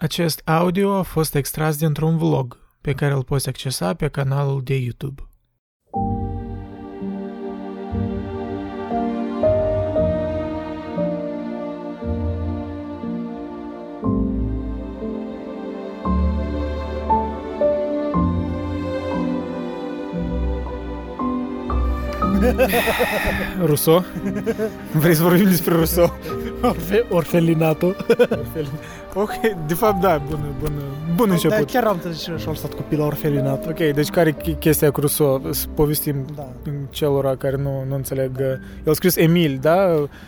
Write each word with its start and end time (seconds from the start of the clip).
Acest 0.00 0.42
audio 0.44 0.94
a 0.94 1.02
fost 1.02 1.34
extras 1.34 1.76
dintr-un 1.76 2.18
vlog 2.18 2.58
pe 2.80 2.92
care 2.92 3.12
îl 3.12 3.24
poți 3.24 3.48
accesa 3.48 3.94
pe 3.94 4.08
canalul 4.08 4.62
de 4.62 4.74
YouTube. 4.76 5.29
Rousseau? 23.66 24.04
Vrei 24.92 25.14
să 25.14 25.22
vorbim 25.22 25.44
despre 25.44 25.74
Rousseau? 25.74 26.14
Orfe, 26.62 27.04
orfelinatul. 27.10 27.96
Ok, 29.14 29.30
de 29.66 29.74
fapt 29.74 30.00
da, 30.00 30.22
bun, 30.28 30.40
bun, 30.60 30.72
bun 31.14 31.26
Da, 31.26 31.32
început. 31.32 31.70
chiar 31.70 31.84
am 31.84 31.98
trezit 31.98 32.20
și 32.20 32.30
și-au 32.42 32.54
stat 32.54 32.74
copil 32.74 32.98
la 32.98 33.04
orfelinat. 33.04 33.66
Ok, 33.66 33.76
deci 33.94 34.08
care 34.08 34.36
e 34.44 34.50
chestia 34.52 34.90
cu 34.90 35.00
Rousseau? 35.00 35.42
Să 35.50 35.66
povestim 35.74 36.24
Da. 36.36 36.48
celor 36.90 37.36
care 37.36 37.56
nu, 37.56 37.84
nu 37.88 37.94
înțeleg. 37.94 38.30
uh, 38.38 38.44
El 38.84 38.90
a 38.90 38.92
scris 38.92 39.16
Emil, 39.16 39.58
da? 39.60 39.76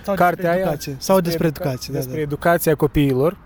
Sau 0.03 0.15
Cartea 0.15 0.27
despre 0.35 0.49
aia? 0.49 0.59
educație. 0.61 0.97
Sau 0.99 1.21
despre 1.21 1.47
educație, 1.47 1.93
da, 1.93 1.99
Despre 1.99 2.17
da. 2.17 2.21
educația 2.23 2.75
copiilor. 2.75 3.37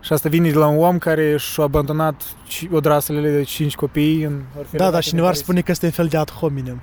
Și 0.00 0.12
asta 0.12 0.28
vine 0.28 0.50
de 0.50 0.56
la 0.58 0.66
un 0.66 0.84
om 0.84 0.98
care 0.98 1.36
și-a 1.36 1.64
abandonat 1.64 2.22
ci- 2.48 2.68
odraslele 2.72 3.30
de 3.30 3.42
cinci 3.42 3.74
copii 3.74 4.22
în 4.22 4.32
Da, 4.52 4.58
orfelinate 4.58 4.92
da, 4.92 4.96
și 5.00 5.02
din 5.02 5.08
cineva 5.10 5.26
ar 5.26 5.32
Paris. 5.32 5.42
spune 5.44 5.60
că 5.60 5.70
este 5.70 5.84
un 5.86 5.92
fel 5.92 6.06
de 6.06 6.16
ad 6.16 6.30
hominem. 6.30 6.80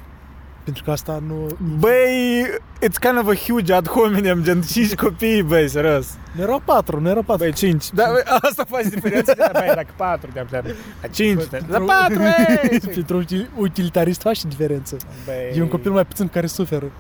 Pentru 0.66 0.84
că 0.84 0.92
asta 0.92 1.24
nu... 1.28 1.48
Băi, 1.80 2.46
it's 2.84 3.00
kind 3.00 3.18
of 3.18 3.28
a 3.28 3.36
huge 3.48 3.74
ad 3.74 3.88
hominem, 3.88 4.44
gen 4.44 4.62
cinci 4.62 4.96
copii, 5.04 5.44
băi, 5.44 5.68
serios. 5.68 6.08
Nu 6.32 6.42
erau 6.42 6.62
patru, 6.66 7.00
nu 7.00 7.10
erau 7.10 7.22
patru. 7.22 7.44
Băi, 7.44 7.54
cinci. 7.54 7.90
Da, 7.92 8.04
băi, 8.12 8.22
asta 8.42 8.64
face 8.70 8.90
diferența. 8.90 9.34
Da, 9.34 9.50
băi, 9.54 9.72
dacă 9.76 9.88
patru, 9.96 10.30
de 10.34 10.46
la 10.52 11.08
cinci, 11.08 11.50
Băi, 11.50 11.60
la 11.68 11.78
pentru- 11.78 11.86
patru, 11.86 12.22
ei! 12.22 12.80
Pentru 12.94 13.18
un 13.18 13.26
utilitarist 13.58 14.22
face 14.22 14.48
diferență. 14.48 14.98
Băi. 15.26 15.58
E 15.58 15.62
un 15.62 15.68
copil 15.68 15.92
mai 15.92 16.06
puțin 16.06 16.28
care 16.28 16.48
suferă. 16.48 16.92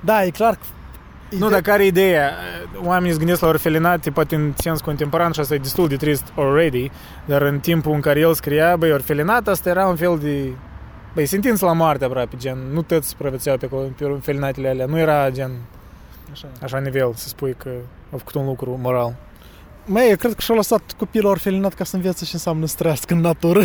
Da, 0.00 0.24
e 0.24 0.30
clar 0.30 0.54
că... 0.54 0.60
Nu, 1.38 1.48
dar 1.48 1.60
care 1.60 1.82
e 1.82 1.86
ideea? 1.86 2.30
Oamenii 2.82 3.12
se 3.12 3.18
gândesc 3.18 3.40
la 3.40 3.48
orfelinate, 3.48 4.10
poate 4.10 4.34
în 4.34 4.52
sens 4.56 4.80
contemporan 4.80 5.32
și 5.32 5.40
asta 5.40 5.54
e 5.54 5.58
destul 5.58 5.88
de 5.88 5.96
trist 5.96 6.24
already, 6.36 6.90
dar 7.24 7.42
în 7.42 7.58
timpul 7.58 7.92
în 7.92 8.00
care 8.00 8.20
el 8.20 8.34
scria, 8.34 8.76
băi, 8.76 8.92
orfelinat, 8.92 9.48
asta 9.48 9.68
era 9.68 9.86
un 9.86 9.96
fel 9.96 10.18
de... 10.22 10.48
Băi, 11.18 11.26
sentință 11.26 11.64
la 11.64 11.72
moarte 11.72 12.04
aproape, 12.04 12.36
gen, 12.36 12.58
nu 12.72 12.82
toți 12.82 13.08
supraviețuiau 13.08 13.58
pe, 13.58 13.64
acolo, 13.64 13.88
pe 13.96 14.04
orfelinatele 14.04 14.68
alea, 14.68 14.86
nu 14.86 14.98
era 14.98 15.30
gen, 15.30 15.50
Așa. 16.32 16.48
așa 16.62 16.78
nivel, 16.78 17.12
să 17.14 17.28
spui 17.28 17.54
că 17.54 17.70
a 18.12 18.16
făcut 18.16 18.34
un 18.34 18.44
lucru 18.46 18.78
moral. 18.82 19.16
Mai, 19.84 20.08
eu 20.08 20.16
cred 20.16 20.34
că 20.34 20.40
și-a 20.40 20.54
lăsat 20.54 20.94
copilul 20.96 21.30
orfelinat 21.30 21.74
ca 21.74 21.84
să 21.84 21.96
învețe 21.96 22.24
ce 22.24 22.30
înseamnă 22.32 22.66
să 22.66 22.74
trăiască 22.78 23.14
în 23.14 23.20
natură. 23.20 23.64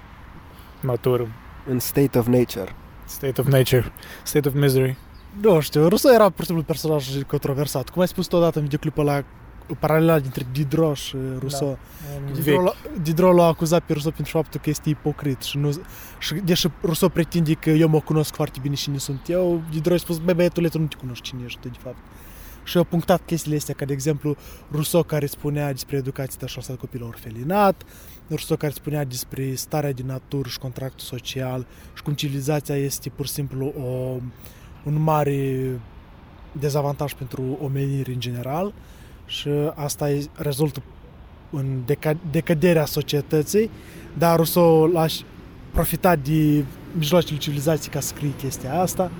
Matur, 0.82 1.28
în 1.68 1.78
state 1.78 2.18
of 2.18 2.26
nature. 2.26 2.74
state 3.04 3.40
of 3.40 3.46
nature, 3.46 3.92
state 4.22 4.48
of 4.48 4.54
misery. 4.54 4.96
Nu 5.40 5.60
știu, 5.60 5.88
Rousseau 5.88 6.14
era 6.14 6.30
pur 6.30 6.40
și 6.40 6.46
simplu 6.46 6.64
personaj 6.64 7.22
controversat. 7.26 7.88
Cum 7.88 8.00
ai 8.00 8.08
spus 8.08 8.26
tu 8.26 8.36
odată 8.36 8.58
în 8.58 8.64
videoclipul 8.64 9.08
ăla, 9.08 9.22
paralela 9.78 10.18
dintre 10.18 10.46
Diderot 10.52 10.96
și 10.96 11.16
Rousseau. 11.38 11.78
Diderot, 12.32 12.64
l-a- 12.64 12.74
Diderot 13.02 13.36
l-a 13.36 13.46
acuzat 13.46 13.82
pe 13.82 13.92
Rousseau 13.92 14.12
pentru 14.12 14.36
faptul 14.36 14.60
că 14.60 14.70
este 14.70 14.88
ipocrit 14.88 15.42
și, 15.42 15.56
nu, 15.58 15.70
și 16.18 16.34
deși 16.34 16.68
Rousseau 16.80 17.10
pretinde 17.10 17.52
că 17.54 17.70
eu 17.70 17.88
mă 17.88 18.00
cunosc 18.00 18.34
foarte 18.34 18.58
bine 18.62 18.74
cine 18.74 18.98
sunt 18.98 19.20
eu, 19.28 19.62
Diderot 19.70 19.98
a 19.98 20.00
spus, 20.02 20.18
băi 20.18 20.34
băiatule, 20.34 20.68
tu 20.68 20.78
nu 20.78 20.86
te 20.86 20.96
cunoști 20.96 21.24
cine 21.24 21.40
ești 21.44 21.58
tu, 21.60 21.68
de 21.68 21.78
fapt. 21.82 21.96
Și 22.66 22.76
au 22.76 22.84
punctat 22.84 23.22
chestiile 23.26 23.56
astea, 23.56 23.74
ca 23.74 23.84
de 23.84 23.92
exemplu 23.92 24.36
Rousseau 24.70 25.02
care 25.02 25.26
spunea 25.26 25.72
despre 25.72 25.96
educație, 25.96 26.36
dar 26.40 26.48
și-a 26.48 26.60
lăsat 26.60 26.76
copilul 26.80 27.08
orfelinat, 27.08 27.82
Rousseau 28.28 28.58
care 28.58 28.72
spunea 28.72 29.04
despre 29.04 29.54
starea 29.54 29.92
din 29.92 30.06
natură 30.06 30.48
și 30.48 30.58
contractul 30.58 31.06
social 31.06 31.66
și 31.94 32.02
cum 32.02 32.12
civilizația 32.12 32.76
este 32.76 33.08
pur 33.08 33.26
și 33.26 33.32
simplu 33.32 33.66
o, 33.66 34.16
un 34.84 35.02
mare 35.02 35.80
dezavantaj 36.52 37.12
pentru 37.12 37.58
omenire 37.62 38.12
în 38.12 38.20
general 38.20 38.72
și 39.26 39.48
asta 39.74 40.10
e, 40.10 40.26
rezultă 40.34 40.82
în 41.50 41.66
deca- 41.84 42.30
decăderea 42.30 42.84
societății, 42.84 43.70
dar 44.18 44.36
Rousseau 44.36 44.86
l-a 44.86 45.06
și 45.06 45.24
profitat 45.72 46.18
de 46.18 46.64
mijloacele 46.92 47.38
civilizației 47.38 47.92
ca 47.92 48.00
să 48.00 48.06
scrie 48.06 48.32
chestia 48.36 48.80
asta. 48.80 49.10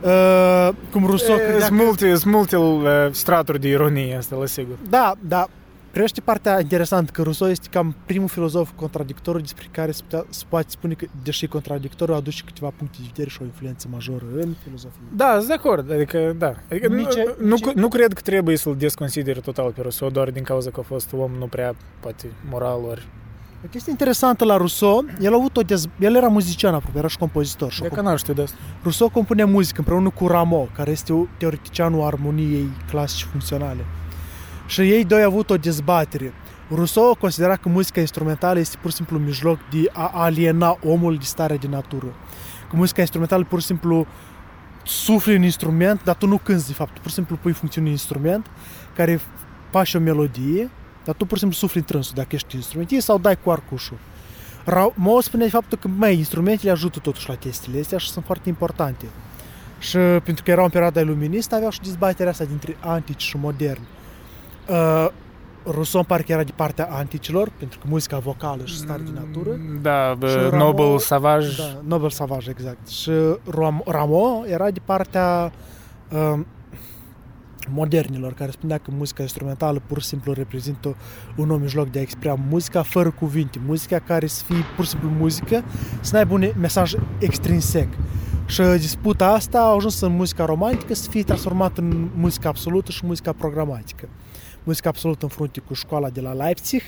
Uh, 0.00 0.68
cum 0.90 1.06
Rousseau 1.06 1.36
credea 1.36 1.66
Sunt 1.66 1.78
că... 1.78 1.84
multe, 1.84 2.14
sunt 2.14 2.34
multe 2.34 2.56
uh, 2.56 2.82
straturi 3.10 3.60
de 3.60 3.68
ironie, 3.68 4.16
asta 4.16 4.36
la 4.36 4.46
sigur. 4.46 4.76
Da, 4.88 5.12
da. 5.20 5.48
Privește 5.94 6.20
partea 6.20 6.60
interesantă 6.60 7.10
că 7.12 7.22
Rousseau 7.22 7.50
este 7.50 7.68
cam 7.70 7.96
primul 8.06 8.28
filozof 8.28 8.70
contradictoriu 8.76 9.40
despre 9.40 9.66
care 9.70 9.90
se, 9.90 10.02
putea, 10.02 10.24
se 10.28 10.44
poate 10.48 10.66
spune 10.68 10.94
că, 10.94 11.06
deși 11.22 11.44
e 11.44 11.48
contradictoriu, 11.48 12.14
aduce 12.14 12.42
câteva 12.44 12.72
puncte 12.76 12.96
de 13.00 13.06
vedere 13.14 13.30
și 13.30 13.38
o 13.40 13.44
influență 13.44 13.88
majoră 13.90 14.24
în 14.40 14.54
filozofie. 14.62 15.00
Da, 15.16 15.34
sunt 15.36 15.46
de 15.46 15.52
acord, 15.52 15.92
adică, 15.92 16.34
da. 16.38 16.52
Adică, 16.70 16.88
nu, 16.88 16.94
Nici- 16.96 17.38
nu, 17.38 17.54
nici- 17.56 17.74
nu 17.74 17.88
cred 17.88 18.12
că 18.12 18.20
trebuie 18.20 18.56
să-l 18.56 18.76
desconsideri 18.76 19.40
total 19.40 19.70
pe 19.72 19.80
Rousseau 19.80 20.10
doar 20.10 20.30
din 20.30 20.42
cauza 20.42 20.70
că 20.70 20.80
a 20.80 20.82
fost 20.82 21.12
om 21.12 21.30
nu 21.38 21.46
prea, 21.46 21.74
poate, 22.00 22.26
moral 22.50 22.80
ori... 22.88 23.06
O 23.64 23.66
chestie 23.70 23.90
interesantă 23.90 24.44
la 24.44 24.56
Rousseau, 24.56 25.04
el 25.20 25.32
a 25.32 25.36
avut 25.36 25.56
o 25.56 25.60
dez... 25.60 25.86
el 26.00 26.16
era 26.16 26.28
muzician 26.28 26.74
apropo, 26.74 26.98
era 26.98 27.08
și 27.08 27.18
compozitor. 27.18 27.70
Și 27.72 27.80
De 27.80 27.86
a 27.86 27.94
că 27.94 28.00
n-ar 28.00 28.18
știu 28.18 28.32
de 28.34 28.42
asta. 28.42 28.56
Rousseau 28.82 29.08
compune 29.08 29.44
muzică 29.44 29.78
împreună 29.78 30.10
cu 30.10 30.26
Rameau, 30.26 30.68
care 30.74 30.90
este 30.90 31.12
o- 31.12 31.26
teoreticianul 31.38 32.02
armoniei 32.06 32.68
clasice 32.90 33.24
funcționale. 33.24 33.84
Și 34.66 34.80
ei 34.80 35.04
doi 35.04 35.22
au 35.22 35.30
avut 35.30 35.50
o 35.50 35.56
dezbatere. 35.56 36.32
Rousseau 36.68 37.14
considera 37.14 37.56
că 37.56 37.68
muzica 37.68 38.00
instrumentală 38.00 38.58
este 38.58 38.76
pur 38.80 38.90
și 38.90 38.96
simplu 38.96 39.16
un 39.16 39.24
mijloc 39.24 39.58
de 39.70 39.90
a 39.92 40.10
aliena 40.14 40.78
omul 40.82 41.16
de 41.16 41.24
starea 41.24 41.56
de 41.56 41.66
natură. 41.66 42.14
Că 42.70 42.76
muzica 42.76 43.00
instrumentală 43.00 43.44
pur 43.44 43.60
și 43.60 43.66
simplu 43.66 44.06
sufli 44.82 45.36
în 45.36 45.42
instrument, 45.42 46.04
dar 46.04 46.14
tu 46.14 46.26
nu 46.26 46.38
cânti 46.38 46.66
de 46.66 46.72
fapt, 46.72 46.94
tu 46.94 47.00
pur 47.00 47.08
și 47.08 47.14
simplu 47.14 47.36
pui 47.36 47.52
funcțiune 47.52 47.86
în 47.86 47.92
instrument 47.92 48.46
care 48.94 49.20
faci 49.70 49.94
o 49.94 49.98
melodie, 49.98 50.70
dar 51.04 51.14
tu 51.14 51.24
pur 51.24 51.36
și 51.36 51.42
simplu 51.42 51.58
sufli 51.58 51.80
în 51.80 51.86
trânsul 51.86 52.12
dacă 52.16 52.28
ești 52.30 52.56
instrumentist 52.56 53.04
sau 53.04 53.18
dai 53.18 53.38
cu 53.40 53.50
arcușul. 53.50 53.98
Rameau 54.64 55.20
spune 55.20 55.44
de 55.44 55.50
faptul 55.50 55.78
că, 55.78 55.88
mai 55.88 56.16
instrumentele 56.16 56.70
ajută 56.70 56.98
totuși 56.98 57.28
la 57.28 57.34
chestiile 57.34 57.80
astea 57.80 57.98
și 57.98 58.10
sunt 58.10 58.24
foarte 58.24 58.48
importante. 58.48 59.06
Și 59.78 59.96
pentru 59.96 60.44
că 60.44 60.50
era 60.50 60.62
în 60.62 60.70
perioada 60.70 61.00
iluministă, 61.00 61.54
aveau 61.54 61.70
și 61.70 61.80
dezbaterea 61.80 62.30
asta 62.30 62.44
dintre 62.44 62.76
antici 62.80 63.22
și 63.22 63.36
moderni. 63.36 63.86
Uh, 64.70 65.06
Rousseau 65.66 66.02
parcă 66.02 66.32
era 66.32 66.42
de 66.42 66.52
partea 66.56 66.88
anticilor, 66.92 67.50
pentru 67.58 67.78
că 67.78 67.86
muzica 67.88 68.18
vocală 68.18 68.64
și 68.64 68.76
stare 68.76 69.02
de 69.02 69.10
natură. 69.14 69.50
Da, 69.82 70.14
bă, 70.18 70.28
Și 70.28 70.34
Rameau- 70.36 70.58
Noble 70.72 70.98
Savage. 70.98 71.48
Da, 71.56 71.80
Nobel 71.86 72.10
Savage, 72.10 72.50
exact. 72.50 72.88
Și 72.88 73.10
Ram- 73.50 73.84
Rameau 73.86 74.44
era 74.48 74.70
de 74.70 74.80
partea 74.84 75.52
uh, 76.12 76.40
modernilor, 77.70 78.32
care 78.32 78.50
spunea 78.50 78.78
că 78.78 78.90
muzica 78.96 79.22
instrumentală 79.22 79.82
pur 79.86 80.00
și 80.00 80.06
simplu 80.06 80.32
reprezintă 80.32 80.96
un 81.36 81.46
nou 81.46 81.56
mijloc 81.56 81.90
de 81.90 81.98
a 81.98 82.02
exprima 82.02 82.38
muzica 82.48 82.82
fără 82.82 83.10
cuvinte. 83.10 83.58
Muzica 83.66 83.98
care 83.98 84.26
să 84.26 84.44
fie 84.44 84.64
pur 84.76 84.84
și 84.84 84.90
simplu 84.90 85.08
muzică, 85.08 85.64
să 86.00 86.10
nu 86.12 86.18
aibă 86.18 86.34
un 86.34 86.50
mesaj 86.60 86.92
extrinsec. 87.18 87.88
Și 88.46 88.62
disputa 88.62 89.26
asta 89.26 89.58
a 89.58 89.74
ajuns 89.74 90.00
în 90.00 90.12
muzica 90.16 90.44
romantică 90.44 90.94
să 90.94 91.10
fie 91.10 91.22
transformată 91.22 91.80
în 91.80 92.08
muzica 92.16 92.48
absolută 92.48 92.90
și 92.90 93.06
muzica 93.06 93.32
programatică. 93.32 94.08
Muzica 94.64 94.88
absolută 94.88 95.18
în 95.24 95.28
frunte 95.30 95.60
cu 95.60 95.74
școala 95.74 96.10
de 96.10 96.20
la 96.20 96.32
Leipzig, 96.32 96.82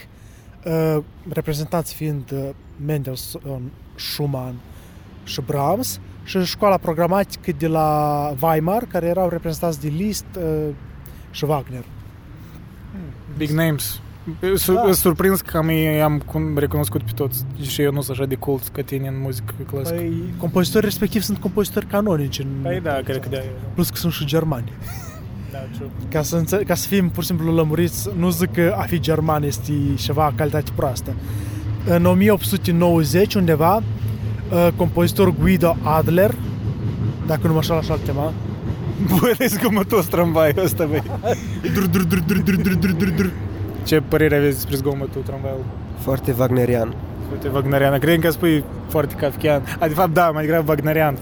uh, 0.64 0.97
reprezentanți 1.28 1.94
fiind 1.94 2.31
uh, 2.32 2.48
Mendelssohn, 2.87 3.70
Schumann 3.94 4.54
și 5.25 5.41
Brahms 5.47 6.00
și 6.25 6.44
școala 6.44 6.76
programatică 6.76 7.53
de 7.59 7.66
la 7.66 8.34
Weimar, 8.42 8.84
care 8.84 9.06
erau 9.06 9.28
reprezentați 9.28 9.81
de 9.81 9.88
Liszt 9.88 10.25
uh, 10.38 10.69
și 11.31 11.44
Wagner. 11.44 11.84
Big 13.36 13.50
names. 13.50 14.00
Su- 14.54 14.72
Da. 14.75 14.82
da. 14.86 14.92
surprins 14.92 15.41
că 15.41 15.56
am, 15.56 15.71
i-am 15.71 16.18
cum- 16.18 16.59
recunoscut 16.59 17.03
pe 17.03 17.10
toți 17.15 17.45
și 17.62 17.83
eu 17.83 17.92
nu 17.92 18.00
sunt 18.00 18.16
așa 18.18 18.27
de 18.28 18.34
cult 18.34 18.68
ca 18.68 18.83
tine 18.83 19.09
în 19.09 19.21
muzică 19.21 19.54
clasică. 19.71 19.95
Păi, 19.97 20.34
compozitorii 20.39 20.89
respectiv 20.89 21.22
sunt 21.22 21.39
compozitori 21.39 21.86
canonici. 21.86 22.39
În... 22.39 22.47
Păi 22.62 22.80
da, 22.80 23.00
cred 23.04 23.21
că 23.21 23.28
da. 23.28 23.39
Plus 23.74 23.91
că 23.91 23.97
sunt 23.97 24.12
și 24.12 24.24
germani. 24.24 24.72
Da, 25.53 25.59
ca, 26.09 26.22
să 26.22 26.37
înțe- 26.37 26.63
ca 26.66 26.75
să 26.75 26.87
fim 26.89 27.09
pur 27.09 27.22
și 27.22 27.28
simplu 27.28 27.54
lămuriți, 27.54 28.09
nu 28.19 28.31
zic 28.31 28.53
că 28.53 28.75
a 28.78 28.83
fi 28.83 29.01
german 29.01 29.43
este 29.43 29.72
ceva 29.97 30.33
calitate 30.37 30.71
proastă. 30.75 31.15
În 31.87 32.04
1890 32.04 33.34
undeva, 33.34 33.77
uh, 33.77 34.69
compozitor 34.77 35.34
Guido 35.41 35.77
Adler, 35.83 36.34
dacă 37.27 37.47
nu 37.47 37.53
mă 37.53 37.60
șal 37.63 37.77
așa 37.78 37.93
îl 37.93 38.01
chema, 38.04 38.33
Bă, 39.21 39.34
e 39.39 39.47
zgomotul 39.47 40.04
tramvaiul 40.04 40.65
ăsta, 40.65 40.84
băi. 40.84 41.03
Dur, 41.75 41.87
dur, 41.87 42.03
dur, 42.03 42.19
dur, 42.19 42.39
dur, 42.39 42.75
dur, 42.75 42.93
dur, 42.93 43.09
dur. 43.10 43.31
Ce 43.84 44.01
părere 44.01 44.37
aveți 44.37 44.54
despre 44.54 44.77
zgomotul 44.77 45.22
tramvaiului? 45.22 45.65
Foarte 45.98 46.34
wagnerian. 46.39 46.95
Uite, 47.32 47.48
Wagnerian. 47.48 47.98
Cred 47.98 48.20
că 48.20 48.30
spui 48.30 48.64
foarte 48.88 49.14
kafkian. 49.14 49.62
A, 49.78 49.86
de 49.86 49.94
fapt, 49.94 50.12
da, 50.12 50.30
mai 50.30 50.44
degrabă 50.44 50.70
Wagnerian. 50.70 51.16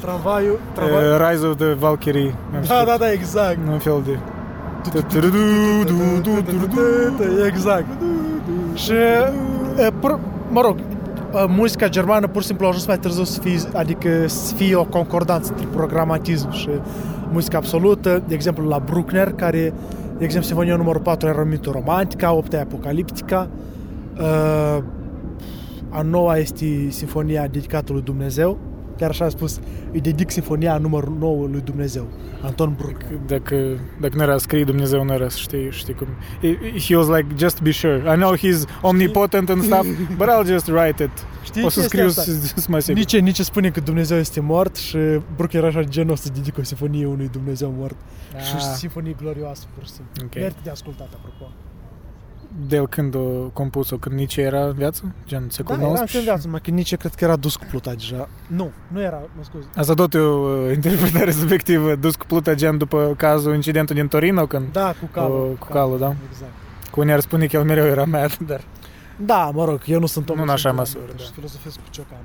tramvaiul, 0.00 0.58
tramvaiul. 0.74 1.12
Uh, 1.12 1.28
Rise 1.30 1.46
of 1.46 1.56
the 1.56 1.72
Valkyrie. 1.72 2.34
Da, 2.68 2.84
da, 2.86 2.96
da, 2.98 3.12
exact. 3.12 3.58
Un 3.68 3.78
fel 3.78 4.02
de... 4.04 4.18
Exact. 7.46 7.86
Și, 8.74 8.92
e, 9.76 9.90
pur, 10.00 10.18
mă 10.50 10.60
rog, 10.60 10.78
e, 10.78 10.82
muzica 11.48 11.88
germană 11.88 12.26
pur 12.26 12.40
și 12.40 12.46
simplu 12.46 12.64
a 12.66 12.68
ajuns 12.68 12.86
mai 12.86 12.98
târziu 12.98 13.24
să 13.24 13.40
fie, 13.40 13.58
adică 13.74 14.08
să 14.26 14.54
fie 14.54 14.74
o 14.74 14.84
concordanță 14.84 15.50
între 15.50 15.66
programatism 15.72 16.50
și 16.52 16.68
muzica 17.32 17.56
absolută. 17.56 18.22
De 18.26 18.34
exemplu, 18.34 18.68
la 18.68 18.82
Bruckner, 18.84 19.32
care, 19.32 19.72
de 20.18 20.24
exemplu, 20.24 20.48
Sinfonia 20.48 20.76
numărul 20.76 21.00
4 21.00 21.28
era 21.28 21.42
numită 21.42 21.70
romantica, 21.72 22.32
8 22.32 22.52
e 22.52 22.60
apocaliptica, 22.60 23.48
uh, 24.18 24.78
a 25.94 26.02
noua 26.02 26.36
este 26.36 26.86
Sinfonia 26.88 27.46
dedicată 27.46 27.92
lui 27.92 28.02
Dumnezeu, 28.02 28.58
chiar 28.98 29.10
așa 29.10 29.24
a 29.24 29.28
spus, 29.28 29.60
îi 29.92 30.00
dedic 30.00 30.30
Sinfonia 30.30 30.78
numărul 30.78 31.16
9 31.18 31.46
lui 31.46 31.60
Dumnezeu, 31.60 32.06
Anton 32.42 32.74
Bruckner. 32.76 33.18
Dacă, 33.26 33.56
dacă 34.00 34.16
nu 34.16 34.22
era 34.22 34.38
scris 34.38 34.64
Dumnezeu, 34.64 35.04
nu 35.04 35.12
era 35.12 35.28
să 35.28 35.38
știi, 35.38 35.70
știi 35.70 35.94
cum. 35.94 36.06
He, 36.40 36.78
he 36.86 36.96
was 36.96 37.06
like, 37.08 37.26
just 37.38 37.56
to 37.56 37.62
be 37.62 37.70
sure. 37.70 37.96
I 38.14 38.16
know 38.16 38.36
he's 38.36 38.80
omnipotent 38.82 39.48
and 39.50 39.62
stuff, 39.62 39.86
but 40.16 40.26
I'll 40.28 40.46
just 40.46 40.68
write 40.68 41.02
it. 41.02 41.10
Știi 41.44 41.64
O 41.64 41.68
să 41.68 41.80
chestia 41.80 42.08
scriu 42.08 42.22
asta? 42.22 42.22
să 42.54 42.60
să 42.60 42.66
mă 42.70 42.78
sigur. 42.78 42.98
Nici, 42.98 43.18
nici 43.20 43.40
spune 43.40 43.70
că 43.70 43.80
Dumnezeu 43.80 44.18
este 44.18 44.40
mort 44.40 44.76
și 44.76 44.96
Bruckner 45.36 45.64
era 45.64 45.78
așa 45.78 45.82
genul 45.88 46.16
să 46.16 46.28
dedică 46.34 46.60
o 46.60 46.64
sinfonie 46.64 47.06
unui 47.06 47.28
Dumnezeu 47.32 47.74
mort. 47.78 47.96
Și 48.30 48.54
Ah, 48.54 48.60
sinfonie 48.76 49.14
glorioasă, 49.20 49.64
pur 49.74 49.84
și 49.84 49.90
simplu. 49.90 50.12
ok. 50.24 50.34
Merită 50.34 50.60
de 50.62 50.70
ascultat, 50.70 51.08
apropo. 51.14 51.52
De 52.68 52.76
el 52.76 52.88
când 52.88 53.14
o 53.14 53.20
compus-o, 53.52 53.96
când 53.96 54.14
nici 54.18 54.36
era 54.36 54.64
în 54.66 54.72
viață? 54.72 55.14
Gen 55.26 55.40
Da, 55.40 55.46
secolul 55.50 55.80
era 55.80 55.88
19? 55.92 56.18
în 56.18 56.24
viață, 56.24 56.48
mă, 56.48 56.58
că 56.58 56.70
nici 56.70 56.96
cred 56.96 57.14
că 57.14 57.24
era 57.24 57.36
dus 57.36 57.56
cu 57.56 57.64
pluta 57.70 57.92
deja. 57.92 58.28
Nu, 58.46 58.70
nu 58.88 59.00
era, 59.02 59.16
mă 59.36 59.42
scuze. 59.44 59.66
Asta 59.76 59.94
tot 59.94 60.14
e 60.14 60.18
o 60.18 60.38
uh, 60.48 60.72
interpretare 60.74 61.30
subiectivă, 61.30 61.94
dus 61.94 62.14
cu 62.14 62.26
pluta 62.26 62.54
gen 62.54 62.78
după 62.78 63.14
cazul, 63.16 63.54
incidentul 63.54 63.94
din 63.94 64.08
Torino, 64.08 64.46
când 64.46 64.72
Da, 64.72 64.94
cu 65.00 65.06
calul. 65.12 65.56
cu 65.58 65.66
calul, 65.66 65.98
da? 65.98 66.14
Exact. 66.30 66.52
cu 66.90 67.00
unii 67.00 67.12
ar 67.12 67.20
spune 67.20 67.46
că 67.46 67.56
el 67.56 67.64
mereu 67.64 67.86
era 67.86 68.04
mad, 68.04 68.36
dar 68.50 68.60
Da, 69.16 69.50
mă 69.54 69.64
rog, 69.64 69.80
eu 69.86 70.00
nu 70.00 70.06
sunt 70.06 70.28
om. 70.30 70.36
Nu 70.36 70.42
în 70.42 70.48
așa 70.48 70.72
măsură, 70.72 71.04
Și 71.16 71.24
da. 71.26 71.30
filozofesc 71.34 71.76
cu 71.76 71.82
ciocanul. 71.90 72.24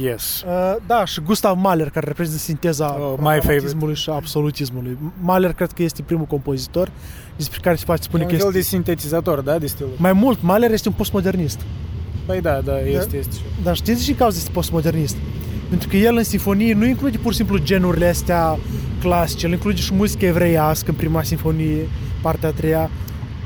yes. 0.00 0.42
Uh, 0.46 0.76
da, 0.86 1.04
și 1.04 1.20
Gustav 1.20 1.56
Mahler, 1.58 1.90
care 1.90 2.06
reprezintă 2.06 2.38
sinteza 2.40 2.98
Oh, 3.00 3.14
my 3.18 3.38
pragmatismului 3.38 3.94
și 3.94 4.10
absolutismului. 4.10 4.98
Mahler 5.20 5.52
cred 5.52 5.72
că 5.72 5.82
este 5.82 6.02
primul 6.02 6.24
compozitor 6.24 6.90
despre 7.36 7.58
care 7.62 7.76
se 7.76 7.84
poate 7.84 8.02
spune 8.02 8.22
E 8.22 8.26
un 8.26 8.30
că 8.30 8.36
fel 8.36 8.46
este... 8.46 8.58
de 8.58 8.64
sintetizator, 8.64 9.40
da, 9.40 9.58
de 9.58 9.66
stilul. 9.66 9.92
Mai 9.96 10.12
mult, 10.12 10.42
Mahler 10.42 10.72
este 10.72 10.88
un 10.88 10.94
postmodernist. 10.94 11.60
Păi 12.26 12.40
da, 12.40 12.60
da, 12.64 12.80
este, 12.80 13.16
este. 13.16 13.36
Dar 13.62 13.76
știți 13.76 14.04
și 14.04 14.12
cauza 14.12 14.36
este 14.36 14.50
postmodernist? 14.50 15.16
Pentru 15.68 15.88
că 15.88 15.96
el 15.96 16.16
în 16.16 16.24
sinfonie 16.24 16.74
nu 16.74 16.86
include 16.86 17.18
pur 17.18 17.30
și 17.30 17.36
simplu 17.36 17.58
genurile 17.58 18.06
astea 18.06 18.58
clasice, 19.00 19.46
el 19.46 19.52
include 19.52 19.80
și 19.80 19.94
muzică 19.94 20.24
evreiască 20.26 20.90
în 20.90 20.96
prima 20.96 21.22
sinfonie, 21.22 21.88
partea 22.22 22.48
a 22.48 22.52
treia, 22.52 22.90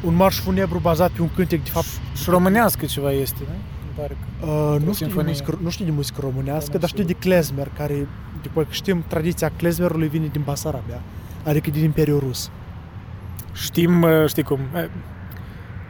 un 0.05 0.15
marș 0.15 0.39
funebru 0.39 0.79
bazat 0.79 1.11
pe 1.11 1.23
un 1.23 1.29
cântec, 1.35 1.65
de 1.65 1.71
fapt, 1.71 1.87
Și 2.23 2.31
românească 2.31 2.87
ceva 2.87 3.13
este, 3.13 3.39
nu? 3.41 3.55
Îmi 3.55 3.93
pare 3.97 4.17
că... 4.41 4.47
uh, 4.47 4.71
nu, 4.71 4.79
știu 4.79 4.91
de 4.91 4.95
sinfonie. 4.95 5.29
muzică, 5.29 5.59
nu 5.63 5.71
știu 5.71 5.85
de 5.85 5.91
muzică 5.91 6.19
românească, 6.21 6.71
Da, 6.73 6.79
dar 6.79 6.89
știu 6.89 7.05
de 7.05 7.13
klezmer, 7.13 7.69
care, 7.77 8.09
după 8.43 8.61
că 8.61 8.69
știm, 8.71 9.05
tradiția 9.09 9.53
klezmerului 9.57 10.09
vine 10.09 10.27
din 10.33 10.43
Basarabia, 10.45 11.01
adică 11.45 11.71
din 11.71 11.83
Imperiul 11.85 12.19
Rus. 12.19 12.51
Știm, 13.57 14.03
uh, 14.03 14.29
știi 14.29 14.43
cum, 14.43 14.61
eh, 14.75 14.85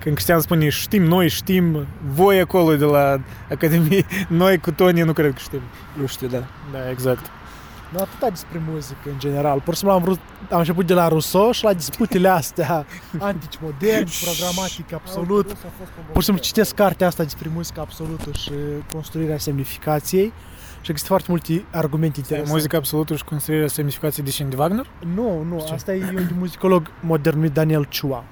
când 0.00 0.14
Cristian 0.14 0.40
spune 0.40 0.68
știm, 0.68 1.02
noi 1.02 1.28
știm, 1.28 1.86
voi 2.14 2.40
acolo 2.40 2.76
de 2.76 2.84
la 2.84 3.20
Academie, 3.50 4.06
noi 4.28 4.58
cu 4.58 4.70
Tony 4.70 5.00
nu 5.00 5.12
cred 5.12 5.32
că 5.32 5.38
știm. 5.38 5.60
Nu 6.00 6.06
știu, 6.06 6.26
da. 6.26 6.44
Da, 6.72 6.90
exact. 6.90 7.30
Nu 7.92 7.98
atâta 7.98 8.28
despre 8.28 8.62
muzică 8.70 9.08
în 9.12 9.18
general. 9.18 9.60
Pur 9.60 9.72
și 9.72 9.78
simplu 9.78 9.96
am, 9.96 10.02
vrut, 10.02 10.18
am 10.50 10.58
început 10.58 10.86
de 10.86 10.94
la 10.94 11.08
Rousseau 11.08 11.52
și 11.52 11.64
la 11.64 11.72
disputele 11.72 12.28
astea 12.28 12.86
antici 13.18 13.58
moderni, 13.62 14.10
programatic 14.24 14.92
absolut. 14.92 15.52
Pur 16.12 16.20
și 16.20 16.24
simplu 16.24 16.42
citesc 16.42 16.74
cartea 16.74 17.06
asta 17.06 17.22
despre 17.22 17.50
muzică 17.54 17.80
absolută 17.80 18.30
și 18.32 18.52
construirea 18.92 19.38
semnificației 19.38 20.32
și 20.86 20.92
există 20.92 21.12
foarte 21.14 21.30
multe 21.30 21.64
argumente 21.70 22.18
interesante. 22.18 22.52
Muzica 22.52 22.76
absolută 22.76 23.16
și 23.16 23.24
construirea 23.24 23.66
semnificației 23.68 24.24
de 24.24 24.30
cine? 24.30 24.48
De 24.48 24.56
Wagner? 24.56 24.86
Nu, 25.14 25.42
nu, 25.42 25.64
Ce? 25.66 25.72
asta 25.72 25.94
e 25.94 26.04
un 26.16 26.26
muzicolog 26.38 26.90
modern 27.00 27.36
numit 27.36 27.52
Daniel 27.52 27.88
Chua. 28.00 28.24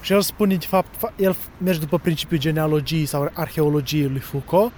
Și 0.00 0.12
el 0.12 0.20
spune, 0.20 0.54
de 0.54 0.66
fapt, 0.66 0.96
fa- 0.96 1.14
el 1.16 1.36
merge 1.58 1.80
după 1.80 1.98
principiul 1.98 2.40
genealogiei 2.40 3.04
sau 3.06 3.30
arheologiei 3.34 4.08
lui 4.08 4.18
Foucault 4.18 4.72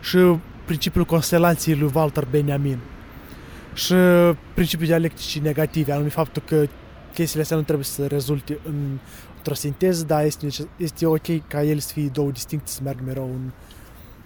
și 0.00 0.18
principiul 0.64 1.04
constelanției 1.04 1.76
lui 1.76 1.90
Walter 1.94 2.26
Benjamin. 2.30 2.78
Și 3.74 3.94
principiul 4.54 4.86
dialecticii 4.88 5.40
negative, 5.40 5.92
anume 5.92 6.08
faptul 6.08 6.42
că 6.46 6.66
chestiile 7.12 7.42
astea 7.42 7.56
nu 7.56 7.62
trebuie 7.62 7.84
să 7.84 8.06
rezulte 8.06 8.58
în, 8.66 8.98
într-o 9.36 9.54
sinteză, 9.54 10.04
dar 10.04 10.24
este, 10.24 10.44
neces- 10.44 10.68
este 10.76 11.06
ok 11.06 11.46
ca 11.48 11.62
ele 11.62 11.80
să 11.80 11.92
fie 11.92 12.08
două 12.12 12.30
distincte, 12.30 12.70
să 12.70 12.80
meargă 12.82 13.02
mereu 13.06 13.24
în 13.24 13.50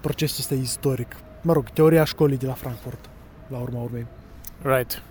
procesul 0.00 0.36
ăsta 0.38 0.54
istoric. 0.54 1.16
Mă 1.42 1.52
rog, 1.52 1.70
teoria 1.70 2.04
școlii 2.04 2.36
de 2.36 2.46
la 2.46 2.52
Frankfurt, 2.52 3.08
la 3.48 3.58
urma 3.58 3.80
urmei. 3.80 4.06
Right. 4.62 5.02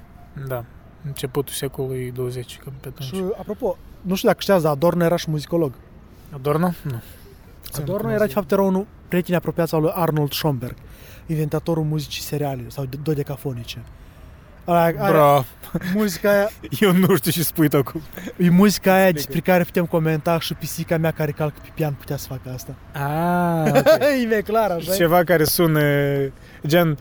Da. 0.47 0.63
Începutul 1.05 1.53
secolului 1.53 2.11
20, 2.11 2.59
cam 2.63 2.73
pe 2.79 2.87
atunci. 2.87 3.09
Și, 3.09 3.23
apropo, 3.39 3.77
nu 4.01 4.15
știu 4.15 4.27
dacă 4.27 4.41
știați, 4.41 4.63
dar 4.63 4.71
Adorno 4.71 5.03
era 5.03 5.15
și 5.15 5.29
muzicolog. 5.29 5.73
Adorno? 6.33 6.73
Nu. 6.83 7.01
Adorno 7.77 8.11
era, 8.11 8.25
de 8.25 8.33
fapt, 8.33 8.51
era 8.51 8.61
unul 8.61 8.87
prieten 9.07 9.35
apropiat 9.35 9.71
al 9.71 9.81
lui 9.81 9.91
Arnold 9.93 10.31
Schoenberg, 10.31 10.75
inventatorul 11.27 11.83
muzicii 11.83 12.21
seriale 12.21 12.63
sau 12.67 12.85
dodecafonice. 13.03 13.83
Ala, 14.69 14.83
aia, 14.83 15.09
Bro, 15.11 15.43
muzica 15.93 16.29
aia, 16.29 16.49
eu 16.79 16.91
nu 16.91 17.15
știu 17.15 17.31
ce 17.31 17.43
spui 17.43 17.67
tu 17.69 17.77
acum. 17.77 18.01
e 18.37 18.49
muzica 18.49 18.93
aia 18.93 19.07
Explică. 19.07 19.31
despre 19.31 19.51
care 19.51 19.63
putem 19.63 19.85
comenta 19.85 20.39
și 20.39 20.53
pisica 20.53 20.97
mea 20.97 21.11
care 21.11 21.31
calcă 21.31 21.55
pe 21.61 21.69
pian 21.73 21.93
putea 21.93 22.17
să 22.17 22.27
facă 22.27 22.51
asta. 22.55 22.75
Ah, 22.93 23.71
ok. 23.79 24.01
e 24.23 24.27
mai 24.29 24.41
clar, 24.45 24.71
așa 24.71 24.93
Ceva 24.93 25.23
care 25.23 25.43
sună, 25.43 25.81
gen, 26.67 26.97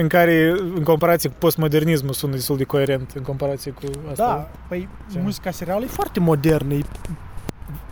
în 0.00 0.08
care, 0.08 0.50
în 0.74 0.82
comparație 0.82 1.28
cu 1.28 1.34
postmodernismul, 1.38 2.12
sună 2.12 2.32
destul 2.32 2.56
de 2.56 2.64
coerent 2.64 3.10
în 3.14 3.22
comparație 3.22 3.70
cu 3.70 3.84
asta. 4.10 4.26
Da, 4.26 4.50
păi 4.68 4.88
Ce? 5.12 5.18
muzica 5.18 5.50
serială 5.50 5.84
e 5.84 5.88
foarte 5.88 6.20
modernă. 6.20 6.72
E... 6.74 6.80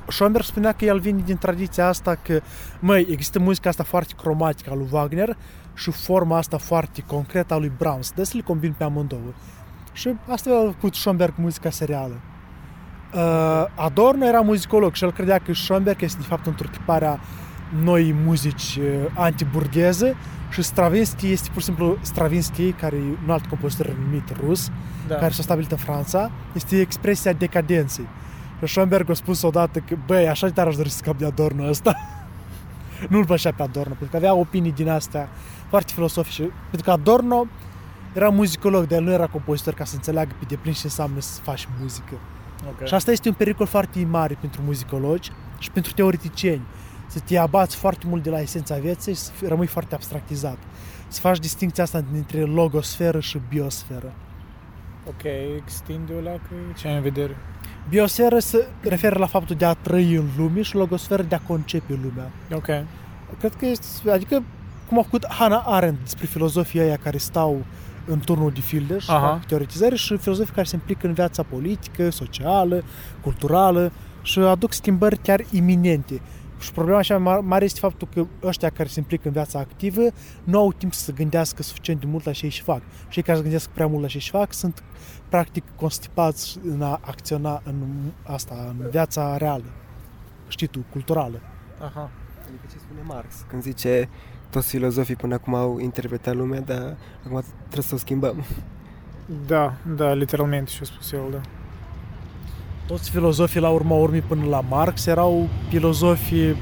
Schoenberg 0.09 0.45
spunea 0.45 0.73
că 0.73 0.85
el 0.85 0.99
vine 0.99 1.23
din 1.25 1.37
tradiția 1.37 1.87
asta 1.89 2.19
că, 2.23 2.41
măi, 2.81 3.07
există 3.11 3.39
muzica 3.39 3.69
asta 3.69 3.83
foarte 3.83 4.13
cromatică 4.23 4.71
a 4.71 4.75
lui 4.75 4.87
Wagner 4.91 5.37
și 5.75 5.91
forma 5.91 6.37
asta 6.37 6.59
foarte 6.59 7.05
concretă 7.07 7.55
a 7.55 7.57
lui 7.57 7.73
Brahms. 7.79 8.11
De 8.11 8.25
să 8.25 8.33
le 8.37 8.43
combin 8.43 8.75
pe 8.79 8.85
amândouă. 8.85 9.35
Și 9.93 10.15
asta 10.29 10.51
a 10.51 10.71
făcut 10.73 10.95
Schoenberg 10.95 11.35
cu 11.35 11.41
muzica 11.41 11.71
serială. 11.71 12.21
Uh, 13.15 13.21
Adorno 13.75 14.25
era 14.25 14.41
muzicolog 14.41 14.95
și 14.95 15.05
el 15.05 15.13
credea 15.13 15.39
că 15.39 15.53
Schoenberg 15.53 16.03
este 16.03 16.21
de 16.21 16.27
fapt 16.27 16.47
întrotiparea 16.47 17.21
noi 17.83 18.15
muzici 18.25 18.79
uh, 18.81 18.85
antiburgheze 19.15 20.17
și 20.51 20.63
Stravinsky 20.63 21.31
este 21.31 21.49
pur 21.53 21.61
și 21.61 21.67
simplu 21.67 21.97
Stravinsky, 22.01 22.73
care 22.73 22.97
e 22.97 23.19
un 23.25 23.31
alt 23.31 23.47
compozitor 23.47 23.97
numit 24.05 24.37
rus, 24.41 24.71
da. 25.09 25.15
care 25.15 25.33
s-a 25.33 25.43
stabilit 25.43 25.71
în 25.71 25.77
Franța, 25.77 26.31
este 26.53 26.81
expresia 26.81 27.33
decadenței. 27.33 28.07
Și 28.59 28.73
Schoenberg 28.73 29.11
a 29.11 29.15
spus 29.15 29.43
odată 29.43 29.79
că, 29.79 29.97
băi, 30.07 30.29
așa 30.29 30.47
de 30.47 30.53
tare 30.53 30.69
aș 30.69 30.77
dori 30.77 30.91
să 30.91 30.97
scap 30.97 31.19
de 31.19 31.27
Adorno 31.27 31.69
ăsta. 31.69 31.95
Nu-l 33.11 33.25
plăcea 33.25 33.53
pe 33.53 33.63
Adorno, 33.63 33.95
pentru 33.95 34.09
că 34.11 34.17
avea 34.17 34.35
opinii 34.35 34.73
din 34.73 34.89
astea 34.89 35.29
foarte 35.75 35.93
filosofice. 35.93 36.43
Pentru 36.43 36.83
că 36.83 36.91
Adorno 36.91 37.47
era 38.13 38.29
muzicolog, 38.29 38.87
dar 38.87 38.99
el 38.99 39.05
nu 39.05 39.13
era 39.13 39.27
compozitor 39.27 39.75
ca 39.75 39.85
să 39.85 39.95
înțeleagă 39.95 40.35
pe 40.39 40.45
deplin 40.49 40.73
ce 40.73 40.81
înseamnă 40.85 41.21
să 41.21 41.41
faci 41.41 41.69
muzică. 41.81 42.15
Okay. 42.69 42.87
Și 42.87 42.95
asta 42.95 43.11
este 43.11 43.29
un 43.29 43.35
pericol 43.35 43.67
foarte 43.67 44.07
mare 44.11 44.37
pentru 44.41 44.61
muzicologi 44.65 45.31
și 45.59 45.71
pentru 45.71 45.93
teoreticieni. 45.93 46.63
Să 47.07 47.19
te 47.21 47.39
abați 47.39 47.77
foarte 47.77 48.07
mult 48.07 48.23
de 48.23 48.31
la 48.31 48.41
esența 48.41 48.77
vieții 48.77 49.15
și 49.15 49.21
să 49.21 49.31
fii- 49.33 49.49
rămâi 49.49 49.67
foarte 49.67 49.95
abstractizat. 49.95 50.59
Să 51.09 51.21
faci 51.21 51.39
distinția 51.39 51.85
asta 51.85 52.05
dintre 52.13 52.41
logosferă 52.41 53.21
și 53.21 53.41
biosferă. 53.49 54.13
Ok, 55.09 55.23
extinde-o 55.57 56.21
la 56.21 56.31
că 56.31 56.55
ce 56.79 56.89
ai 56.89 56.95
în 56.95 57.03
vedere. 57.03 57.37
Biosferă 57.89 58.39
se 58.39 58.67
referă 58.81 59.19
la 59.19 59.27
faptul 59.27 59.57
de 59.57 59.65
a 59.65 59.73
trăi 59.73 60.15
în 60.15 60.27
lume 60.37 60.63
și 60.63 60.75
logosferă 60.75 61.23
de 61.23 61.35
a 61.35 61.41
concepe 61.41 61.99
lumea. 62.03 62.31
Ok. 62.53 62.87
Cred 63.39 63.55
că 63.55 63.67
este, 63.67 64.11
adică 64.11 64.43
cum 64.89 64.99
a 64.99 65.03
făcut 65.03 65.27
Hannah 65.27 65.63
Arendt 65.67 66.03
despre 66.03 66.27
filozofii 66.27 66.81
aia 66.81 66.97
care 66.97 67.17
stau 67.17 67.65
în 68.07 68.19
turnul 68.19 68.51
de 68.51 68.61
fildeș 68.61 69.05
și 69.05 69.11
Aha. 69.11 69.27
fac 69.29 69.47
teoretizări 69.47 69.97
și 69.97 70.17
filozofii 70.17 70.55
care 70.55 70.67
se 70.67 70.75
implică 70.77 71.07
în 71.07 71.13
viața 71.13 71.43
politică, 71.43 72.11
socială, 72.11 72.83
culturală 73.23 73.93
și 74.23 74.39
aduc 74.39 74.73
schimbări 74.73 75.17
chiar 75.17 75.41
iminente. 75.51 76.21
Și 76.59 76.73
problema 76.73 76.99
așa 76.99 77.19
ma- 77.19 77.45
mare 77.45 77.65
este 77.65 77.79
faptul 77.81 78.09
că 78.15 78.27
ăștia 78.43 78.71
care 78.71 78.89
se 78.89 78.99
implică 79.01 79.23
în 79.27 79.33
viața 79.33 79.59
activă 79.59 80.01
nu 80.45 80.59
au 80.59 80.73
timp 80.73 80.95
să 80.95 81.05
se 81.05 81.13
gândească 81.13 81.63
suficient 81.63 82.01
de 82.01 82.07
mult 82.07 82.25
la 82.25 82.33
ce 82.33 82.47
își 82.47 82.63
fac. 82.63 82.83
Cei 83.09 83.23
care 83.23 83.37
se 83.37 83.43
gândesc 83.43 83.69
prea 83.69 83.87
mult 83.87 84.03
la 84.03 84.09
ce 84.09 84.17
își 84.17 84.31
fac 84.31 84.53
sunt 84.53 84.83
practic 85.29 85.65
constipați 85.77 86.59
în 86.71 86.83
a 86.83 87.01
acționa 87.05 87.63
în 87.65 87.75
asta, 88.23 88.55
în 88.79 88.89
viața 88.91 89.37
reală. 89.37 89.65
Știi 90.49 90.67
tu, 90.67 90.85
culturală. 90.91 91.41
Aha. 91.85 92.11
Adică 92.47 92.63
ce 92.73 92.79
spune 92.79 93.01
Marx 93.07 93.35
când 93.49 93.63
zice 93.63 94.09
toți 94.55 94.69
filozofii 94.69 95.17
până 95.17 95.35
acum 95.35 95.55
au 95.55 95.79
interpretat 95.79 96.35
lumea, 96.35 96.61
dar 96.61 96.97
acum 97.27 97.43
trebuie 97.59 97.83
să 97.83 97.95
o 97.95 97.99
schimbăm. 97.99 98.45
Da, 99.47 99.75
da, 99.97 100.13
literalmente 100.13 100.71
și-a 100.71 100.85
spus 100.85 101.13
el, 101.13 101.21
da. 101.31 101.41
toți 102.87 103.11
filozofii 103.11 103.61
la 103.61 103.69
urma 103.69 103.95
urmii 103.95 104.21
până 104.21 104.45
la 104.45 104.61
Marx 104.69 105.07
erau 105.07 105.49
filozofii 105.69 106.57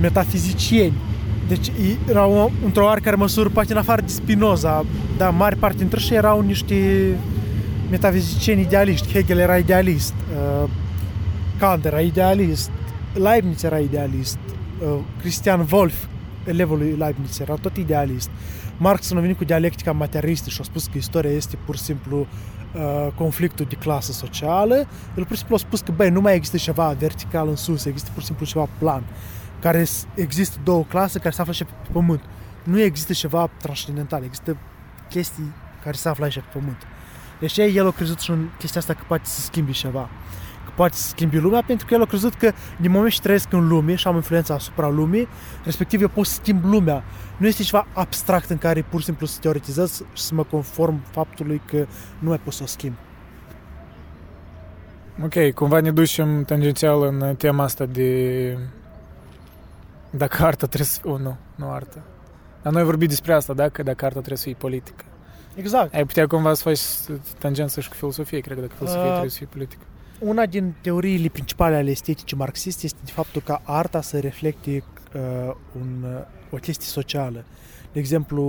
metafizicieni. 0.00 0.92
Deci 1.48 1.72
erau 2.08 2.50
într-o 2.64 2.84
oarecare 2.84 3.16
măsură, 3.16 3.48
poate 3.48 3.72
în 3.72 3.78
afară 3.78 4.00
de 4.00 4.08
Spinoza, 4.08 4.84
dar 5.16 5.30
mari 5.30 5.56
parte 5.56 5.78
dintre 5.78 6.00
ei 6.10 6.16
erau 6.16 6.40
niște 6.40 7.08
metafizicieni 7.90 8.60
idealiști. 8.60 9.12
Hegel 9.12 9.38
era 9.38 9.56
idealist, 9.58 10.14
uh, 10.62 10.68
Kant 11.58 11.84
era 11.84 12.00
idealist, 12.00 12.70
Leibniz 13.14 13.62
era 13.62 13.78
idealist, 13.78 14.38
uh, 14.84 14.98
Christian 15.20 15.66
Wolff, 15.70 16.06
elevul 16.44 16.78
lui 16.78 16.96
Leibniz, 16.96 17.40
era 17.40 17.54
tot 17.54 17.76
idealist. 17.76 18.30
Marx 18.78 19.12
a 19.12 19.20
venit 19.20 19.36
cu 19.36 19.44
dialectica 19.44 19.92
materialistă 19.92 20.50
și 20.50 20.58
a 20.60 20.64
spus 20.64 20.86
că 20.86 20.98
istoria 20.98 21.30
este 21.30 21.58
pur 21.64 21.76
și 21.76 21.82
simplu 21.82 22.18
uh, 22.74 23.08
conflictul 23.14 23.66
de 23.68 23.74
clasă 23.74 24.12
socială. 24.12 24.74
El 25.16 25.24
pur 25.24 25.30
și 25.30 25.36
simplu 25.36 25.54
a 25.54 25.58
spus 25.58 25.80
că, 25.80 25.92
băi, 25.92 26.10
nu 26.10 26.20
mai 26.20 26.34
există 26.34 26.56
ceva 26.56 26.88
vertical 26.98 27.48
în 27.48 27.56
sus, 27.56 27.84
există 27.84 28.10
pur 28.12 28.20
și 28.20 28.26
simplu 28.26 28.46
ceva 28.46 28.68
plan. 28.78 29.02
Care 29.60 29.86
există 30.14 30.58
două 30.64 30.84
clase 30.84 31.18
care 31.18 31.34
se 31.34 31.40
află 31.40 31.52
și 31.52 31.64
pe 31.64 31.72
pământ. 31.92 32.20
Nu 32.64 32.80
există 32.80 33.12
ceva 33.12 33.50
transcendental, 33.58 34.22
există 34.24 34.56
chestii 35.08 35.52
care 35.82 35.96
se 35.96 36.08
află 36.08 36.24
aici 36.24 36.34
pe 36.34 36.44
pământ. 36.52 36.86
Deci 37.40 37.56
el 37.56 37.86
a 37.86 37.90
crezut 37.90 38.20
și 38.20 38.30
în 38.30 38.48
chestia 38.58 38.80
asta 38.80 38.94
că 38.94 39.00
poate 39.06 39.24
să 39.24 39.40
schimbi 39.40 39.72
ceva 39.72 40.08
poate 40.76 40.96
să 40.96 41.08
schimbi 41.08 41.38
lumea, 41.38 41.62
pentru 41.66 41.86
că 41.86 41.94
el 41.94 42.02
a 42.02 42.04
crezut 42.04 42.34
că 42.34 42.52
din 42.80 42.90
moment 42.90 43.12
ce 43.12 43.20
trăiesc 43.20 43.52
în 43.52 43.68
lume 43.68 43.94
și 43.94 44.06
am 44.06 44.14
influența 44.14 44.54
asupra 44.54 44.88
lumii, 44.88 45.28
respectiv 45.64 46.00
eu 46.00 46.08
pot 46.08 46.26
să 46.26 46.32
schimb 46.34 46.64
lumea. 46.64 47.04
Nu 47.36 47.46
este 47.46 47.62
ceva 47.62 47.86
abstract 47.92 48.50
în 48.50 48.58
care 48.58 48.82
pur 48.82 48.98
și 48.98 49.04
simplu 49.04 49.26
să 49.26 49.38
teoretizez 49.40 50.04
și 50.12 50.22
să 50.22 50.34
mă 50.34 50.44
conform 50.44 51.02
faptului 51.10 51.60
că 51.64 51.86
nu 52.18 52.28
mai 52.28 52.38
pot 52.38 52.52
să 52.52 52.62
o 52.62 52.66
schimb. 52.66 52.94
Ok, 55.22 55.54
cumva 55.54 55.80
ne 55.80 55.90
ducem 55.90 56.44
tangențial 56.44 57.02
în 57.02 57.34
tema 57.36 57.64
asta 57.64 57.86
de 57.86 58.58
dacă 60.10 60.44
arta 60.44 60.66
trebuie 60.66 60.88
să... 60.88 61.00
Oh, 61.04 61.18
nu, 61.18 61.36
nu 61.54 61.70
arta. 61.70 62.02
Dar 62.62 62.72
noi 62.72 62.82
vorbim 62.82 63.08
despre 63.08 63.32
asta, 63.32 63.52
da? 63.52 63.68
Că 63.68 63.82
dacă 63.82 64.04
arta 64.04 64.18
trebuie 64.18 64.38
să 64.38 64.44
fie 64.44 64.54
politică. 64.58 65.04
Exact. 65.54 65.94
Ai 65.94 66.04
putea 66.04 66.26
cumva 66.26 66.54
să 66.54 66.62
faci 66.62 66.80
tangență 67.38 67.80
și 67.80 67.88
cu 67.88 67.94
filosofie, 67.94 68.38
cred 68.38 68.54
că 68.54 68.60
dacă 68.60 68.72
filosofie 68.76 69.02
uh, 69.02 69.10
trebuie 69.10 69.30
să 69.30 69.36
fie 69.36 69.48
politică 69.50 69.84
una 70.22 70.46
din 70.46 70.74
teoriile 70.80 71.28
principale 71.28 71.74
ale 71.74 71.90
esteticii 71.90 72.36
marxiste 72.36 72.84
este 72.84 72.98
de 73.04 73.10
faptul 73.10 73.42
ca 73.42 73.62
arta 73.64 74.00
să 74.00 74.18
reflecte 74.18 74.84
uh, 75.14 75.54
un, 75.80 76.02
uh, 76.02 76.24
o 76.50 76.56
chestie 76.56 76.86
socială. 76.86 77.44
De 77.92 77.98
exemplu, 77.98 78.42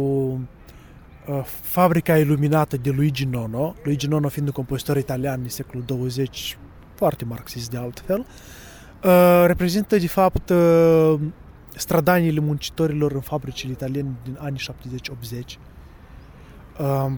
uh, 1.28 1.44
Fabrica 1.62 2.18
iluminată 2.18 2.78
de 2.78 2.90
Luigi 2.90 3.26
Nono, 3.26 3.76
Luigi 3.84 4.08
Nono 4.08 4.28
fiind 4.28 4.48
un 4.48 4.54
compozitor 4.54 4.98
italian 4.98 5.40
din 5.42 5.50
secolul 5.50 5.84
20, 5.86 6.58
foarte 6.96 7.26
marxist 7.26 7.72
de 7.72 7.78
altfel, 7.78 8.26
uh, 9.04 9.44
reprezintă 9.46 9.98
de 9.98 10.08
fapt 10.08 10.50
uh, 10.50 11.20
stradaniile 11.76 12.40
muncitorilor 12.40 13.12
în 13.12 13.22
fabricile 13.22 13.72
italiene 13.72 14.10
din 14.24 14.38
anii 14.40 14.66
70-80. 15.40 15.58
Uh, 16.80 17.12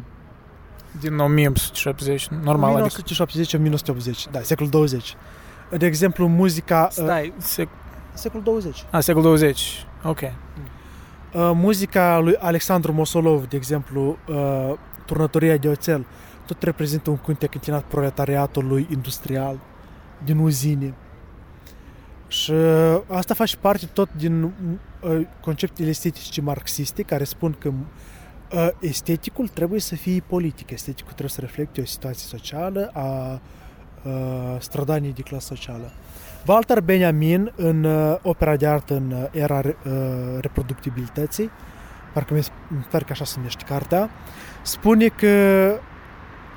din 1.00 1.20
1970, 1.20 2.28
normal. 2.28 2.90
1970-1980, 2.90 4.32
da, 4.32 4.42
secolul 4.42 4.72
20. 4.72 5.16
De 5.78 5.86
exemplu, 5.86 6.28
muzica... 6.28 6.88
Uh, 6.90 6.92
Stai, 6.92 7.34
sec... 7.38 7.68
secolul 8.14 8.44
20. 8.44 8.86
A, 8.92 9.00
secolul 9.00 9.28
20, 9.28 9.86
ok. 10.04 10.22
Uh, 10.22 10.32
muzica 11.54 12.20
lui 12.20 12.36
Alexandru 12.36 12.94
Mosolov, 12.94 13.48
de 13.48 13.56
exemplu, 13.56 14.18
uh, 14.28 14.74
Turnătoria 15.06 15.58
de 15.58 15.68
oțel, 15.68 16.06
tot 16.46 16.64
reprezintă 16.64 17.10
un 17.10 17.18
cântec 17.18 17.54
închinat 17.54 17.84
proletariatului 17.84 18.88
industrial 18.92 19.60
din 20.24 20.38
uzine. 20.38 20.94
Și 22.28 22.52
uh, 22.52 23.02
asta 23.08 23.34
face 23.34 23.58
parte 23.58 23.86
tot 23.86 24.10
din 24.14 24.44
uh, 24.44 25.22
conceptele 25.42 25.90
estetice 25.90 26.42
marxiste 26.42 27.02
care 27.02 27.24
spun 27.24 27.56
că 27.60 27.72
esteticul 28.80 29.48
trebuie 29.48 29.80
să 29.80 29.96
fie 29.96 30.24
politic, 30.28 30.70
esteticul 30.70 31.12
trebuie 31.12 31.30
să 31.30 31.42
reflecte 31.42 31.82
o 31.82 31.86
situație 31.86 32.28
socială 32.28 32.92
a 32.94 33.42
strădanii 34.60 35.14
de 35.14 35.22
clasă 35.22 35.46
socială. 35.46 35.92
Walter 36.48 36.82
Benjamin, 36.82 37.54
în 37.56 37.88
opera 38.22 38.56
de 38.56 38.68
artă 38.68 38.94
în 38.94 39.28
era 39.32 39.62
reproductibilității, 40.40 41.50
parcă 42.14 42.34
mi 42.34 42.44
sper 42.88 43.04
că 43.04 43.12
așa 43.12 43.26
se 43.26 43.34
numește 43.38 43.64
cartea, 43.68 44.10
spune 44.62 45.08
că 45.08 45.80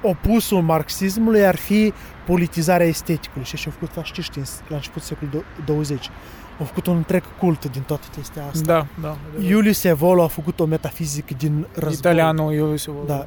opusul 0.02 0.62
marxismului 0.62 1.46
ar 1.46 1.56
fi 1.56 1.92
politizarea 2.26 2.86
esteticului 2.86 3.46
și 3.46 3.56
și-au 3.56 3.72
făcut 3.78 3.94
fasciștii 3.94 4.42
la 4.68 4.76
începutul 4.76 5.02
secolului 5.02 5.44
20 5.64 6.10
a 6.60 6.64
făcut 6.64 6.86
un 6.86 6.96
întreg 6.96 7.22
cult 7.38 7.70
din 7.70 7.82
toată 7.82 8.06
chestia 8.16 8.46
asta. 8.46 8.64
Da, 8.64 8.86
da. 9.00 9.16
Iulius 9.46 9.84
Evolo 9.84 10.22
a 10.22 10.26
făcut 10.26 10.60
o 10.60 10.64
metafizică 10.64 11.34
din 11.38 11.66
război. 11.72 11.92
Italianul 11.92 12.52
Iulius 12.52 12.86
Evolo. 12.86 13.04
Da, 13.04 13.26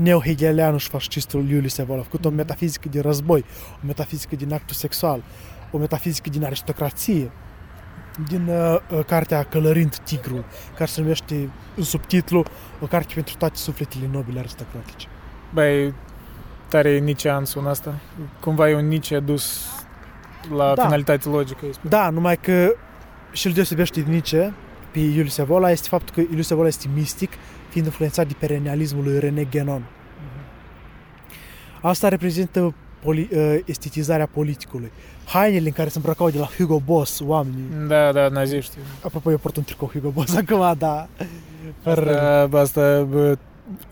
neohegelianul 0.00 0.78
și 0.78 0.88
fascistul 0.88 1.48
Iulius 1.48 1.78
Evolo 1.78 2.00
a 2.00 2.02
făcut 2.02 2.24
o 2.24 2.28
metafizică 2.28 2.88
din 2.88 3.00
război, 3.00 3.44
o 3.82 3.86
metafizică 3.86 4.36
din 4.36 4.52
actul 4.52 4.74
sexual, 4.74 5.22
o 5.70 5.78
metafizică 5.78 6.30
din 6.30 6.44
aristocrație, 6.44 7.30
din 8.28 8.48
uh, 8.48 8.76
uh, 8.90 9.04
cartea 9.04 9.42
Călărind 9.42 9.96
Tigrul, 9.96 10.44
care 10.76 10.90
se 10.90 11.00
numește 11.00 11.50
în 11.76 11.82
subtitlu 11.82 12.44
o 12.80 12.86
carte 12.86 13.14
pentru 13.14 13.34
toate 13.38 13.56
sufletele 13.56 14.08
nobile 14.12 14.38
aristocratice. 14.38 15.06
Băi, 15.54 15.94
tare 16.68 16.98
Nietzschean 16.98 17.44
sună 17.44 17.68
asta. 17.68 17.94
Cumva 18.40 18.68
e 18.68 18.74
un 18.74 18.88
Nietzsche 18.88 19.20
dus 19.20 19.66
la 20.56 20.74
da. 20.74 20.82
finalitate 20.82 21.28
logică. 21.28 21.66
Da, 21.80 22.10
numai 22.10 22.36
că 22.36 22.74
și 23.32 23.46
îl 23.46 23.52
deosebește 23.52 24.00
din 24.00 24.10
Nietzsche 24.10 24.52
pe 24.92 24.98
Iulius 24.98 25.38
Evola 25.38 25.70
este 25.70 25.88
faptul 25.88 26.14
că 26.14 26.20
Iulius 26.20 26.50
Evola 26.50 26.68
este 26.68 26.88
mistic, 26.94 27.30
fiind 27.68 27.86
influențat 27.86 28.26
de 28.26 28.34
perennialismul 28.38 29.04
lui 29.04 29.18
René 29.18 29.46
Guénon. 29.50 29.82
Mhm. 29.82 31.86
Asta 31.86 32.08
reprezintă 32.08 32.74
poli, 33.02 33.28
uh, 33.32 33.58
estetizarea 33.64 34.26
politicului. 34.26 34.92
Hainele 35.24 35.66
în 35.66 35.72
care 35.72 35.88
se 35.88 35.96
îmbrăcau 35.96 36.30
de 36.30 36.38
la 36.38 36.48
Hugo 36.56 36.80
Boss 36.84 37.20
oamenii. 37.26 37.86
Da, 37.88 38.12
da, 38.12 38.28
naziști. 38.28 38.76
Apropo, 39.04 39.30
eu 39.30 39.38
port 39.38 39.56
un 39.56 39.62
tricou 39.62 39.90
Hugo 39.92 40.08
Boss 40.08 40.36
acum, 40.46 40.74
da. 40.78 41.08
Asta, 41.84 42.48
asta 42.52 43.08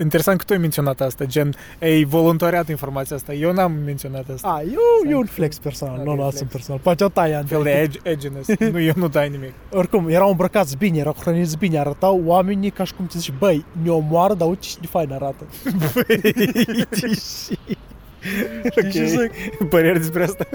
interesant 0.01 0.39
că 0.39 0.45
tu 0.45 0.53
ai 0.53 0.59
menționat 0.59 1.01
asta, 1.01 1.25
gen, 1.25 1.55
ai 1.81 2.05
voluntariat 2.05 2.69
informația 2.69 3.17
asta. 3.17 3.33
Eu 3.33 3.53
n-am 3.53 3.73
menționat 3.73 4.25
asta. 4.35 4.49
A, 4.49 4.63
eu, 4.63 5.11
eu 5.11 5.19
un 5.19 5.27
flex 5.27 5.59
personal, 5.59 6.01
nu 6.05 6.15
nu 6.15 6.31
personal. 6.51 6.81
Poate 6.83 7.05
o 7.05 7.09
tai 7.09 7.43
Fel 7.47 7.63
de 7.63 7.71
edge, 7.71 7.99
edginess. 8.03 8.49
nu, 8.59 8.81
eu 8.81 8.93
nu 8.97 9.09
dai 9.09 9.29
nimic. 9.29 9.53
Oricum, 9.71 10.09
erau 10.09 10.31
îmbrăcați 10.31 10.77
bine, 10.77 10.99
erau 10.99 11.17
hrăniți 11.21 11.59
bine, 11.59 11.79
arătau 11.79 12.23
oamenii 12.25 12.71
ca 12.71 12.85
și 12.85 12.95
cum 12.95 13.07
ți 13.07 13.19
zici, 13.19 13.33
băi, 13.39 13.65
ne 13.83 13.91
omoară, 13.91 14.35
dar 14.35 14.49
uite 14.49 14.61
ce 14.61 14.77
de 14.81 14.87
fain 14.87 15.13
arată. 15.13 15.45
Băi, 15.95 16.21
și... 17.15 17.59
ok, 18.65 18.91
zic? 18.91 19.31
păreri 19.69 19.99
despre 19.99 20.23
asta? 20.23 20.47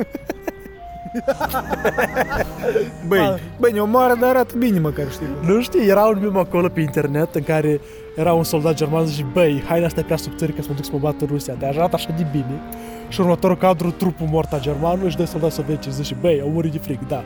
băi, 3.07 3.41
băi, 3.59 3.71
ne 3.71 3.79
omoară, 3.79 4.15
dar 4.19 4.29
arată 4.29 4.53
bine 4.57 4.79
măcar, 4.79 5.11
știi? 5.11 5.27
Nu 5.41 5.61
știi, 5.61 5.87
era 5.87 6.03
un 6.03 6.19
meme 6.21 6.39
acolo 6.39 6.67
pe 6.67 6.81
internet 6.81 7.35
în 7.35 7.43
care 7.43 7.81
era 8.15 8.33
un 8.33 8.43
soldat 8.43 8.73
german 8.73 9.07
și 9.07 9.25
băi, 9.33 9.63
haina 9.67 9.85
asta 9.85 9.99
e 9.99 10.03
prea 10.03 10.17
subțire 10.17 10.51
ca 10.51 10.61
să 10.61 10.67
mă 10.69 10.75
duc 10.75 10.85
să 10.85 10.91
mă 10.93 10.99
bată 10.99 11.25
Rusia, 11.25 11.53
dar 11.59 11.69
arată 11.69 11.95
așa 11.95 12.13
de 12.17 12.25
bine. 12.31 12.61
Și 13.09 13.21
următorul 13.21 13.57
cadru, 13.57 13.91
trupul 13.91 14.27
mort 14.31 14.53
a 14.53 14.59
germanului 14.59 15.09
și 15.09 15.17
doi 15.17 15.27
soldați 15.27 15.55
sovietici 15.55 15.91
zice, 15.91 16.15
băi, 16.21 16.41
au 16.41 16.49
murit 16.49 16.71
de 16.71 16.77
fric, 16.77 17.07
da. 17.07 17.23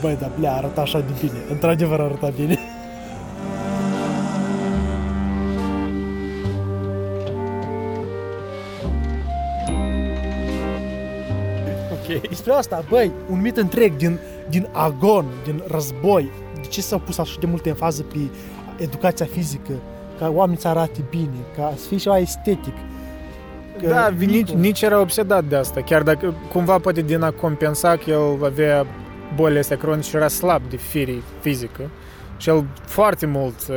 Băi, 0.00 0.16
da, 0.20 0.26
plea, 0.26 0.52
arăta 0.52 0.80
așa 0.80 0.98
de 0.98 1.12
bine. 1.20 1.38
Într-adevăr 1.50 2.00
arăta 2.00 2.32
bine. 2.36 2.58
Despre 12.28 12.52
asta, 12.52 12.84
băi, 12.88 13.10
un 13.30 13.40
mit 13.40 13.56
întreg 13.56 13.96
din, 13.96 14.18
din 14.48 14.68
agon, 14.72 15.24
din 15.44 15.62
război. 15.66 16.30
De 16.60 16.66
ce 16.68 16.80
s-au 16.80 16.98
pus 16.98 17.18
așa 17.18 17.36
de 17.40 17.46
multe 17.46 17.68
în 17.68 17.74
fază 17.74 18.02
pe 18.02 18.18
educația 18.78 19.26
fizică, 19.26 19.72
ca 20.18 20.28
oamenii 20.28 20.60
să 20.60 20.68
arate 20.68 21.04
bine, 21.10 21.36
ca 21.56 21.72
să 21.76 21.86
fie 21.86 21.96
ceva 21.96 22.18
estetic. 22.18 22.74
Că 23.80 23.88
da, 23.88 24.08
nici, 24.08 24.50
nici 24.50 24.82
era 24.82 25.00
obsedat 25.00 25.44
de 25.44 25.56
asta, 25.56 25.80
chiar 25.80 26.02
dacă 26.02 26.34
cumva 26.52 26.78
poate 26.78 27.00
din 27.00 27.22
a 27.22 27.30
compensa 27.30 27.96
că 27.96 28.10
el 28.10 28.44
avea 28.44 28.86
bolile 29.34 29.58
astea 29.58 29.76
cronice 29.76 30.08
și 30.08 30.16
era 30.16 30.28
slab 30.28 30.62
de 30.70 30.76
firii 30.76 31.22
fizică 31.40 31.90
și 32.36 32.48
el 32.48 32.66
foarte 32.84 33.26
mult 33.26 33.66
uh, 33.68 33.76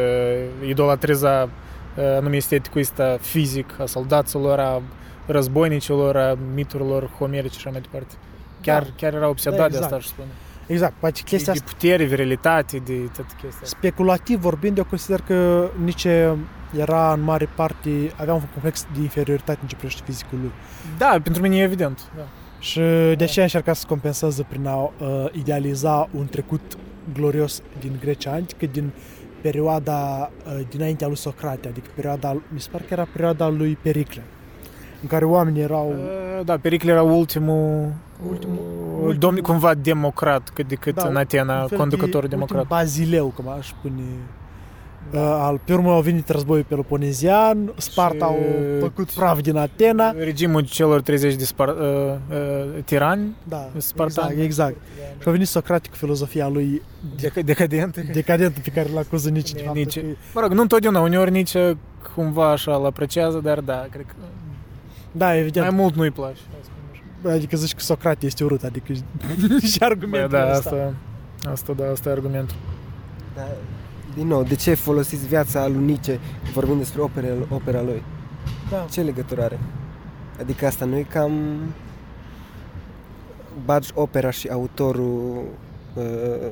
idolatriza 0.67 1.49
uh, 1.97 2.03
anume 2.17 2.35
esteticul 2.35 2.81
ăsta 2.81 3.17
fizic 3.21 3.79
a 3.79 3.85
soldaților, 3.85 4.59
a 4.59 4.81
războinicilor, 5.25 6.17
a 6.17 6.37
miturilor 6.53 7.09
homerice 7.17 7.59
și 7.59 7.67
așa 7.67 7.69
mai 7.69 7.81
departe. 7.81 8.13
Chiar, 8.61 8.83
da. 8.83 8.89
chiar 8.95 9.13
era 9.13 9.27
obsedat 9.27 9.57
da, 9.57 9.65
exact. 9.65 9.89
de 9.89 9.95
asta, 9.95 9.95
aș 9.95 10.05
spune. 10.05 10.27
Exact, 10.67 10.93
poate 10.99 11.21
chestia 11.25 11.53
de, 11.53 11.59
de 11.59 11.65
putere, 11.65 12.03
virilitate, 12.03 12.77
de 12.77 12.93
toată 12.93 13.33
chestia 13.41 13.61
Speculativ 13.67 14.39
vorbind, 14.39 14.77
eu 14.77 14.83
consider 14.83 15.21
că 15.21 15.69
nici 15.83 16.07
era 16.77 17.13
în 17.13 17.21
mare 17.21 17.49
parte, 17.55 17.89
avea 18.15 18.33
un 18.33 18.41
complex 18.41 18.85
de 18.93 19.01
inferioritate 19.01 19.59
în 19.61 19.67
ce 19.67 19.75
privește 19.75 20.01
fizicul 20.05 20.39
lui. 20.41 20.51
Da, 20.97 21.19
pentru 21.23 21.41
mine 21.41 21.57
e 21.57 21.61
evident. 21.61 22.11
Da. 22.15 22.23
Și 22.59 22.79
de 23.17 23.23
aceea 23.23 23.45
încerca 23.45 23.73
să 23.73 23.85
compenseze 23.87 24.45
prin 24.49 24.67
a 24.67 24.75
uh, 24.75 24.89
idealiza 25.31 26.09
un 26.17 26.27
trecut 26.27 26.77
glorios 27.13 27.61
din 27.79 27.97
Grecia 27.99 28.31
antică, 28.31 28.65
din 28.65 28.91
perioada 29.41 30.31
uh, 30.45 30.59
dinaintea 30.69 31.07
lui 31.07 31.17
Socrate, 31.17 31.67
adică 31.67 31.89
perioada, 31.95 32.41
mi 32.47 32.59
se 32.59 32.69
pare 32.71 32.83
că 32.83 32.93
era 32.93 33.07
perioada 33.11 33.47
lui 33.47 33.77
Pericle, 33.81 34.23
în 35.01 35.07
care 35.07 35.25
oamenii 35.25 35.61
erau... 35.61 35.87
Uh, 35.89 36.45
Da, 36.45 36.57
Pericle 36.57 36.91
era 36.91 37.01
ultimul, 37.01 37.91
Ultimul- 38.29 38.31
ultimul 38.31 38.57
ultimul- 38.93 39.17
domn 39.17 39.37
cumva 39.37 39.73
democrat, 39.73 40.49
cât 40.53 40.67
de 40.67 40.75
cât 40.75 40.95
Da, 40.95 41.07
în 41.07 41.15
Atena, 41.15 41.61
un 41.61 41.67
fel 41.67 41.77
conducător 41.77 42.21
de 42.21 42.27
democrat. 42.27 42.61
ultim 42.61 42.77
Bazileu, 42.77 43.27
cum 43.35 43.47
aș 43.49 43.67
spune. 43.67 44.01
Uh, 45.13 45.19
al, 45.19 45.59
pe 45.65 45.73
urmă 45.73 45.91
au 45.91 46.01
venit 46.01 46.29
războiul 46.29 46.63
peloponezian, 46.67 47.73
Sparta 47.77 48.15
Și- 48.25 48.31
au 48.31 48.37
făcut 48.79 49.11
praf 49.11 49.41
din 49.41 49.57
Atena. 49.57 50.11
Regimul 50.11 50.61
celor 50.61 51.01
30 51.01 51.35
de 51.35 51.43
spar, 51.45 51.67
uh, 51.67 51.75
uh, 51.75 52.83
tirani, 52.85 53.35
Da, 53.43 53.69
Spartani. 53.77 54.41
exact, 54.41 54.43
exact. 54.43 54.75
Și 55.21 55.27
a 55.27 55.31
venit 55.31 55.47
Socrate 55.47 55.89
cu 55.89 55.95
filozofia 55.95 56.47
lui 56.47 56.81
dec- 57.15 57.43
decadentă. 57.45 58.01
decadentă 58.13 58.59
pe 58.63 58.69
care 58.69 58.89
l-a 58.93 58.99
acuză 58.99 59.29
nici 59.29 59.51
de 59.51 59.59
faptul 59.59 59.81
Nici. 59.81 59.99
că- 59.99 60.05
Mă 60.33 60.41
rog, 60.41 60.51
nu 60.51 60.61
întotdeauna, 60.61 60.99
uneori 60.99 61.31
nici 61.31 61.53
cumva 62.15 62.51
așa 62.51 62.75
îl 62.75 62.85
apreciază, 62.85 63.39
dar 63.43 63.59
da, 63.59 63.85
cred 63.91 64.05
că 64.05 64.13
Da, 65.11 65.25
mai 65.25 65.39
evident. 65.39 65.71
mult 65.71 65.95
nu-i 65.95 66.11
place. 66.11 66.39
Adică 67.27 67.57
zici 67.57 67.73
că 67.73 67.79
Socrate 67.79 68.25
este 68.25 68.43
urât, 68.43 68.63
adică 68.63 68.93
și 68.93 69.77
Bă, 69.79 69.85
argumentul 69.85 70.29
da, 70.29 70.51
ăsta. 70.51 70.69
asta, 70.69 70.93
asta, 71.51 71.73
da, 71.73 71.89
asta 71.91 72.09
e 72.09 72.11
argumentul. 72.11 72.55
Dar, 73.35 73.47
din 74.15 74.27
nou, 74.27 74.43
de 74.43 74.55
ce 74.55 74.73
folosiți 74.73 75.27
viața 75.27 75.67
lui 75.67 75.83
Nietzsche 75.83 76.19
vorbind 76.53 76.77
despre 76.77 77.01
opere, 77.01 77.33
opera 77.49 77.81
lui? 77.81 78.03
Da. 78.69 78.85
Ce 78.91 79.01
legătură 79.01 79.43
are? 79.43 79.59
Adică 80.39 80.65
asta 80.65 80.85
nu 80.85 80.97
e 80.97 81.03
cam... 81.03 81.31
Bagi 83.65 83.91
opera 83.93 84.29
și 84.29 84.47
autorul 84.47 85.43
uh, 85.93 86.51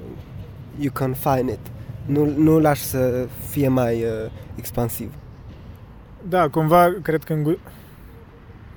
you 0.80 0.92
confine 0.94 1.52
it. 1.52 1.60
Nu, 2.06 2.34
nu 2.38 2.60
lași 2.60 2.82
să 2.82 3.28
fie 3.50 3.68
mai 3.68 4.04
uh, 4.04 4.32
expansiv. 4.56 5.14
Da, 6.30 6.50
cumva, 6.50 6.94
cred 7.02 7.24
că 7.24 7.34
în... 7.34 7.58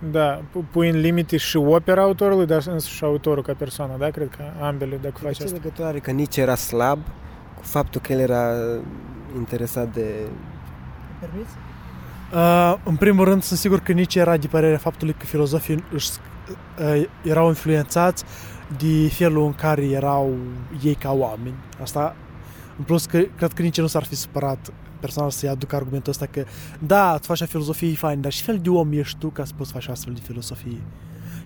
gu- 0.02 0.09
Da, 0.11 0.40
pu- 0.52 0.64
pui 0.71 0.88
în 0.88 1.00
limite 1.00 1.37
și 1.37 1.57
opera 1.57 2.02
autorului, 2.02 2.47
dar 2.47 2.62
însuși 2.66 3.04
autorul 3.04 3.42
ca 3.42 3.54
persoană, 3.59 3.92
da? 3.99 4.11
Cred 4.11 4.28
că 4.37 4.64
ambele, 4.64 4.97
dacă 5.02 5.14
De 5.21 5.26
faci 5.26 5.37
ce 5.37 5.42
asta. 5.45 5.57
legătură 5.57 5.87
are 5.88 5.99
că 5.99 6.11
Nietzsche 6.11 6.40
era 6.40 6.54
slab 6.54 6.99
cu 7.57 7.62
faptul 7.62 8.00
că 8.00 8.12
el 8.12 8.19
era 8.19 8.52
interesat 9.37 9.92
de... 9.92 10.07
Permiți? 11.21 11.50
Uh, 12.35 12.75
în 12.85 12.97
primul 12.97 13.25
rând, 13.25 13.42
sunt 13.42 13.59
sigur 13.59 13.80
că 13.80 13.92
nici 13.92 14.14
era 14.14 14.37
de 14.37 14.47
părerea 14.47 14.78
faptului 14.78 15.14
că 15.19 15.25
filozofii 15.26 15.85
își, 15.92 16.11
uh, 16.97 17.02
erau 17.25 17.49
influențați 17.49 18.25
de 18.78 19.09
felul 19.09 19.45
în 19.45 19.52
care 19.54 19.85
erau 19.85 20.35
ei 20.85 20.95
ca 20.95 21.12
oameni. 21.12 21.54
Asta, 21.83 22.16
în 22.78 22.85
plus, 22.85 23.07
că, 23.07 23.19
cred 23.37 23.52
că 23.52 23.62
nici 23.62 23.80
nu 23.80 23.87
s-ar 23.87 24.04
fi 24.04 24.14
supărat 24.16 24.73
personal 25.00 25.30
să-i 25.30 25.49
aduc 25.49 25.73
argumentul 25.73 26.12
ăsta 26.12 26.26
că 26.26 26.45
da, 26.78 27.16
tu 27.16 27.26
faci 27.26 27.42
filozofie 27.42 27.90
e 27.90 27.95
fain, 27.95 28.21
dar 28.21 28.33
și 28.33 28.42
fel 28.42 28.59
de 28.59 28.69
om 28.69 28.92
ești 28.92 29.19
tu 29.19 29.28
ca 29.28 29.45
să 29.45 29.52
poți 29.57 29.73
face 29.73 29.90
astfel 29.90 30.12
de 30.12 30.21
filozofie? 30.25 30.83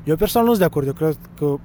Eu 0.05 0.17
personal 0.17 0.47
nu 0.47 0.55
sunt 0.55 0.65
de 0.65 0.71
acord, 0.71 0.87
eu 0.87 0.93
cred 0.93 1.19
că 1.39 1.57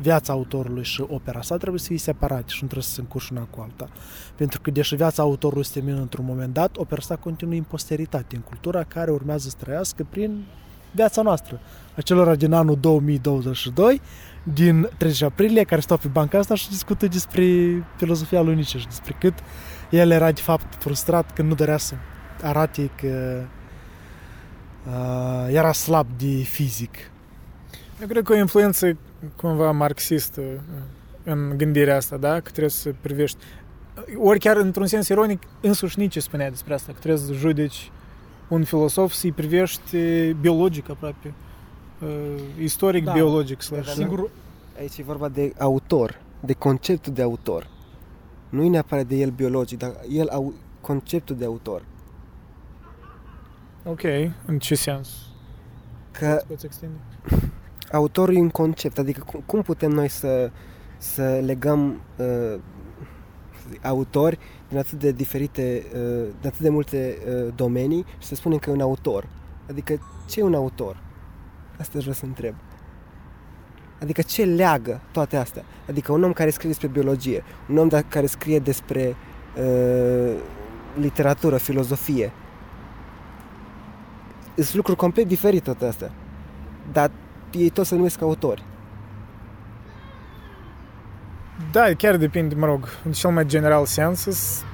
viața 0.00 0.32
autorului 0.32 0.84
și 0.84 1.04
opera 1.08 1.42
sa 1.42 1.56
trebuie 1.56 1.80
să 1.80 1.86
fie 1.86 1.98
separate 1.98 2.44
și 2.46 2.58
nu 2.60 2.66
trebuie 2.66 2.82
să 2.82 2.94
se 2.94 3.00
încurși 3.00 3.32
una 3.32 3.42
cu 3.42 3.60
alta. 3.60 3.88
Pentru 4.36 4.60
că 4.60 4.70
deși 4.70 4.94
viața 4.94 5.22
autorului 5.22 5.64
se 5.64 5.70
termină 5.72 6.00
într-un 6.00 6.24
moment 6.24 6.52
dat, 6.52 6.76
opera 6.76 7.00
sa 7.00 7.16
continuă 7.16 7.54
în 7.54 7.62
posteritate, 7.62 8.36
în 8.36 8.42
cultura 8.42 8.82
care 8.82 9.10
urmează 9.10 9.48
să 9.48 9.56
trăiască 9.58 10.06
prin 10.10 10.44
viața 10.92 11.22
noastră. 11.22 11.60
Acelora 11.96 12.34
din 12.34 12.52
anul 12.52 12.76
2022, 12.80 14.00
din 14.42 14.88
30 14.96 15.22
aprilie, 15.22 15.62
care 15.62 15.80
stau 15.80 15.96
pe 15.96 16.08
banca 16.08 16.38
asta 16.38 16.54
și 16.54 16.68
discută 16.68 17.06
despre 17.06 17.44
filozofia 17.96 18.40
lui 18.40 18.54
Nietzsche 18.54 18.78
și 18.78 18.86
despre 18.86 19.16
cât 19.20 19.34
el 19.90 20.10
era 20.10 20.32
de 20.32 20.40
fapt 20.40 20.82
frustrat 20.82 21.32
că 21.32 21.42
nu 21.42 21.54
dorea 21.54 21.76
să 21.76 21.94
arate 22.42 22.90
că 22.96 23.42
uh, 24.86 25.54
era 25.54 25.72
slab 25.72 26.06
de 26.18 26.42
fizic. 26.42 26.96
Eu 28.00 28.06
cred 28.06 28.24
că 28.24 28.32
o 28.32 28.36
influență 28.36 28.96
cumva 29.36 29.70
marxistă 29.70 30.40
în 31.24 31.56
gândirea 31.56 31.96
asta, 31.96 32.16
da? 32.16 32.34
Că 32.34 32.50
trebuie 32.50 32.68
să 32.70 32.94
privești... 33.00 33.38
Ori 34.18 34.38
chiar 34.38 34.56
într-un 34.56 34.86
sens 34.86 35.08
ironic, 35.08 35.42
însuși 35.60 35.98
Nietzsche 35.98 36.20
spunea 36.20 36.50
despre 36.50 36.74
asta, 36.74 36.92
că 36.92 36.98
trebuie 36.98 37.20
să 37.26 37.32
judeci 37.32 37.90
un 38.48 38.64
filosof 38.64 39.12
să-i 39.12 39.32
privești 39.32 39.96
biologic 40.40 40.90
aproape. 40.90 41.32
Uh, 42.02 42.08
istoric, 42.62 43.04
Da. 43.04 43.12
biologic. 43.12 43.60
Slash, 43.62 43.86
Dar 43.86 43.94
Singur, 43.94 44.30
Aici 44.78 44.98
e 44.98 45.02
vorba 45.02 45.28
de 45.28 45.52
autor, 45.58 46.20
de 46.40 46.52
conceptul 46.52 47.12
de 47.12 47.22
autor. 47.22 47.66
Nu 48.50 48.64
e 48.64 48.68
neapărat 48.68 49.06
de 49.06 49.16
el 49.16 49.30
biologic, 49.30 49.78
dar 49.78 49.92
el 50.10 50.28
au 50.28 50.54
conceptul 50.80 51.36
de 51.36 51.44
autor. 51.44 51.82
Ok, 53.84 54.02
în 54.46 54.58
ce 54.58 54.74
sens? 54.74 55.08
Că 56.10 56.42
Poți 56.46 56.66
extinde? 56.66 56.94
autorul 57.92 58.34
e 58.36 58.40
un 58.40 58.50
concept, 58.50 58.98
adică 58.98 59.22
cum, 59.26 59.42
cum 59.46 59.62
putem 59.62 59.90
noi 59.90 60.08
să, 60.08 60.50
să 60.98 61.42
legăm 61.44 62.00
uh, 62.16 62.60
autori 63.82 64.38
din 64.68 64.78
atât 64.78 64.98
de 64.98 65.12
diferite, 65.12 65.82
uh, 65.94 66.28
din 66.40 66.48
atât 66.48 66.60
de 66.60 66.68
multe 66.68 67.18
uh, 67.26 67.52
domenii 67.54 68.04
și 68.18 68.26
să 68.26 68.34
spunem 68.34 68.58
că 68.58 68.70
e 68.70 68.72
un 68.72 68.80
autor. 68.80 69.28
Adică 69.68 70.00
ce 70.28 70.40
e 70.40 70.42
un 70.42 70.54
autor? 70.54 71.02
Asta 71.78 71.98
vreau 71.98 72.14
să 72.14 72.24
întreb. 72.24 72.54
Adică 74.02 74.22
ce 74.22 74.44
leagă 74.44 75.00
toate 75.10 75.36
astea? 75.36 75.64
Adică 75.88 76.12
un 76.12 76.22
om 76.22 76.32
care 76.32 76.50
scrie 76.50 76.68
despre 76.68 76.88
biologie, 76.88 77.44
un 77.68 77.76
om 77.76 77.88
da- 77.88 78.02
care 78.02 78.26
scrie 78.26 78.58
despre 78.58 79.16
uh, 79.56 80.34
literatură, 80.94 81.56
filozofie. 81.56 82.32
Sunt 84.54 84.74
lucruri 84.74 84.98
complet 84.98 85.26
diferite 85.26 85.64
toate 85.64 85.86
astea. 85.86 86.10
Dar 86.92 87.10
ei 87.50 87.68
toți 87.68 87.88
se 87.88 87.94
numesc 87.94 88.22
autori. 88.22 88.64
Da, 91.72 91.94
chiar 91.96 92.16
depinde, 92.16 92.54
mă 92.54 92.66
rog, 92.66 92.88
în 93.04 93.12
cel 93.12 93.30
mai 93.30 93.46
general 93.46 93.86
sens, 93.86 94.20
sunt 94.20 94.64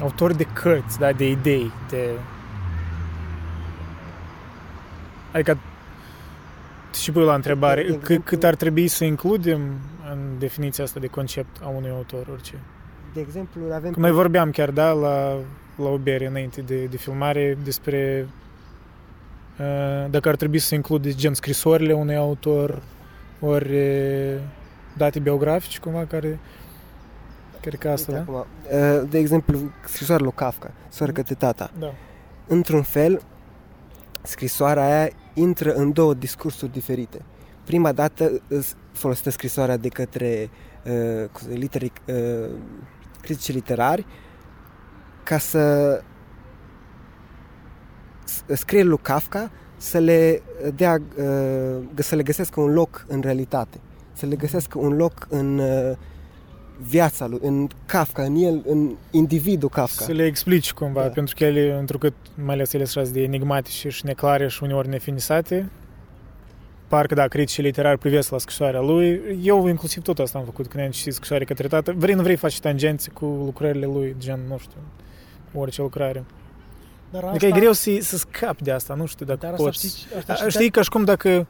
autori 0.00 0.36
de 0.36 0.44
cărți, 0.44 0.98
da, 0.98 1.12
de 1.12 1.28
idei, 1.28 1.72
de... 1.88 2.10
Adică 5.32 5.58
și 7.00 7.12
pui 7.12 7.24
la 7.24 7.34
întrebare, 7.34 7.82
De 7.82 7.86
cât, 7.88 8.00
exemplu- 8.02 8.24
cât 8.24 8.44
ar 8.44 8.54
trebui 8.54 8.88
să 8.88 9.04
includem 9.04 9.60
în 10.12 10.18
definiția 10.38 10.84
asta 10.84 11.00
de 11.00 11.06
concept 11.06 11.56
a 11.62 11.68
unui 11.68 11.90
autor, 11.90 12.26
orice. 12.32 12.54
De 13.14 13.20
exemplu, 13.20 13.60
avem... 13.72 13.92
Că 13.92 14.00
noi 14.00 14.10
vorbeam 14.10 14.50
chiar, 14.50 14.70
da, 14.70 14.90
la, 14.90 15.34
la 15.76 15.88
o 15.88 15.96
bere 15.98 16.26
înainte 16.26 16.60
de, 16.60 16.84
de 16.84 16.96
filmare 16.96 17.58
despre 17.64 18.28
uh, 19.58 20.10
dacă 20.10 20.28
ar 20.28 20.36
trebui 20.36 20.58
să 20.58 20.74
includeți 20.74 21.16
gen 21.16 21.34
scrisorile 21.34 21.92
unui 21.92 22.16
autor, 22.16 22.82
ori 23.40 23.74
uh, 23.74 24.40
date 24.96 25.18
biografice 25.18 25.78
cumva 25.78 26.04
care 26.04 26.38
cred 27.60 27.78
că 27.78 27.88
asta, 27.88 28.12
Uite 28.12 28.24
da? 28.30 28.38
acum, 28.38 28.46
uh, 29.02 29.08
de 29.10 29.18
exemplu, 29.18 29.58
scrisoarea 29.84 30.24
lui 30.24 30.34
Kafka, 30.34 30.70
soară 30.88 31.12
către 31.12 31.34
tata. 31.34 31.70
Da. 31.78 31.94
Într-un 32.46 32.82
fel, 32.82 33.22
scrisoarea 34.22 34.98
aia 34.98 35.08
intră 35.38 35.72
în 35.74 35.92
două 35.92 36.14
discursuri 36.14 36.72
diferite. 36.72 37.20
Prima 37.64 37.92
dată 37.92 38.30
îs 38.48 38.74
folosită 38.92 39.30
scrisoarea 39.30 39.76
de 39.76 39.88
către 39.88 40.50
uh, 40.86 41.28
cum 41.32 41.40
se 41.42 41.46
zice, 41.48 41.58
literi, 41.58 41.92
uh, 42.06 42.50
critici 43.20 43.52
literari 43.52 44.06
ca 45.22 45.38
să 45.38 46.00
s- 48.24 48.44
scrie 48.46 48.82
lui 48.82 48.98
Kafka 49.02 49.50
să 49.76 49.98
le 49.98 50.42
dea, 50.74 50.98
uh, 51.18 51.78
să 51.94 52.14
le 52.14 52.22
găsească 52.22 52.60
un 52.60 52.72
loc 52.72 53.04
în 53.08 53.20
realitate, 53.20 53.80
să 54.12 54.26
le 54.26 54.36
găsească 54.36 54.78
un 54.78 54.96
loc 54.96 55.26
în 55.28 55.58
uh, 55.58 55.96
viața 56.88 57.26
lui, 57.26 57.38
în 57.42 57.68
Kafka, 57.86 58.22
în 58.22 58.34
el, 58.36 58.62
în 58.66 58.94
individul 59.10 59.68
Kafka. 59.68 60.04
Să 60.04 60.12
le 60.12 60.24
explici 60.24 60.72
cumva, 60.72 61.02
Da. 61.02 61.08
pentru 61.08 61.34
că 61.38 61.44
ele, 61.44 61.76
întrucât 61.78 62.14
mai 62.34 62.54
ales 62.54 62.72
ele 62.72 62.84
sunt 62.84 63.04
așa 63.04 63.12
de 63.14 63.22
enigmatice 63.22 63.88
și 63.88 64.04
neclare 64.04 64.48
și 64.48 64.62
uneori 64.62 64.88
nefinisate, 64.88 65.70
parcă 66.88 67.14
da, 67.14 67.28
criticii 67.28 67.62
literari 67.62 67.98
privesc 67.98 68.30
la 68.30 68.38
scrisoarea 68.38 68.80
lui. 68.80 69.20
Eu 69.42 69.66
inclusiv 69.68 70.02
tot 70.02 70.18
asta 70.18 70.38
am 70.38 70.44
făcut 70.44 70.66
când 70.66 70.84
am 70.84 70.90
citit 70.90 71.12
scrisoarea 71.12 71.46
către 71.46 71.68
tată. 71.68 71.92
Vrei, 71.96 72.14
nu 72.14 72.22
vrei, 72.22 72.36
faci 72.36 72.60
tangențe 72.60 73.10
cu 73.10 73.24
lucrările 73.24 73.86
lui, 73.86 74.14
gen, 74.18 74.40
nu 74.48 74.58
știu, 74.58 74.78
orice 75.54 75.82
lucrare. 75.82 76.24
dar 77.10 77.24
Adică 77.24 77.46
e 77.46 77.50
greu 77.50 77.72
să, 77.72 77.90
să 78.00 78.16
scapi 78.16 78.62
de 78.62 78.70
asta, 78.70 78.94
nu 78.94 79.06
știu 79.06 79.26
dacă 79.26 79.38
dar 79.42 79.50
asta 79.52 79.64
poți. 79.64 79.86
știi, 79.86 80.16
asta 80.18 80.32
A, 80.44 80.48
Știi, 80.48 80.70
ca 80.70 80.82
și 80.82 80.88
cum 80.90 81.04
dacă, 81.04 81.46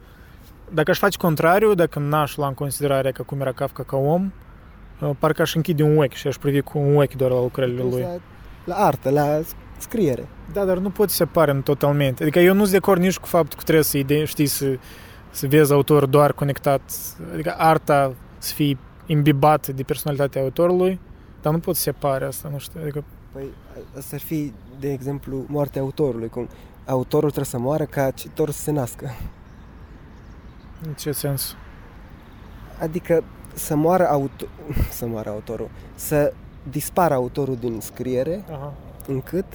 dacă 0.73 0.91
aș 0.91 0.97
face 0.97 1.17
contrariu, 1.17 1.73
dacă 1.73 1.99
n-aș 1.99 2.35
lua 2.37 2.47
în 2.47 2.53
considerare 2.53 3.11
că 3.11 3.23
cum 3.23 3.41
era 3.41 3.51
Kafka 3.51 3.83
ca 3.83 3.97
om, 3.97 4.23
uh, 4.25 4.31
parcă 5.19 5.41
aș 5.41 5.55
închide 5.55 5.83
un 5.83 5.97
ochi 5.97 6.13
și 6.13 6.27
aș 6.27 6.35
privi 6.35 6.61
cu 6.61 6.77
un 6.79 6.95
ochi 6.95 7.13
doar 7.13 7.31
la 7.31 7.41
lucrările 7.41 7.81
lui. 7.81 8.01
La, 8.01 8.17
la 8.65 8.75
artă, 8.75 9.09
la 9.09 9.39
scriere. 9.77 10.27
Da, 10.53 10.65
dar 10.65 10.77
nu 10.77 10.89
poți 10.89 11.15
să 11.15 11.17
separăm 11.17 11.61
totalmente. 11.61 12.23
Adică 12.23 12.39
eu 12.39 12.53
nu 12.53 12.59
sunt 12.59 12.71
de 12.71 12.77
acord 12.77 13.01
nici 13.01 13.17
cu 13.17 13.27
faptul 13.27 13.57
că 13.57 13.63
trebuie 13.63 13.83
să 13.83 13.97
idei, 13.97 14.25
știi, 14.25 14.45
să, 14.45 14.77
să 15.31 15.47
vezi 15.47 15.73
autor 15.73 16.05
doar 16.05 16.33
conectat, 16.33 16.81
adică 17.33 17.55
arta 17.57 18.13
să 18.37 18.53
fie 18.53 18.77
imbibată 19.05 19.71
de 19.71 19.83
personalitatea 19.83 20.41
autorului, 20.41 20.99
dar 21.41 21.53
nu 21.53 21.59
poți 21.59 21.81
separe 21.81 22.25
asta, 22.25 22.49
nu 22.51 22.57
știu, 22.57 22.79
adică... 22.81 23.03
Păi, 23.31 23.43
asta 23.97 24.15
ar 24.15 24.21
fi, 24.21 24.53
de 24.79 24.91
exemplu, 24.91 25.45
moartea 25.47 25.81
autorului, 25.81 26.29
cum 26.29 26.47
autorul 26.85 27.29
trebuie 27.29 27.51
să 27.51 27.57
moară 27.57 27.83
ca 27.83 28.11
citorul 28.11 28.53
să 28.53 28.61
se 28.61 28.71
nască. 28.71 29.11
În 30.85 30.93
ce 30.93 31.11
sens? 31.11 31.55
Adică 32.81 33.23
să 33.57 33.75
moară, 33.75 34.07
auto- 34.07 34.49
să 34.97 35.05
moară 35.05 35.29
autorul, 35.29 35.69
să 35.95 36.33
dispară 36.69 37.13
autorul 37.13 37.55
din 37.59 37.79
scriere, 37.79 38.43
Aha. 38.51 38.73
încât 39.07 39.45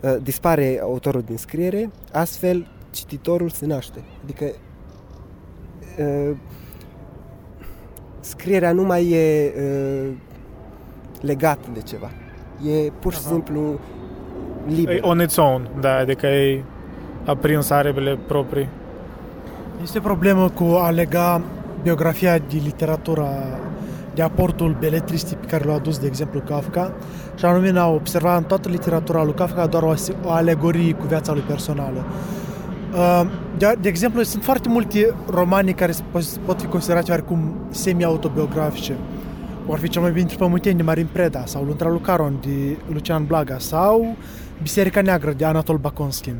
uh, 0.00 0.16
dispare 0.22 0.80
autorul 0.82 1.22
din 1.22 1.36
scriere, 1.36 1.90
astfel 2.12 2.66
cititorul 2.90 3.48
se 3.48 3.66
naște. 3.66 4.02
Adică 4.22 4.44
uh, 5.98 6.36
scrierea 8.20 8.72
nu 8.72 8.82
mai 8.82 9.10
e 9.10 9.52
uh, 9.56 10.10
legată 11.20 11.68
de 11.72 11.80
ceva. 11.80 12.10
E 12.66 12.90
pur 13.00 13.12
și 13.12 13.18
Aha. 13.22 13.30
simplu 13.30 13.78
liber. 14.66 14.94
E 14.94 15.00
on 15.02 15.20
its 15.20 15.36
own, 15.36 15.70
da, 15.80 15.96
adică 15.96 16.26
e 16.26 16.62
aprins 17.24 17.70
aripile 17.70 18.18
proprii. 18.26 18.68
Este 19.82 19.98
o 19.98 20.00
problemă 20.00 20.48
cu 20.48 20.64
a 20.64 20.90
lega 20.90 21.42
biografia 21.82 22.38
de 22.38 22.60
literatura, 22.64 23.28
de 24.14 24.22
aportul 24.22 24.76
beletristic 24.80 25.38
pe 25.38 25.46
care 25.46 25.64
l-a 25.64 25.74
adus, 25.74 25.98
de 25.98 26.06
exemplu, 26.06 26.40
Kafka, 26.40 26.92
și 27.36 27.44
anume 27.44 27.78
a 27.78 27.86
observat 27.86 28.36
în 28.36 28.44
toată 28.44 28.68
literatura 28.68 29.24
lui 29.24 29.34
Kafka 29.34 29.66
doar 29.66 29.82
o, 29.82 29.94
o 30.24 30.30
alegorie 30.30 30.92
cu 30.92 31.06
viața 31.06 31.32
lui 31.32 31.42
personală. 31.46 32.04
Uh, 32.94 33.22
De, 33.58 33.74
de 33.80 33.88
exemplu, 33.88 34.22
sunt 34.22 34.42
foarte 34.42 34.68
multe 34.68 35.14
romane 35.30 35.70
care 35.72 35.92
se 35.92 36.02
po- 36.02 36.44
pot 36.44 36.60
fi 36.60 36.66
considerate 36.66 37.10
oarecum 37.10 37.54
semi-autobiografice. 37.70 38.96
Cum 39.64 39.74
ar 39.74 39.80
fi 39.80 39.88
cel 39.88 40.02
mai 40.02 40.10
bine 40.10 40.24
dintre 40.26 40.44
Pământeni 40.44 40.76
de 40.76 40.82
Marin 40.82 41.08
Preda 41.12 41.42
sau 41.46 41.62
Luntra 41.64 41.88
Lucaron 41.88 42.38
de 42.40 42.76
Lucian 42.92 43.24
Blaga 43.24 43.58
sau 43.58 44.16
Biserica 44.62 45.00
Neagră 45.00 45.32
de 45.32 45.44
Anatol 45.44 45.76
Bakonski. 45.76 46.32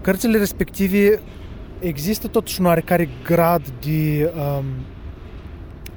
Cărțile 0.00 0.38
respective 0.38 1.20
există 1.78 2.28
totuși 2.28 2.60
un 2.60 2.66
oarecare 2.66 3.08
grad 3.24 3.68
de 3.84 4.32
um, 4.36 4.64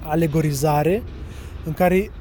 alegorizare 0.01 1.03
în 1.65 1.73
care 1.73 2.11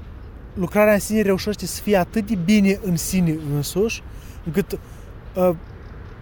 lucrarea 0.55 0.93
în 0.93 0.99
sine 0.99 1.23
reușește 1.23 1.67
să 1.67 1.83
fie 1.83 1.97
atât 1.97 2.27
de 2.27 2.39
bine 2.45 2.79
în 2.83 2.97
sine 2.97 3.39
însuși, 3.55 4.03
încât 4.45 4.79
uh, 5.35 5.51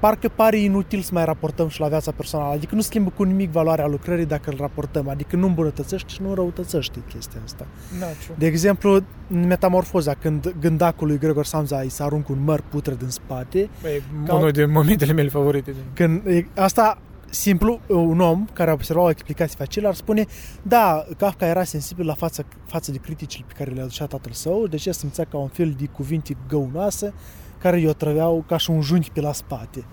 parcă 0.00 0.28
pare 0.28 0.58
inutil 0.58 1.00
să 1.00 1.10
mai 1.12 1.24
raportăm 1.24 1.68
și 1.68 1.80
la 1.80 1.88
viața 1.88 2.12
personală. 2.12 2.52
Adică 2.52 2.74
nu 2.74 2.80
schimbă 2.80 3.10
cu 3.16 3.22
nimic 3.22 3.50
valoarea 3.50 3.86
lucrării 3.86 4.26
dacă 4.26 4.50
îl 4.50 4.56
raportăm. 4.60 5.08
Adică 5.08 5.36
nu 5.36 5.46
îmbunătățește 5.46 6.08
și 6.08 6.22
nu 6.22 6.34
răutățește 6.34 6.98
chestia 7.08 7.40
asta. 7.44 7.66
Da, 8.00 8.06
De 8.38 8.46
exemplu, 8.46 8.94
în 9.30 9.46
Metamorfoza, 9.46 10.14
când 10.14 10.54
gândacul 10.60 11.06
lui 11.06 11.18
Gregor 11.18 11.44
Samsa 11.44 11.78
îi 11.78 11.88
se 11.88 12.02
aruncă 12.02 12.32
un 12.32 12.44
măr 12.44 12.62
putred 12.68 13.02
în 13.02 13.10
spate, 13.10 13.58
E 13.58 14.02
Ca- 14.26 14.34
unul 14.34 14.50
din 14.50 14.70
momentele 14.70 15.12
mele 15.12 15.28
favorite. 15.28 15.70
Din... 15.70 15.80
când 15.94 16.26
e- 16.26 16.46
asta 16.54 16.98
simplu, 17.30 17.80
un 17.88 18.20
om 18.20 18.46
care 18.52 18.70
a 18.70 18.72
observat 18.72 19.04
o 19.04 19.10
explicație 19.10 19.56
facilă 19.58 19.88
ar 19.88 19.94
spune 19.94 20.26
da, 20.62 21.06
Kafka 21.16 21.46
era 21.46 21.64
sensibil 21.64 22.06
la 22.06 22.14
față, 22.14 22.44
față 22.66 22.90
de 22.90 22.98
criticile 22.98 23.44
pe 23.48 23.54
care 23.56 23.70
le 23.70 23.80
aducea 23.80 24.06
tatăl 24.06 24.32
său, 24.32 24.66
deci 24.66 24.86
el 24.86 24.92
simțea 24.92 25.24
ca 25.24 25.38
un 25.38 25.48
fel 25.48 25.74
de 25.78 25.86
cuvinte 25.86 26.36
găunoase 26.48 27.12
care 27.58 27.80
i-o 27.80 27.92
trăveau 27.92 28.44
ca 28.48 28.56
și 28.56 28.70
un 28.70 28.80
junghi 28.80 29.10
pe 29.10 29.20
la 29.20 29.32
spate. 29.32 29.84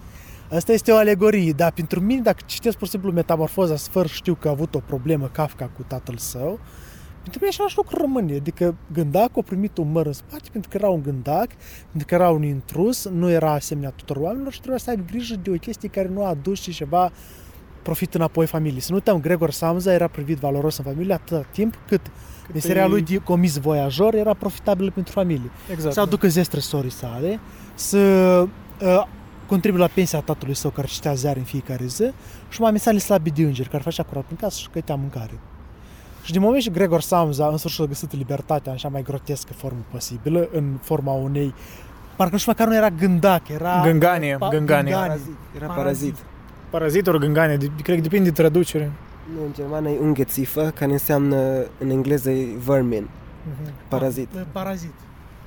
Asta 0.51 0.71
este 0.71 0.91
o 0.91 0.95
alegorie, 0.95 1.51
dar 1.51 1.71
pentru 1.71 1.99
mine, 1.99 2.21
dacă 2.21 2.43
citesc 2.45 2.77
pur 2.77 2.85
și 2.85 2.91
simplu 2.91 3.11
Metamorfoza, 3.11 3.75
sfăr 3.75 4.07
știu 4.07 4.35
că 4.35 4.47
a 4.47 4.51
avut 4.51 4.75
o 4.75 4.79
problemă 4.79 5.27
Kafka 5.27 5.67
cu 5.67 5.83
tatăl 5.87 6.17
său, 6.17 6.59
pentru 7.23 7.39
mine 7.41 7.53
același 7.53 7.77
lucru 7.77 7.97
rămâne. 7.97 8.35
Adică 8.35 8.75
gândac 8.93 9.29
a 9.37 9.41
primit 9.41 9.77
un 9.77 9.91
măr 9.91 10.05
în 10.05 10.13
spate 10.13 10.49
pentru 10.51 10.69
că 10.69 10.77
era 10.77 10.89
un 10.89 11.01
gândac, 11.01 11.47
pentru 11.89 12.07
că 12.07 12.13
era 12.13 12.29
un 12.29 12.43
intrus, 12.43 13.07
nu 13.07 13.29
era 13.29 13.51
asemenea 13.51 13.89
tuturor 13.89 14.23
oamenilor 14.23 14.51
și 14.51 14.59
trebuia 14.59 14.79
să 14.79 14.89
aibă 14.89 15.03
grijă 15.07 15.35
de 15.43 15.49
o 15.49 15.53
chestie 15.53 15.89
care 15.89 16.07
nu 16.07 16.23
a 16.23 16.27
adus 16.27 16.61
și 16.61 16.71
ceva 16.71 17.11
profit 17.81 18.13
înapoi 18.13 18.45
familiei. 18.45 18.79
Să 18.79 18.87
nu 18.89 18.95
uităm, 18.95 19.21
Gregor 19.21 19.51
Samsa 19.51 19.93
era 19.93 20.07
privit 20.07 20.37
valoros 20.37 20.77
în 20.77 20.83
familie 20.83 21.13
atâta 21.13 21.45
timp 21.51 21.75
cât 21.87 22.01
meseria 22.53 22.83
e- 22.83 22.87
lui 22.87 23.01
de 23.01 23.17
comis 23.17 23.57
voiajor 23.57 24.13
era 24.13 24.33
profitabilă 24.33 24.91
pentru 24.91 25.13
familie. 25.13 25.51
Exact. 25.71 25.93
Să 25.93 25.99
aducă 25.99 26.27
zestre 26.27 26.59
sorii 26.59 26.91
sale, 26.91 27.39
să 27.73 27.97
uh, 28.81 29.05
contribuie 29.47 29.81
la 29.81 29.89
pensia 29.93 30.19
tatălui 30.19 30.55
său 30.55 30.69
care 30.69 30.87
citea 30.87 31.13
ziare 31.13 31.39
în 31.39 31.45
fiecare 31.45 31.85
zi 31.85 32.11
și 32.49 32.61
mai 32.61 32.79
sale 32.79 32.97
slabi 32.97 33.31
de 33.31 33.41
îngeri 33.41 33.69
care 33.69 33.83
făcea 33.83 34.03
curat 34.03 34.25
în 34.29 34.35
casă 34.35 34.59
și 34.59 34.67
gătea 34.73 34.95
mâncare. 34.95 35.39
Și 36.23 36.31
din 36.31 36.41
moment 36.41 36.61
ce 36.63 36.69
Gregor 36.69 37.01
Samsa 37.01 37.47
în 37.47 37.57
sfârșit 37.57 37.81
a 37.83 37.85
găsit 37.87 38.13
libertatea 38.15 38.71
în 38.71 38.77
cea 38.77 38.87
mai 38.87 39.01
grotescă 39.01 39.53
formă 39.53 39.79
posibilă, 39.91 40.47
în 40.51 40.77
forma 40.81 41.11
unei 41.11 41.53
parcă 42.15 42.31
nu 42.33 42.37
știu 42.39 42.51
măcar 42.51 42.67
nu 42.67 42.75
era 42.75 42.89
gândac, 42.89 43.47
era... 43.49 43.81
Gânganie, 43.85 44.37
Pa- 44.39 44.47
gânganie. 44.49 44.93
Parazit. 44.93 45.35
Era 45.55 45.65
parazit. 45.67 46.15
Parazit 46.69 47.07
ori 47.07 47.19
gânganie, 47.19 47.57
de- 47.57 47.71
cred 47.83 47.95
că 47.95 48.01
depinde 48.01 48.29
de 48.29 48.41
traducere. 48.41 48.91
Nu, 49.35 49.43
în 49.45 49.53
germană 49.53 49.89
e 49.89 49.97
unghețifă, 50.01 50.71
care 50.75 50.91
înseamnă 50.91 51.35
în 51.79 51.89
engleză 51.89 52.29
e 52.29 52.47
vermin, 52.65 53.09
Mhm. 53.61 53.73
parazit. 53.87 54.29
Ah, 54.35 54.41
parazit. 54.51 54.93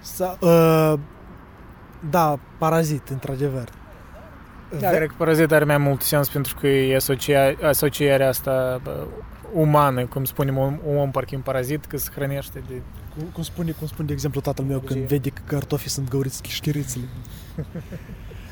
Sa, 0.01 0.39
uh, 0.41 0.93
da, 2.11 2.39
parazit, 2.59 3.09
într-adevăr. 3.09 3.69
Da, 4.81 4.89
cred 4.89 5.09
că 5.09 5.15
parazit 5.17 5.53
are 5.53 5.65
mai 5.65 5.79
mult 5.79 6.03
sens 6.03 6.29
pentru 6.29 6.57
că 6.61 6.67
e 6.67 6.97
asocia, 6.97 7.55
asocierea 7.63 8.29
asta 8.29 8.81
bă, 8.83 9.05
umană, 9.55 10.07
cum 10.07 10.25
spunem, 10.25 10.57
un, 10.57 10.79
un 10.87 10.97
om 10.97 11.11
parcă 11.11 11.31
e 11.33 11.37
un 11.37 11.43
parazit 11.43 11.85
că 11.85 11.97
se 11.97 12.11
hrănește 12.15 12.63
de... 12.69 12.83
Cum, 13.15 13.25
cum, 13.33 13.43
spune, 13.43 13.71
cum 13.71 13.87
spune, 13.87 14.07
de 14.07 14.13
exemplu, 14.13 14.41
tatăl 14.41 14.65
meu 14.65 14.79
când 14.79 14.89
Grijă. 14.89 15.07
vede 15.07 15.29
că 15.29 15.43
cartofii 15.47 15.91
sunt 15.91 16.09
găuriți 16.09 16.41
șchirițele. 16.47 17.05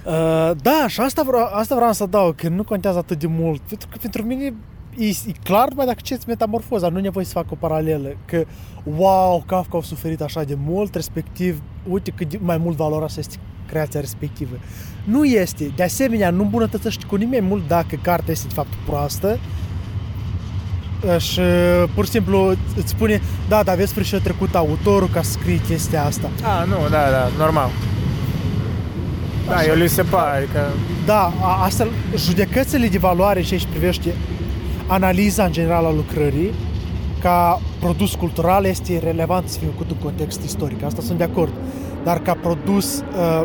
uh, 0.06 0.50
da, 0.62 0.84
și 0.88 1.00
asta 1.00 1.22
vreau, 1.22 1.44
asta 1.52 1.74
vreau 1.74 1.92
să 1.92 2.02
adaug, 2.02 2.34
că 2.34 2.48
nu 2.48 2.64
contează 2.64 2.98
atât 2.98 3.18
de 3.18 3.26
mult. 3.26 3.60
Pentru 3.60 3.88
că 3.90 3.98
pentru 4.00 4.22
mine 4.22 4.54
e, 4.98 5.08
e 5.08 5.32
clar, 5.42 5.68
mai 5.74 5.86
dacă 5.86 5.98
citeți 6.02 6.28
metamorfoza, 6.28 6.88
nu 6.88 6.98
e 6.98 7.02
nevoie 7.02 7.24
să 7.24 7.32
fac 7.32 7.50
o 7.50 7.54
paralelă. 7.54 8.16
Că, 8.24 8.44
wow, 8.96 9.42
Kafka 9.46 9.78
a 9.78 9.80
suferit 9.80 10.20
așa 10.20 10.42
de 10.42 10.56
mult, 10.58 10.94
respectiv, 10.94 11.62
uite 11.88 12.10
cât 12.10 12.28
de, 12.28 12.38
mai 12.42 12.58
mult 12.58 12.76
valoroasă 12.76 13.20
este 13.20 13.36
creația 13.66 14.00
respectivă. 14.00 14.56
Nu 15.04 15.24
este. 15.24 15.72
De 15.76 15.82
asemenea, 15.82 16.30
nu 16.30 16.42
îmbunătățește 16.42 17.06
cu 17.06 17.16
nimeni 17.16 17.46
mult 17.46 17.68
dacă 17.68 17.96
cartea 18.02 18.32
este 18.32 18.46
de 18.46 18.54
fapt 18.54 18.74
proastă 18.86 19.38
și 21.18 21.40
pur 21.94 22.04
și 22.04 22.10
simplu 22.10 22.54
îți 22.76 22.88
spune 22.88 23.20
da, 23.48 23.62
dar 23.62 23.76
vezi 23.76 23.90
spre 23.90 24.02
ce 24.02 24.16
a 24.16 24.18
trecut 24.18 24.54
autorul 24.54 25.08
ca 25.12 25.22
să 25.22 25.30
scrie 25.30 25.60
chestia 25.68 26.04
asta. 26.04 26.30
A, 26.42 26.64
nu, 26.64 26.76
da, 26.90 27.02
da, 27.10 27.28
normal. 27.38 27.70
Da, 29.48 29.64
eu 29.68 29.74
li 29.74 29.88
se 29.88 30.02
pare, 30.02 30.36
adică... 30.36 30.60
Da, 31.06 31.32
a- 31.42 31.64
astfel, 31.64 31.88
judecățile 32.16 32.86
de 32.86 32.98
valoare 32.98 33.40
și 33.42 33.52
aici 33.52 33.66
privește 33.70 34.14
analiza 34.86 35.44
în 35.44 35.52
general 35.52 35.84
a 35.84 35.90
lucrării 35.92 36.50
ca 37.22 37.60
produs 37.80 38.14
cultural 38.14 38.64
este 38.64 39.00
relevant 39.04 39.48
să 39.48 39.58
fie 39.58 39.68
făcut 39.72 39.90
în 39.90 39.96
context 40.02 40.42
istoric. 40.44 40.82
Asta 40.84 41.02
sunt 41.02 41.18
de 41.18 41.24
acord. 41.24 41.52
Dar 42.04 42.18
ca 42.18 42.36
produs 42.42 42.94
uh, 43.18 43.42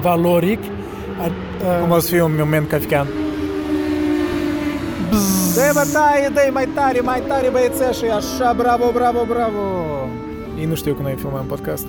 valoric 0.00 0.58
a, 1.20 1.24
uh, 1.24 1.80
Cum 1.80 1.90
o 1.90 1.98
să 1.98 2.08
fie 2.08 2.22
un 2.22 2.32
moment 2.38 2.68
kafkian. 2.68 3.06
Dă-i 5.54 5.72
bă, 5.72 5.86
taie, 5.92 6.28
dă 6.34 6.40
mai 6.52 6.68
tare, 6.74 7.00
mai 7.00 7.22
tare 7.28 7.48
băiețeșii, 7.48 8.10
așa, 8.10 8.52
bravo, 8.56 8.90
bravo, 8.94 9.24
bravo. 9.28 9.60
Ei 10.58 10.64
nu 10.64 10.74
știu 10.74 10.94
cum 10.94 11.02
noi 11.02 11.14
filmăm 11.18 11.46
podcast. 11.46 11.86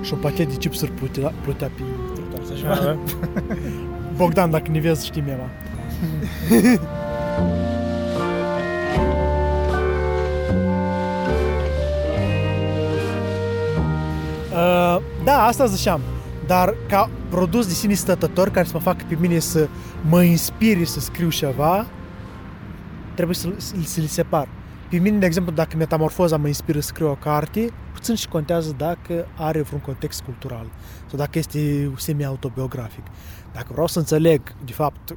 și 0.00 0.12
un 0.12 0.18
pachet 0.18 0.48
de 0.48 0.54
chipsuri 0.56 0.90
plutea, 0.90 1.32
plutea 1.42 1.70
pe 1.76 1.82
trotuar 2.14 2.44
sau 2.44 2.56
ceva. 2.56 2.74
Da, 2.74 2.98
Bogdan, 4.16 4.50
dacă 4.50 4.70
ne 4.70 4.80
vezi, 4.80 5.06
știi 5.06 5.22
mema. 5.26 5.48
Uh, 14.52 14.98
da, 15.24 15.44
asta 15.46 15.66
ziceam. 15.66 16.00
Dar 16.46 16.74
ca 16.88 17.10
produs 17.28 17.66
de 17.66 17.72
sine 17.72 17.94
stătător 17.94 18.50
care 18.50 18.66
să 18.66 18.70
mă 18.74 18.80
facă 18.80 19.04
pe 19.08 19.16
mine 19.20 19.38
să 19.38 19.68
mă 20.08 20.22
inspire 20.22 20.84
să 20.84 21.00
scriu 21.00 21.30
ceva, 21.30 21.86
trebuie 23.24 23.36
să, 23.36 23.66
să, 23.66 23.74
să 23.84 24.00
li 24.00 24.06
separ. 24.06 24.48
Pe 24.90 24.98
mine, 24.98 25.18
de 25.18 25.26
exemplu, 25.26 25.52
dacă 25.52 25.76
metamorfoza 25.76 26.36
mă 26.36 26.46
inspiră 26.46 26.80
să 26.80 26.86
scriu 26.86 27.10
o 27.10 27.14
carte, 27.14 27.70
puțin 27.92 28.14
și 28.14 28.28
contează 28.28 28.74
dacă 28.76 29.26
are 29.36 29.62
vreun 29.62 29.80
context 29.80 30.20
cultural 30.20 30.70
sau 31.06 31.18
dacă 31.18 31.38
este 31.38 31.92
semi-autobiografic. 31.96 33.04
Dacă 33.52 33.68
vreau 33.70 33.86
să 33.86 33.98
înțeleg, 33.98 34.54
de 34.64 34.72
fapt, 34.72 35.16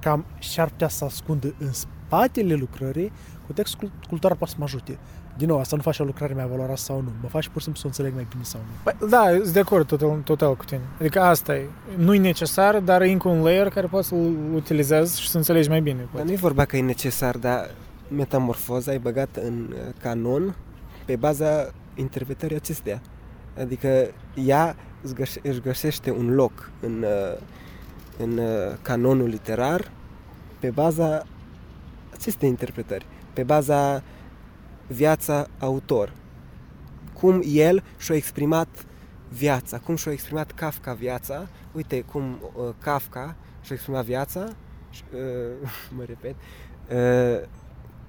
cam 0.00 0.24
și-ar 0.38 0.68
putea 0.68 0.88
să 0.88 1.04
ascundă 1.04 1.54
în 1.58 1.72
spatele 1.72 2.54
lucrării, 2.54 3.12
Contextul 3.50 3.90
cultural 4.08 4.36
poate 4.36 4.52
să 4.52 4.58
mă 4.58 4.64
ajute. 4.64 4.98
Din 5.40 5.48
nou, 5.48 5.58
asta 5.58 5.76
nu 5.76 5.82
face 5.82 6.02
o 6.02 6.04
lucrare 6.04 6.34
mai 6.34 6.46
valoroasă 6.48 6.84
sau 6.84 7.00
nu. 7.00 7.10
Mă 7.22 7.28
face 7.28 7.48
pur 7.48 7.58
și 7.58 7.64
simplu 7.64 7.80
să 7.80 7.86
o 7.86 7.88
înțeleg 7.88 8.14
mai 8.14 8.26
bine 8.30 8.42
sau 8.42 8.60
nu. 8.60 8.72
Păi, 8.82 9.08
da, 9.08 9.24
sunt 9.42 9.52
de 9.52 9.60
acord 9.60 9.86
total, 9.86 10.18
total 10.24 10.56
cu 10.56 10.64
tine. 10.64 10.80
Adică 10.98 11.20
asta 11.20 11.56
e. 11.56 11.66
Nu 11.96 12.14
e 12.14 12.18
necesar, 12.18 12.78
dar 12.78 13.02
e 13.02 13.10
încă 13.10 13.28
un 13.28 13.42
layer 13.42 13.68
care 13.68 13.86
poți 13.86 14.08
să-l 14.08 14.36
utilizezi 14.54 15.20
și 15.20 15.28
să 15.28 15.36
înțelegi 15.36 15.68
mai 15.68 15.80
bine. 15.80 15.96
Dar 15.96 16.06
poate. 16.10 16.26
nu 16.26 16.32
e 16.32 16.36
vorba 16.36 16.64
că 16.64 16.76
e 16.76 16.80
necesar, 16.80 17.36
dar 17.36 17.70
metamorfoza 18.08 18.92
e 18.92 18.98
băgată 18.98 19.40
în 19.42 19.66
uh, 19.72 19.78
canon 20.02 20.54
pe 21.04 21.16
baza 21.16 21.70
interpretării 21.94 22.56
acesteia. 22.56 23.02
Adică 23.60 24.10
ea 24.34 24.76
îți 25.02 25.14
găse- 25.14 25.40
își 25.42 25.60
găsește 25.60 26.10
un 26.10 26.34
loc 26.34 26.70
în, 26.80 27.04
uh, 27.04 27.38
în 28.18 28.38
uh, 28.38 28.76
canonul 28.82 29.28
literar 29.28 29.90
pe 30.58 30.70
baza 30.70 31.26
acestei 32.12 32.48
interpretări, 32.48 33.06
pe 33.32 33.42
baza 33.42 34.02
viața 34.92 35.46
autor. 35.58 36.12
Cum 37.12 37.42
el 37.46 37.82
și-a 37.98 38.14
exprimat 38.14 38.68
viața, 39.28 39.78
cum 39.78 39.96
și-a 39.96 40.12
exprimat 40.12 40.52
Kafka 40.52 40.92
viața, 40.92 41.48
uite 41.72 42.00
cum 42.00 42.38
uh, 42.56 42.68
Kafka 42.78 43.36
și-a 43.60 43.74
exprimat 43.74 44.04
viața, 44.04 44.48
și, 44.90 45.02
uh, 45.14 45.70
mă 45.96 46.02
repet, 46.06 46.34
uh, 46.90 47.48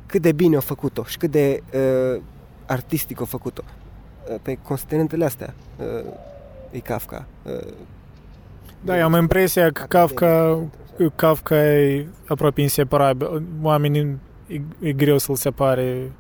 cât 0.06 0.22
de 0.22 0.32
bine 0.32 0.56
a 0.56 0.60
făcut-o 0.60 1.04
și 1.04 1.17
cât 1.17 1.32
de 1.32 1.63
uh, 1.74 2.22
artistic 2.65 3.22
a 3.22 3.26
făcut-o. 3.26 3.63
Uh, 4.30 4.36
pe 4.41 4.58
considerentele 4.63 5.26
astea 5.26 5.54
uh, 5.78 6.12
e 6.72 6.80
Kafka. 6.80 7.26
Uh, 7.44 7.74
Da, 8.84 8.98
eu 8.98 9.04
am 9.04 9.13
impresia 9.13 9.72
că 9.72 9.86
Kafka, 9.88 10.60
Kafka 11.15 11.56
e 11.56 12.08
aproape 12.28 12.62
inseparabil. 12.62 13.44
Oamenii 13.62 14.20
e, 14.48 14.62
e 14.80 14.91
greu 14.91 15.17
să-l 15.17 15.36
separe 15.36 16.12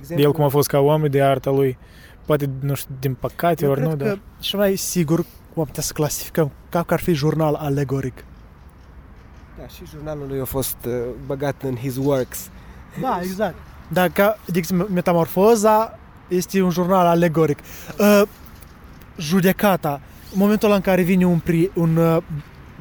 de 0.00 0.14
de 0.14 0.22
el 0.22 0.32
cum 0.32 0.44
a 0.44 0.48
fost 0.48 0.68
ca 0.68 0.78
om 0.78 1.06
de 1.06 1.22
arta 1.22 1.50
lui. 1.50 1.78
Poate, 2.26 2.50
nu 2.60 2.74
știu, 2.74 2.94
din 3.00 3.14
păcate, 3.14 3.64
Eu 3.64 3.70
ori 3.70 3.80
cred 3.80 3.92
nu, 3.92 3.96
că 3.96 4.04
dar... 4.04 4.18
și 4.40 4.56
mai 4.56 4.76
sigur 4.76 5.24
cum 5.52 5.62
am 5.62 5.64
putea 5.64 5.82
să 5.82 5.92
clasificăm 5.92 6.50
Kafka 6.68 6.94
ar 6.94 7.00
fi 7.00 7.12
jurnal 7.12 7.54
alegoric. 7.54 8.24
Da, 9.58 9.66
și 9.66 9.82
jurnalul 9.90 10.26
lui 10.28 10.40
a 10.40 10.44
fost 10.44 10.76
uh, 10.86 10.92
băgat 11.26 11.62
în 11.62 11.76
his 11.76 11.96
works. 11.96 12.50
Da, 13.00 13.18
exact. 13.22 13.54
Dacă, 13.88 14.36
de 14.46 14.58
exemplu, 14.58 14.86
Metamorfoza 14.92 15.98
este 16.28 16.62
un 16.62 16.70
jurnal 16.70 17.06
alegoric. 17.06 17.58
Uh, 17.98 18.22
judecata, 19.18 20.00
în 20.32 20.38
momentul 20.38 20.66
ăla 20.68 20.76
în 20.76 20.82
care 20.82 21.02
vine 21.02 21.26
un, 21.26 21.38
pri, 21.38 21.70
un 21.74 21.96
uh, 21.96 22.22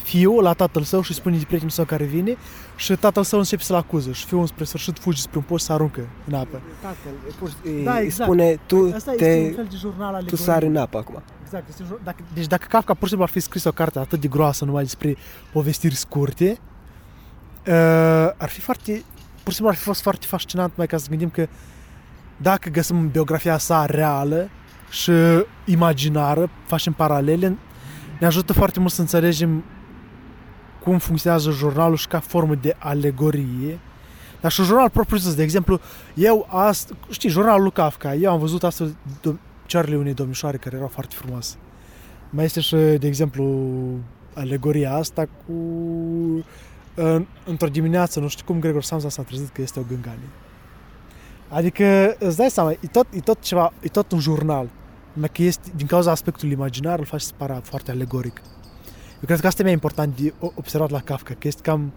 fiu 0.04 0.40
la 0.40 0.54
tatăl 0.54 0.82
său 0.84 1.02
și 1.02 1.14
spune 1.14 1.38
de 1.38 1.44
prietenul 1.46 1.72
său 1.74 1.86
care 1.86 2.04
vine 2.04 2.36
și 2.76 2.96
tatăl 2.96 3.24
său 3.24 3.40
începe 3.40 3.64
să-l 3.64 3.76
acuză 3.76 4.12
și 4.12 4.26
fiul 4.26 4.48
spre 4.48 4.64
sfârșit 4.64 5.00
fuge 5.00 5.22
spre 5.22 5.38
un 5.38 5.44
post 5.48 5.60
și 5.62 5.66
se 5.68 5.74
aruncă 5.74 6.02
în 6.28 6.34
apă. 6.34 6.62
Tatăl 6.82 7.12
îi 7.28 7.34
pur, 7.40 7.52
îi, 7.64 7.84
Da, 7.84 7.94
îi 7.96 8.04
exact. 8.04 8.24
spune, 8.30 8.60
tu, 8.66 8.92
Asta 8.96 9.12
te, 9.12 9.26
este 9.26 9.48
un 9.50 9.56
fel 9.56 9.68
de 9.70 9.76
jurnal 9.80 10.08
alegoric. 10.14 10.30
tu 10.30 10.36
sari 10.36 10.66
în 10.66 10.78
apă 10.78 10.98
acum. 10.98 11.22
Exact. 11.44 11.68
Este 11.70 11.82
un 11.82 11.88
jur- 11.88 12.00
dacă, 12.04 12.18
deci 12.34 12.48
dacă 12.48 12.66
Kafka 12.70 12.94
pur 12.94 13.02
și 13.04 13.08
simplu 13.08 13.24
ar 13.24 13.30
fi 13.32 13.40
scris 13.40 13.64
o 13.64 13.72
carte 13.72 14.00
atât 14.00 14.20
de 14.22 14.28
groasă 14.28 14.66
numai 14.66 14.84
despre 14.84 15.16
povestiri 15.54 15.96
scurte, 15.96 16.58
uh, 17.68 17.74
ar 18.38 18.50
fi 18.50 18.60
foarte, 18.60 18.92
pur 19.44 19.50
și 19.50 19.54
simplu 19.54 19.68
ar 19.68 19.76
fi 19.76 19.84
fost 19.84 20.02
foarte 20.02 20.26
fascinant 20.26 20.72
mai 20.76 20.88
ca 20.88 20.98
să 20.98 21.10
gândim 21.10 21.30
că 21.30 21.48
dacă 22.38 22.70
găsim 22.70 23.10
biografia 23.10 23.58
sa 23.58 23.86
reală 23.86 24.50
și 24.90 25.12
imaginară, 25.66 26.50
facem 26.66 26.94
paralele, 26.94 27.58
ne 28.20 28.26
ajută 28.28 28.54
foarte 28.54 28.80
mult 28.80 28.92
să 28.92 29.02
înțelegem 29.02 29.64
cum 30.84 30.98
funcționează 30.98 31.52
jurnalul 31.52 31.96
și 31.96 32.08
ca 32.08 32.20
formă 32.20 32.56
de 32.56 32.76
alegorie. 32.80 33.80
Dar 34.42 34.52
și 34.52 34.60
un 34.60 34.66
jurnal 34.66 34.90
propriu 34.90 35.18
zis, 35.18 35.36
de 35.36 35.44
exemplu, 35.44 35.80
eu 36.16 36.48
ast, 36.50 36.94
știi, 37.10 37.30
jurnalul 37.30 37.62
lui 37.62 37.72
Kafka, 37.72 38.14
eu 38.16 38.32
am 38.32 38.40
văzut 38.40 38.64
astfel 38.64 38.96
do- 39.20 39.40
cearele 39.66 39.96
unei 39.98 40.14
domnișoare 40.14 40.58
care 40.58 40.76
era 40.76 40.88
foarte 40.88 41.16
frumoase. 41.16 41.56
Mai 42.30 42.46
este 42.46 42.60
și, 42.60 42.76
de 42.76 43.08
exemplu, 43.08 43.74
alegoria 44.34 44.94
asta 44.94 45.26
cu 45.46 45.54
în, 46.96 47.26
într-o 47.46 47.68
dimineață, 47.68 48.20
nu 48.20 48.28
știu 48.28 48.46
cum 48.46 48.60
Gregor 48.60 48.84
Samsa 48.84 49.10
s-a 49.10 49.22
trezit 49.22 49.50
că 49.50 49.62
este 49.62 49.80
o 49.80 49.84
gânganie. 49.88 50.30
Adică, 51.50 52.16
îți 52.20 52.38
dai 52.38 52.50
seama, 52.50 52.72
e 52.72 52.88
tot, 52.92 53.08
e 53.14 53.20
tot 53.20 53.42
ceva, 53.42 53.74
e 53.82 53.88
tot 53.88 54.12
un 54.12 54.20
jurnal. 54.20 54.70
Numai 55.14 55.30
că 55.34 55.42
este, 55.44 55.72
din 55.76 55.86
cauza 55.86 56.12
aspectului 56.12 56.54
imaginar, 56.54 57.00
îl 57.00 57.06
faci 57.06 57.22
să 57.22 57.32
pară 57.38 57.62
foarte 57.64 57.92
alegoric. 57.92 58.42
Eu 59.22 59.28
cred 59.28 59.40
că 59.40 59.48
asta 59.48 59.62
e 59.62 59.64
mai 59.66 59.74
important 59.74 60.20
de 60.20 60.34
o- 60.40 60.52
observat 60.56 60.90
la 60.90 61.00
Kafka, 61.02 61.34
că 61.40 61.48
este 61.48 61.62
cam 61.62 61.92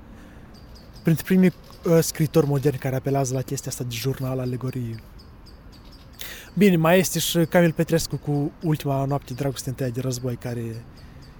printre 1.02 1.24
primii 1.24 1.52
uh, 1.86 1.98
scritori 2.00 2.46
moderni 2.46 2.78
care 2.78 2.96
apelează 2.96 3.34
la 3.34 3.40
chestia 3.42 3.70
asta 3.70 3.84
de 3.84 3.94
jurnal 3.94 4.38
alegorie. 4.38 5.02
Bine, 6.54 6.76
mai 6.76 6.98
este 6.98 7.18
și 7.18 7.38
Camil 7.38 7.72
Petrescu 7.72 8.16
cu 8.16 8.52
Ultima 8.62 9.04
noapte 9.04 9.26
de 9.32 9.34
dragoste 9.34 9.68
întâia 9.68 9.88
de 9.88 10.00
război, 10.00 10.34
care 10.36 10.84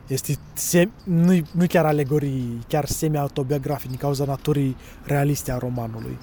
este 0.06 0.34
sem- 0.54 0.92
nu, 1.04 1.42
nu 1.50 1.66
chiar 1.66 1.84
alegorii, 1.84 2.58
chiar 2.68 2.84
semi-autobiografic 2.86 3.88
din 3.88 3.98
cauza 3.98 4.24
naturii 4.24 4.76
realiste 5.04 5.52
a 5.52 5.58
romanului. 5.58 6.18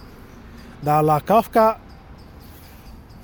Dar 0.83 1.03
la 1.03 1.19
Kafka 1.19 1.79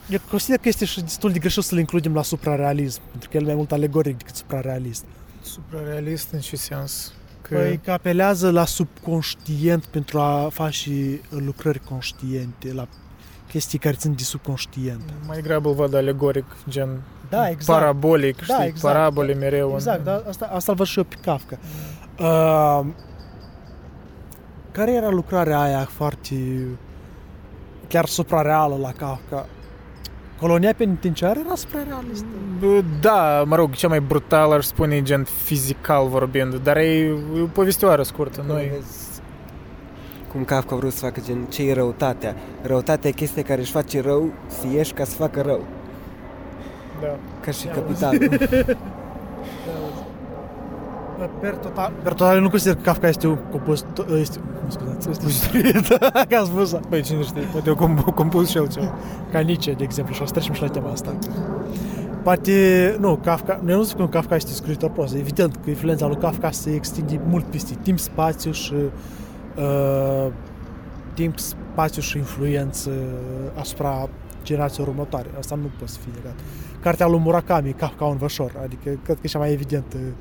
eu 0.10 0.20
consider 0.30 0.58
că 0.58 0.68
este 0.68 0.86
și 0.86 1.02
destul 1.02 1.32
de 1.32 1.40
greșit 1.40 1.64
să-l 1.64 1.78
includem 1.80 2.14
la 2.14 2.22
suprarealism, 2.24 3.02
pentru 3.12 3.30
că 3.30 3.38
el 3.38 3.44
e 3.44 3.46
mai 3.46 3.56
mult 3.56 3.72
alegoric 3.72 4.18
decât 4.18 4.36
suprarealist. 4.36 5.06
Suprarealist 5.48 6.32
în 6.32 6.40
ce 6.40 6.56
sens? 6.56 7.14
Că... 7.42 7.56
Păi 7.56 7.80
că 7.84 7.92
apelează 7.92 8.52
la 8.52 8.66
subconștient 8.66 9.86
pentru 9.86 10.20
a 10.20 10.50
face 10.52 11.22
lucrări 11.30 11.80
conștiente, 11.80 12.74
la 12.74 12.88
chestii 13.48 13.80
care 13.80 13.96
țin 13.96 14.16
de 14.16 14.24
subconștient. 14.24 15.02
Mai 15.28 15.42
grabă 15.42 15.70
îl 15.70 15.76
văd 15.76 15.94
alegoric, 15.94 16.46
gen 16.70 17.02
Da, 17.30 17.50
exact. 17.50 17.80
parabolic, 17.80 18.42
știi, 18.42 18.56
exact. 18.66 18.94
parabole 18.94 19.34
mereu. 19.34 19.72
Exact, 19.74 19.98
în... 19.98 20.04
da, 20.04 20.24
asta, 20.28 20.50
asta 20.54 20.72
îl 20.72 20.78
văd 20.78 20.88
și 20.88 20.98
eu 20.98 21.04
pe 21.04 21.16
Kafka. 21.22 21.58
Uh, 22.20 22.86
care 24.72 24.94
era 24.94 25.10
lucrarea 25.10 25.60
aia 25.60 25.86
foarte 25.92 26.36
chiar 27.88 28.06
suprareală 28.06 28.76
la 28.76 28.92
Kafka? 28.92 29.46
Colonia 30.40 30.74
penitenciară 30.78 31.40
era 31.46 31.56
suprarealistă. 31.56 32.26
Bă, 32.60 32.82
Da, 33.02 33.44
mă 33.46 33.56
rog, 33.56 33.74
cea 33.74 33.88
mai 33.88 34.00
brutală 34.00 34.54
aș 34.54 34.66
spune, 34.66 35.02
gen 35.02 35.24
fizical 35.44 36.08
vorbind, 36.08 36.56
dar 36.56 36.78
e, 36.78 36.82
e 36.82 37.42
o 37.42 37.46
povestioară 37.46 38.04
scurtă, 38.04 38.44
nu 38.48 38.60
e... 38.60 38.72
Vezi 38.74 39.08
cum 40.32 40.44
Kafka 40.44 40.76
a 40.76 40.78
vrut 40.78 40.94
să 40.94 41.06
facă 41.06 41.22
gen 41.26 41.46
ce 41.50 41.64
e 41.64 41.74
răutatea. 41.74 42.36
Răutatea 42.62 43.10
e 43.10 43.14
chestia 43.14 43.44
care 43.44 43.62
își 43.62 43.72
face 43.72 44.02
rău 44.02 44.32
să 44.48 44.68
ieși 44.74 44.94
ca 44.94 45.04
să 45.04 45.16
facă 45.16 45.42
rău. 45.42 45.64
Da. 47.02 47.18
Ca 47.42 47.52
și 47.52 47.66
Ia 47.66 47.74
capitalul. 47.74 48.30
Per 51.18 51.56
total, 51.56 51.92
per 52.04 52.14
total 52.14 52.36
eu 52.36 52.42
nu 52.42 52.50
consider 52.50 52.76
că 52.76 52.82
Kafka 52.82 53.08
este 53.08 53.28
un 53.28 53.38
compozitor, 53.52 54.18
este, 54.18 54.40
mă 54.64 54.70
scuzați, 54.72 55.10
este 55.10 55.26
un 55.56 56.00
că 56.30 56.36
am 56.36 56.46
spus 56.46 56.76
Păi 56.90 57.02
cine 57.02 57.22
știe, 57.22 57.42
poate 57.42 57.70
o 57.70 57.76
comp- 57.76 58.14
compus 58.16 58.50
și 58.50 58.58
el 58.58 58.68
ceva. 58.68 58.94
ca 59.32 59.40
Nietzsche, 59.40 59.72
de 59.72 59.84
exemplu, 59.84 60.14
și 60.14 60.22
o 60.22 60.26
să 60.26 60.32
trecem 60.32 60.54
și 60.54 60.62
la 60.62 60.68
tema 60.68 60.92
asta. 60.92 61.16
Poate, 62.24 62.96
nu, 63.00 63.16
Kafka, 63.16 63.62
eu 63.68 63.76
nu 63.76 63.84
zic 63.84 63.98
că 63.98 64.08
Kafka 64.08 64.36
este 64.36 64.52
scriitor 64.52 64.90
prost, 64.90 65.16
evident 65.16 65.56
că 65.64 65.70
influența 65.70 66.08
lui 66.08 66.18
Kafka 66.18 66.52
se 66.52 66.74
extinde 66.74 67.20
mult 67.28 67.46
peste 67.46 67.78
timp, 67.82 68.00
spațiu 68.00 68.52
și 68.52 68.74
uh, 68.74 70.32
timp, 71.14 71.40
spațiu 71.40 72.02
și 72.02 72.18
influență 72.18 72.92
asupra 73.60 74.10
generației 74.44 74.86
următoare. 74.90 75.28
Asta 75.38 75.56
nu 75.56 75.70
poate 75.78 75.92
să 75.92 76.00
fie 76.00 76.12
negat. 76.16 76.40
Cartea 76.80 77.08
lui 77.08 77.20
Murakami, 77.20 77.74
Kafka 77.74 78.06
un 78.06 78.18
vășor, 78.18 78.52
adică 78.64 78.90
cred 79.04 79.16
că 79.16 79.22
e 79.22 79.28
cea 79.28 79.40
mai 79.40 79.52
evidentă 79.52 79.98
uh, 79.98 80.12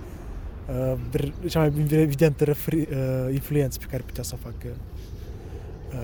r- 1.17 1.49
cea 1.49 1.59
mai 1.59 1.73
evidentă 1.91 2.45
refri, 2.45 2.81
uh, 2.81 3.33
influență 3.33 3.79
pe 3.79 3.87
care 3.91 4.03
putea 4.07 4.23
să 4.23 4.35
o 4.35 4.49
facă 4.51 4.67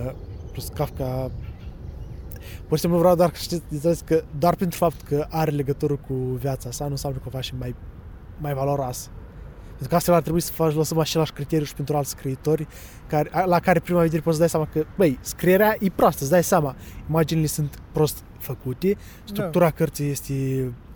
uh, 0.07 0.12
plus 0.53 0.68
Kafka 0.68 1.31
Pur 2.66 2.77
și 2.77 2.87
simplu 2.87 2.98
vreau 2.98 3.14
doar 3.16 3.31
că 3.31 3.37
știți, 3.37 3.62
înțeles 3.70 4.01
că 4.01 4.22
doar 4.38 4.55
pentru 4.55 4.79
faptul 4.79 5.09
că 5.09 5.27
are 5.31 5.51
legătură 5.51 5.96
cu 5.96 6.14
viața 6.14 6.70
sa, 6.70 6.85
nu 6.85 6.90
înseamnă 6.90 7.18
că 7.18 7.25
o 7.27 7.31
faci 7.31 7.55
mai, 7.59 7.75
mai 8.40 8.55
valoroasă. 8.55 9.09
Pentru 9.66 9.88
că 9.88 9.94
astfel 9.94 10.14
ar 10.14 10.22
trebui 10.22 10.40
să 10.40 10.53
faci 10.53 10.75
lăsăm 10.75 10.98
același 10.98 11.33
criteriu 11.33 11.64
și 11.64 11.75
pentru 11.75 11.96
alți 11.96 12.11
scriitori 12.11 12.66
care, 13.07 13.31
la 13.46 13.61
care 13.61 13.81
prima 13.81 14.01
vedere 14.01 14.22
poți 14.22 14.35
să 14.35 14.40
dai 14.40 14.51
seama 14.51 14.68
că, 14.72 14.85
băi, 14.96 15.18
scrierea 15.20 15.77
e 15.81 15.88
proastă, 15.94 16.22
îți 16.22 16.31
dai 16.31 16.44
seama. 16.44 16.77
Imaginile 17.09 17.46
sunt 17.46 17.79
prost 17.92 18.25
făcute, 18.38 18.96
structura 19.25 19.64
da. 19.64 19.70
cărții 19.70 20.11
este 20.11 20.35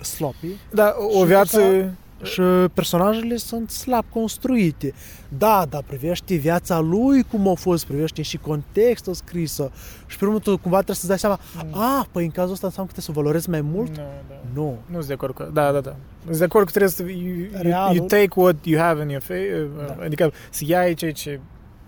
sloppy 0.02 0.48
Da, 0.72 0.94
o, 0.98 1.18
o 1.18 1.20
Și 1.20 1.26
viață... 1.26 1.60
așa- 1.60 1.94
și 2.22 2.40
personajele 2.74 3.36
sunt 3.36 3.70
slab 3.70 4.04
construite. 4.12 4.92
Da, 5.38 5.66
dar 5.68 5.82
privește 5.86 6.34
viața 6.34 6.78
lui 6.78 7.22
cum 7.22 7.48
a 7.48 7.54
fost, 7.54 7.86
privește 7.86 8.22
și 8.22 8.36
contextul 8.36 9.14
scris 9.14 9.60
și 10.06 10.18
pe 10.18 10.24
urmă 10.24 10.38
tu 10.38 10.58
cumva 10.58 10.76
trebuie 10.76 10.96
să-ți 10.96 11.08
dai 11.08 11.18
seama, 11.18 11.38
Mm. 11.64 11.80
a, 11.80 12.06
păi 12.12 12.24
în 12.24 12.30
cazul 12.30 12.52
ăsta 12.52 12.66
înseamnă 12.66 12.92
că 12.92 13.00
trebuie 13.00 13.14
să 13.14 13.20
o 13.20 13.22
valorezi 13.22 13.50
mai 13.50 13.60
mult? 13.60 13.90
Nu, 13.90 14.02
da. 14.28 14.34
Nu. 14.54 14.78
Nu 14.86 14.94
sunt 14.94 15.06
de 15.06 15.12
acord 15.12 15.34
cu... 15.34 15.42
Da, 15.52 15.72
da, 15.72 15.80
da. 15.80 15.96
Sunt 16.24 16.38
de 16.38 16.44
acord 16.44 16.64
că 16.64 16.70
trebuie 16.70 16.90
să... 16.90 17.02
You, 17.02 17.10
you, 17.18 17.48
Realul. 17.52 17.96
you 17.96 18.06
take 18.06 18.28
what 18.34 18.56
you 18.64 18.80
have 18.80 19.02
in 19.02 19.08
your 19.08 19.22
face, 19.22 19.68
Da. 19.86 20.04
adică 20.04 20.32
să 20.50 20.64
iei 20.66 20.94
ceea 20.94 21.12
ce 21.12 21.40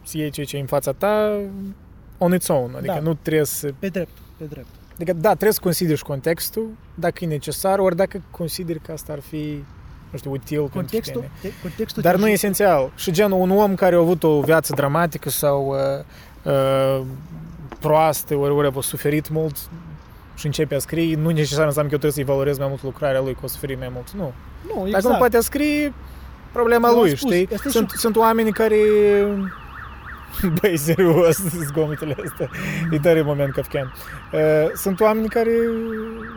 să 0.03 0.19
iei 0.19 0.31
ceea 0.31 0.47
ce 0.47 0.57
e 0.57 0.61
în 0.61 0.67
fața 0.67 0.93
ta 0.93 1.41
on 2.19 2.35
its 2.35 2.49
own, 2.49 2.75
adică 2.77 2.93
Da. 2.93 3.01
nu 3.01 3.15
trebuie 3.15 3.45
să... 3.45 3.73
Pe 3.79 3.89
drept, 3.89 4.19
pe 4.37 4.45
drept. 4.45 4.67
Adică, 4.95 5.13
da, 5.13 5.29
trebuie 5.29 5.53
să 5.53 5.61
consideri 5.63 5.97
și 5.99 6.05
contextul, 6.05 6.69
dacă 6.95 7.25
e 7.25 7.27
necesar, 7.27 7.79
ori 7.79 7.97
dacă 7.97 8.23
consideri 8.31 8.81
că 8.81 8.93
asta 8.93 9.13
ar 9.13 9.21
fi, 9.21 9.65
nu 10.11 10.19
știu, 10.19 10.31
util 10.31 10.59
pentru 10.59 10.79
Contextul, 10.79 11.21
tine. 11.21 11.31
te, 11.41 11.61
contextul 11.63 12.03
Dar 12.03 12.15
te 12.15 12.19
nu 12.21 12.27
e 12.27 12.31
ajută. 12.33 12.47
esențial. 12.47 12.91
Și 12.95 13.11
genul 13.13 13.41
un 13.41 13.51
om 13.51 13.75
care 13.75 13.95
a 13.95 13.99
avut 13.99 14.23
o 14.23 14.41
viață 14.41 14.73
dramatică 14.77 15.31
sau 15.31 15.67
uh, 15.67 16.53
uh, 16.53 17.01
proastă, 17.81 18.35
ori, 18.37 18.53
ori 18.53 18.73
a 18.77 18.81
suferit 18.81 19.29
mult 19.31 19.57
și 20.35 20.47
începe 20.47 20.75
a 20.75 20.79
scrie, 20.79 21.17
nu 21.17 21.29
necesar 21.31 21.67
înseamnă 21.67 21.91
că 21.91 21.95
eu 21.95 21.99
trebuie 21.99 22.13
să-i 22.13 22.25
valorez 22.25 22.59
mai 22.59 22.67
mult 22.69 22.83
lucrarea 22.83 23.21
lui, 23.21 23.33
că 23.33 23.41
o 23.43 23.47
să 23.47 23.53
suferi 23.55 23.79
mai 23.79 23.91
mult. 23.93 24.11
Nu. 24.11 24.33
Nu, 24.67 24.75
Dacă 24.75 24.87
exact. 24.89 25.05
nu 25.07 25.15
poate 25.19 25.41
scrie, 25.41 25.93
problema 26.53 26.89
Eu 26.89 26.95
am 26.95 27.01
lui, 27.01 27.17
spus, 27.17 27.31
știi? 27.31 27.49
este 27.53 27.69
Sunt, 27.69 27.91
și- 27.91 27.97
sunt 27.97 28.17
oameni 28.17 28.53
care... 28.53 28.77
Băi, 30.61 30.77
serios, 30.77 31.37
zgomitele 31.69 32.17
astea. 32.25 32.51
E 32.91 32.99
tare 32.99 33.23
moment 33.23 33.53
kafkian. 33.53 33.93
Uh, 34.33 34.41
Sunt 34.75 35.01
oameni 35.01 35.29
care 35.29 35.51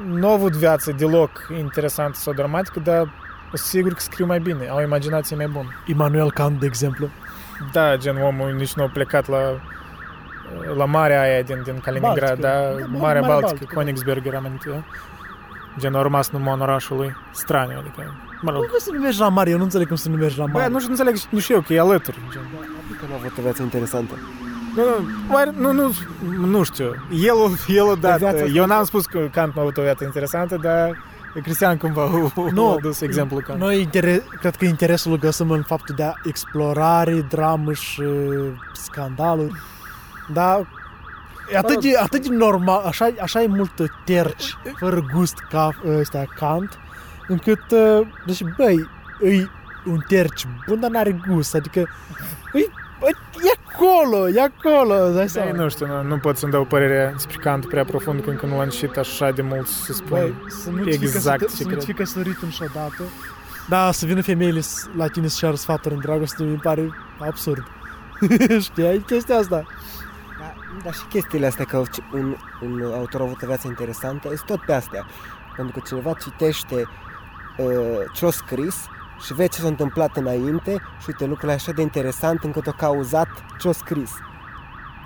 nu 0.07 0.27
au 0.27 0.33
avut 0.33 0.51
viață 0.55 0.91
deloc 0.97 1.47
interesantă 1.59 2.17
sau 2.17 2.33
dramatică, 2.33 2.79
dar 2.83 3.09
sigur 3.57 3.93
că 3.93 3.99
scriu 3.99 4.25
mai 4.25 4.39
bine, 4.39 4.67
au 4.69 4.77
o 4.77 4.81
imaginație 4.81 5.35
mai 5.35 5.47
bună. 5.47 5.67
Immanuel 5.85 6.31
Kant, 6.31 6.59
de 6.59 6.65
exemplu. 6.65 7.09
Da, 7.71 7.95
gen 7.97 8.17
omul 8.17 8.51
nici 8.57 8.73
nu 8.73 8.83
a 8.83 8.89
plecat 8.93 9.27
la 9.27 9.37
la 10.75 10.85
marea 10.85 11.21
aia 11.21 11.41
din, 11.41 11.61
din 11.63 11.79
Kaliningrad, 11.83 12.39
Baltică. 12.39 12.47
da, 12.47 12.49
Da, 12.49 12.85
Marea 12.85 12.97
Marea 12.97 13.21
Baltică, 13.21 13.69
Baltică, 13.73 13.73
Königsberg 14.13 14.25
era 14.25 14.37
amintit, 14.37 14.71
da? 14.71 14.83
Gen, 15.79 15.95
a 15.95 16.01
rămas 16.01 16.29
numai 16.29 16.53
în 16.53 16.61
orașul 16.61 16.97
lui. 16.97 17.15
Straniu, 17.31 17.75
adică, 17.79 18.13
mă 18.41 18.51
rog. 18.51 18.59
Cum 18.69 18.77
să 18.79 18.89
numești 18.93 19.19
la 19.21 19.27
mare? 19.29 19.49
Eu 19.49 19.57
nu 19.57 19.63
înțeleg 19.63 19.87
cum 19.87 19.95
să 19.95 20.09
numești 20.09 20.39
la 20.39 20.45
Bă, 20.45 20.51
mare. 20.57 20.71
nu 20.71 20.77
știu, 20.79 20.91
înțeleg, 20.91 21.15
nu 21.29 21.39
știu 21.39 21.55
eu, 21.55 21.61
că 21.61 21.73
e 21.73 21.79
alături. 21.79 22.17
Gen. 22.31 22.41
Adică 22.85 23.05
nu 23.07 23.13
a 23.13 23.17
avut 23.19 23.37
o 23.37 23.41
viață 23.41 23.61
interesantă. 23.61 24.13
Nu, 24.75 24.81
nu, 24.83 25.33
oare, 25.33 25.51
nu, 25.57 25.71
nu, 25.71 25.91
nu 26.45 26.63
știu. 26.63 26.95
El, 27.11 27.35
el 27.67 27.89
a 27.91 27.95
dat. 27.95 28.17
viața 28.17 28.37
asta- 28.37 28.49
Eu 28.53 28.65
n-am 28.65 28.83
spus 28.83 29.05
că 29.05 29.19
Kant 29.31 29.53
nu 29.53 29.59
a 29.59 29.61
avut 29.61 29.77
o 29.77 29.81
viață 29.81 30.03
interesantă, 30.03 30.55
dar 30.61 30.97
Cristian 31.39 31.77
cumva 31.77 32.03
a 32.03 32.31
Nu, 32.53 32.69
a 32.69 32.73
adus 32.73 33.01
exemplu 33.01 33.37
Kant. 33.37 33.59
Noi 33.59 33.81
inter... 33.81 34.21
cred 34.39 34.55
că 34.55 34.65
interesul 34.65 35.11
îl 35.11 35.17
găsim 35.17 35.51
în 35.51 35.61
faptul 35.61 35.95
de 35.95 36.03
a 36.03 36.13
explorare, 36.23 37.25
dramă 37.29 37.73
și 37.73 38.03
scandaluri. 38.73 39.53
Dar 40.33 40.67
e 41.51 41.57
atât 41.57 41.81
de, 41.81 41.97
atât 41.97 42.27
de 42.27 42.35
normal, 42.35 42.83
așa, 42.85 43.09
așa 43.21 43.41
e 43.41 43.47
multă 43.47 43.85
terci, 44.05 44.57
fără 44.75 45.05
gust 45.13 45.35
ca 45.49 45.75
ăsta 45.99 46.25
Kant, 46.35 46.79
încât, 47.27 47.71
uh, 47.71 48.07
deci, 48.25 48.43
băi, 48.57 48.89
e 49.21 49.47
un 49.85 50.03
terci 50.07 50.47
bun, 50.67 50.79
dar 50.79 50.89
n-are 50.89 51.21
gust, 51.27 51.55
adică 51.55 51.79
e, 52.53 52.59
e 53.43 53.51
acolo, 53.73 54.27
e 54.29 54.41
acolo, 54.41 54.93
dai 55.09 55.25
Da, 55.25 55.27
seama. 55.27 55.51
nu 55.51 55.69
știu, 55.69 55.85
nu, 55.87 56.03
nu 56.03 56.17
pot 56.17 56.37
să-mi 56.37 56.51
dau 56.51 56.65
părere 56.65 57.09
despre 57.13 57.37
Kant 57.41 57.67
prea 57.67 57.85
profund, 57.85 58.23
că 58.23 58.29
încă 58.29 58.45
nu 58.45 58.59
am 58.59 58.69
citit 58.69 58.97
așa 58.97 59.31
de 59.31 59.41
mult 59.41 59.67
să 59.67 59.93
spun. 59.93 60.07
Băi, 60.09 60.35
să 60.49 60.69
nu 60.69 60.87
exact 60.87 61.01
exact 61.15 61.39
ce 61.49 61.55
să 61.55 61.63
nu 61.63 61.69
cred. 61.69 61.83
fii 61.83 61.93
căsătorit 61.93 62.41
niciodată. 62.41 63.03
Da, 63.69 63.91
să 63.91 64.05
vină 64.05 64.21
femeile 64.21 64.59
s- 64.59 64.89
la 64.97 65.07
tine 65.07 65.27
să 65.27 65.37
ceară 65.39 65.55
sfaturi 65.55 65.93
în 65.93 65.99
dragoste, 65.99 66.43
mi 66.43 66.55
pare 66.57 66.89
absurd. 67.19 67.63
Știai 68.59 69.03
chestia 69.05 69.35
asta? 69.37 69.65
Da, 70.39 70.53
dar 70.83 70.93
și 70.93 71.03
chestiile 71.09 71.45
astea 71.45 71.65
că 71.65 71.81
un, 72.13 72.35
un 72.61 72.81
autor 72.93 73.21
a 73.21 73.23
avut 73.23 73.41
o 73.41 73.45
viață 73.45 73.67
interesantă, 73.67 74.27
sunt 74.27 74.41
tot 74.45 74.61
pe 74.61 74.73
astea. 74.73 75.05
Pentru 75.55 75.79
că 75.79 75.85
cineva 75.87 76.13
citește 76.13 76.87
uh, 77.57 77.67
ce-a 78.13 78.29
scris 78.29 78.75
și 79.25 79.33
vede 79.33 79.47
ce 79.47 79.61
s-a 79.61 79.67
întâmplat 79.67 80.17
înainte 80.17 80.71
și 80.71 81.05
uite, 81.07 81.25
lucrurile 81.25 81.53
așa 81.53 81.71
de 81.71 81.81
interesant 81.81 82.43
încât 82.43 82.67
a 82.67 82.71
cauzat 82.71 83.27
ce-a 83.59 83.71
scris. 83.71 84.11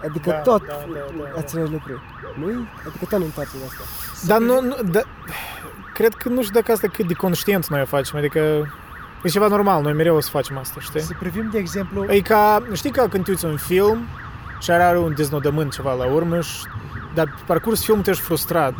Adică 0.08 0.30
Da, 0.30 0.36
tot 0.36 0.68
da, 0.68 0.74
da, 0.74 1.00
da, 1.18 1.24
da. 1.34 1.40
același 1.40 1.72
lucru. 1.72 2.02
nu 2.40 2.68
Adică 2.88 3.06
tot 3.06 3.20
nu 3.20 3.26
întoarcem 3.26 3.60
asta. 3.68 3.84
Dar 4.26 4.40
nu, 4.40 4.62
nu 4.62 4.76
da, 4.92 5.02
cred 5.94 6.14
că 6.14 6.30
nu 6.30 6.42
știu 6.42 6.60
dacă 6.60 6.72
asta 6.72 6.88
cât 6.88 7.08
de 7.08 7.14
conștient 7.14 7.68
noi 7.68 7.82
o 7.82 7.86
facem, 7.86 8.18
adică 8.18 8.40
e 9.24 9.30
ceva 9.30 9.48
normal, 9.48 9.82
noi 9.82 9.94
mereu 9.94 10.16
o 10.16 10.20
să 10.20 10.30
facem 10.30 10.58
asta, 10.58 10.80
știi? 10.80 11.00
Să 11.02 11.14
privim, 11.20 11.50
de 11.52 11.58
exemplu, 11.58 12.06
E 12.12 12.22
ca, 12.22 12.64
știi 12.74 12.92
ca 12.92 13.08
când 13.08 13.24
te 13.24 13.32
uiți 13.32 13.46
un 13.46 13.58
film 13.58 14.08
și 14.60 14.72
are 14.72 14.98
un 14.98 15.14
deznodământ 15.16 15.74
ceva 15.74 15.94
la 15.94 16.06
urmă, 16.06 16.42
și, 16.42 16.66
dar 17.14 17.26
pe 17.26 17.42
parcurs 17.46 17.84
filmul 17.84 18.04
te 18.04 18.10
ești 18.10 18.24
frustrat. 18.24 18.74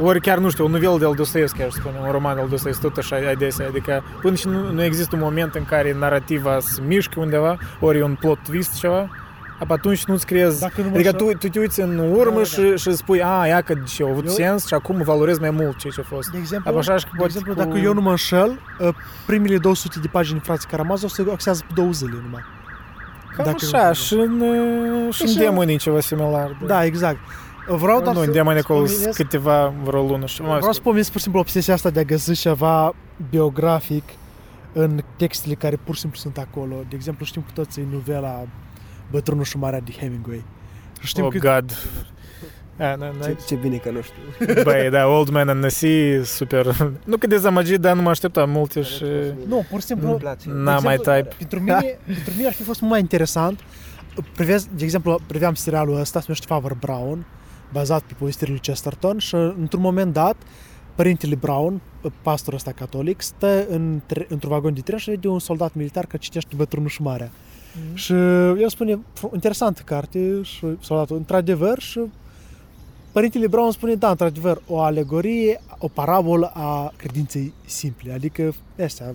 Ori 0.00 0.20
chiar, 0.20 0.38
nu 0.38 0.50
știu, 0.50 0.64
o 0.64 0.68
novelă 0.68 0.96
de 0.98 1.10
Dostoevski, 1.16 1.62
aș 1.62 1.72
spune, 1.72 1.94
un 2.04 2.10
roman 2.10 2.34
de 2.36 2.42
Dostoevski, 2.50 2.82
tot 2.82 2.96
așa 2.96 3.16
adesea, 3.30 3.66
adică 3.66 4.02
până 4.20 4.34
și 4.34 4.48
nu, 4.48 4.72
nu 4.72 4.82
există 4.82 5.16
un 5.16 5.22
moment 5.22 5.54
în 5.54 5.64
care 5.64 5.96
narrativa 5.98 6.58
se 6.60 6.80
mișcă 6.86 7.20
undeva, 7.20 7.58
ori 7.80 7.98
e 7.98 8.02
un 8.02 8.14
plot 8.20 8.38
twist 8.38 8.78
ceva, 8.78 9.10
apă 9.58 9.72
atunci 9.72 10.04
nu-ți 10.04 10.26
creezi... 10.26 10.60
Dacă 10.60 10.72
nu 10.76 10.88
mă 10.88 10.94
adică 10.94 11.10
înșel- 11.10 11.28
tu, 11.32 11.36
tu 11.38 11.48
te 11.48 11.58
uiți 11.58 11.80
în 11.80 11.98
urmă 11.98 12.32
Da, 12.32 12.36
da. 12.36 12.42
și, 12.44 12.76
și 12.76 12.92
spui, 12.96 13.22
a, 13.22 13.46
ia 13.46 13.60
că 13.60 13.74
ce 13.86 14.04
a 14.04 14.08
avut 14.10 14.24
Eu- 14.26 14.30
sens 14.32 14.66
și 14.66 14.74
acum 14.74 15.02
valorez 15.02 15.38
mai 15.38 15.50
mult 15.50 15.76
ceea 15.76 15.92
ce 15.92 16.00
a 16.00 16.14
fost. 16.14 16.30
de 16.30 16.38
exemplu, 16.38 16.70
Apă 16.70 16.78
așa 16.78 16.96
și 16.96 17.04
că 17.04 17.10
de 17.12 17.16
poate 17.18 17.32
exemplu 17.36 17.62
cu- 17.62 17.68
dacă 17.68 17.78
eu 17.84 17.94
nu 17.94 18.00
mă 18.00 18.10
înșel, 18.10 18.60
uh, 18.80 18.88
primele 19.26 19.58
200 19.58 19.98
de 20.00 20.08
pagini 20.08 20.40
frații 20.40 20.68
Karamazov 20.68 21.10
se 21.10 21.24
axează 21.32 21.62
pe 21.66 21.72
două 21.74 21.90
zile 21.90 22.18
numai. 22.24 22.42
Cam 23.36 23.44
dacă 23.44 23.56
nu 23.60 23.68
așa, 23.78 23.86
mă 23.86 23.92
și 23.92 24.14
în, 24.14 24.40
uh, 24.40 25.14
și 25.14 25.22
în 25.22 25.28
Așa. 25.28 25.38
demonii 25.38 25.76
ceva 25.76 26.00
similar. 26.00 26.56
Da, 26.66 26.84
exact. 26.84 27.18
Vreau 27.76 28.00
doar 28.00 28.14
nu, 28.14 28.20
să 28.20 28.26
în 28.26 28.32
demoni 28.32 28.58
acolo 28.58 28.78
sunt 28.86 28.90
subliniez- 28.98 29.16
câteva 29.16 29.72
vreo 29.84 30.02
lună 30.06 30.26
și 30.26 30.42
mai 30.42 30.56
Vreau 30.56 30.72
să 30.72 30.80
pomenesc 30.80 31.08
pur 31.08 31.16
și 31.16 31.22
simplu 31.22 31.40
obsesia 31.40 31.74
asta 31.74 31.90
de 31.90 32.00
a 32.00 32.02
găsi 32.02 32.34
ceva 32.34 32.94
biografic 33.30 34.02
în 34.72 35.00
textele 35.16 35.54
care 35.54 35.76
pur 35.84 35.94
și 35.94 36.00
simplu 36.00 36.18
sunt 36.18 36.38
acolo. 36.38 36.74
De 36.88 36.94
exemplu, 36.94 37.24
știm 37.24 37.42
cu 37.42 37.50
toții 37.54 37.86
novela 37.92 38.46
Bătrânul 39.10 39.44
și 39.44 39.56
Marea 39.56 39.80
de 39.80 39.92
Hemingway. 39.98 40.44
Și 41.00 41.06
Știm 41.06 41.24
Oh, 41.24 41.32
că 41.32 41.38
God. 41.38 41.76
A, 42.78 42.94
na, 42.94 42.96
na, 42.96 43.24
Ce, 43.24 43.36
ce 43.46 43.54
bine 43.54 43.76
că 43.76 43.90
nu 43.90 44.00
știu. 44.00 44.62
Băi, 44.72 44.90
da, 44.90 45.06
Old 45.06 45.28
Man 45.28 45.48
and 45.48 45.60
the 45.60 45.68
Sea, 45.68 46.22
super. 46.24 46.92
Nu 47.04 47.16
că 47.16 47.26
dezamăgit, 47.26 47.80
dar 47.80 47.94
nu 47.96 48.02
mă 48.02 48.08
așteptam 48.10 48.50
multe 48.50 48.82
și... 48.82 49.04
Nu, 49.48 49.64
pur 49.70 49.80
și 49.80 49.86
simplu, 49.86 50.06
Nu-mi 50.06 50.18
place. 50.18 50.48
N-am 50.48 50.82
mai 50.82 50.94
exemplu, 50.94 51.22
type. 51.22 51.34
Pentru 51.38 51.58
mine, 51.60 51.80
pentru 52.24 52.32
mine 52.36 52.46
ar 52.46 52.52
fi 52.52 52.62
fost 52.62 52.80
mult 52.80 52.92
mai 52.92 53.00
interesant. 53.00 53.60
Privesc, 54.34 54.66
de 54.66 54.84
exemplu, 54.84 55.20
priveam 55.26 55.54
serialul 55.54 56.00
ăsta, 56.00 56.18
se 56.18 56.24
numește 56.28 56.46
Father 56.48 56.76
Brown, 56.80 57.26
bazat 57.72 58.02
pe 58.02 58.14
povestirea 58.18 58.52
lui 58.52 58.62
Chesterton 58.62 59.18
și 59.18 59.34
într-un 59.34 59.80
moment 59.80 60.12
dat, 60.12 60.36
părintele 60.94 61.34
Brown, 61.34 61.80
pastorul 62.22 62.58
ăsta 62.58 62.72
catolic, 62.72 63.20
stă 63.20 63.66
în 63.68 64.00
tre- 64.06 64.26
într-un 64.28 64.50
vagon 64.50 64.74
de 64.74 64.80
tren 64.80 64.98
și 64.98 65.10
vede 65.10 65.28
un 65.28 65.38
soldat 65.38 65.74
militar 65.74 66.06
care 66.06 66.18
citește 66.18 66.54
Bătrânul 66.56 66.88
și 66.88 67.02
Marea. 67.02 67.30
Mm. 67.90 67.94
Și 67.96 68.12
el 68.62 68.68
spune, 68.68 68.98
"Fru- 69.12 69.30
interesantă 69.34 69.82
carte 69.84 70.42
și 70.42 70.66
soldatul, 70.80 71.16
într-adevăr, 71.16 71.78
și 71.78 72.00
părintele 73.12 73.46
Brown 73.46 73.70
spune, 73.70 73.94
da, 73.94 74.10
într-adevăr, 74.10 74.62
o 74.66 74.80
alegorie, 74.80 75.60
o 75.78 75.88
parabolă 75.88 76.50
a 76.54 76.92
credinței 76.96 77.52
simple, 77.66 78.12
adică 78.12 78.54
astea, 78.84 79.14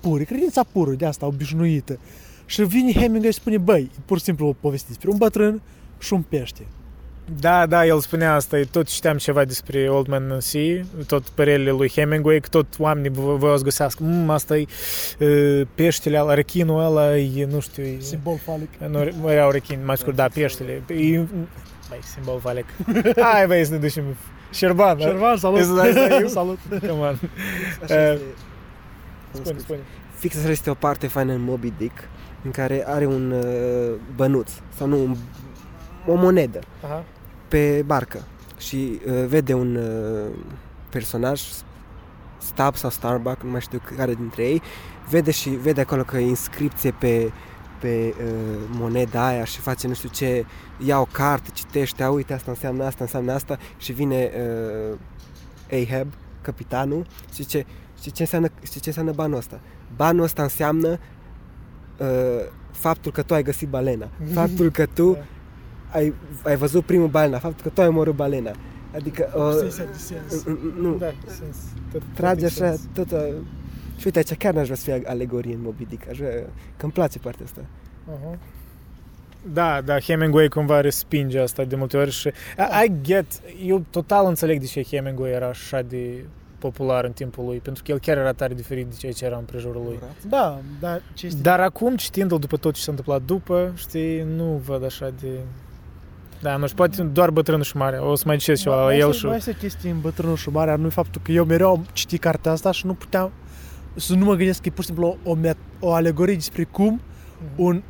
pure, 0.00 0.24
credința 0.24 0.62
pură, 0.72 0.90
de 0.90 1.06
asta, 1.06 1.26
obișnuită. 1.26 1.98
Și 2.46 2.62
vine 2.62 2.92
Hemingway 2.92 3.32
și 3.32 3.38
spune, 3.38 3.58
băi, 3.58 3.90
e 3.98 4.00
pur 4.04 4.18
și 4.18 4.24
simplu 4.24 4.46
o 4.46 4.52
poveste 4.60 4.86
despre 4.88 5.10
un 5.10 5.16
bătrân 5.16 5.62
și 5.98 6.12
un 6.12 6.22
pește. 6.22 6.66
Da, 7.40 7.66
da, 7.66 7.86
el 7.86 8.00
spunea 8.00 8.34
asta, 8.34 8.60
tot 8.70 8.88
știam 8.88 9.16
ceva 9.16 9.44
despre 9.44 9.88
Old 9.88 10.06
Man 10.06 10.22
and 10.30 10.30
the 10.30 10.40
Sea, 10.40 10.84
tot 11.06 11.28
părerele 11.28 11.70
lui 11.70 11.90
Hemingway, 11.94 12.40
că 12.40 12.48
tot 12.50 12.66
oamenii 12.78 13.10
vo- 13.10 13.36
voiau 13.38 13.56
să 13.56 13.62
găsească, 13.64 14.02
mm, 14.02 14.30
asta 14.30 14.56
e 14.56 14.66
uh, 15.18 15.66
peștele 15.74 16.18
ăla, 16.20 16.34
rechinul 16.34 16.84
ăla, 16.84 17.16
e, 17.16 17.44
nu 17.50 17.60
știu, 17.60 17.82
e, 17.82 17.96
Simbol 18.00 18.38
falic. 18.44 18.68
nu, 18.88 19.10
nu 19.22 19.30
erau 19.30 19.50
rechin, 19.50 19.78
mai 19.84 19.96
scurt, 19.96 20.16
da, 20.16 20.28
peștele, 20.34 20.72
e, 20.72 20.82
băi, 20.86 21.26
simbol 22.14 22.40
falic. 22.40 22.64
Hai, 23.32 23.46
băi, 23.46 23.64
să 23.64 23.70
ne 23.72 23.78
ducem 23.78 24.04
Șerban, 24.52 24.98
da? 24.98 25.04
Șervan, 25.04 25.36
salut! 25.36 25.58
Este- 25.58 25.72
da, 25.74 25.86
este- 25.86 26.26
salut! 26.26 26.58
Come 26.80 26.92
on. 26.92 27.18
Așa 27.82 27.94
Eh, 28.08 28.12
este. 28.12 28.24
Spune, 29.42 29.58
spune. 29.58 29.78
Fix 30.18 30.36
așa 30.36 30.50
este 30.50 30.70
o 30.70 30.74
parte 30.74 31.06
faină 31.06 31.32
în 31.32 31.40
Moby 31.42 31.72
Dick 31.78 32.08
în 32.44 32.50
care 32.50 32.84
are 32.86 33.06
un 33.06 33.30
uh, 33.30 33.92
bănuț 34.16 34.50
sau 34.76 34.86
nu, 34.86 35.02
un, 35.02 35.16
o 36.06 36.14
monedă 36.14 36.58
Aha. 36.84 37.04
pe 37.48 37.82
barcă 37.86 38.22
și 38.58 39.00
uh, 39.06 39.24
vede 39.26 39.54
un 39.54 39.76
uh, 39.76 40.38
personaj 40.90 41.42
Stab 42.38 42.76
sau 42.76 42.90
Starbuck, 42.90 43.42
nu 43.42 43.50
mai 43.50 43.60
știu 43.60 43.80
care 43.96 44.14
dintre 44.14 44.42
ei, 44.42 44.62
vede 45.08 45.30
și 45.30 45.48
vede 45.48 45.80
acolo 45.80 46.02
că 46.02 46.16
e 46.16 46.26
inscripție 46.26 46.90
pe 46.90 47.32
pe 47.84 48.14
uh, 48.18 48.68
moneda 48.70 49.26
aia 49.26 49.44
și 49.44 49.58
face 49.60 49.86
nu 49.86 49.94
știu 49.94 50.08
ce, 50.08 50.44
ia 50.84 51.00
o 51.00 51.04
carte, 51.04 51.50
citește, 51.52 52.02
a, 52.02 52.10
uite, 52.10 52.32
asta 52.32 52.50
înseamnă 52.50 52.84
asta, 52.84 53.04
înseamnă 53.04 53.32
asta 53.32 53.58
și 53.78 53.92
vine 53.92 54.30
uh, 54.90 54.98
Ahab, 55.82 56.12
capitanul, 56.40 57.06
și 57.28 57.42
zice, 57.42 57.66
știi 57.98 58.10
ce 58.10 58.22
înseamnă, 58.22 58.48
știi 58.62 58.80
ce 58.80 58.88
înseamnă 58.88 59.12
banul 59.12 59.36
ăsta? 59.36 59.60
Banul 59.96 60.22
ăsta 60.22 60.42
înseamnă 60.42 60.98
uh, 61.98 62.46
faptul 62.70 63.12
că 63.12 63.22
tu 63.22 63.34
ai 63.34 63.42
găsit 63.42 63.68
balena, 63.68 64.08
faptul 64.38 64.70
că 64.70 64.86
tu 64.86 65.12
Da. 65.12 65.24
Ai, 65.94 66.14
ai 66.44 66.56
văzut 66.56 66.84
primul 66.84 67.08
balena, 67.08 67.38
faptul 67.38 67.62
că 67.62 67.68
tu 67.68 67.80
ai 67.80 67.86
omorât 67.86 68.14
balena. 68.14 68.50
Adică, 68.94 69.32
uh, 69.36 69.42
Obsesia 69.42 69.84
de 69.84 69.96
sens. 69.98 70.44
nu, 70.80 70.96
Da, 70.96 71.10
sens. 71.26 71.56
Tot- 71.92 72.02
trage 72.14 72.46
tot 72.46 72.62
așa, 72.62 72.66
sens. 72.66 72.80
tot... 72.92 73.10
Uh, 73.10 73.34
și 73.96 74.02
uite, 74.06 74.18
aici 74.18 74.34
chiar 74.34 74.54
n-aș 74.54 74.64
vrea 74.64 74.76
să 74.76 74.84
fie 74.84 75.02
alegorie 75.06 75.54
în 75.54 75.60
Moby 75.62 75.84
Dick, 75.88 76.08
aș 76.08 76.16
vrea, 76.16 76.30
că 76.76 76.84
îmi 76.84 76.92
place 76.92 77.18
partea 77.18 77.44
asta. 77.44 77.60
Aha. 78.08 78.38
Da, 79.52 79.80
da, 79.80 79.98
Hemingway 80.00 80.48
cumva 80.48 80.80
respinge 80.80 81.38
asta 81.40 81.64
de 81.64 81.76
multe 81.76 81.96
ori 81.96 82.10
și 82.10 82.28
I, 82.28 82.32
I 82.86 82.92
get, 83.02 83.26
eu 83.66 83.84
total 83.90 84.26
înțeleg 84.26 84.60
de 84.60 84.66
ce 84.66 84.82
Hemingway 84.82 85.30
era 85.30 85.48
așa 85.48 85.82
de 85.82 86.24
popular 86.58 87.04
în 87.04 87.12
timpul 87.12 87.44
lui, 87.44 87.58
pentru 87.58 87.82
că 87.82 87.90
el 87.92 87.98
chiar 87.98 88.16
era 88.16 88.32
tare 88.32 88.54
diferit 88.54 88.86
de 88.86 88.94
ceea 88.98 89.12
ce 89.12 89.24
era 89.24 89.36
în 89.36 89.44
prejurul 89.44 89.82
lui. 89.84 89.98
Da, 90.28 90.60
dar 90.80 91.02
ce 91.14 91.26
este... 91.26 91.40
Dar 91.40 91.60
acum, 91.60 91.96
citindu-l 91.96 92.38
după 92.38 92.56
tot 92.56 92.74
ce 92.74 92.80
s-a 92.80 92.90
întâmplat 92.90 93.22
după, 93.22 93.72
știi, 93.76 94.22
nu 94.22 94.62
văd 94.64 94.84
așa 94.84 95.12
de... 95.20 95.28
Da, 96.44 96.56
nu 96.56 96.64
știu, 96.64 96.76
poate 96.76 97.02
doar 97.02 97.30
bătrânul 97.30 97.62
și 97.62 97.76
mare. 97.76 97.96
O 97.96 98.14
să 98.14 98.22
mai 98.26 98.36
citesc 98.36 98.62
ceva 98.62 98.76
la 98.76 98.82
mai 98.84 98.98
el 98.98 99.08
este, 99.08 99.18
și... 99.18 99.26
Mai 99.26 99.36
este 99.36 99.56
chestii 99.56 99.90
în 99.90 100.00
bătrânul 100.00 100.36
și 100.36 100.48
mare, 100.48 100.76
nu 100.76 100.88
faptul 100.88 101.20
că 101.24 101.32
eu 101.32 101.44
mereu 101.44 101.70
am 101.70 101.86
citit 101.92 102.20
cartea 102.20 102.52
asta 102.52 102.70
și 102.72 102.86
nu 102.86 102.94
puteam 102.94 103.32
să 103.94 104.14
nu 104.14 104.24
mă 104.24 104.34
gândesc 104.34 104.60
că 104.60 104.68
e 104.68 104.70
pur 104.70 104.84
și 104.84 104.86
simplu 104.86 105.16
o, 105.24 105.36
met- 105.36 105.78
o 105.80 105.92
alegorie 105.92 106.34
despre 106.34 106.64
cum 106.64 107.00
un 107.56 107.82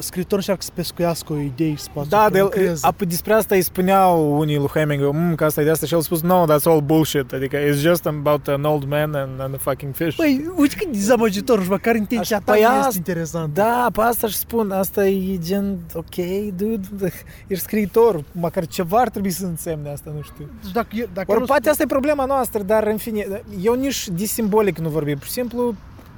scriitor 0.00 0.38
încearcă 0.38 0.62
să 0.62 0.70
pescuiască 0.74 1.32
o 1.32 1.36
idee 1.38 1.74
și 1.74 1.82
să 1.82 1.88
poată 1.92 2.08
Da, 2.08 2.22
să 2.24 2.30
de 2.30 2.38
el, 2.38 2.44
lucreze. 2.44 2.88
ap- 2.92 3.06
despre 3.08 3.32
asta 3.32 3.54
îi 3.54 3.62
spuneau 3.62 4.38
unii 4.38 4.56
lui 4.56 4.66
Hemingway, 4.66 5.10
mm, 5.14 5.34
că 5.34 5.44
asta 5.44 5.60
e 5.60 5.64
de 5.64 5.70
asta 5.70 5.86
și 5.86 5.92
el 5.92 5.98
a 5.98 6.02
spus, 6.02 6.20
no, 6.22 6.44
that's 6.44 6.62
all 6.64 6.80
bullshit, 6.80 7.32
adică 7.32 7.56
it's 7.56 7.76
just 7.80 8.06
about 8.06 8.48
an 8.48 8.64
old 8.64 8.84
man 8.88 9.14
and, 9.14 9.40
and 9.40 9.54
a 9.54 9.58
fucking 9.60 9.94
fish. 9.94 10.16
Păi, 10.16 10.50
uite 10.56 10.74
cât 10.76 10.86
de 10.86 10.92
dezamăgitor 10.98 11.62
și 11.62 11.68
măcar 11.68 11.94
intenția 11.96 12.36
Așa, 12.36 12.44
ta 12.44 12.52
păi 12.52 12.60
nu 12.62 12.68
asta- 12.68 12.86
este 12.86 12.98
interesantă. 12.98 13.50
Da, 13.60 13.86
pe 13.92 14.00
asta 14.00 14.26
și 14.26 14.36
spun, 14.36 14.70
asta 14.70 15.06
e 15.06 15.38
gen, 15.38 15.78
ok, 15.94 16.14
dude, 16.56 17.12
ești 17.46 17.64
scriitor, 17.64 18.24
măcar 18.32 18.66
ceva 18.66 18.98
ar 18.98 19.08
trebui 19.08 19.30
să 19.30 19.46
însemne 19.46 19.90
asta, 19.90 20.10
nu 20.14 20.22
știu. 20.22 20.48
Deci 20.62 20.72
Dacă, 20.72 20.88
e- 20.92 21.08
dacă 21.12 21.30
Ori 21.30 21.40
nu 21.40 21.46
poate 21.46 21.68
asta 21.68 21.82
e 21.82 21.86
problema 21.86 22.24
noastră, 22.24 22.62
dar 22.62 22.86
în 22.86 22.96
fine, 22.96 23.42
eu 23.62 23.74
nici 23.74 24.08
de 24.08 24.24
simbolic 24.24 24.78
nu 24.78 24.88
vorbim, 24.88 25.16
pur 25.16 25.26
și 25.26 25.32
simplu, 25.32 25.74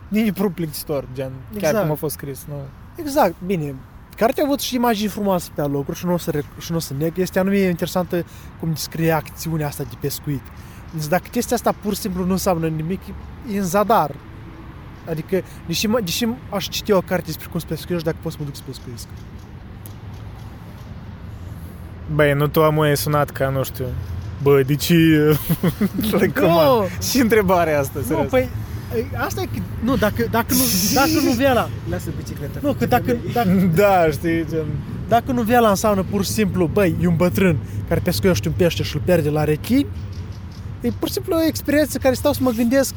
nici 0.08 0.32
pur 0.32 0.50
plictisitor, 0.52 1.04
gen, 1.14 1.30
chiar 1.52 1.62
Exact. 1.62 1.80
cum 1.82 1.90
a 1.90 1.94
fost 1.94 2.14
scris, 2.14 2.44
nu? 2.48 2.54
Exact, 2.94 3.34
bine. 3.46 3.74
Cartea 4.16 4.42
a 4.42 4.46
avut 4.46 4.60
și 4.60 4.74
imagini 4.74 5.08
frumoase 5.08 5.50
pe 5.54 5.62
locuri 5.62 5.98
și 5.98 6.06
nu 6.06 6.12
o 6.12 6.16
să, 6.18 6.30
rec- 6.30 6.58
și 6.58 6.70
nu 6.70 6.76
o 6.76 6.80
să 6.80 6.94
neg. 6.98 7.18
Este 7.18 7.38
anume 7.38 7.58
interesantă 7.58 8.24
cum 8.60 8.68
descrie 8.70 9.10
acțiunea 9.12 9.66
asta 9.66 9.82
de 9.82 9.94
pescuit. 10.00 10.42
Deci 10.94 11.06
dacă 11.06 11.24
chestia 11.30 11.56
asta 11.56 11.74
pur 11.82 11.94
și 11.94 12.00
simplu 12.00 12.24
nu 12.24 12.32
înseamnă 12.32 12.66
nimic, 12.68 13.00
e 13.52 13.58
în 13.58 13.64
zadar. 13.64 14.14
Adică, 15.08 15.42
deși, 15.66 15.86
mă, 15.86 16.00
deși 16.04 16.26
aș 16.50 16.68
citi 16.68 16.92
o 16.92 17.00
carte 17.00 17.24
despre 17.26 17.46
cum 17.50 17.60
să 17.60 17.66
pescuiești, 17.68 18.06
dacă 18.06 18.16
pot 18.22 18.32
să 18.32 18.38
mă 18.40 18.44
duc 18.44 18.54
să 18.56 18.62
pescuiesc. 18.66 19.06
Băi, 22.14 22.32
nu 22.32 22.46
tu 22.46 22.62
amu 22.62 22.80
ai 22.80 22.96
sunat 22.96 23.30
ca, 23.30 23.48
nu 23.48 23.62
știu, 23.64 23.84
bă, 24.42 24.62
de 24.62 24.74
ce 24.74 24.94
recomand? 26.18 26.88
Și 27.02 27.18
întrebarea 27.20 27.78
asta, 27.80 27.98
nu, 27.98 28.04
serios. 28.04 28.30
păi, 28.30 28.40
e, 28.40 28.48
asta 29.16 29.40
e 29.40 29.44
că, 29.44 29.62
nu, 29.82 29.96
dacă, 29.96 30.26
dacă 30.30 30.54
nu, 30.54 30.62
dacă 30.94 31.10
nu 31.24 31.30
vei 31.30 31.50
la, 31.54 31.68
Lasă 31.90 32.10
bicicleta. 32.16 32.58
nu, 32.62 32.72
că 32.72 32.86
dacă, 32.86 33.16
dacă, 33.32 33.48
Da, 33.74 34.10
știi, 34.10 34.46
gen... 34.48 34.64
dacă 35.08 35.32
nu 35.32 35.42
vei 35.42 35.60
la 35.60 35.68
înseamnă 35.68 36.02
pur 36.10 36.24
și 36.24 36.30
simplu, 36.30 36.66
băi, 36.66 36.96
e 37.00 37.06
un 37.06 37.16
bătrân 37.16 37.58
care 37.88 38.00
pescuiește 38.04 38.48
un 38.48 38.54
pește 38.56 38.82
și 38.82 38.96
îl 38.96 39.02
pierde 39.04 39.28
la 39.30 39.44
rechini, 39.44 39.86
e 40.80 40.90
pur 40.98 41.08
și 41.08 41.14
simplu 41.14 41.34
o 41.36 41.42
experiență 41.42 41.98
care 41.98 42.14
stau 42.14 42.32
să 42.32 42.40
mă 42.42 42.50
gândesc 42.50 42.94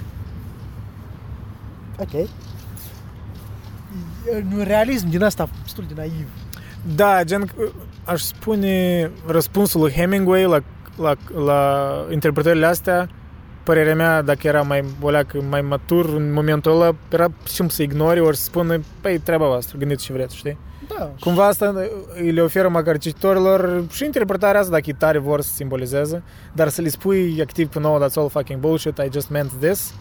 ok. 2.00 2.14
E 2.14 2.28
un 4.56 4.64
realism 4.64 5.10
din 5.10 5.24
asta 5.24 5.50
destul 5.64 5.84
de 5.88 5.94
naiv. 5.98 6.28
Da, 6.96 7.24
gen, 7.24 7.52
aș 8.04 8.22
spune 8.22 9.12
răspunsul 9.26 9.82
lui 9.82 9.92
Hemingway 9.92 10.44
la, 10.44 10.60
la, 10.98 11.16
la 11.46 11.92
interpretările 12.12 12.66
astea, 12.66 13.10
părerea 13.64 13.96
mea, 13.96 14.22
dacă 14.22 14.48
era 14.48 14.62
mai 14.62 14.84
boleacă, 15.00 15.42
mai 15.50 15.62
matur 15.62 16.06
în 16.06 16.32
momentul 16.34 16.72
ăla, 16.72 16.96
era 17.10 17.28
simplu 17.44 17.76
să 17.76 17.82
ignori, 17.84 18.20
ori 18.20 18.38
să 18.38 18.44
spună, 18.44 18.80
păi, 19.02 19.20
treaba 19.20 19.48
voastră, 19.48 19.78
gândiți 19.78 20.04
ce 20.06 20.14
vreți, 20.14 20.36
știi? 20.36 20.58
da, 20.98 21.12
Cumva 21.20 21.46
asta 21.48 21.74
îi 22.16 22.32
le 22.32 22.42
oferă 22.42 22.70
măcar 22.70 22.98
cititorilor 22.98 23.84
și 23.92 24.06
interpretarea 24.06 24.60
asta, 24.60 24.72
dacă 24.72 24.84
e 24.88 24.94
tare 24.94 25.18
vor 25.18 25.42
să 25.42 25.54
simbolizeze, 25.54 26.24
dar 26.54 26.68
să 26.70 26.82
le 26.82 26.88
spui 26.90 27.42
activ 27.42 27.70
că 27.72 27.80
no, 27.80 27.98
that's 27.98 28.14
all 28.16 28.30
fucking 28.30 28.60
bullshit, 28.60 28.98
I 28.98 29.08
just 29.12 29.30
meant 29.30 29.52
this, 29.60 29.94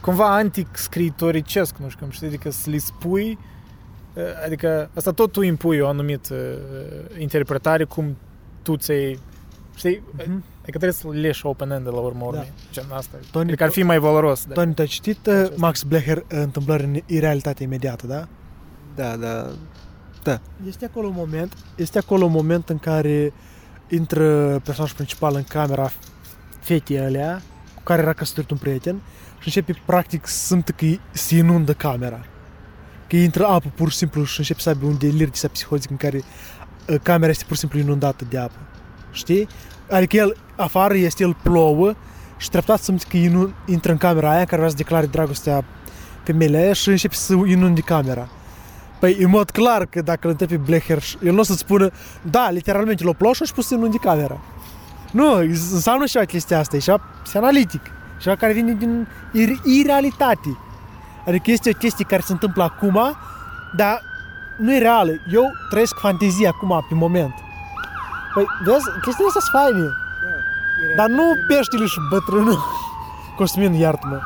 cumva 0.00 0.34
antic-scriitoricesc, 0.36 1.76
nu 1.76 1.88
știu 1.88 2.00
cum 2.04 2.10
știi, 2.10 2.26
adică 2.26 2.50
să 2.50 2.70
le 2.70 2.78
spui, 2.78 3.38
eh, 4.14 4.22
adică 4.44 4.90
asta 4.94 5.10
tot 5.12 5.32
tu 5.32 5.40
impui 5.42 5.78
o 5.78 5.88
anumită 5.88 6.34
eh, 6.34 7.20
interpretare 7.20 7.84
cum 7.84 8.16
tu 8.62 8.76
ți-ai, 8.76 9.18
știi, 9.76 10.02
Mhm. 10.16 10.44
Adică 10.68 10.78
trebuie 10.78 10.92
să 10.92 11.08
le 11.20 11.26
leși 11.26 11.46
open-end 11.46 11.84
de 11.84 11.90
la 11.90 11.98
urmă 11.98 12.24
urmei, 12.24 12.52
Da. 12.56 12.62
gen 12.72 12.84
asta, 12.92 13.16
Tony, 13.30 13.46
adică 13.48 13.64
ar 13.64 13.70
fi 13.70 13.82
mai 13.82 13.98
valoros. 13.98 14.44
Da. 14.44 14.54
Tony, 14.54 14.74
tu 14.74 14.80
ai 14.80 14.86
citit 14.86 15.26
uh, 15.26 15.44
Max 15.56 15.82
Blecher 15.82 16.24
Întâmplări 16.28 16.84
în 16.84 17.00
irealitate 17.06 17.62
imediată, 17.62 18.06
da? 18.06 18.28
Da, 18.94 19.16
da. 19.16 19.50
Este 20.66 20.84
acolo 20.84 21.06
un 21.06 21.14
moment, 21.16 21.52
este 21.76 21.98
acolo 21.98 22.24
un 22.24 22.30
moment 22.32 22.68
în 22.68 22.78
care 22.78 23.32
intră 23.88 24.58
personajul 24.64 24.96
principal 24.96 25.34
în 25.34 25.42
camera 25.44 25.90
fetei 26.60 26.98
alea, 26.98 27.42
cu 27.74 27.82
care 27.82 28.02
era 28.02 28.12
căsătorit 28.12 28.50
un 28.50 28.56
prieten, 28.56 29.00
și 29.38 29.46
începe 29.46 29.82
practic 29.86 30.26
să 30.26 30.46
simtă 30.46 30.72
că 30.72 30.84
îi- 30.84 31.00
se 31.12 31.36
inundă 31.36 31.72
camera. 31.72 32.24
Că 33.08 33.16
intră 33.16 33.46
apă 33.46 33.72
pur 33.74 33.90
și 33.90 33.96
simplu 33.96 34.24
și 34.24 34.38
începe 34.38 34.60
să 34.60 34.68
aibă 34.68 34.86
un 34.86 34.98
delir 34.98 35.24
de 35.26 35.30
ăsta 35.32 35.48
psihotic 35.48 35.90
în 35.90 35.96
care 35.96 36.16
uh, 36.88 36.96
camera 37.02 37.30
este 37.30 37.44
pur 37.44 37.54
și 37.54 37.60
simplu 37.60 37.78
inundată 37.78 38.24
de 38.30 38.38
apă. 38.38 38.58
Știi? 39.12 39.48
Adică 39.90 40.16
el, 40.16 40.36
afară 40.62 40.94
este, 40.94 41.22
el 41.22 41.36
plouă 41.42 41.94
și 42.36 42.50
treptat 42.50 42.82
simte 42.82 43.04
că 43.08 43.16
inu- 43.16 43.52
intră 43.66 43.92
în 43.92 43.98
camera 43.98 44.30
aia 44.30 44.38
în 44.38 44.44
care 44.44 44.56
vrea 44.56 44.70
să 44.70 44.76
declare 44.76 45.06
dragostea 45.06 45.64
femeile 46.22 46.56
aia 46.56 46.72
și 46.72 46.88
începe 46.88 47.14
să 47.14 47.34
inunde 47.46 47.80
camera. 47.80 48.28
Păi, 48.98 49.16
în 49.20 49.30
mod 49.30 49.50
clar 49.50 49.86
că 49.86 50.02
dacă 50.02 50.20
îl 50.22 50.30
întrebi 50.30 50.56
pe 50.56 50.62
Blecher, 50.64 51.02
el 51.22 51.32
nu 51.32 51.38
o 51.38 51.42
să-ți 51.42 51.58
spună, 51.58 51.90
da, 52.22 52.50
literalmente 52.50 53.04
l-o 53.04 53.12
plouă 53.12 53.34
și 53.34 53.42
a 53.44 53.52
pus 53.54 53.66
să 53.66 53.74
inunde 53.74 53.96
camera. 53.96 54.38
Nu, 55.10 55.34
înseamnă 55.72 56.06
și 56.06 56.18
chestia 56.18 56.58
asta, 56.58 56.76
e 56.76 56.78
ceva 56.78 57.00
psianalitic. 57.22 57.82
Ceva 58.20 58.36
care 58.36 58.52
vine 58.52 58.72
din 58.72 59.08
ir- 59.32 59.62
irealitate. 59.64 60.58
Adică 61.26 61.50
este 61.50 61.70
o 61.70 61.78
chestie 61.78 62.04
care 62.04 62.22
se 62.22 62.32
întâmplă 62.32 62.62
acum, 62.62 63.16
dar 63.76 64.02
nu 64.58 64.74
e 64.74 64.78
reală. 64.78 65.10
Eu 65.32 65.44
trăiesc 65.70 65.98
fantezia 65.98 66.48
acum, 66.48 66.84
pe 66.88 66.94
moment. 66.94 67.34
Păi, 68.34 68.44
vezi, 68.64 68.84
chestiile 69.02 69.26
astea 69.26 69.40
sunt 69.40 69.62
faine. 69.62 69.86
Dar 70.96 71.08
nu 71.08 71.22
peștele 71.48 71.84
și 71.86 71.98
bătrânul. 72.10 72.58
Cosmin, 73.36 73.72
iartă-mă. 73.72 74.20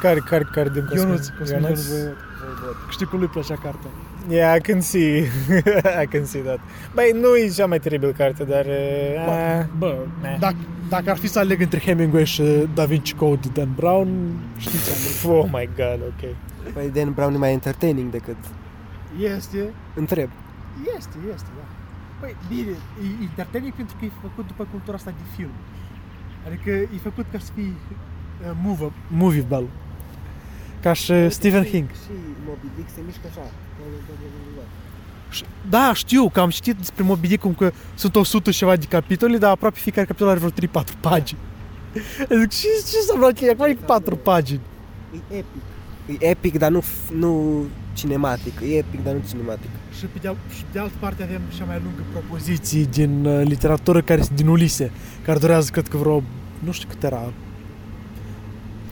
Care, 0.00 0.18
care, 0.28 0.48
care 0.52 0.68
din 0.68 0.84
Cosmin? 0.88 1.06
Ionuț, 1.08 1.26
Cosmin 1.38 1.60
Ionuț? 1.62 1.86
Ionuț 1.88 2.02
Voievod. 2.40 2.76
Știi 2.90 3.06
cum 3.06 3.18
lui 3.18 3.28
plăcea 3.28 3.54
cartea. 3.62 3.90
Yeah, 4.28 4.56
I 4.56 4.60
can 4.60 4.80
see. 4.80 5.18
I 6.02 6.06
can 6.10 6.24
see 6.24 6.40
that. 6.40 6.58
Băi, 6.94 7.10
nu 7.20 7.36
e 7.36 7.48
cea 7.48 7.66
mai 7.66 7.78
teribil 7.78 8.12
carte, 8.16 8.44
dar... 8.44 8.64
Uh, 8.64 9.64
Bă, 9.78 9.96
Ne. 10.22 10.36
dacă, 10.40 10.56
dacă 10.88 11.10
ar 11.10 11.16
fi 11.16 11.26
să 11.26 11.38
aleg 11.38 11.60
între 11.60 11.78
Hemingway 11.78 12.24
și 12.26 12.42
Da 12.74 12.84
Vinci 12.84 13.14
Code 13.14 13.40
de 13.52 13.60
Dan 13.60 13.72
Brown, 13.76 14.08
știți 14.58 14.84
ce 14.84 14.90
aleg. 15.28 15.38
oh 15.38 15.48
my 15.52 15.68
god, 15.76 16.00
ok. 16.06 16.34
Păi 16.74 16.90
Dan 16.94 17.12
Brown 17.12 17.34
e 17.34 17.38
mai 17.38 17.52
entertaining 17.52 18.10
decât... 18.10 18.36
Este, 19.36 19.72
Întreb. 19.94 20.28
este, 20.96 21.14
este, 21.34 21.48
da. 21.56 21.64
Păi, 22.20 22.36
bine, 22.48 22.70
e 23.04 23.22
entertaining 23.22 23.72
pentru 23.74 23.96
că 23.98 24.04
e 24.04 24.10
făcut 24.20 24.46
după 24.46 24.66
cultura 24.70 24.96
asta 24.96 25.10
de 25.10 25.24
film. 25.36 25.50
Adică 26.46 26.70
e 26.70 26.98
făcut 27.02 27.26
ca 27.32 27.38
să 27.38 27.50
fii 27.54 27.74
uh, 28.44 28.50
movable. 28.62 28.92
movable. 29.08 29.68
Ca 30.82 30.92
și 30.92 31.28
Stephen 31.30 31.62
King. 31.64 31.88
Și 31.88 32.12
Moby 32.46 32.66
Dick 32.76 32.88
se 32.94 33.00
mișcă 33.06 33.26
așa. 33.30 33.40
Și- 35.30 35.44
Da, 35.68 35.92
știu 35.94 36.28
că 36.28 36.40
am 36.40 36.50
citit 36.50 36.76
despre 36.76 37.02
Moby 37.04 37.28
Dick 37.28 37.40
cum 37.42 37.54
că 37.54 37.72
sunt 37.94 38.16
100 38.16 38.50
și 38.50 38.58
ceva 38.58 38.76
de 38.76 38.86
capitole, 38.86 39.38
dar 39.38 39.50
aproape 39.50 39.78
fiecare 39.78 40.06
capitol 40.06 40.28
are 40.28 40.38
vreo 40.38 40.50
3-4 40.50 41.00
pagini. 41.00 41.38
Zic, 42.40 42.48
ce, 42.50 42.66
ce 42.90 42.96
înseamnă 43.00 43.32
că 43.32 43.44
e 43.44 43.50
acum 43.50 43.64
e 43.64 43.74
4 43.86 44.16
pagini? 44.16 44.60
E 45.12 45.36
epic. 45.36 45.62
E 46.20 46.26
epic, 46.30 46.58
dar 46.58 46.70
nu, 46.70 46.80
f- 46.80 47.12
nu 47.14 47.64
cinematic. 47.92 48.60
E 48.60 48.76
epic, 48.76 49.02
dar 49.04 49.14
nu 49.14 49.20
cinematic. 49.28 49.68
Și 50.00 50.06
pe, 50.06 50.18
de, 50.18 50.34
și 50.54 50.62
pe 50.62 50.68
de 50.72 50.78
altă 50.78 50.94
parte 50.98 51.22
avem 51.22 51.40
cea 51.56 51.64
mai 51.64 51.80
lungă 51.82 52.02
propoziție 52.12 52.82
din 52.82 53.24
uh, 53.24 53.46
literatură 53.46 54.00
care 54.02 54.20
este 54.20 54.34
din 54.34 54.46
Ulise, 54.46 54.90
care 55.24 55.38
durează 55.38 55.70
cred 55.70 55.88
că 55.88 55.96
vreo, 55.96 56.22
nu 56.58 56.72
știu 56.72 56.88
cât 56.88 57.02
era. 57.02 57.32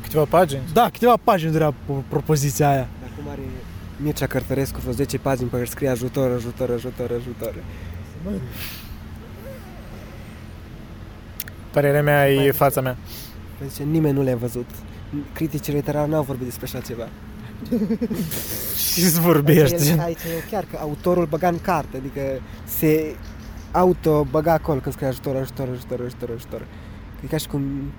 Câteva 0.02 0.24
pagini? 0.24 0.60
Da, 0.72 0.88
câteva 0.92 1.16
pagini 1.24 1.52
durea 1.52 1.70
po- 1.70 2.08
propoziția 2.08 2.70
aia. 2.70 2.88
Acum 3.12 3.30
are 3.30 3.40
Mircea 3.96 4.26
Cărtărescu 4.26 4.80
vreo 4.80 4.92
10 4.92 5.18
pagini 5.18 5.48
pe 5.48 5.56
care 5.56 5.68
scrie 5.68 5.88
ajutor, 5.88 6.30
ajutor, 6.30 6.70
ajutor, 6.70 7.10
ajutor. 7.18 7.54
Părerea 11.70 12.02
mea 12.02 12.30
e 12.30 12.50
fața 12.50 12.80
mea. 12.80 12.96
Zice, 13.68 13.82
nimeni 13.82 14.14
nu 14.14 14.22
le-a 14.22 14.36
văzut. 14.36 14.70
Criticii 15.32 15.72
literari 15.72 16.10
n-au 16.10 16.22
vorbit 16.22 16.44
despre 16.44 16.66
așa 16.66 16.80
ceva. 16.80 17.08
Și 18.92 19.00
îți 19.04 19.20
vorbești. 19.20 19.74
Aici, 19.74 19.98
aici 19.98 20.18
e 20.18 20.48
chiar 20.50 20.64
că 20.70 20.78
autorul 20.80 21.26
băga 21.26 21.48
în 21.48 21.60
carte, 21.60 21.96
adică 21.96 22.20
se 22.64 23.16
auto 23.72 24.26
băga 24.30 24.52
acolo 24.52 24.78
când 24.78 24.94
scrie 24.94 25.08
ajutor, 25.08 25.36
ajutor, 25.36 25.68
ajutor, 25.72 26.00
ajutor, 26.00 26.30
ajutor. 26.34 26.66
E 27.24 27.26
ca 27.26 27.36
și 27.36 27.46
cum 27.46 27.92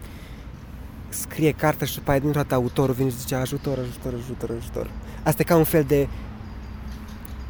scrie 1.09 1.51
cartea 1.51 1.87
și 1.87 1.93
după 1.93 2.11
aia 2.11 2.19
dintr-o 2.19 2.41
dată 2.41 2.55
autorul 2.55 2.93
vine 2.93 3.09
și 3.09 3.17
zice 3.17 3.35
ajutor, 3.35 3.77
ajutor, 3.77 4.13
ajutor, 4.13 4.49
ajutor. 4.59 4.91
Asta 5.23 5.41
e 5.41 5.45
ca 5.45 5.55
un 5.55 5.63
fel 5.63 5.83
de 5.83 6.07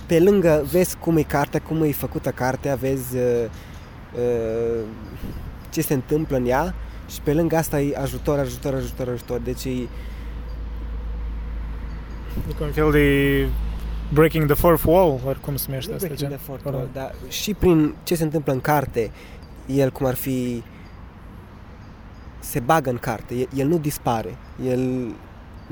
pe 0.06 0.20
lângă 0.20 0.66
vezi 0.72 0.98
cum 0.98 1.18
e 1.18 1.22
cartea, 1.22 1.62
cum 1.62 1.84
e 1.84 1.92
făcută 1.92 2.30
cartea, 2.30 2.76
vezi 2.76 3.16
uh, 3.16 3.46
uh, 4.16 4.84
ce 5.70 5.82
se 5.82 5.94
întâmplă 5.94 6.38
în 6.38 6.46
ea 6.46 6.74
și 7.08 7.22
pe 7.22 7.34
lângă 7.34 7.56
asta 7.56 7.82
e 7.82 7.98
ajutor, 7.98 8.40
ajutor, 8.40 8.74
ajutor, 8.74 9.08
ajutor. 9.10 9.40
Deci 9.40 9.66
e, 9.66 9.88
E 12.50 12.54
ca 12.60 12.64
un 12.66 12.72
fel 12.72 12.92
de 12.92 13.48
breaking 14.14 14.46
the 14.46 14.54
fourth 14.56 14.84
wall, 14.86 15.20
ori 15.26 15.40
cum 15.40 15.56
se 15.56 15.66
numește 15.68 15.90
Nu 15.90 15.96
asta, 15.96 16.08
breaking 16.08 16.30
gen? 16.30 16.38
the 16.40 16.46
fourth 16.48 16.66
Ori- 16.66 16.76
wall, 16.76 16.90
dar 16.94 17.14
și 17.28 17.54
prin 17.54 17.96
ce 18.04 18.16
se 18.16 18.24
întâmplă 18.24 18.54
în 18.54 18.60
carte, 18.62 19.12
el 19.66 19.90
cum 19.92 20.06
ar 20.06 20.16
fi 20.16 20.64
se 22.40 22.60
bagă 22.60 22.90
în 22.90 22.98
carte, 22.98 23.36
el, 23.36 23.48
el 23.56 23.68
nu 23.68 23.78
dispare, 23.78 24.38
el 24.66 25.14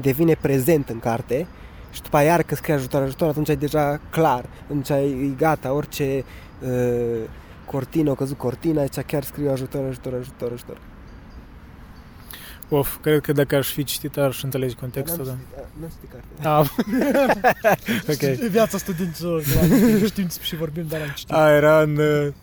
devine 0.01 0.34
prezent 0.41 0.89
în 0.89 0.99
carte 0.99 1.47
și 1.91 2.01
după 2.01 2.18
aia 2.18 2.28
iar 2.28 2.43
când 2.43 2.60
scrie 2.60 2.76
ajutor, 2.76 3.01
ajutor, 3.01 3.28
atunci 3.30 3.49
e 3.49 3.55
deja 3.55 3.99
clar, 4.10 4.45
atunci 4.64 4.89
e 4.89 5.34
gata, 5.38 5.74
orice 5.74 6.24
uh, 6.62 6.70
cortină, 7.66 8.12
a 8.12 8.16
căzut 8.16 8.38
cortina, 8.38 8.82
aici 8.82 8.99
chiar 8.99 9.24
scriu 9.24 9.51
ajutor, 9.51 9.86
ajutor, 9.86 10.14
ajutor, 10.14 10.51
ajutor. 10.51 10.78
Of, 12.70 12.97
cred 13.01 13.22
că 13.22 13.32
dacă 13.32 13.55
aș 13.55 13.68
fi 13.68 13.84
citit, 13.84 14.18
aș 14.18 14.43
înțelege 14.43 14.76
contextul, 14.76 15.26
da. 15.26 15.36
Nu 15.80 15.88
știu 15.89 16.07
carte. 16.11 16.47
Ah, 16.47 18.30
ok. 18.39 18.49
Viața 18.49 18.78
studenților, 18.78 19.43
la 19.55 20.05
știm 20.05 20.28
și 20.41 20.55
vorbim, 20.55 20.86
dar 20.89 21.01
am 21.01 21.11
citit. 21.15 21.34
A, 21.34 21.51
era 21.51 21.82
în... 21.82 21.97
uh, 21.97 22.34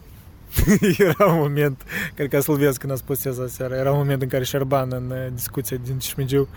era 0.98 1.26
un 1.26 1.38
moment, 1.38 1.82
cred 2.14 2.28
că 2.28 2.40
slăvesc 2.40 2.80
când 2.80 2.92
a 2.92 2.96
spus 2.96 3.24
asta 3.24 3.46
seara, 3.48 3.76
era 3.76 3.90
un 3.90 3.96
moment 3.96 4.22
în 4.22 4.28
care 4.28 4.44
Șerban 4.44 4.88
în 4.92 5.10
uh, 5.10 5.26
discuția 5.34 5.76
din 5.84 5.98
Cismigiu 5.98 6.48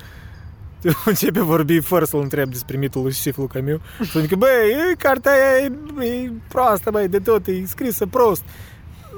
începe 1.06 1.40
vorbi 1.40 1.80
fără 1.80 2.06
să-l 2.06 2.20
întreb 2.20 2.50
despre 2.50 2.78
mitul 2.78 3.02
lui 3.02 3.12
Siflu 3.12 3.48
Camiu 3.48 3.82
și 4.04 4.22
zice, 4.22 4.36
băi, 4.36 4.70
e, 4.92 4.96
cartea 4.98 5.32
aia 5.32 5.72
e, 6.02 6.06
e 6.06 6.32
proastă, 6.48 6.92
băi, 6.92 7.08
de 7.08 7.20
tot, 7.20 7.48
e 7.48 7.66
scrisă 7.66 8.06
prost. 8.06 8.44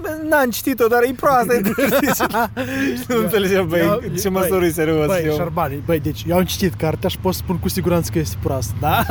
Bă, 0.01 0.07
N-am 0.29 0.49
citit-o, 0.49 0.87
dar 0.87 1.01
e 1.03 1.13
proastă. 1.19 1.53
e 1.53 1.61
Și 2.97 3.03
nu 3.07 3.17
înțelegem, 3.19 3.67
băi, 3.67 3.79
Eu- 3.79 4.01
ce 4.21 4.29
băi, 4.29 4.41
măsură 4.41 4.65
e 4.65 4.69
serios. 4.71 5.05
Băi, 5.05 5.23
eu. 5.25 5.35
Șarbani, 5.35 5.81
băi, 5.85 5.99
deci 5.99 6.25
eu 6.27 6.37
am 6.37 6.43
citit 6.43 6.73
cartea 6.73 7.09
și 7.09 7.17
pot 7.17 7.33
spun 7.33 7.57
cu 7.57 7.69
siguranță 7.69 8.09
că 8.13 8.19
este 8.19 8.35
proastă, 8.41 8.73
da? 8.79 9.05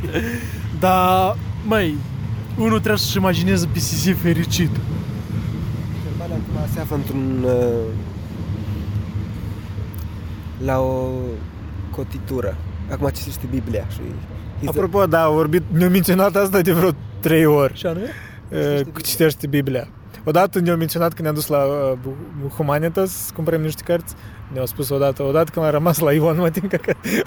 Dar, 0.80 1.36
măi, 1.66 1.94
unul 2.58 2.78
trebuie 2.78 2.98
să-și 2.98 3.16
imagineze 3.16 3.68
pe 3.72 3.78
Sisif 3.78 4.22
fericit. 4.22 4.70
Germania 6.08 6.34
acum 6.34 6.72
se 6.74 6.80
află 6.80 6.96
într-un... 6.96 7.44
Uh, 7.44 7.92
la 10.64 10.78
o 10.80 11.08
cotitură. 11.90 12.56
Acum 12.90 13.08
citește 13.08 13.46
Biblia 13.50 13.84
și... 13.92 13.98
he's 14.60 14.64
a- 14.66 14.68
Apropo, 14.68 15.06
da, 15.06 15.22
a 15.22 15.28
vorbit, 15.28 15.62
ne-a 15.72 15.88
menționat 15.88 16.36
asta 16.36 16.60
de 16.60 16.72
vreo 16.72 16.90
trei 17.20 17.44
ori. 17.46 17.76
Și 17.78 17.86
anume? 17.86 18.06
Uh, 18.52 18.80
că 18.92 19.00
citește 19.00 19.46
Biblia. 19.46 19.88
Odată 20.24 20.60
ne-au 20.60 20.76
menționat 20.76 21.08
când 21.08 21.22
ne-am 21.22 21.34
dus 21.34 21.46
la 21.46 21.64
uh, 21.64 21.92
Bu- 22.02 22.48
Humanitas 22.56 23.10
să 23.10 23.32
cumpărăm 23.34 23.60
niște 23.60 23.82
cărți. 23.82 24.14
Ne-au 24.52 24.66
spus 24.66 24.88
odată, 24.88 25.22
odată 25.22 25.50
când 25.52 25.64
am 25.66 25.70
rămas 25.70 25.98
la 25.98 26.12
Ion, 26.12 26.36
mă 26.36 26.50
tin 26.50 26.68
că 26.68 26.78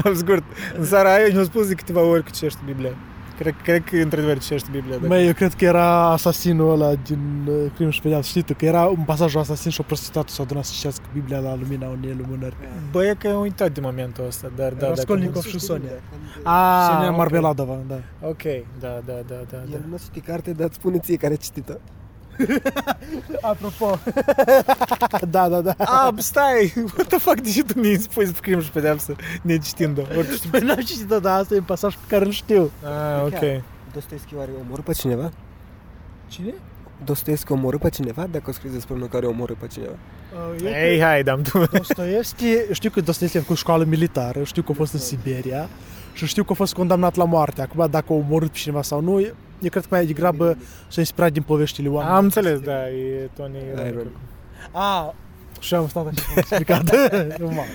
am 0.03 0.15
scurt. 0.15 0.43
În 0.77 0.85
seara 0.85 1.13
aia 1.13 1.27
ne-au 1.31 1.43
spus 1.43 1.67
de 1.67 1.73
câteva 1.73 2.01
ori 2.01 2.23
că 2.23 2.29
citește 2.33 2.59
Biblia. 2.65 2.91
Cred, 3.39 3.55
cred 3.63 3.83
că 3.83 3.95
într-adevăr 3.95 4.39
citește 4.39 4.69
Biblia. 4.71 4.97
Da. 4.97 5.07
Măi, 5.07 5.27
eu 5.27 5.33
cred 5.33 5.53
că 5.53 5.65
era 5.65 6.09
asasinul 6.11 6.71
ăla 6.71 6.93
din 6.95 7.47
uh, 7.47 7.71
Crimă 7.75 7.89
și 7.89 8.01
Pedeapsă. 8.01 8.29
Știi 8.29 8.41
tu, 8.41 8.53
că 8.53 8.65
era 8.65 8.85
un 8.85 9.03
pasaj 9.05 9.35
asasin 9.35 9.71
și 9.71 9.79
o 9.81 9.83
prostituată 9.83 10.31
s-a 10.31 10.43
adunat 10.43 10.63
să 10.63 10.71
citească 10.75 11.03
Biblia 11.13 11.39
la 11.39 11.55
lumina 11.55 11.87
unei 11.87 12.15
lumânări. 12.17 12.55
Bă, 12.91 13.05
e 13.05 13.15
că 13.19 13.27
am 13.27 13.41
uitat 13.41 13.71
de 13.71 13.81
momentul 13.81 14.25
ăsta, 14.25 14.51
dar 14.55 14.71
da, 14.73 14.79
da. 14.79 14.87
Raskolnikov 14.87 15.33
dacă- 15.43 15.47
și 15.47 15.59
Sonia. 15.59 15.91
Ah, 16.43 16.89
Sonia 16.91 17.09
ok. 17.09 17.17
Marmeladova, 17.17 17.77
da. 17.87 17.99
Ok, 18.27 18.43
da, 18.79 19.01
da, 19.05 19.13
da, 19.27 19.35
da. 19.49 19.57
da. 19.69 19.71
El 19.71 19.81
nu 19.89 19.97
știe 19.97 20.21
carte, 20.21 20.51
dar 20.51 20.67
îți 20.67 20.75
spune 20.75 20.99
ție 20.99 21.15
care 21.15 21.33
a 21.33 21.37
citit-o. 21.37 21.73
Apropo. 23.51 23.99
da, 25.35 25.49
da, 25.49 25.61
da. 25.61 25.75
Ah, 25.77 26.13
stai! 26.17 26.73
What 26.75 27.07
the 27.07 27.17
fuck, 27.17 27.39
de 27.41 27.49
ce 27.49 27.63
tu 27.63 27.79
mi-ai 27.79 27.95
spus 27.95 28.23
despre 28.23 28.41
crimă 28.41 28.61
și 28.61 28.71
pedeapsă 28.71 29.15
necitind-o? 29.41 30.01
Ori 30.17 30.35
știu. 30.35 30.49
Păi 30.51 30.59
n-am 30.59 30.79
citit-o, 30.79 31.19
dar 31.19 31.39
asta 31.39 31.53
e 31.53 31.57
un 31.57 31.63
pasaj 31.63 31.93
pe 31.93 32.05
care 32.07 32.25
îl 32.25 32.31
știu. 32.31 32.71
Ah, 32.83 33.23
ok. 33.23 33.63
Dostoevski 33.93 34.35
oare 34.35 34.49
omorâ 34.65 34.81
pe 34.81 34.93
cineva? 34.93 35.31
Cine? 36.27 36.53
Dostoevski 37.03 37.51
omorâ 37.51 37.77
pe 37.77 37.89
cineva? 37.89 38.27
Dacă 38.31 38.49
o 38.49 38.53
scris 38.53 38.71
despre 38.71 38.93
unul 38.93 39.07
care 39.07 39.25
omorâ 39.25 39.53
pe 39.53 39.67
cineva. 39.67 39.95
Uh, 40.55 40.65
Ei, 40.65 41.01
hai, 41.01 41.23
dam 41.23 41.41
tu. 41.41 41.65
Dostoevski, 41.71 42.45
știu 42.71 42.89
că 42.89 43.01
Dostoevski 43.01 43.37
a 43.37 43.41
făcut 43.41 43.57
școală 43.57 43.83
militară, 43.83 44.43
știu 44.43 44.61
că 44.61 44.71
a 44.71 44.75
fost 44.75 44.93
în 44.93 44.99
Siberia 44.99 45.69
și 46.13 46.25
știu 46.25 46.43
că 46.43 46.51
a 46.51 46.55
fost 46.55 46.73
condamnat 46.73 47.15
la 47.15 47.23
moarte. 47.23 47.61
Acum, 47.61 47.87
dacă 47.89 48.05
a 48.09 48.15
omorât 48.15 48.51
pe 48.51 48.57
cineva 48.57 48.81
sau 48.81 49.01
nu, 49.01 49.25
eu 49.61 49.69
cred 49.69 49.81
că 49.83 49.87
mai 49.91 50.05
degrabă 50.05 50.57
s-a 50.87 50.99
inspirat 50.99 51.31
din 51.31 51.41
poveștile 51.41 51.87
oamenilor. 51.89 52.17
Am 52.17 52.23
înțeles, 52.23 52.59
da, 52.59 52.89
e 52.89 53.29
Tony. 53.35 53.57
Iron. 53.87 54.07
A, 54.71 55.15
și 55.59 55.73
am 55.75 55.87
stat 55.87 56.07
așa 56.07 56.21
și 56.21 56.27
am 56.31 56.37
explicat. 56.37 56.91
Normal. 57.39 57.65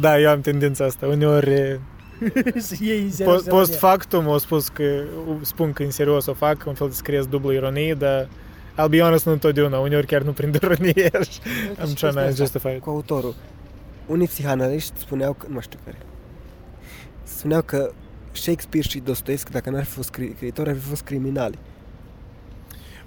Da, 0.00 0.18
eu 0.20 0.30
am 0.30 0.40
tendința 0.40 0.84
asta. 0.84 1.06
Uneori, 1.06 1.50
e, 1.50 1.80
Să 2.56 2.74
iei 2.80 3.00
în 3.02 3.08
po- 3.08 3.12
serios 3.12 3.42
post 3.42 3.46
ironia. 3.46 3.78
factum, 3.78 4.26
o 4.26 4.38
spus 4.38 4.68
că, 4.68 5.02
spun 5.40 5.72
că 5.72 5.82
în 5.82 5.90
serios 5.90 6.26
o 6.26 6.32
fac, 6.34 6.64
un 6.66 6.74
fel 6.74 6.88
de 6.88 6.94
scriez 6.94 7.26
dublu 7.26 7.52
ironie, 7.52 7.94
dar 7.94 8.28
I'll 8.72 8.88
be 8.90 9.00
honest, 9.00 9.26
nu 9.26 9.32
întotdeauna. 9.32 9.78
Uneori 9.78 10.06
chiar 10.06 10.22
nu 10.22 10.32
prind 10.32 10.54
ironie 10.62 11.10
și 11.30 11.40
I'm 11.74 11.94
trying 11.94 12.14
to 12.14 12.34
justify 12.34 12.68
it. 12.68 12.80
Cu 12.80 12.90
autorul. 12.90 13.34
Unii 14.06 14.26
psihanaliști 14.26 14.98
spuneau 14.98 15.32
că, 15.32 15.46
nu 15.46 15.52
mai 15.52 15.62
știu 15.62 15.78
care, 15.84 15.96
spuneau 17.24 17.62
că 17.62 17.90
Shakespeare 18.32 18.88
și 18.88 18.98
Dostoevski, 18.98 19.50
dacă 19.50 19.70
n-ar 19.70 19.84
fi 19.84 19.90
fost 19.90 20.08
scri- 20.10 20.34
scriitori, 20.36 20.68
ar 20.68 20.74
fi 20.76 20.88
fost 20.88 21.02
criminali. 21.02 21.58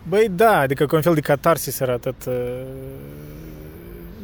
Băi, 0.07 0.29
da, 0.29 0.57
adică 0.59 0.85
ca 0.85 0.95
un 0.95 1.01
fel 1.01 1.13
de 1.13 1.19
catarsis 1.21 1.79
era 1.79 1.93
atât... 1.93 2.25
Uh, 2.25 2.33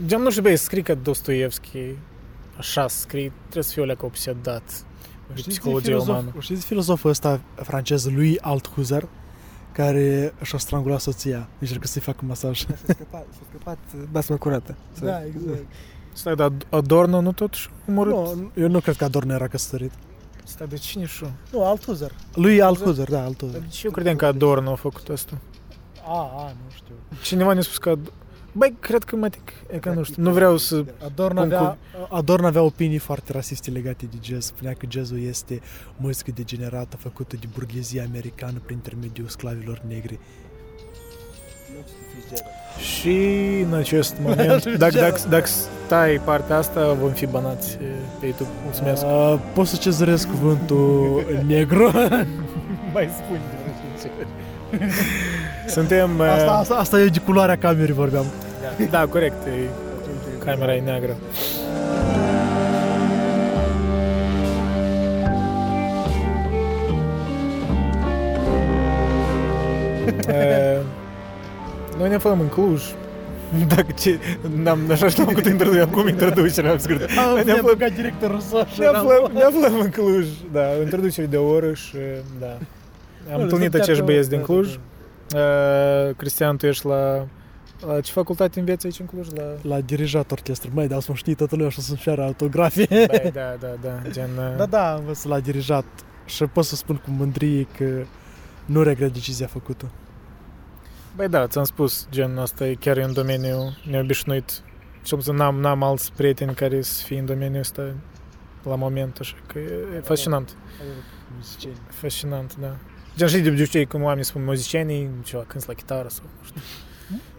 gen, 0.05 0.21
nu 0.21 0.29
știu, 0.29 0.41
băi, 0.41 0.55
scrii 0.57 0.83
ca 0.83 0.93
Dostoevski, 0.93 1.79
așa 2.57 2.87
scrii, 2.87 3.31
trebuie 3.41 3.63
să 3.63 3.71
fiu 3.73 3.83
leacă 3.85 4.05
obsedat 4.05 4.63
de 5.33 5.39
Știți 5.39 5.49
psihologia 5.59 5.85
filozof, 5.85 6.07
umană. 6.07 6.33
știți 6.39 6.65
filozoful 6.65 7.09
ăsta 7.09 7.41
francez, 7.55 8.09
lui 8.09 8.39
Althusser, 8.39 9.07
care 9.71 10.33
și-a 10.41 10.57
strangulat 10.57 10.99
soția, 10.99 11.47
încercă 11.59 11.87
să-i 11.87 12.01
facă 12.01 12.19
masaj. 12.27 12.59
S-a 12.65 12.75
scăpat, 12.87 13.25
s-a 13.31 13.41
scăpat 13.49 13.77
uh, 13.95 14.01
basma 14.11 14.35
curată. 14.37 14.75
Să- 14.93 15.05
Da, 15.05 15.25
exact. 15.25 15.65
Stai, 16.13 16.35
dar 16.35 16.51
Adorno 16.69 17.21
nu 17.21 17.31
totuși 17.31 17.69
omorât? 17.89 18.13
Nu, 18.13 18.51
eu 18.55 18.67
nu 18.69 18.79
cred 18.79 18.95
că 18.95 19.03
Adorno 19.03 19.33
era 19.33 19.47
căsătorit. 19.47 19.91
Stai, 20.43 20.67
de 20.67 20.75
cine 20.75 21.05
și 21.05 21.25
Nu, 21.51 21.65
Althusser. 21.65 22.11
Lui 22.33 22.61
Althusser, 22.61 23.09
da, 23.09 23.23
Althusser. 23.23 23.59
Deci 23.59 23.83
eu 23.83 23.91
credeam 23.91 24.15
că 24.15 24.25
Adorno 24.25 24.71
a 24.71 24.75
făcut 24.75 25.09
asta. 25.09 25.37
A, 26.05 26.31
a, 26.35 26.53
nu 26.63 26.71
știu. 26.75 26.93
Cineva 27.23 27.53
ne-a 27.53 27.61
spus 27.61 27.77
că... 27.77 27.95
Ad- 27.95 28.13
Băi, 28.53 28.75
cred 28.79 29.03
că 29.03 29.15
mă 29.15 29.29
tic, 29.29 29.51
e 29.71 29.77
că 29.77 29.89
nu 29.89 30.03
știu, 30.03 30.23
nu 30.23 30.31
vreau 30.31 30.57
să... 30.57 30.85
Adorno 31.05 31.41
Cum 31.41 31.53
avea, 31.53 31.77
Adorno 32.09 32.47
avea 32.47 32.61
opinii 32.61 32.97
foarte 32.97 33.31
rasiste 33.31 33.71
legate 33.71 34.05
de 34.05 34.17
jazz. 34.21 34.45
Spunea 34.45 34.73
că 34.73 34.85
jazzul 34.89 35.21
este 35.21 35.61
muzică 35.97 36.31
degenerată 36.35 36.97
făcută 36.97 37.35
de 37.35 37.47
burghezia 37.53 38.03
americană 38.03 38.61
prin 38.65 38.75
intermediul 38.75 39.27
sclavilor 39.27 39.81
negri. 39.87 40.19
Și 42.77 43.17
în 43.69 43.73
acest 43.73 44.15
moment, 44.25 44.65
dacă, 44.77 44.99
dacă, 44.99 45.19
dacă 45.29 45.47
stai 45.85 46.21
partea 46.23 46.57
asta, 46.57 46.95
vom 47.01 47.11
fi 47.11 47.25
banați 47.25 47.73
e, 47.73 47.85
pe 48.19 48.25
YouTube. 48.25 48.49
Mulțumesc. 48.63 49.05
Uh, 49.05 49.39
poți 49.53 49.69
să 49.69 49.75
cezăresc 49.75 50.27
cuvântul 50.27 51.23
negru? 51.47 51.91
Mai 52.93 53.09
spun 53.17 53.39
Suntem... 55.67 56.19
uh, 56.19 56.25
asta, 56.25 56.51
asta, 56.51 56.75
asta 56.75 56.99
e 56.99 57.05
de 57.05 57.19
culoarea 57.19 57.57
camerei 57.57 57.93
vorbeam. 57.93 58.25
Da, 58.89 59.05
corect. 59.05 59.45
E, 59.45 59.51
camera 60.45 60.75
e 60.75 60.79
neagră. 60.79 61.15
E, 70.27 70.77
Noi 72.01 72.09
ne 72.09 72.15
aflăm 72.15 72.39
în 72.39 72.47
Cluj. 72.47 72.83
Dacă 73.75 73.91
ce... 73.99 74.19
N-am, 74.55 74.79
așa 74.91 75.09
și 75.09 75.19
n-am 75.19 75.27
făcut 75.27 75.45
introducerea, 75.45 75.87
acum 75.91 76.07
introducerea, 76.07 76.71
am 76.71 76.77
scurt. 76.77 77.01
Am 77.01 77.35
ne 77.35 77.41
ne 77.43 77.51
aflăm, 77.51 77.65
băgat 77.65 77.91
directorul 77.93 78.39
să 78.39 78.67
ne, 78.79 78.85
aflăm, 78.85 79.31
ne 79.33 79.41
aflăm 79.41 79.79
în 79.79 79.89
Cluj, 79.89 80.27
da, 80.51 80.61
o 80.79 80.81
introducere 80.81 81.27
de 81.27 81.37
o 81.37 81.49
oră 81.49 81.73
și, 81.73 81.97
da. 82.39 82.57
Am 83.33 83.41
întâlnit 83.41 83.73
acești 83.73 84.03
băieți 84.03 84.29
din 84.29 84.41
Cluj. 84.41 84.67
Uh, 84.75 86.15
Cristian, 86.17 86.57
tu 86.57 86.65
ești 86.65 86.85
la, 86.85 87.27
la 87.87 87.99
ce 87.99 88.11
facultate 88.11 88.59
înveți 88.59 88.85
aici 88.85 88.99
în 88.99 89.05
Cluj? 89.05 89.27
La... 89.35 89.43
La 89.61 89.81
dirijat 89.81 90.31
orchestru. 90.31 90.69
Măi, 90.73 90.87
dar 90.87 90.99
să 90.99 91.07
mă 91.09 91.15
știi 91.15 91.35
toată 91.35 91.55
lumea 91.55 91.69
și 91.69 91.79
o 91.79 91.81
să-mi 91.81 91.97
ceară 91.97 92.23
autografie. 92.23 92.85
Băi, 92.89 93.31
da, 93.33 93.55
da, 93.63 93.67
da, 93.81 94.09
gen... 94.09 94.29
uh, 94.37 94.57
Da, 94.57 94.65
da, 94.65 94.91
am 94.91 94.99
învățat 94.99 95.25
la 95.25 95.39
dirijat 95.39 95.85
și 96.25 96.43
pot 96.43 96.65
să 96.65 96.75
spun 96.75 96.95
cu 96.95 97.09
mândrie 97.17 97.67
că 97.77 97.85
nu 98.65 98.83
regret 98.83 99.13
decizia 99.13 99.47
făcută. 99.47 99.91
Băi, 101.15 101.27
da, 101.27 101.47
ți-am 101.47 101.63
spus, 101.63 102.07
gen, 102.11 102.37
asta 102.37 102.67
e 102.67 102.73
chiar 102.73 102.97
un 102.97 103.13
domeniu 103.13 103.77
neobișnuit. 103.89 104.61
Cel 105.03 105.17
puțin 105.17 105.35
n-am, 105.35 105.59
n-am 105.59 105.83
alți 105.83 106.11
prieteni 106.13 106.53
care 106.53 106.81
să 106.81 107.03
fie 107.03 107.19
în 107.19 107.25
domeniul 107.25 107.59
ăsta 107.59 107.93
la 108.63 108.75
moment, 108.75 109.17
așa 109.19 109.35
că 109.47 109.59
e, 109.59 109.95
e 109.95 109.99
fascinant. 109.99 110.57
Fascinant, 111.87 112.55
da. 112.59 112.75
Gen 113.17 113.27
și 113.27 113.39
de 113.39 113.49
obicei 113.49 113.85
când 113.85 114.03
oamenii 114.03 114.25
spun 114.25 114.43
muzicienii, 114.43 115.09
ceva, 115.23 115.43
cânti 115.47 115.67
la 115.67 115.73
chitară 115.73 116.07
sau 116.07 116.23
nu 116.39 116.45
știu. 116.45 116.61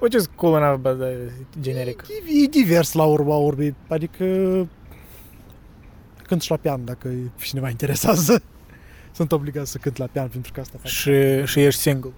Which 0.00 0.16
is 0.16 0.28
cool 0.34 0.62
enough, 0.62 0.80
but 0.80 1.00
uh, 1.00 1.32
generic. 1.60 2.04
E, 2.08 2.44
e 2.44 2.46
divers 2.46 2.92
la 2.92 3.04
urma 3.04 3.36
urmei, 3.36 3.74
adică 3.88 4.24
cânt 6.26 6.42
și 6.42 6.50
la 6.50 6.56
pian 6.56 6.84
dacă 6.84 7.10
cineva 7.40 7.68
interesează. 7.68 8.42
Sunt 9.16 9.32
obligat 9.32 9.66
să 9.66 9.78
cânt 9.78 9.96
la 9.96 10.06
pian 10.06 10.28
pentru 10.28 10.52
că 10.52 10.60
asta 10.60 10.78
fac. 10.78 10.86
Și, 10.90 11.44
și 11.46 11.60
ești 11.64 11.80
single. 11.80 12.12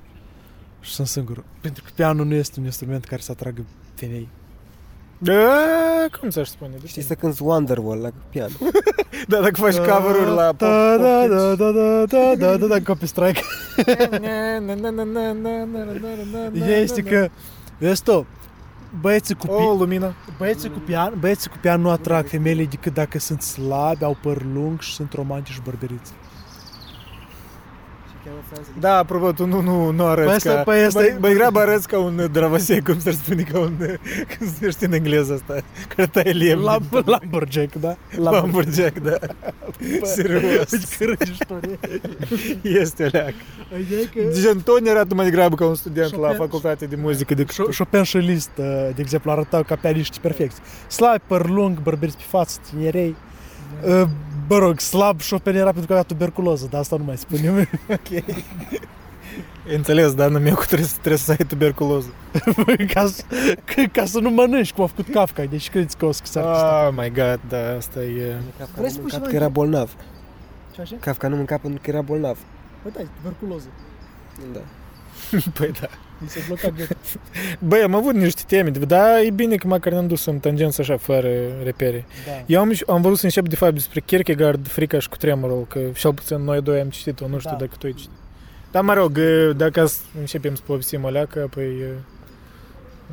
Și 0.85 0.93
sunt 0.93 1.07
singur. 1.07 1.45
Pentru 1.61 1.83
că 1.83 1.91
pianul 1.95 2.27
nu 2.27 2.35
este 2.35 2.59
un 2.61 2.65
instrument 2.65 3.05
care 3.05 3.21
să 3.21 3.31
atragă 3.33 3.65
femei. 3.95 4.29
Da, 5.19 5.33
cum 6.21 6.31
să-și 6.31 6.51
spune? 6.51 6.71
Știi 6.87 7.03
să 7.03 7.15
cânti 7.15 7.43
Wonderwall 7.43 8.01
la 8.01 8.11
pian. 8.31 8.51
Da, 9.29 9.41
dacă 9.41 9.55
faci 9.55 9.77
cover-uri 9.77 10.31
la 10.35 10.47
pop, 10.47 10.59
Da, 10.59 10.97
da, 10.97 11.21
pop 11.21 11.29
da, 11.29 11.55
da, 11.55 11.71
da, 11.73 12.05
da, 12.07 12.35
da, 12.37 12.57
da, 12.57 12.67
da, 12.67 12.83
copy 12.83 13.07
strike. 13.07 13.41
Este 16.81 17.03
că, 17.03 17.29
vezi 17.79 18.03
tu, 18.03 18.27
băieții 19.01 19.35
cu, 19.35 19.47
O, 19.47 19.75
pi- 19.75 19.79
lumină. 19.79 20.15
băieții 20.39 20.71
cu 20.71 20.79
pian, 20.79 21.13
băieții 21.21 21.51
cu 21.51 21.57
pian 21.61 21.81
nu 21.81 21.91
atrag 21.91 22.27
femeile 22.27 22.65
decât 22.65 22.95
dacă 22.95 23.19
sunt 23.19 23.43
slabi, 23.43 24.05
au 24.05 24.17
păr 24.23 24.43
lung 24.55 24.81
și 24.81 24.95
sunt 24.95 25.13
romantici 25.13 25.53
și 25.53 25.61
bărberiți. 25.65 26.13
Da, 28.81 28.97
apropo, 28.97 29.33
tu 29.33 29.47
nu, 29.47 29.61
nu, 29.61 29.91
nu 29.91 30.05
arăți 30.05 30.27
Păi 30.27 30.35
asta- 30.35 30.55
ca... 30.55 30.63
păi 30.63 30.83
asta 30.85 30.99
mai, 31.01 31.09
e- 31.09 31.17
mai 31.21 31.31
degrabă 31.31 31.59
arăți 31.61 31.89
ca 31.89 31.99
un 31.99 32.29
dravasei, 32.33 32.81
cum 32.83 32.99
să 33.01 33.11
spune, 33.11 33.43
ca 33.43 33.59
un... 33.59 33.77
Cum 34.39 34.47
se 34.47 34.53
numește 34.61 34.85
în 34.87 34.93
engleză 34.93 35.33
asta? 35.33 35.57
Care 35.97 36.09
taie 36.13 36.33
lemn. 36.33 36.63
Lam- 36.63 37.05
Lumberjack, 37.05 37.75
da? 37.75 37.97
Lumberjack, 38.17 38.99
da. 38.99 39.17
Serios. 40.03 40.71
Uite 40.73 40.87
că 40.99 41.05
râzi 41.05 41.31
istorie. 41.33 41.79
Este 42.63 43.05
leac. 43.13 43.33
Ideea 43.81 44.01
e 44.01 44.05
că 44.15 44.41
Gen, 44.41 44.61
Tony 44.61 44.89
arată 44.89 45.15
mai 45.15 45.25
degrabă 45.25 45.55
ca 45.55 45.67
un 45.67 45.75
student 45.75 46.17
la 46.17 46.29
Chopin- 46.29 46.37
facultate 46.37 46.85
de 46.87 46.97
muzică 46.97 47.35
decât 47.35 47.55
Cho- 47.55 47.77
Chopin 47.79 48.03
și 48.03 48.17
Liszt, 48.17 48.51
uh, 48.57 48.65
de 48.95 49.01
exemplu, 49.01 49.31
arătau 49.31 49.63
ca 49.63 49.77
pianiști 49.77 50.19
perfecți. 50.21 50.61
Slabi, 50.89 51.23
păr 51.27 51.49
lung, 51.49 51.83
bărberiți 51.83 52.17
pe 52.17 52.23
față, 52.29 52.59
tinerei. 52.71 53.17
Uh, 54.45 54.49
Mă 54.49 54.59
rog, 54.59 54.81
slab 54.81 55.21
Chopin 55.31 55.55
era 55.55 55.65
pentru 55.71 55.87
că 55.87 55.93
avea 55.93 56.03
tuberculoză, 56.05 56.67
dar 56.71 56.81
asta 56.81 56.97
nu 56.97 57.05
mai 57.05 57.17
spunem. 57.17 57.55
Înțeles, 59.77 60.15
dar 60.15 60.29
meu 60.31 60.55
că 60.55 60.65
trebuie, 60.65 60.89
să- 60.89 60.97
trebuie 60.99 61.19
să 61.19 61.31
ai 61.31 61.47
tuberculoză. 61.49 62.09
ca, 62.95 63.07
să, 63.07 63.23
ca- 63.65 63.89
ca 63.93 64.05
să 64.05 64.19
nu 64.19 64.31
mănânci 64.31 64.73
cum 64.73 64.85
a 64.85 64.87
făcut 64.87 65.09
Kafka, 65.09 65.45
deci 65.45 65.71
credeți 65.71 65.97
că 65.97 66.05
o 66.07 66.13
să 66.13 66.23
Oh 66.41 66.89
my 66.97 67.11
god, 67.11 67.41
da, 67.49 67.75
asta 67.77 68.03
e... 68.03 68.37
Kafka 68.59 68.73
Vrei 68.75 68.85
nu 68.85 68.89
să 68.89 68.95
spui 68.95 69.01
mâncat 69.01 69.11
ceva 69.19 69.27
că 69.27 69.35
era 69.35 69.49
bolnav. 69.49 69.91
Ce 70.75 70.81
așa? 70.81 70.97
Kafka 71.01 71.29
nu 71.29 71.37
mânca 71.37 71.59
pentru 71.59 71.81
că 71.83 71.91
era 71.91 72.01
bolnav. 72.01 72.39
Păi 72.83 72.91
da, 72.95 73.01
e 73.01 73.07
tuberculoză. 73.17 73.67
Da. 74.53 74.61
Păi 75.59 75.71
da. 75.81 75.89
Mi 76.19 76.29
se 76.29 76.41
bloca 76.47 76.69
gâtul. 76.69 76.97
Băi, 77.69 77.81
am 77.83 77.95
avut 77.95 78.15
niște 78.15 78.43
teme, 78.47 78.71
dar 78.71 79.19
e 79.25 79.31
bine 79.31 79.57
că 79.57 79.67
măcar 79.67 79.93
ne-am 79.93 80.07
dus 80.07 80.25
în 80.25 80.39
tangență 80.39 80.81
așa, 80.81 80.97
fără 80.97 81.29
repere. 81.65 82.05
Da. 82.27 82.33
Eu 82.47 82.61
am, 82.61 82.73
am 82.87 83.03
vrut 83.03 83.19
să 83.19 83.25
încep 83.25 83.49
de 83.49 83.57
fapt 83.57 83.73
despre 83.75 84.01
Kierkegaard, 84.01 84.69
frica 84.69 84.99
și 84.99 85.09
cu 85.09 85.17
tremurul, 85.17 85.67
că 85.69 85.81
cel 85.95 86.15
puțin 86.15 86.45
noi 86.45 86.63
doi 86.63 86.81
am 86.81 86.89
citit-o, 86.89 87.29
nu 87.29 87.39
știu 87.39 87.51
Da. 87.51 87.57
dacă 87.57 87.73
tu 87.79 87.87
ai 87.87 87.93
citit. 87.93 88.11
Dar 88.71 88.83
mă 88.83 88.93
rog, 88.93 89.19
e, 89.19 89.53
dacă 89.57 89.87
să 89.87 89.99
începem 90.19 90.55
să 90.55 90.63
povestim 90.67 91.05
o 91.05 91.09
leacă, 91.09 91.43
apoi 91.43 91.65
e, 91.65 91.85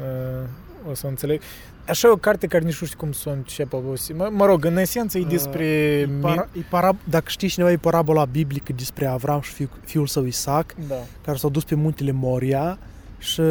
e, 0.01 0.89
o 0.89 0.93
să 0.93 1.07
înțeleg. 1.07 1.41
Așa 1.87 2.07
e 2.07 2.11
o 2.11 2.15
carte 2.15 2.47
care 2.47 2.63
nici 2.63 2.79
nu 2.79 2.85
știu 2.85 2.97
cum 2.99 3.11
să 3.11 3.29
o 3.29 3.31
încep 3.31 3.73
a 3.73 3.77
povesti. 3.77 4.13
Mă, 4.13 4.29
mă 4.31 4.45
rog, 4.45 4.65
în 4.65 4.77
esență 4.77 5.17
e 5.17 5.21
Uh, 5.21 5.27
despre... 5.29 5.65
E 5.65 6.05
mi- 6.05 6.21
para, 6.21 6.47
e 6.57 6.59
para, 6.69 6.95
dacă 7.03 7.23
știi 7.27 7.47
cineva, 7.47 7.71
e 7.71 7.77
parabola 7.77 8.25
biblică 8.25 8.73
despre 8.75 9.05
Avram 9.05 9.41
și 9.41 9.51
fiu, 9.51 9.69
fiul 9.85 10.07
său 10.07 10.25
Isaac, 10.25 10.75
Da. 10.87 10.95
care 11.25 11.37
s-au 11.37 11.49
dus 11.49 11.63
pe 11.63 11.75
muntele 11.75 12.11
Moria 12.11 12.77
și 13.21 13.41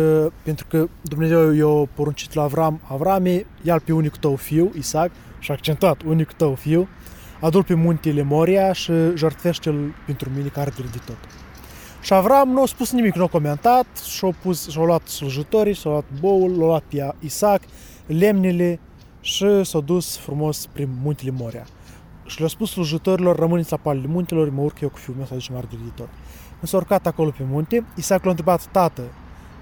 pentru 0.43 0.67
că 0.69 0.89
Dumnezeu 1.03 1.51
i-a 1.51 1.89
poruncit 1.95 2.35
la 2.35 2.43
Avram, 2.43 2.81
Avrame, 2.89 3.47
ia 3.63 3.81
pe 3.85 3.93
unicul 3.93 4.19
tău 4.19 4.37
fiu, 4.37 4.73
Isaac, 4.79 5.11
și 5.39 5.51
a 5.51 5.55
accentuat 5.55 6.03
unicul 6.03 6.35
tău 6.37 6.55
fiu, 6.55 6.89
adu 7.41 7.63
pe 7.63 7.75
muntele 7.75 8.23
Moria 8.23 8.73
și 8.73 8.93
jertfește-l 9.15 9.95
pentru 10.07 10.31
mine 10.37 10.49
care 10.49 10.73
de 10.77 11.01
tot. 11.07 11.19
Și 12.01 12.13
Avram 12.13 12.49
nu 12.49 12.63
a 12.63 12.67
spus 12.67 12.93
nimic, 12.93 13.15
nu 13.15 13.25
a 13.25 13.27
comentat 13.27 13.87
și-a, 13.97 14.35
pus, 14.43 14.69
și-a 14.69 14.85
luat 14.85 15.07
slujitorii, 15.07 15.75
și-a 15.75 15.91
luat 15.91 16.05
boul, 16.21 16.51
l-a 16.51 16.65
luat 16.65 16.83
pe 16.83 17.15
Isaac, 17.19 17.63
lemnele 18.07 18.81
și 19.21 19.65
s-a 19.65 19.81
dus 19.81 20.17
frumos 20.17 20.67
prin 20.67 20.89
muntele 21.03 21.31
Moria. 21.31 21.67
Și 22.27 22.39
le-a 22.39 22.49
spus 22.49 22.71
slujitorilor, 22.71 23.39
rămâneți 23.39 23.71
la 23.71 23.77
palele 23.77 24.07
muntelor, 24.07 24.51
mă 24.51 24.61
urc 24.61 24.81
eu 24.81 24.89
cu 24.89 24.99
fiul 24.99 25.17
meu 25.17 25.27
să 25.27 25.33
aducem 25.33 25.57
arde 25.57 25.77
de 25.85 25.91
tot. 25.95 26.09
Când 26.59 26.71
s-a 26.71 26.77
urcat 26.77 27.07
acolo 27.07 27.31
pe 27.31 27.45
munte, 27.51 27.85
Isaac 27.97 28.25
l-a 28.25 28.31
întrebat, 28.31 28.67
tată, 28.67 29.03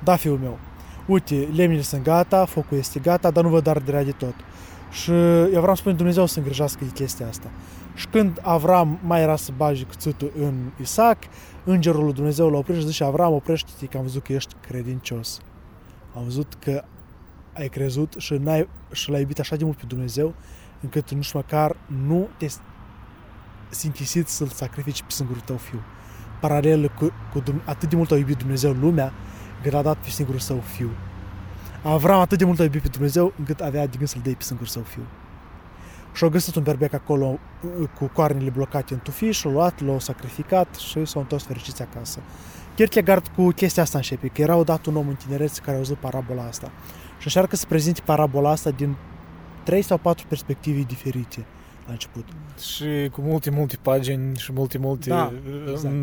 da, 0.04 0.16
fiul 0.16 0.38
meu, 0.38 0.58
uite, 1.06 1.48
lemnele 1.54 1.82
sunt 1.82 2.02
gata, 2.02 2.44
focul 2.44 2.78
este 2.78 2.98
gata, 3.00 3.30
dar 3.30 3.44
nu 3.44 3.50
văd 3.50 3.66
arderea 3.66 4.04
de 4.04 4.10
tot. 4.10 4.34
Și 4.90 5.10
eu 5.52 5.60
vreau 5.60 5.74
să 5.74 5.80
spun 5.80 5.96
Dumnezeu 5.96 6.26
să 6.26 6.38
îngrijească 6.38 6.84
de 6.84 6.90
chestia 6.90 7.28
asta. 7.28 7.50
Și 7.94 8.06
când 8.06 8.38
Avram 8.42 8.98
mai 9.02 9.22
era 9.22 9.36
să 9.36 9.52
bage 9.56 9.84
cuțitul 9.84 10.32
în 10.40 10.54
Isaac, 10.80 11.18
îngerul 11.64 12.04
lui 12.04 12.12
Dumnezeu 12.12 12.50
l-a 12.50 12.58
oprit 12.58 12.76
și 12.76 12.86
zice, 12.86 13.04
Avram, 13.04 13.32
oprește-te 13.32 13.86
că 13.86 13.96
am 13.96 14.02
văzut 14.02 14.22
că 14.22 14.32
ești 14.32 14.54
credincios. 14.60 15.40
Am 16.16 16.22
văzut 16.24 16.54
că 16.58 16.84
ai 17.54 17.68
crezut 17.68 18.14
și, 18.18 18.34
n-ai, 18.34 18.68
și 18.92 19.10
l-ai 19.10 19.20
iubit 19.20 19.38
așa 19.38 19.56
de 19.56 19.64
mult 19.64 19.76
pe 19.76 19.84
Dumnezeu, 19.86 20.34
încât 20.80 21.10
nici 21.12 21.32
măcar 21.32 21.76
nu 22.06 22.28
te 22.36 22.46
simțisit 23.68 24.28
să-l 24.28 24.46
sacrifici 24.46 25.02
pe 25.02 25.10
singurul 25.10 25.42
tău 25.44 25.56
fiu. 25.56 25.82
Paralel 26.40 26.90
cu, 26.98 27.12
cu 27.32 27.40
Dum- 27.40 27.64
atât 27.64 27.88
de 27.88 27.96
mult 27.96 28.10
a 28.10 28.16
iubit 28.16 28.36
Dumnezeu 28.36 28.72
lumea, 28.72 29.12
încât 29.58 29.74
a 29.74 29.82
dat 29.82 29.96
pe 29.96 30.08
singurul 30.08 30.40
său 30.40 30.60
fiu. 30.76 30.90
Avram 31.82 32.20
atât 32.20 32.38
de 32.38 32.44
mult 32.44 32.60
a 32.60 32.62
iubit 32.62 32.82
pe 32.82 32.88
Dumnezeu, 32.88 33.32
încât 33.38 33.60
avea 33.60 33.86
de 33.86 33.96
gând 33.96 34.08
să-l 34.08 34.20
dea 34.24 34.34
pe 34.36 34.42
singurul 34.42 34.70
său 34.70 34.82
fiu. 34.82 35.02
Și 36.12 36.24
au 36.24 36.30
găsit 36.30 36.54
un 36.54 36.62
berbec 36.62 36.92
acolo 36.92 37.38
uh, 37.80 37.88
cu 37.98 38.06
coarnele 38.06 38.50
blocate 38.50 38.94
în 38.94 39.00
tufiș, 39.02 39.42
l-a 39.42 39.50
luat, 39.50 39.84
l-a 39.84 39.98
sacrificat 39.98 40.74
și 40.74 41.04
s-au 41.04 41.20
întors 41.20 41.44
fericiți 41.44 41.82
acasă. 41.82 42.20
Kierkegaard 42.74 43.26
cu 43.36 43.48
chestia 43.48 43.82
asta 43.82 43.98
începe, 43.98 44.28
că 44.28 44.40
era 44.42 44.56
odată 44.56 44.90
un 44.90 44.96
om 44.96 45.08
în 45.08 45.14
tinerețe 45.14 45.60
care 45.60 45.76
a 45.76 45.78
auzit 45.78 45.96
parabola 45.96 46.42
asta 46.42 46.70
și 47.18 47.26
încearcă 47.26 47.56
să 47.56 47.66
prezinte 47.68 48.00
parabola 48.04 48.50
asta 48.50 48.70
din 48.70 48.96
trei 49.62 49.82
sau 49.82 49.98
patru 49.98 50.26
perspective 50.26 50.80
diferite 50.80 51.46
la 51.88 51.94
început. 51.94 52.24
Și 52.60 53.08
cu 53.12 53.20
multe, 53.20 53.50
multe 53.50 53.78
pagini 53.82 54.36
și 54.36 54.52
multe, 54.52 54.78
multe 54.78 55.08
Da, 55.08 55.32
uh, 55.46 55.70
exact. 55.70 55.94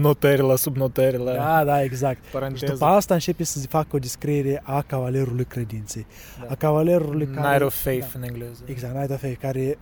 notări 0.00 0.40
la 0.42 0.56
subnotări 0.56 1.16
la 1.16 1.32
Da, 1.32 1.64
da, 1.64 1.82
exact. 1.82 2.24
Și 2.24 2.30
paranteză. 2.30 2.72
după 2.72 2.84
asta 2.84 3.14
începe 3.14 3.44
să 3.44 3.66
facă 3.66 3.96
o 3.96 3.98
descriere 3.98 4.60
a 4.64 4.82
cavalerului 4.82 5.44
credinței. 5.44 6.06
Da. 6.40 6.46
A 6.48 6.54
cavalerului 6.54 7.26
care... 7.26 7.48
Night 7.48 7.62
of 7.62 7.74
Faith 7.82 8.06
Da. 8.12 8.18
în 8.18 8.22
engleză. 8.22 8.62
Exact, 8.64 8.94
Night 8.94 9.10
of 9.10 9.20
Faith, 9.20 9.38
care... 9.40 9.78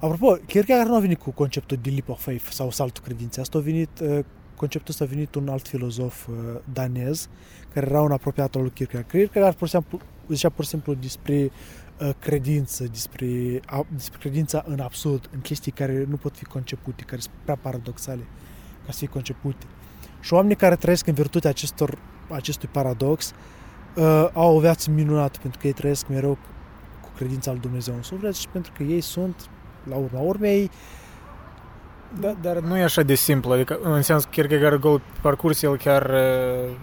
Apropo, 0.00 0.32
Kierkegaard 0.46 0.88
nu 0.88 0.94
a 0.94 1.00
venit 1.00 1.18
cu 1.18 1.30
conceptul 1.30 1.78
de 1.82 1.90
leap 1.90 2.08
of 2.08 2.22
faith 2.22 2.44
sau 2.50 2.70
saltul 2.70 3.02
credinței. 3.04 3.42
Asta 3.42 3.58
a 3.58 3.60
venit, 3.60 3.88
uh, 4.02 4.18
conceptul 4.56 4.90
ăsta 4.90 5.04
a 5.04 5.06
venit 5.06 5.34
un 5.34 5.48
alt 5.48 5.66
filozof 5.68 6.26
uh, 6.26 6.34
danez, 6.72 7.28
care 7.74 7.86
era 7.90 8.00
un 8.00 8.12
apropiat 8.12 8.54
al 8.54 8.60
lui 8.60 8.70
Kierkegaard. 8.70 9.08
Kierkegaard 9.10 9.54
pur 9.56 9.68
și 9.68 9.72
simplu, 9.72 9.98
zicea 10.28 10.48
pur 10.48 10.64
și 10.64 10.70
simplu 10.70 10.94
despre 10.94 11.34
uh, 11.44 11.50
credință, 12.18 12.84
despre, 12.84 13.60
a, 13.66 13.86
despre 13.88 14.18
credința 14.18 14.64
în 14.66 14.80
absurd, 14.80 15.28
în 15.34 15.40
chestii 15.40 15.72
care 15.72 16.04
nu 16.08 16.16
pot 16.16 16.36
fi 16.36 16.44
concepute, 16.44 17.02
care 17.02 17.20
sunt 17.20 17.34
prea 17.42 17.56
paradoxale 17.56 18.22
ca 18.86 18.92
să 18.92 18.98
fie 18.98 19.08
concepute. 19.08 19.66
Și 20.20 20.32
oamenii 20.32 20.56
care 20.56 20.76
trăiesc 20.76 21.06
în 21.06 21.14
virtutea 21.14 21.50
acestor, 21.50 21.98
acestui 22.30 22.68
paradox 22.72 23.32
uh, 23.94 24.28
au 24.32 24.56
o 24.56 24.60
viață 24.60 24.90
minunată, 24.90 25.38
pentru 25.42 25.60
că 25.60 25.66
ei 25.66 25.72
trăiesc 25.72 26.08
mereu 26.08 26.38
cu 27.02 27.08
credința 27.16 27.50
lui 27.50 27.60
Dumnezeu 27.60 27.94
în 27.94 28.02
suflet 28.02 28.34
și 28.34 28.48
pentru 28.48 28.72
că 28.76 28.82
ei 28.82 29.00
sunt, 29.00 29.50
la 29.88 29.96
urma 29.96 30.20
urmei, 30.20 30.70
Da, 32.20 32.36
dar 32.40 32.58
nu 32.58 32.76
e 32.76 32.82
așa 32.82 33.02
de 33.02 33.14
simplu, 33.14 33.52
adică 33.52 33.78
în 33.82 34.02
sens 34.02 34.24
că 34.24 34.30
Kierkegaard 34.30 34.80
Gold 34.80 35.02
parcurs 35.22 35.62
el 35.62 35.76
chiar 35.76 36.10
uh, 36.10 36.74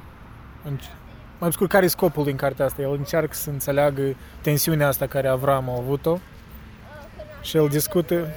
înc- 0.70 1.05
mai 1.40 1.52
scurt, 1.52 1.70
care 1.70 1.86
e 1.86 1.88
scopul 1.88 2.24
din 2.24 2.36
cartea 2.36 2.66
asta? 2.66 2.82
El 2.82 2.92
încearcă 2.92 3.34
să 3.34 3.50
înțeleagă 3.50 4.02
tensiunea 4.42 4.88
asta 4.88 5.06
care 5.08 5.28
Avram 5.28 5.70
a 5.70 5.76
avut-o 5.78 6.18
și 7.42 7.58
el 7.58 7.68
discută. 7.68 8.28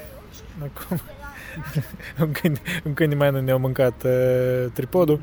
Acum 0.58 1.00
un 2.20 2.32
câine, 2.32 2.60
un 2.84 2.94
câine 2.94 3.14
mai 3.14 3.30
nu 3.30 3.40
ne-a 3.40 3.56
mâncat 3.56 4.02
uh, 4.04 4.70
tripodul. 4.72 5.20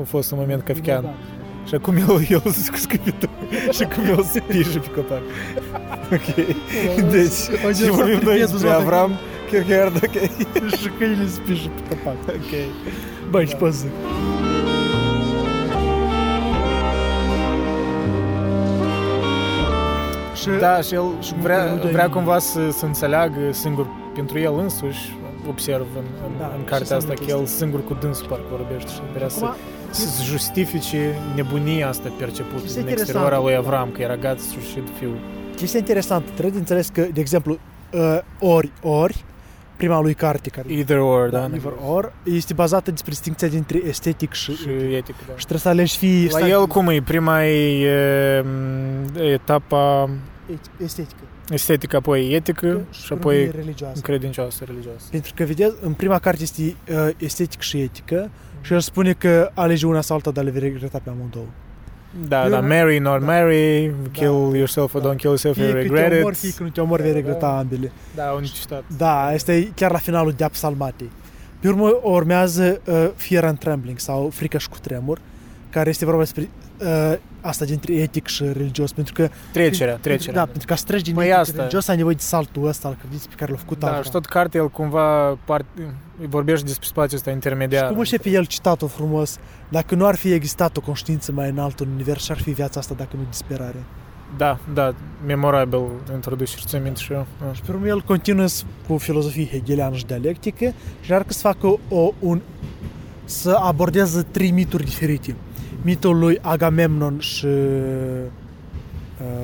A 0.00 0.02
fost 0.04 0.30
un 0.30 0.38
moment 0.38 0.62
kafkian. 0.62 1.14
și 1.66 1.74
acum 1.74 1.96
el, 1.96 2.26
el 2.28 2.40
se 2.50 2.76
scupită 2.76 3.28
și 3.70 3.82
acum 3.82 4.04
el 4.04 4.22
se 4.22 4.40
pișe 4.40 4.78
pe 4.78 4.90
copac 4.90 5.22
ok. 6.16 6.34
Deci 7.10 7.76
și 7.76 7.90
vorbim 7.90 8.20
noi 8.22 8.38
despre 8.38 8.68
Avram 8.68 9.10
Kierkegaard 9.48 9.94
ok. 9.94 10.22
Și 10.76 10.88
câinele 10.98 11.28
se 11.28 11.40
pișe 11.40 11.68
pe 11.68 11.94
capac. 11.94 12.16
ok. 12.28 12.52
Băi, 13.30 13.46
și 13.46 13.54
pe 13.54 13.70
zic. 13.70 13.90
Și 20.54 20.60
Da, 20.60 20.80
și 20.80 20.94
el 20.94 21.04
și 21.20 21.34
vrea, 21.40 21.64
multe 21.64 21.86
vrea 21.88 22.04
lucruri- 22.04 22.12
cumva 22.12 22.38
să, 22.38 22.70
să 22.70 22.84
înțeleagă 22.84 23.38
singur 23.50 23.86
pentru 24.14 24.38
el 24.38 24.58
însuși 24.58 25.16
observ 25.48 25.86
în, 25.96 26.04
în, 26.26 26.32
Da, 26.38 26.44
în 26.44 26.58
și 26.62 26.64
cartea 26.64 26.76
asta, 26.80 26.94
înseamnă 26.94 27.14
că 27.14 27.30
el 27.30 27.38
chestia. 27.38 27.56
singur 27.66 27.84
cu 27.84 27.96
dânsul 28.00 28.26
parcă 28.26 28.44
vorbește 28.50 28.90
și 28.92 29.00
vrea 29.14 29.28
să, 29.28 29.44
Acum, 29.44 29.56
să 29.90 30.22
justifice 30.22 31.14
nebunia 31.34 31.88
asta 31.88 32.12
percepută 32.18 32.62
Este 32.64 32.80
din 32.80 32.88
interesant. 32.88 33.00
exterior 33.08 33.32
al 33.32 33.42
lui 33.42 33.54
Avram, 33.56 33.88
că 33.90 34.02
era 34.02 34.16
gata 34.16 34.40
să 34.40 34.50
și 34.70 34.82
fiu. 34.98 35.10
chestia 35.56 35.78
interesantă, 35.78 36.28
trebuie 36.30 36.52
de 36.52 36.58
înțeles 36.58 36.88
că, 36.88 37.06
de 37.12 37.20
exemplu, 37.20 37.58
uh, 37.92 38.18
ori, 38.38 38.70
ori, 38.82 39.24
prima 39.76 40.00
lui 40.00 40.14
carte, 40.14 40.48
care 40.50 40.66
Either 40.72 40.98
or, 40.98 41.28
da? 41.28 41.38
da, 41.38 41.48
either 41.54 41.72
or, 41.88 42.12
este 42.24 42.54
bazată 42.54 42.90
despre 42.90 43.10
distinția 43.10 43.48
dintre 43.48 43.80
estetic 43.86 44.32
și, 44.32 44.54
Și 44.56 44.68
etică, 44.68 45.18
da. 45.26 45.32
și 45.36 45.38
trebuie 45.46 45.58
să 45.58 45.68
alegi 45.68 45.96
fii 45.96 46.28
La 46.30 46.48
el 46.48 46.66
cum 46.66 46.88
e? 46.88 47.02
Prima 47.02 47.44
e, 47.44 48.44
e 49.16 49.22
etapa 49.32 50.08
estetică 50.84 51.20
estetică, 51.50 51.96
apoi 51.96 52.32
etică 52.34 52.80
și 52.90 53.12
urmă 53.12 53.14
e 53.14 53.14
apoi 53.14 53.50
religioasă. 53.50 54.00
credincioasă, 54.00 54.64
religioasă. 54.66 55.06
Pentru 55.10 55.32
că, 55.36 55.44
vedeți, 55.44 55.74
în 55.80 55.92
prima 55.92 56.18
carte 56.18 56.42
este 56.42 56.62
uh, 56.62 57.08
estetic 57.18 57.60
și 57.60 57.80
etică 57.80 58.30
și 58.60 58.72
el 58.72 58.80
spune 58.80 59.12
că 59.12 59.50
alege 59.54 59.86
una 59.86 60.00
sau 60.00 60.16
alta, 60.16 60.30
dar 60.30 60.44
le 60.44 60.50
vei 60.50 60.60
regreta 60.60 61.00
pe 61.04 61.10
amândouă. 61.10 61.44
Da, 62.28 62.44
Eu- 62.44 62.50
da, 62.50 62.60
marry, 62.60 62.98
not 62.98 63.20
da. 63.20 63.26
marry, 63.26 63.94
kill 64.12 64.48
Da, 64.50 64.56
yourself 64.56 64.94
or 64.94 65.00
da. 65.00 65.08
don't 65.12 65.16
kill 65.16 65.28
yourself, 65.28 65.56
you 65.56 65.66
Fie 65.66 65.74
că 65.74 65.80
te 65.80 66.00
regret 66.00 66.18
omori, 66.20 66.34
it. 66.34 66.40
fie 66.40 66.50
că 66.56 66.62
nu 66.62 66.68
te 66.68 66.80
omori, 66.80 67.02
vei 67.02 67.10
Da, 67.10 67.16
regreta 67.16 67.38
da. 67.38 67.58
ambele. 67.58 67.92
Da, 68.14 68.24
un 68.36 68.42
citat. 68.42 68.82
Da, 68.96 69.24
asta 69.24 69.52
e 69.52 69.68
chiar 69.74 69.90
la 69.90 69.98
finalul 69.98 70.32
de 70.36 70.44
Psalmatei. 70.52 71.10
Pe 71.60 71.68
urmă 71.68 71.98
urmează 72.02 72.80
uh, 72.84 73.08
Fear 73.16 73.44
and 73.44 73.58
Trembling 73.58 73.98
sau 73.98 74.30
Frica 74.32 74.58
și 74.58 74.68
cu 74.68 74.76
tremur, 74.80 75.18
care 75.70 75.88
este 75.88 76.04
vorba 76.04 76.20
despre 76.20 76.48
uh, 76.80 77.16
asta 77.40 77.64
dintre 77.64 77.92
etic 77.94 78.26
și 78.26 78.42
religios, 78.44 78.92
pentru 78.92 79.12
că 79.12 79.28
Trecerea, 79.52 79.92
pentru, 79.92 80.10
trecerea. 80.10 80.34
da, 80.40 80.44
pentru 80.46 80.66
că 80.66 80.74
să 80.74 80.84
treci 80.86 81.02
din 81.02 81.14
Păi 81.14 81.24
etic 81.26 81.38
asta. 81.38 81.52
în 81.52 81.58
religios 81.58 81.88
ai 81.88 81.96
nevoie 81.96 82.14
de 82.14 82.22
saltul 82.22 82.66
ăsta 82.66 82.88
al 82.88 82.96
credinței 83.00 83.28
pe 83.28 83.34
care 83.34 83.50
l-a 83.52 83.58
făcut 83.58 83.78
Da, 83.78 83.86
Avram. 83.86 84.02
și 84.02 84.10
tot 84.10 84.26
cartea 84.26 84.60
el 84.60 84.68
cumva 84.68 85.38
part, 85.44 85.64
vorbește 86.28 86.66
despre 86.66 86.86
spațiul 86.86 87.18
ăsta 87.18 87.30
intermediar. 87.30 87.82
Și 87.84 87.90
cum 87.90 87.98
începe 87.98 88.30
el 88.30 88.44
citatul 88.44 88.88
frumos, 88.88 89.36
dacă 89.68 89.94
nu 89.94 90.06
ar 90.06 90.14
fi 90.16 90.32
existat 90.32 90.76
o 90.76 90.80
conștiință 90.80 91.32
mai 91.32 91.48
înaltă 91.48 91.82
în 91.82 91.90
univers, 91.92 92.24
și 92.24 92.30
ar 92.30 92.38
fi 92.40 92.50
viața 92.50 92.80
asta 92.80 92.94
dacă 92.96 93.10
nu 93.16 93.22
disperare. 93.30 93.84
Da, 94.36 94.58
da, 94.74 94.94
memorabil 95.26 95.80
introducere, 96.14 96.62
ți 96.66 96.76
minte 96.76 97.00
și 97.00 97.12
eu. 97.12 97.26
Da. 97.46 97.52
Și 97.52 97.60
pe 97.62 97.70
urmă 97.72 97.86
el 97.86 98.00
continuă 98.02 98.46
s- 98.46 98.64
cu 98.88 98.96
filozofie 98.96 99.46
hegeliană 99.46 99.94
și 99.96 100.06
dialectică 100.06 100.64
și 100.64 100.74
încearcă 101.00 101.32
să 101.32 101.38
facă 101.40 101.78
o, 101.88 102.12
un, 102.18 102.40
să 103.24 103.50
abordeze 103.50 104.22
trei 104.30 104.50
mituri 104.50 104.84
diferite. 104.84 105.34
Mitul 105.82 106.18
lui 106.18 106.38
Agamemnon 106.42 107.18
și, 107.18 107.46
uh, 107.46 108.26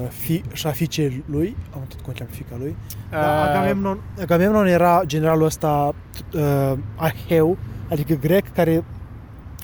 fi, 0.08 0.42
și 0.52 0.66
a 0.66 0.70
fiicei 0.70 1.24
lui, 1.26 1.56
am 1.74 1.80
uitat 1.80 2.00
cum 2.00 2.12
o 2.16 2.18
cheamă 2.18 2.30
fica 2.32 2.54
lui, 2.58 2.76
da, 3.10 3.42
A, 3.42 3.48
Agamemnon, 3.50 3.98
Agamemnon 4.20 4.66
era 4.66 5.02
generalul 5.06 5.44
ăsta 5.44 5.94
uh, 6.34 6.72
Aheu, 6.96 7.56
adică 7.90 8.14
grec, 8.14 8.52
care 8.52 8.84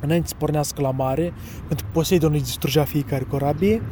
înainte 0.00 0.28
să 0.28 0.34
pornească 0.38 0.80
la 0.80 0.90
mare, 0.90 1.32
pentru 1.66 1.86
că 1.86 1.90
Poseidon 1.92 2.32
îi 2.32 2.40
distrugea 2.40 2.84
fiecare 2.84 3.24
corabie, 3.28 3.82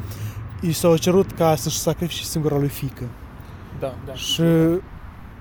i 0.61 0.71
s-a 0.71 0.97
cerut 0.97 1.31
ca 1.31 1.55
să-și 1.55 1.77
sacrifice 1.77 2.23
singura 2.23 2.57
lui 2.57 2.67
fică. 2.67 3.03
Da, 3.79 3.95
da. 4.05 4.13
Și 4.13 4.43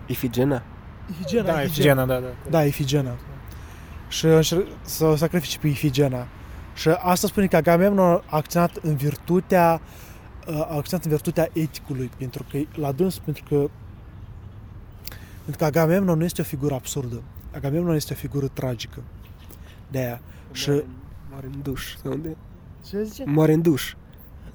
Ifigena? 0.06 0.62
Ifigena, 1.10 1.52
Da, 1.52 1.62
Ifigena, 1.62 2.04
da, 2.04 2.14
da. 2.14 2.26
Da, 2.50 2.64
Ifigena. 2.64 3.10
Și 4.08 4.26
încer- 4.26 4.66
să 4.82 5.14
sacrifice 5.16 5.58
pe 5.58 5.66
Ifigena. 5.68 6.26
Și 6.78 6.88
asta 6.88 7.26
spune 7.26 7.46
că 7.46 7.56
Agamemnon 7.56 8.10
a 8.10 8.22
acționat 8.26 8.76
în 8.76 8.96
virtutea 8.96 9.80
uh, 10.48 10.54
a 10.54 10.76
acționat 10.76 11.04
în 11.04 11.10
virtutea 11.10 11.48
eticului, 11.52 12.10
pentru 12.18 12.44
că 12.50 12.58
la 12.80 12.92
dâns, 12.92 13.18
pentru 13.18 13.42
că 13.48 13.70
pentru 15.44 15.56
că 15.58 15.64
Agamemnon 15.64 16.18
nu 16.18 16.24
este 16.24 16.40
o 16.40 16.44
figură 16.44 16.74
absurdă. 16.74 17.22
Agamemnon 17.54 17.94
este 17.94 18.12
o 18.12 18.16
figură 18.16 18.48
tragică. 18.48 19.02
De 19.90 19.98
aia. 19.98 20.20
Și 20.52 20.70
Moare 21.30 21.46
în 21.46 21.62
duș. 21.62 21.96
Sau 22.02 22.12
unde? 22.12 22.36
ce 22.88 23.02
zice? 23.02 23.24
Moare 23.26 23.52
în 23.52 23.62
duș. 23.62 23.94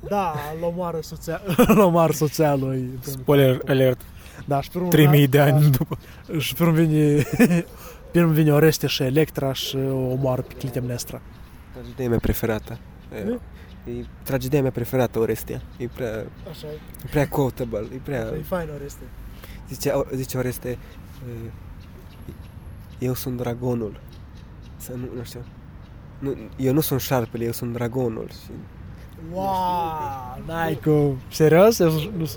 Da, 0.07 0.33
îl 0.57 0.63
omoară 0.63 0.99
soția, 1.01 1.41
îl 1.67 1.79
omoară 1.79 2.11
soția 2.11 2.55
lui. 2.55 2.89
Spoiler 3.01 3.61
alert, 3.67 4.01
Da, 4.45 4.61
și 4.61 4.69
pe 4.69 4.77
urmă, 4.77 4.89
3000 4.89 5.27
de 5.27 5.37
da, 5.37 5.43
ani 5.43 5.69
după. 5.69 5.97
Și 6.37 6.53
pe 6.53 6.63
urmă 6.63 6.75
vine, 6.75 7.23
pe 8.11 8.19
urmă 8.19 8.31
vine 8.31 8.53
Oreste 8.53 8.87
și 8.87 9.03
Electra 9.03 9.53
și 9.53 9.75
o 9.75 10.11
omoară 10.11 10.41
pe 10.41 10.53
Clitemnestra. 10.53 11.21
Tragedia 11.73 12.09
mea 12.09 12.19
preferată. 12.19 12.77
E, 13.15 13.39
e 13.91 14.05
tragedia 14.23 14.61
mea 14.61 14.71
preferată, 14.71 15.19
Orestia. 15.19 15.61
E 15.77 15.87
prea, 15.87 16.25
Așa 16.49 16.67
e 16.67 17.07
prea 17.09 17.27
quotable. 17.27 17.87
E 17.93 17.99
prea... 18.03 18.19
e 18.19 18.41
fain 18.41 18.69
Oreste. 18.75 19.03
Zice, 19.69 19.91
zice 20.13 20.37
Oreste, 20.37 20.69
e, 20.69 21.51
eu 22.99 23.13
sunt 23.13 23.37
dragonul. 23.37 23.99
Să 24.77 24.91
nu, 24.95 25.07
nu 25.15 25.23
știu. 25.23 25.43
Nu, 26.19 26.35
eu 26.57 26.73
nu 26.73 26.79
sunt 26.79 26.99
șarpele, 26.99 27.45
eu 27.45 27.51
sunt 27.51 27.73
dragonul. 27.73 28.29
Și 28.29 28.51
Wow, 29.31 30.43
n-ai 30.45 30.79
cum. 30.83 31.17
Serios? 31.31 31.79
Eu 31.79 31.91
Nu, 31.91 32.11
nu 32.17 32.29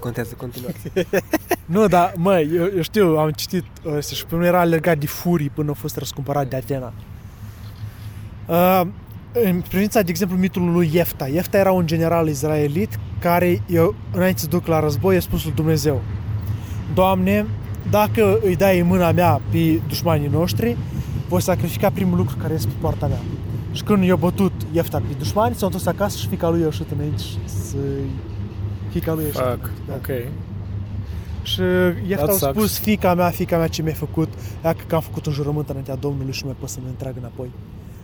contează, 0.00 0.34
continuați. 0.36 0.78
nu 1.74 1.86
dar, 1.86 2.12
măi, 2.16 2.50
eu, 2.54 2.68
eu 2.76 2.82
știu, 2.82 3.16
am 3.16 3.30
citit 3.30 3.64
Oreste 3.84 4.14
și 4.14 4.26
pe 4.26 4.34
mine 4.34 4.46
era 4.46 4.60
alergat 4.60 4.98
de 4.98 5.06
furii 5.06 5.50
până 5.50 5.70
a 5.70 5.74
fost 5.74 5.96
răscumpărat 5.96 6.48
de 6.48 6.56
Atena. 6.56 6.92
Uh, 8.46 8.82
în 9.32 9.60
privința, 9.68 10.02
de 10.02 10.10
exemplu, 10.10 10.36
mitului 10.36 10.72
lui 10.72 10.90
Iefta. 10.92 11.28
Iefta 11.28 11.58
era 11.58 11.72
un 11.72 11.86
general 11.86 12.28
izraelit 12.28 12.98
care, 13.18 13.62
eu, 13.66 13.94
înainte 14.12 14.40
să 14.40 14.46
duc 14.46 14.66
la 14.66 14.80
război, 14.80 15.16
a 15.16 15.20
spus 15.20 15.44
lui 15.44 15.52
Dumnezeu, 15.52 16.02
Doamne, 16.94 17.46
dacă 17.90 18.38
îi 18.42 18.56
dai 18.56 18.78
în 18.78 18.86
mâna 18.86 19.12
mea 19.12 19.40
pe 19.50 19.80
dușmanii 19.88 20.28
noștri, 20.28 20.76
voi 21.28 21.42
sacrifica 21.42 21.90
primul 21.90 22.16
lucru 22.16 22.36
care 22.36 22.54
este 22.54 22.66
pe 22.68 22.74
poarta 22.80 23.06
mea. 23.06 23.20
Și 23.72 23.82
când 23.82 24.04
i-a 24.04 24.16
bătut 24.16 24.52
Iefta 24.72 24.98
pe 24.98 25.14
dușmani, 25.18 25.54
s-a 25.54 25.66
întors 25.66 25.86
acasă 25.86 26.18
și 26.18 26.28
fica 26.28 26.48
lui 26.48 26.60
a 26.60 26.64
ieșit 26.64 26.90
înainte 26.90 27.22
și 27.22 27.36
să 27.44 27.76
fica 28.90 29.14
lui 29.14 29.22
a 29.22 29.26
ieșit. 29.26 29.40
Fuck, 29.40 29.70
Da. 29.86 29.94
ok. 29.94 30.06
Și 31.42 31.60
Iefta 32.06 32.24
That 32.24 32.28
a 32.28 32.32
sucks. 32.38 32.56
spus, 32.56 32.78
fica 32.78 33.14
mea, 33.14 33.30
fica 33.30 33.56
mea, 33.56 33.66
ce 33.68 33.82
mi-ai 33.82 33.94
făcut? 33.94 34.28
Ia 34.64 34.74
că 34.86 34.94
am 34.94 35.00
făcut 35.00 35.26
un 35.26 35.32
jurământ 35.32 35.68
înaintea 35.68 35.94
Domnului 35.94 36.32
și 36.32 36.40
nu 36.42 36.48
mai 36.48 36.56
pot 36.60 36.68
să 36.68 36.78
mă 36.82 36.88
întrag 36.88 37.16
înapoi. 37.16 37.50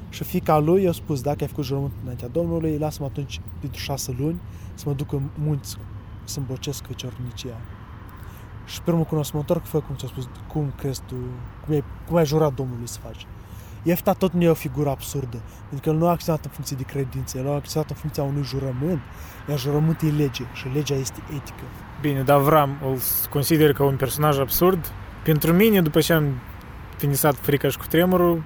Și 0.08 0.24
fica 0.24 0.58
lui 0.58 0.82
i-a 0.82 0.92
spus, 0.92 1.20
dacă 1.20 1.36
ai 1.40 1.46
făcut 1.48 1.64
jurământ 1.64 1.92
înaintea 2.02 2.28
Domnului, 2.28 2.78
lasă-mă 2.78 3.06
atunci 3.06 3.40
pentru 3.60 3.80
șase 3.80 4.14
luni 4.18 4.40
să 4.74 4.84
mă 4.86 4.92
duc 4.92 5.12
în 5.12 5.22
munți 5.34 5.76
să 6.24 6.38
îmbocesc 6.38 6.86
feciornicia. 6.86 7.56
Și 8.66 8.82
pe 8.82 8.90
urmă 8.90 9.04
când 9.04 9.20
o 9.20 9.24
să 9.24 9.30
mă 9.34 9.38
întorc, 9.40 9.64
fă 9.64 9.80
cum 9.80 9.94
ți-a 9.96 10.08
spus, 10.08 10.28
cum 10.52 10.72
crezi 10.76 11.00
tu, 11.06 11.14
cum 11.64 11.74
ai, 11.74 11.84
cum 12.06 12.16
ai 12.16 12.26
jurat 12.26 12.54
Domnului 12.54 12.88
să 12.88 12.98
faci. 13.02 13.26
Iefta 13.84 14.12
tot 14.12 14.32
nu 14.32 14.42
e 14.42 14.48
o 14.48 14.54
figură 14.54 14.90
absurdă, 14.90 15.40
pentru 15.68 15.80
că 15.82 15.88
el 15.88 15.96
nu 15.96 16.06
a 16.06 16.10
acționat 16.10 16.44
în 16.44 16.50
funcție 16.50 16.76
de 16.76 16.82
credință, 16.82 17.38
el 17.38 17.48
a 17.50 17.54
acționat 17.54 17.90
în 17.90 17.96
funcția 17.96 18.22
unui 18.22 18.42
jurământ, 18.42 19.00
iar 19.48 19.58
jurământul 19.58 20.08
e 20.08 20.10
lege 20.10 20.44
și 20.52 20.68
legea 20.74 20.94
este 20.94 21.22
etică. 21.30 21.64
Bine, 22.00 22.22
dar 22.22 22.36
Avram 22.36 22.78
îl 22.84 22.98
consider 23.30 23.72
ca 23.72 23.84
un 23.84 23.96
personaj 23.96 24.38
absurd. 24.38 24.92
Pentru 25.24 25.52
mine, 25.52 25.82
după 25.82 26.00
ce 26.00 26.12
am 26.12 26.24
finisat 26.96 27.34
frica 27.34 27.68
și 27.68 27.78
cu 27.78 27.86
tremurul, 27.86 28.42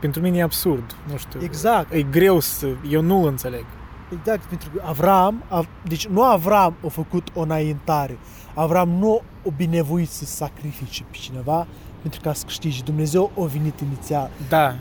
pentru 0.00 0.20
mine 0.20 0.36
e 0.36 0.42
absurd. 0.42 0.96
Nu 1.10 1.16
știu. 1.16 1.40
Exact. 1.42 1.92
E 1.92 2.02
greu 2.02 2.40
să... 2.40 2.66
Eu 2.88 3.02
nu-l 3.02 3.26
înțeleg. 3.26 3.64
Exact, 4.12 4.44
pentru 4.44 4.70
că 4.74 4.82
Avram, 4.86 5.42
a, 5.48 5.64
deci 5.82 6.06
nu 6.06 6.22
Avram 6.22 6.74
a 6.84 6.88
făcut 6.88 7.28
o 7.34 7.40
înaintare. 7.40 8.18
Avram 8.54 8.88
nu 8.88 9.22
a 9.46 9.50
binevoit 9.56 10.08
să 10.08 10.24
sacrifice 10.24 11.04
pe 11.10 11.16
cineva 11.16 11.66
pentru 12.02 12.20
ca 12.20 12.32
să 12.32 12.44
câștige. 12.46 12.82
Dumnezeu 12.82 13.30
a 13.38 13.44
venit 13.44 13.80
inițial. 13.80 14.30
Da, 14.48 14.74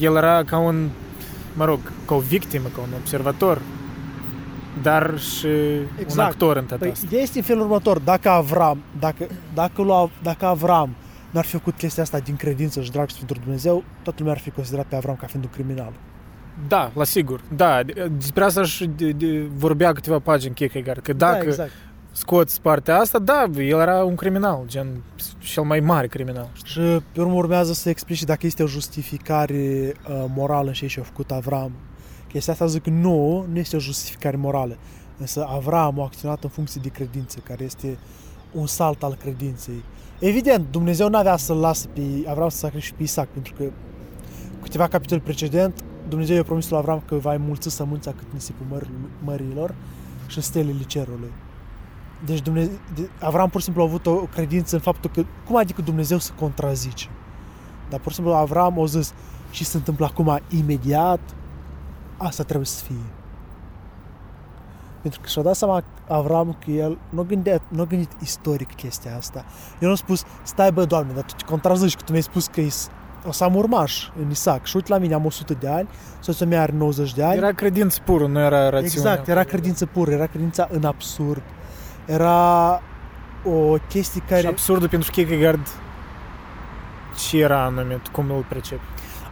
el 0.00 0.16
era 0.16 0.44
ca 0.44 0.58
un, 0.58 0.88
mă 1.54 1.64
rog, 1.64 1.78
ca 2.06 2.14
o 2.14 2.18
victimă, 2.18 2.68
ca 2.74 2.80
un 2.80 2.92
observator, 3.00 3.60
dar 4.82 5.18
și 5.18 5.46
un 5.46 5.86
Exact. 5.98 6.30
actor 6.30 6.56
în 6.56 6.64
toată 6.64 6.82
Păi, 6.82 6.92
asta. 6.92 7.06
ideea 7.06 7.22
este 7.22 7.38
în 7.38 7.44
felul 7.44 7.62
următor. 7.62 7.98
Dacă 7.98 8.28
Avram, 8.28 8.82
dacă, 8.98 9.26
dacă, 9.54 9.82
lua, 9.82 10.10
dacă 10.22 10.46
Avram 10.46 10.94
n-ar 11.30 11.44
fi 11.44 11.50
făcut 11.50 11.74
chestia 11.74 12.02
asta 12.02 12.18
din 12.18 12.36
credință 12.36 12.80
și 12.80 12.90
dragoste 12.90 13.18
pentru 13.18 13.38
Dumnezeu, 13.44 13.84
toată 14.02 14.18
lumea 14.18 14.34
ar 14.34 14.40
fi 14.40 14.50
considerat 14.50 14.86
pe 14.86 14.96
Avram 14.96 15.16
ca 15.16 15.26
fiind 15.26 15.44
un 15.44 15.50
criminal. 15.50 15.92
Da, 16.68 16.90
la 16.94 17.04
sigur. 17.04 17.40
Da, 17.56 17.80
despre 18.16 18.44
asta 18.44 18.62
și 18.62 18.86
de, 18.86 19.10
de, 19.10 19.48
vorbea 19.56 19.92
câteva 19.92 20.18
pagini 20.18 20.54
Kierkegaard, 20.54 21.02
că 21.02 21.12
dacă 21.12 21.38
da, 21.38 21.46
exact. 21.46 21.70
Scoți 22.12 22.60
partea 22.60 22.98
asta, 22.98 23.18
da, 23.18 23.44
el 23.56 23.78
era 23.80 24.04
un 24.04 24.14
criminal, 24.14 24.62
gen 24.66 25.02
cel 25.38 25.62
mai 25.62 25.80
mare 25.80 26.06
criminal. 26.06 26.50
Și 26.64 26.80
pe 27.12 27.20
urmă 27.20 27.34
urmează 27.34 27.72
să 27.72 27.88
explice 27.88 28.24
dacă 28.24 28.46
este 28.46 28.62
o 28.62 28.66
justificare 28.66 29.92
uh, 30.08 30.24
morală 30.34 30.66
în 30.66 30.72
ce 30.72 30.86
și-a 30.86 31.02
făcut 31.02 31.30
Avram. 31.30 31.72
Chestia 32.28 32.52
asta 32.52 32.66
zic 32.66 32.82
că 32.82 32.90
nu, 32.90 33.46
nu 33.52 33.58
este 33.58 33.76
o 33.76 33.78
justificare 33.78 34.36
morală. 34.36 34.76
Însă 35.18 35.46
Avram 35.48 36.00
a 36.00 36.04
acționat 36.04 36.42
în 36.42 36.50
funcție 36.50 36.80
de 36.84 36.88
credință, 36.88 37.38
care 37.38 37.64
este 37.64 37.98
un 38.52 38.66
salt 38.66 39.02
al 39.02 39.14
credinței. 39.14 39.82
Evident, 40.18 40.66
Dumnezeu 40.70 41.08
n-avea 41.08 41.36
să-l 41.36 41.56
lasă 41.56 41.88
pe 41.92 42.02
Avram 42.28 42.48
să 42.48 42.56
sacrifice 42.56 42.94
pe 42.96 43.02
Isaac, 43.02 43.28
pentru 43.28 43.54
că 43.54 43.64
câteva 44.62 44.88
capitole 44.88 45.20
precedent, 45.20 45.84
Dumnezeu 46.08 46.36
i-a 46.36 46.42
promis 46.42 46.68
lui 46.68 46.78
Avram 46.78 47.02
că 47.06 47.14
va 47.14 47.36
mulți 47.36 47.70
sămânța 47.70 48.12
cât 48.12 48.32
nisipul 48.32 48.66
măr- 48.78 49.24
mărilor 49.24 49.74
și 50.26 50.40
stelele 50.40 50.82
cerului. 50.86 51.32
Deci 52.24 52.40
Dumnezeu, 52.40 52.72
Avram 53.20 53.48
pur 53.48 53.58
și 53.58 53.64
simplu 53.64 53.82
a 53.82 53.86
avut 53.86 54.06
o 54.06 54.14
credință 54.14 54.74
în 54.74 54.80
faptul 54.80 55.10
că, 55.10 55.24
cum 55.46 55.56
adică 55.56 55.82
Dumnezeu 55.82 56.18
se 56.18 56.32
contrazice? 56.38 57.08
Dar 57.90 58.00
pur 58.00 58.10
și 58.10 58.16
simplu 58.16 58.34
Avram 58.34 58.80
a 58.80 58.84
zis, 58.84 59.12
și 59.50 59.64
se 59.64 59.76
întâmplă 59.76 60.04
acum 60.04 60.40
imediat, 60.48 61.20
asta 62.16 62.42
trebuie 62.42 62.66
să 62.66 62.84
fie. 62.84 62.96
Pentru 65.02 65.20
că 65.20 65.28
și-a 65.28 65.42
dat 65.42 65.56
seama 65.56 65.84
Avram 66.08 66.56
că 66.64 66.70
el 66.70 66.98
nu 67.10 67.20
a 67.20 67.24
gândit, 67.24 67.60
nu 67.68 67.82
a 67.82 67.84
gândit 67.84 68.10
istoric 68.20 68.74
chestia 68.74 69.16
asta. 69.16 69.44
El 69.80 69.86
nu 69.86 69.92
a 69.92 69.96
spus, 69.96 70.24
stai 70.42 70.72
bă, 70.72 70.84
doamne, 70.84 71.12
dar 71.12 71.22
tu 71.22 71.34
te 71.34 71.44
contrazici 71.44 71.96
că 71.96 72.02
tu 72.02 72.10
mi-ai 72.10 72.22
spus 72.22 72.46
că 72.46 72.60
o 73.26 73.32
să 73.32 73.44
am 73.44 73.54
urmaș 73.54 74.08
în 74.22 74.30
Isaac. 74.30 74.64
Și 74.64 74.76
uite 74.76 74.92
la 74.92 74.98
mine, 74.98 75.14
am 75.14 75.24
100 75.24 75.54
de 75.54 75.68
ani, 75.68 75.88
soția 76.20 76.46
mea 76.46 76.62
are 76.62 76.72
90 76.72 77.14
de 77.14 77.22
ani. 77.24 77.36
Era 77.36 77.52
credință 77.52 78.00
pură, 78.04 78.26
nu 78.26 78.38
era 78.38 78.62
rațiune. 78.70 78.84
Exact, 78.84 79.28
era 79.28 79.42
credință 79.42 79.86
pură, 79.86 80.10
era 80.10 80.26
credința 80.26 80.68
în 80.70 80.84
absurd. 80.84 81.42
Era 82.06 82.82
o 83.44 83.76
chestie 83.88 84.22
care... 84.28 84.40
Și 84.40 84.46
absurdul 84.46 84.88
pentru 84.88 85.10
Kierkegaard 85.10 85.68
ce 87.28 87.38
era 87.38 87.64
anume, 87.64 88.02
cum 88.12 88.30
îl 88.30 88.44
percep? 88.48 88.80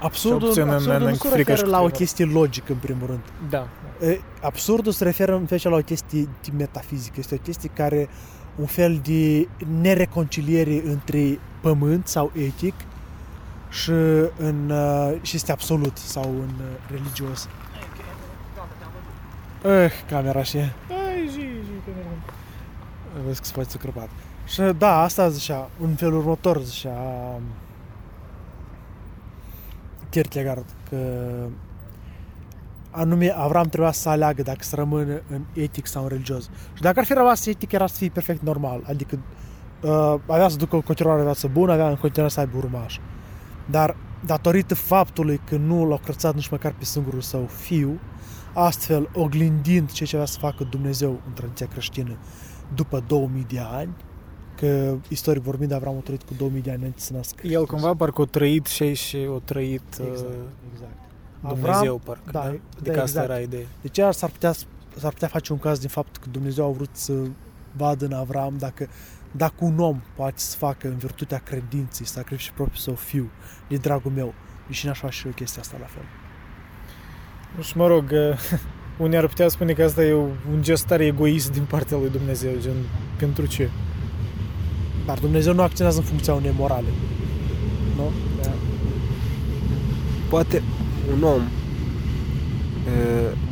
Absurdul, 0.01 0.49
absurdul 0.49 0.93
în, 0.93 1.03
în, 1.03 1.09
nu 1.09 1.15
se 1.15 1.37
referă 1.37 1.67
la 1.67 1.81
o 1.81 1.87
chestie 1.87 2.25
logică, 2.25 2.73
în 2.73 2.79
primul 2.79 3.07
rând. 3.07 3.21
Da. 3.51 3.67
Absurdul 4.43 4.93
se 4.93 5.05
referă 5.05 5.35
în 5.35 5.47
fel 5.47 5.59
la 5.63 5.77
o 5.77 5.81
chestie 5.81 6.29
metafizică. 6.57 7.15
Este 7.19 7.35
o 7.35 7.39
chestie 7.39 7.71
care 7.75 8.09
un 8.55 8.67
fel 8.67 9.01
de 9.03 9.49
nereconciliere 9.81 10.83
între 10.85 11.39
pământ 11.61 12.07
sau 12.07 12.33
etic 12.35 12.75
și, 13.71 13.91
în, 14.37 14.73
și 15.23 15.37
este 15.37 15.53
absolut 15.53 15.97
sau 15.97 16.23
în 16.25 16.51
religios. 16.91 17.49
Eh, 19.65 19.93
camera 20.09 20.43
și 20.43 20.57
Ai, 20.57 21.29
zi, 21.29 21.39
zi, 21.39 21.91
Vezi 23.27 23.41
că 23.41 23.47
se 23.47 23.53
face 23.55 23.79
crăpat. 23.79 24.09
Și 24.47 24.61
da, 24.79 25.03
asta 25.03 25.29
zicea, 25.29 25.71
în 25.81 25.95
felul 25.95 26.19
următor 26.19 26.63
zicea 26.63 27.41
Kierkegaard, 30.11 30.65
că 30.89 30.97
anume 32.91 33.35
Avram 33.37 33.67
trebuia 33.67 33.93
să 33.93 34.09
aleagă 34.09 34.43
dacă 34.43 34.59
să 34.61 34.77
rămână 34.77 35.23
în 35.31 35.45
etic 35.53 35.87
sau 35.87 36.03
în 36.03 36.09
religios. 36.09 36.51
Și 36.75 36.83
dacă 36.83 36.99
ar 36.99 37.05
fi 37.05 37.13
rămas 37.13 37.47
etic, 37.47 37.73
era 37.73 37.87
să 37.87 37.97
fie 37.97 38.09
perfect 38.09 38.43
normal. 38.43 38.83
Adică 38.87 39.19
uh, 39.83 40.15
avea 40.27 40.49
să 40.49 40.57
ducă 40.57 40.77
o 40.77 40.81
continuare 40.81 41.23
viață 41.23 41.49
bună, 41.49 41.73
avea 41.73 41.89
în 41.89 41.97
continuare 41.97 42.33
să 42.33 42.41
aibă 42.41 42.57
urmaș. 42.57 42.99
Dar 43.67 43.97
datorită 44.27 44.75
faptului 44.75 45.41
că 45.45 45.57
nu 45.57 45.87
l-a 45.87 45.97
crățat 45.97 46.35
nici 46.35 46.49
măcar 46.49 46.75
pe 46.79 46.85
singurul 46.85 47.21
său 47.21 47.47
fiu, 47.47 48.01
astfel 48.55 49.09
oglindind 49.15 49.91
ce 49.91 50.05
ce 50.05 50.17
avea 50.17 50.27
să 50.27 50.39
facă 50.39 50.65
Dumnezeu 50.65 51.11
în 51.27 51.33
tradiția 51.33 51.67
creștină 51.67 52.17
după 52.75 53.05
2000 53.07 53.47
de 53.49 53.59
ani, 53.59 53.95
că 54.57 54.97
istoric 55.09 55.43
vorbind 55.43 55.73
Avram 55.73 55.97
a 55.97 56.01
trăit 56.01 56.23
cu 56.23 56.35
2000 56.39 56.63
de 56.63 56.71
ani 56.71 56.79
înainte 56.79 57.01
să 57.01 57.13
nască. 57.13 57.47
El 57.47 57.67
cumva 57.67 57.95
parcă 57.95 58.23
a 58.23 58.25
trăit 58.25 58.67
și 58.67 58.95
și 58.95 59.17
a 59.17 59.41
trăit 59.45 59.83
exact, 59.89 60.29
uh, 60.29 60.35
exact. 60.73 60.99
Dumnezeu 61.41 61.73
Avram, 61.75 61.99
parcă, 62.05 62.31
da? 62.31 62.41
da? 62.41 62.47
Adică 62.79 62.97
da, 62.97 63.03
asta 63.03 63.21
exact. 63.21 63.29
era 63.29 63.39
ideea. 63.39 63.67
Deci 63.81 64.15
s-ar 64.15 64.31
putea, 64.31 64.53
s-ar 64.97 65.13
putea 65.13 65.29
face 65.29 65.53
un 65.53 65.59
caz 65.59 65.79
din 65.79 65.89
faptul 65.89 66.23
că 66.23 66.29
Dumnezeu 66.31 66.67
a 66.67 66.71
vrut 66.71 66.91
să 66.93 67.13
vadă 67.77 68.05
în 68.05 68.13
Avram 68.13 68.55
dacă, 68.59 68.89
dacă 69.31 69.55
un 69.59 69.79
om 69.79 70.01
poate 70.17 70.39
să 70.39 70.57
facă 70.57 70.89
în 70.89 70.97
virtutea 70.97 71.39
credinței, 71.39 72.07
să 72.07 72.13
sacrifice 72.13 72.51
propriul 72.55 72.81
său 72.81 72.95
fiu, 72.95 73.31
de 73.69 73.77
dragul 73.77 74.11
meu, 74.11 74.35
și 74.69 74.87
n-aș 74.87 74.99
face 74.99 75.13
și 75.13 75.27
eu 75.27 75.33
chestia 75.33 75.63
asta 75.63 75.77
la 75.81 75.87
fel. 75.87 76.05
Și 77.63 77.77
mă 77.77 77.87
rog, 77.87 78.13
unii 79.01 79.17
ar 79.17 79.27
putea 79.27 79.49
spune 79.49 79.73
că 79.73 79.83
asta 79.83 80.05
e 80.05 80.15
un 80.15 80.61
gest 80.61 80.87
tare 80.87 81.07
egoist 81.07 81.53
din 81.53 81.63
partea 81.63 81.97
lui 81.97 82.11
Dumnezeu, 82.11 82.51
gen, 82.61 82.75
pentru 83.17 83.47
ce? 83.47 83.71
Dar 85.07 85.19
Dumnezeu 85.19 85.55
nu 85.55 85.63
acționează 85.63 85.99
în 85.99 86.05
funcția 86.05 86.35
unei 86.35 86.55
morale. 86.59 86.89
Nu? 87.97 88.11
Da. 88.43 88.51
Poate 90.29 90.63
un 91.17 91.23
om, 91.23 91.43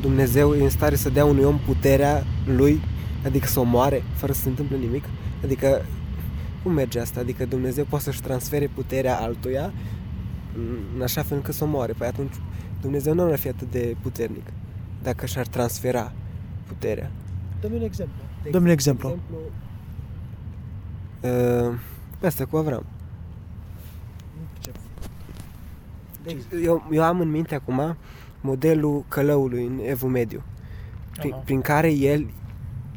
Dumnezeu 0.01 0.55
e 0.55 0.63
în 0.63 0.71
stare 0.71 0.97
să 0.97 1.11
dea 1.11 1.25
unui 1.25 1.45
om 1.45 1.59
puterea 1.67 2.25
lui, 2.47 2.81
adică 3.25 3.47
să 3.47 3.61
o 3.61 3.63
moare 3.63 4.03
fără 4.15 4.33
să 4.33 4.41
se 4.41 4.49
întâmple 4.49 4.77
nimic. 4.77 5.05
Adică, 5.45 5.85
cum 6.63 6.73
merge 6.73 7.01
asta? 7.01 7.21
Adică 7.21 7.45
Dumnezeu 7.45 7.85
poate 7.89 8.05
să-și 8.05 8.23
transfere 8.23 8.71
puterea 8.75 9.21
altuia 9.21 9.73
în 10.97 11.03
așa 11.03 11.23
fel 11.23 11.37
încât 11.37 11.55
să 11.55 11.65
o 11.65 11.67
moare. 11.67 11.93
Păi 11.99 12.07
atunci 12.07 12.35
Dumnezeu 12.81 13.15
nu 13.15 13.23
ar 13.23 13.39
fi 13.39 13.49
atât 13.49 13.71
de 13.71 13.97
puternic 14.03 14.45
dacă 15.03 15.27
și-ar 15.27 15.47
transfera 15.47 16.13
puterea. 16.67 17.11
Dă-mi 17.61 17.77
un 17.77 17.83
exemplu. 17.83 18.23
Dă-mi 18.51 18.65
un 18.65 18.71
exemplu. 18.71 19.09
exemplu 19.09 19.39
uh, 21.21 21.79
pe 22.19 22.27
asta 22.27 22.45
cu 22.45 22.57
Avram. 22.57 22.85
Deci, 26.23 26.43
eu, 26.63 26.89
eu 26.91 27.03
am 27.03 27.21
în 27.21 27.31
minte 27.31 27.55
acum 27.55 27.97
modelul 28.41 29.05
călăului 29.09 29.67
în 29.67 29.81
Evul 29.83 30.11
Mediu, 30.11 30.43
prin, 31.17 31.35
prin 31.45 31.61
care 31.61 31.91
el, 31.91 32.31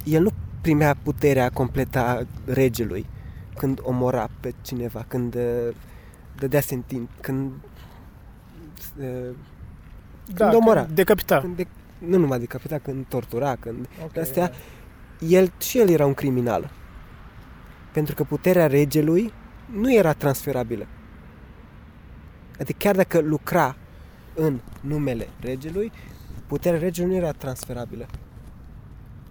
el 0.04 0.22
nu 0.22 0.30
primea 0.62 0.95
puterea 1.04 1.49
completă 1.49 1.99
a 1.99 2.26
regelui 2.45 3.06
când 3.58 3.80
omora 3.84 4.30
pe 4.39 4.54
cineva, 4.62 5.06
când 5.08 5.36
uh, 5.36 5.76
dădea 6.38 6.62
sentin, 6.62 7.10
când 7.22 7.52
uh, 8.99 9.36
da, 10.34 10.49
când 10.49 10.54
omora. 10.54 10.84
Când 10.84 10.95
decapita. 10.95 11.39
Când 11.39 11.56
de, 11.56 11.68
nu 12.08 12.18
numai 12.18 12.39
decapita, 12.39 12.78
când 12.78 13.06
tortura, 13.06 13.56
când 13.56 13.88
okay, 14.04 14.24
astea, 14.24 14.52
yeah. 15.20 15.34
el 15.34 15.52
și 15.60 15.80
el 15.80 15.89
era 15.89 16.06
un 16.06 16.14
criminal. 16.14 16.72
Pentru 17.93 18.16
că 18.16 18.24
puterea 18.24 18.68
regelui 18.68 19.34
nu 19.74 19.93
era 19.93 20.14
transferabilă. 20.14 20.88
Adică 22.60 22.78
chiar 22.78 22.95
dacă 22.95 23.20
lucra 23.20 23.76
în 24.36 24.60
numele 24.82 25.30
regelui, 25.39 25.91
puterea 26.47 26.80
regelui 26.80 27.10
nu 27.10 27.16
era 27.16 27.32
transferabilă. 27.32 28.06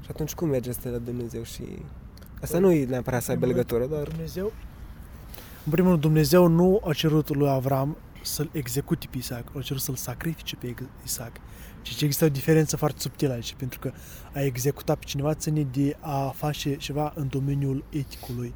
Și 0.00 0.08
atunci 0.10 0.34
cum 0.34 0.48
merge 0.48 0.70
asta 0.70 0.88
la 0.88 0.98
Dumnezeu 0.98 1.42
și... 1.42 1.62
Asta 2.40 2.58
păi, 2.58 2.60
nu 2.60 2.72
e 2.72 2.84
neapărat 2.84 3.22
să 3.22 3.30
aibă 3.30 3.46
legătură, 3.46 3.86
doar... 3.86 4.02
Dumnezeu... 4.02 4.52
În 5.64 5.70
primul 5.70 5.90
rând, 5.90 6.02
Dumnezeu 6.02 6.46
nu 6.46 6.80
a 6.86 6.92
cerut 6.92 7.34
lui 7.34 7.48
Avram 7.48 7.96
să-l 8.22 8.50
execute 8.52 9.06
pe 9.10 9.16
Isaac, 9.16 9.44
a 9.58 9.60
cerut 9.60 9.82
să-l 9.82 9.94
sacrifice 9.94 10.56
pe 10.56 10.74
Isaac. 11.04 11.32
Și 11.82 11.96
ce 11.96 12.04
există 12.04 12.24
o 12.24 12.28
diferență 12.28 12.76
foarte 12.76 13.00
subtilă 13.00 13.32
aici, 13.32 13.54
pentru 13.58 13.78
că 13.78 13.92
a 14.34 14.40
executa 14.40 14.94
pe 14.94 15.04
cineva 15.04 15.34
ține 15.34 15.66
de 15.72 15.96
a 16.00 16.28
face 16.36 16.76
ceva 16.76 17.12
în 17.14 17.28
domeniul 17.28 17.84
eticului. 17.90 18.54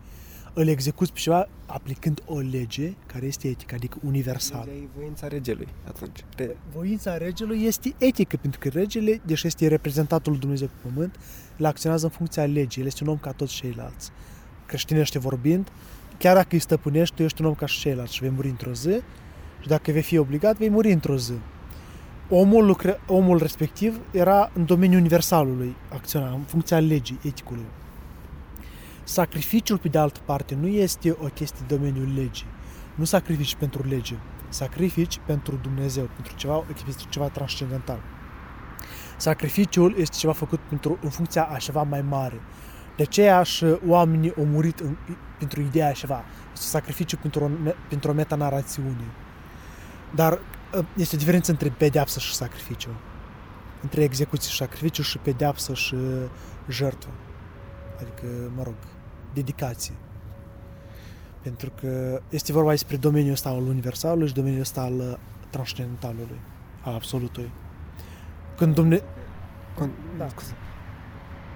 Îl 0.57 0.69
execuți 0.69 1.13
pe 1.13 1.19
ceva 1.19 1.49
aplicând 1.67 2.23
o 2.27 2.39
lege 2.39 2.95
care 3.07 3.27
este 3.27 3.49
etică, 3.49 3.75
adică 3.75 3.99
universală. 4.05 4.71
E 4.71 4.89
voința 4.97 5.29
regelui 5.29 5.69
atunci. 5.87 6.25
Re... 6.37 6.57
Voința 6.73 7.17
regelui 7.17 7.65
este 7.65 7.95
etică, 7.99 8.37
pentru 8.37 8.61
că 8.61 8.69
regele, 8.69 9.21
deși 9.25 9.47
este 9.47 9.67
reprezentatul 9.69 10.33
lui 10.33 10.41
Dumnezeu 10.41 10.67
pe 10.67 10.89
pământ, 10.89 11.17
el 11.57 11.67
acționează 11.67 12.05
în 12.05 12.11
funcția 12.11 12.45
legii. 12.45 12.81
El 12.81 12.87
este 12.87 13.05
un 13.05 13.11
om 13.11 13.19
ca 13.19 13.33
toți 13.33 13.55
ceilalți. 13.55 14.11
Creștinește 14.67 15.19
vorbind, 15.19 15.69
chiar 16.19 16.35
dacă 16.35 16.49
îi 16.51 16.59
stăpânești, 16.59 17.15
tu 17.15 17.23
ești 17.23 17.41
un 17.41 17.47
om 17.47 17.55
ca 17.55 17.67
și 17.67 17.81
ceilalți 17.81 18.15
și 18.15 18.21
vei 18.21 18.31
muri 18.31 18.49
într-o 18.49 18.73
zi 18.73 19.01
și 19.61 19.69
dacă 19.69 19.93
vei 19.93 20.03
fi 20.03 20.19
obligat, 20.19 20.57
vei 20.57 20.69
muri 20.69 20.93
într-o 20.93 21.17
zi 21.17 21.35
omul, 22.29 22.67
lucre, 22.67 23.01
omul 23.07 23.39
respectiv 23.39 24.01
era 24.11 24.51
în 24.55 24.65
domeniul 24.65 25.01
universalului, 25.01 25.77
acționa 25.93 26.31
în 26.31 26.41
funcția 26.41 26.79
legii, 26.79 27.19
eticului. 27.23 27.67
Sacrificiul, 29.05 29.79
pe 29.79 29.89
de 29.89 29.99
altă 29.99 30.21
parte, 30.25 30.55
nu 30.61 30.67
este 30.67 31.11
o 31.11 31.27
chestie 31.27 31.65
de 31.67 31.75
domeniul 31.75 32.09
legii. 32.15 32.47
Nu 32.95 33.05
sacrifici 33.05 33.55
pentru 33.55 33.89
lege, 33.89 34.15
sacrifici 34.49 35.21
pentru 35.27 35.59
Dumnezeu, 35.63 36.11
pentru 36.15 36.35
ceva, 36.37 36.55
pentru 36.55 37.09
ceva 37.09 37.29
transcendental. 37.29 37.99
Sacrificiul 39.17 39.95
este 39.99 40.17
ceva 40.17 40.33
făcut 40.33 40.59
pentru, 40.59 40.99
în 41.03 41.11
funcția 41.11 41.45
a 41.45 41.57
ceva 41.57 41.83
mai 41.83 42.03
mare. 42.03 42.41
De 42.97 43.03
aceea 43.03 43.43
și 43.43 43.65
oamenii 43.87 44.35
au 44.39 44.45
murit 44.45 44.81
în, 44.81 44.97
pentru 45.39 45.61
ideea 45.61 45.93
ceva. 45.93 46.25
Este 46.53 46.67
sacrificiu 46.67 47.17
pentru 47.17 47.45
o, 47.45 47.49
pentru 47.89 48.11
o 48.11 48.15
metanarațiune. 48.15 49.05
Dar 50.15 50.33
Ă, 50.33 50.39
este 50.97 51.15
o 51.15 51.19
diferență 51.19 51.51
între 51.51 51.69
pedeapsă 51.69 52.19
și 52.19 52.35
sacrificiu. 52.35 52.91
Între 53.83 54.03
execuție 54.03 54.51
și 54.51 54.57
sacrificiu 54.57 55.03
și 55.03 55.19
pedeapsă 55.19 55.75
și 55.75 55.97
jertfă. 56.69 57.11
Adică, 58.01 58.27
mă 58.57 58.63
rog, 58.63 58.75
dedicație. 59.33 59.95
Pentru 61.43 61.71
că 61.81 62.21
este 62.29 62.53
vorba 62.53 62.71
despre 62.71 62.97
domeniul 62.97 63.33
ăsta 63.33 63.49
al 63.49 63.63
universalului 63.63 64.29
și 64.29 64.35
domeniul 64.35 64.61
ăsta 64.61 64.81
al 64.81 65.19
transcendentalului, 65.51 66.41
al 66.83 66.95
absolutului. 66.95 67.51
Când 68.57 68.75
Dumnezeu... 68.75 69.07
Da. 70.19 70.27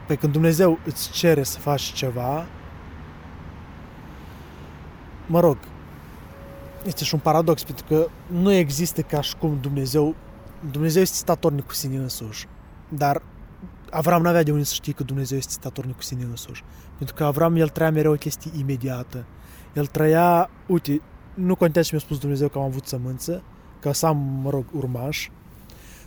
Păi 0.07 0.17
când 0.17 0.33
Dumnezeu 0.33 0.79
îți 0.85 1.11
cere 1.11 1.43
să 1.43 1.59
faci 1.59 1.83
ceva, 1.83 2.47
mă 5.27 5.41
rog, 5.41 5.59
este 6.89 7.05
și 7.05 7.15
un 7.15 7.21
paradox, 7.21 7.63
pentru 7.63 7.85
că 7.89 8.07
nu 8.27 8.53
există 8.53 9.03
ca 9.03 9.21
și 9.21 9.37
cum 9.37 9.59
Dumnezeu, 9.61 10.15
Dumnezeu 10.71 11.03
este 11.03 11.17
statornic 11.17 11.67
cu 11.67 11.75
sine 11.75 11.97
însuși, 11.97 12.47
dar 12.89 13.23
Avram 13.91 14.23
n-avea 14.23 14.43
de 14.43 14.51
unde 14.51 14.65
să 14.65 14.75
știe 14.75 14.93
că 14.93 15.03
Dumnezeu 15.03 15.39
este 15.39 15.53
statornic 15.53 15.97
cu 15.97 16.03
sine 16.03 16.25
însuși. 16.25 16.65
Pentru 16.97 17.15
că 17.15 17.25
Avram, 17.25 17.57
el 17.57 17.69
trăia 17.69 17.91
mereu 17.91 18.13
o 18.13 18.17
chestie 18.17 18.51
imediată. 18.59 19.27
El 19.75 19.87
trăia, 19.87 20.51
uite, 20.67 21.01
nu 21.35 21.57
contează 21.57 21.89
ce 21.89 21.95
mi-a 21.95 22.05
spus 22.05 22.19
Dumnezeu 22.19 22.49
că 22.49 22.59
am 22.59 22.65
avut 22.65 22.87
sămânță, 22.87 23.43
că 23.81 23.93
să 23.93 24.07
am, 24.07 24.17
mă 24.43 24.51
rog, 24.51 24.65
urmaș. 24.73 25.29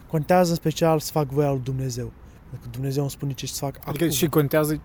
Contează 0.07 0.49
în 0.49 0.55
special 0.55 0.99
să 0.99 1.11
fac 1.11 1.29
voia 1.29 1.49
lui 1.49 1.61
Dumnezeu. 1.63 2.11
Pentru 2.49 2.69
că 2.69 2.75
Dumnezeu 2.75 3.01
îmi 3.01 3.11
spune 3.11 3.33
ce 3.33 3.47
să 3.47 3.55
fac 3.57 3.75
Adică 3.75 4.03
acum. 4.03 4.15
și 4.15 4.27
contează 4.27 4.81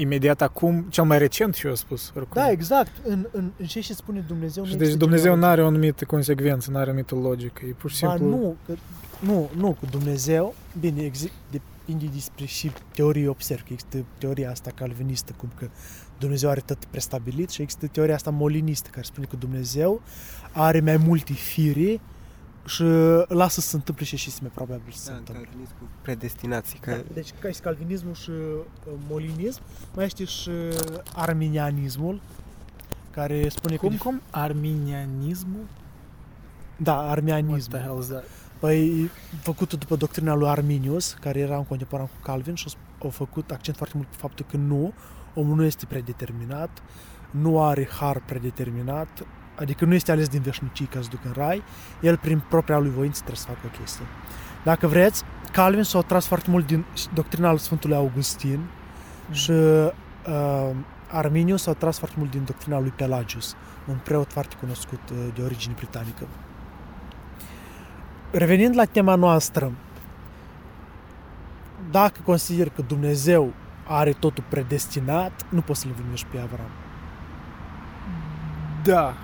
imediat 0.00 0.42
acum, 0.42 0.86
cel 0.88 1.04
mai 1.04 1.18
recent 1.18 1.54
și 1.54 1.66
eu 1.66 1.74
spus. 1.74 2.12
Oricum. 2.16 2.42
Da, 2.42 2.50
exact. 2.50 2.90
În, 3.04 3.26
în, 3.32 3.50
în 3.56 3.66
ce 3.66 3.80
și 3.80 3.94
spune 3.94 4.24
Dumnezeu 4.26 4.64
Și 4.64 4.70
nu 4.70 4.76
deci 4.76 4.86
există 4.86 5.04
Dumnezeu 5.04 5.34
nu 5.34 5.40
genealogie. 5.40 5.62
are 5.62 5.62
o 5.62 5.76
anumită 5.76 6.04
consecvență, 6.04 6.70
nu 6.70 6.76
are 6.76 6.86
o 6.86 6.90
anumită 6.90 7.14
logică. 7.14 7.64
E 7.64 7.72
pur 7.78 7.90
și 7.90 8.04
Ba, 8.04 8.16
simplu... 8.16 8.36
nu, 8.36 8.56
că, 8.66 8.72
nu, 9.20 9.50
nu, 9.56 9.76
cu 9.80 9.86
Dumnezeu, 9.90 10.54
bine, 10.80 11.02
exi, 11.02 11.32
depinde 11.50 12.06
despre 12.14 12.44
și 12.44 12.70
teorie 12.94 13.28
observ, 13.28 13.60
că 13.60 13.68
există 13.72 14.04
teoria 14.18 14.50
asta 14.50 14.70
calvinistă, 14.74 15.32
cum 15.36 15.50
că 15.58 15.68
Dumnezeu 16.18 16.50
are 16.50 16.60
tot 16.60 16.84
prestabilit 16.84 17.50
și 17.50 17.62
există 17.62 17.86
teoria 17.86 18.14
asta 18.14 18.30
molinistă, 18.30 18.88
care 18.92 19.04
spune 19.06 19.26
că 19.30 19.36
Dumnezeu 19.36 20.00
are 20.52 20.80
mai 20.80 20.96
multe 20.96 21.32
fire 21.32 22.00
și 22.68 22.82
lasă 23.28 23.60
să 23.60 23.68
se 23.68 23.76
întâmple 23.76 24.04
și 24.04 24.16
și 24.16 24.30
mai 24.40 24.50
probabil 24.54 24.92
să 24.92 25.02
se 25.02 25.10
Da, 25.10 25.16
întâmple. 25.16 25.44
calvinism 25.44 25.72
cu 25.78 25.88
predestinații. 26.02 26.78
Că... 26.78 26.90
Da, 26.90 27.02
deci 27.12 27.28
ca 27.40 27.50
și 27.50 27.60
calvinismul 27.60 28.14
și 28.14 28.30
uh, 28.30 28.92
molinism, 29.08 29.60
mai 29.94 30.04
este 30.04 30.24
și 30.24 30.48
uh, 30.48 30.98
arminianismul, 31.14 32.20
care 33.10 33.48
spune 33.48 33.76
Cum, 33.76 33.88
că... 33.90 33.96
cum? 33.96 34.20
Arminianismul? 34.30 35.66
Da, 36.76 36.94
What 36.94 37.08
arminianism. 37.10 37.70
the 37.70 37.80
hell 37.80 37.98
is 37.98 38.06
that? 38.06 38.24
Păi, 38.58 39.10
făcut 39.42 39.74
după 39.74 39.96
doctrina 39.96 40.34
lui 40.34 40.48
Arminius, 40.48 41.12
care 41.20 41.38
era 41.38 41.58
un 41.58 41.64
contemporan 41.64 42.06
cu 42.06 42.12
Calvin 42.22 42.54
și 42.54 42.66
au 43.02 43.10
făcut 43.10 43.50
accent 43.50 43.76
foarte 43.76 43.96
mult 43.96 44.08
pe 44.08 44.16
faptul 44.18 44.46
că 44.50 44.56
nu, 44.56 44.92
omul 45.34 45.56
nu 45.56 45.64
este 45.64 45.86
predeterminat, 45.86 46.82
nu 47.30 47.62
are 47.64 47.88
har 47.90 48.22
predeterminat, 48.26 49.26
adică 49.58 49.84
nu 49.84 49.94
este 49.94 50.10
ales 50.10 50.28
din 50.28 50.40
veșnicii 50.40 50.86
ca 50.86 51.00
să 51.02 51.08
ducă 51.10 51.22
în 51.24 51.32
rai, 51.36 51.62
el 52.00 52.16
prin 52.16 52.42
propria 52.48 52.78
lui 52.78 52.90
voință 52.90 53.18
trebuie 53.18 53.36
să 53.36 53.46
facă 53.46 53.60
o 53.64 53.78
chestie. 53.78 54.04
Dacă 54.64 54.86
vreți, 54.86 55.24
Calvin 55.52 55.82
s-a 55.82 56.00
tras 56.00 56.26
foarte 56.26 56.50
mult 56.50 56.66
din 56.66 56.84
doctrina 57.14 57.50
lui 57.50 57.58
Sfântului 57.58 57.96
Augustin 57.96 58.60
și 59.30 59.50
uh, 59.50 60.70
Arminius 61.10 61.62
s-a 61.62 61.72
tras 61.72 61.98
foarte 61.98 62.16
mult 62.18 62.30
din 62.30 62.44
doctrina 62.44 62.80
lui 62.80 62.92
Pelagius, 62.96 63.56
un 63.88 63.96
preot 64.04 64.32
foarte 64.32 64.56
cunoscut 64.60 65.00
uh, 65.10 65.16
de 65.34 65.42
origine 65.42 65.74
britanică. 65.76 66.26
Revenind 68.30 68.76
la 68.76 68.84
tema 68.84 69.14
noastră, 69.14 69.72
dacă 71.90 72.20
consider 72.24 72.68
că 72.68 72.82
Dumnezeu 72.82 73.52
are 73.86 74.12
totul 74.12 74.44
predestinat, 74.48 75.32
nu 75.48 75.60
poți 75.60 75.80
să-l 75.80 75.90
învinuiești 75.90 76.26
pe 76.26 76.38
Avram. 76.38 76.70
Da. 78.82 79.14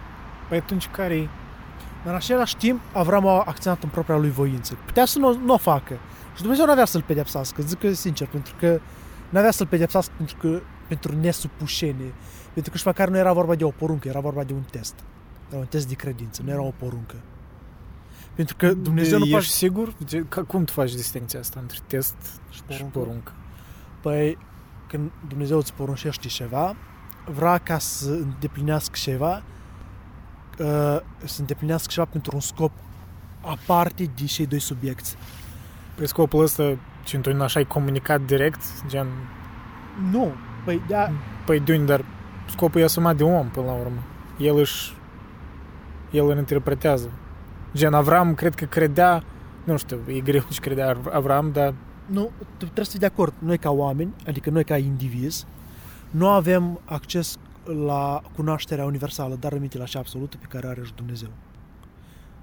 Păi 0.49 0.59
atunci 0.59 0.89
care 0.89 1.29
Dar 2.03 2.13
în 2.13 2.15
același 2.15 2.57
timp, 2.57 2.81
Avram 2.93 3.27
a 3.27 3.43
acționat 3.47 3.83
în 3.83 3.89
propria 3.89 4.17
lui 4.17 4.31
voință. 4.31 4.77
Putea 4.87 5.05
să 5.05 5.19
nu, 5.19 5.39
nu 5.39 5.53
o 5.53 5.57
facă. 5.57 5.99
Și 6.35 6.41
Dumnezeu 6.41 6.65
nu 6.65 6.71
avea 6.71 6.85
să-l 6.85 7.03
pedepsească, 7.03 7.63
zic 7.63 7.79
că 7.79 7.93
sincer, 7.93 8.27
pentru 8.27 8.55
că 8.59 8.81
nu 9.29 9.39
avea 9.39 9.51
să-l 9.51 9.67
pedepsească 9.67 10.13
pentru 10.17 10.37
că 10.37 10.61
pentru 10.89 11.17
nesupușenie. 11.21 12.13
Pentru 12.53 12.73
că 12.73 12.79
și 12.79 12.87
măcar 12.87 13.09
nu 13.09 13.17
era 13.17 13.33
vorba 13.33 13.55
de 13.55 13.65
o 13.65 13.71
poruncă, 13.71 14.09
era 14.09 14.21
vorba 14.21 14.45
de 14.45 14.53
un 14.53 14.63
test. 14.71 14.95
Era 15.51 15.59
un 15.59 15.67
test 15.67 15.89
de 15.89 15.95
credință, 15.95 16.43
nu 16.45 16.51
era 16.51 16.63
o 16.63 16.73
poruncă. 16.79 17.15
Pentru 18.35 18.57
că 18.57 18.73
Dumnezeu 18.73 19.19
nu 19.19 19.25
Ești 19.25 19.31
poate... 19.35 19.47
sigur? 19.47 19.95
Ce- 20.07 20.25
ca- 20.29 20.43
Cum 20.43 20.65
tu 20.65 20.73
faci 20.73 20.95
distinția 20.95 21.41
asta 21.41 21.61
între 21.61 21.79
test 21.87 22.15
și 22.51 22.63
poruncă? 22.63 22.99
poruncă? 22.99 23.33
Păi, 24.01 24.39
când 24.89 25.11
Dumnezeu 25.29 25.59
îți 25.59 25.73
poruncește 25.75 26.29
ceva, 26.29 26.77
vrea 27.25 27.59
ca 27.59 27.79
să 27.79 28.11
îndeplinească 28.11 28.97
ceva, 29.01 29.43
uh, 30.59 31.01
să 31.25 31.41
îndeplinească 31.41 31.89
ceva 31.93 32.07
pentru 32.07 32.31
un 32.35 32.41
scop 32.41 32.73
aparte 33.41 34.11
de 34.17 34.25
cei 34.25 34.47
doi 34.47 34.59
subiecti. 34.59 35.15
Păi 35.95 36.09
scopul 36.09 36.43
ăsta, 36.43 36.77
ce 37.05 37.19
tu 37.19 37.43
așa 37.43 37.59
ai 37.59 37.65
comunicat 37.65 38.21
direct, 38.21 38.61
gen, 38.87 39.07
Nu, 40.11 40.33
păi 40.65 40.83
da, 40.89 41.11
păi 41.47 41.61
de 41.61 41.73
unde, 41.73 41.85
dar 41.85 42.05
scopul 42.49 42.81
e 42.81 42.85
asumat 42.85 43.17
de 43.17 43.23
om 43.23 43.49
până 43.49 43.67
la 43.67 43.73
urmă. 43.73 44.03
El 44.39 44.57
își, 44.57 44.97
el 46.11 46.29
îl 46.29 46.37
interpretează. 46.37 47.11
Gen, 47.75 47.95
Avram 47.95 48.35
cred 48.35 48.55
că 48.55 48.65
credea, 48.65 49.23
nu 49.65 49.77
știu, 49.77 49.99
e 50.07 50.21
greu 50.21 50.43
ce 50.51 50.61
credea 50.61 50.97
Avram, 51.13 51.51
dar 51.53 51.75
nu, 52.07 52.31
tu 52.39 52.65
trebuie 52.65 52.85
să 52.85 52.91
fii 52.91 53.01
de 53.01 53.07
acord. 53.07 53.33
Noi 53.39 53.59
ca 53.59 53.71
oameni, 53.71 54.13
adică 54.27 54.51
noi 54.51 54.65
ca 54.65 54.77
indivizi, 54.77 55.47
nu 56.11 56.29
avem 56.29 56.81
acces 56.85 57.39
la 57.87 58.23
cunoașterea 58.37 58.85
universală, 58.85 59.37
dar 59.41 59.53
rămite 59.53 59.79
la 59.79 59.85
cea 59.85 59.99
absolută 59.99 60.37
pe 60.41 60.47
care 60.49 60.67
are 60.67 60.81
și 60.85 60.93
Dumnezeu. 60.97 61.29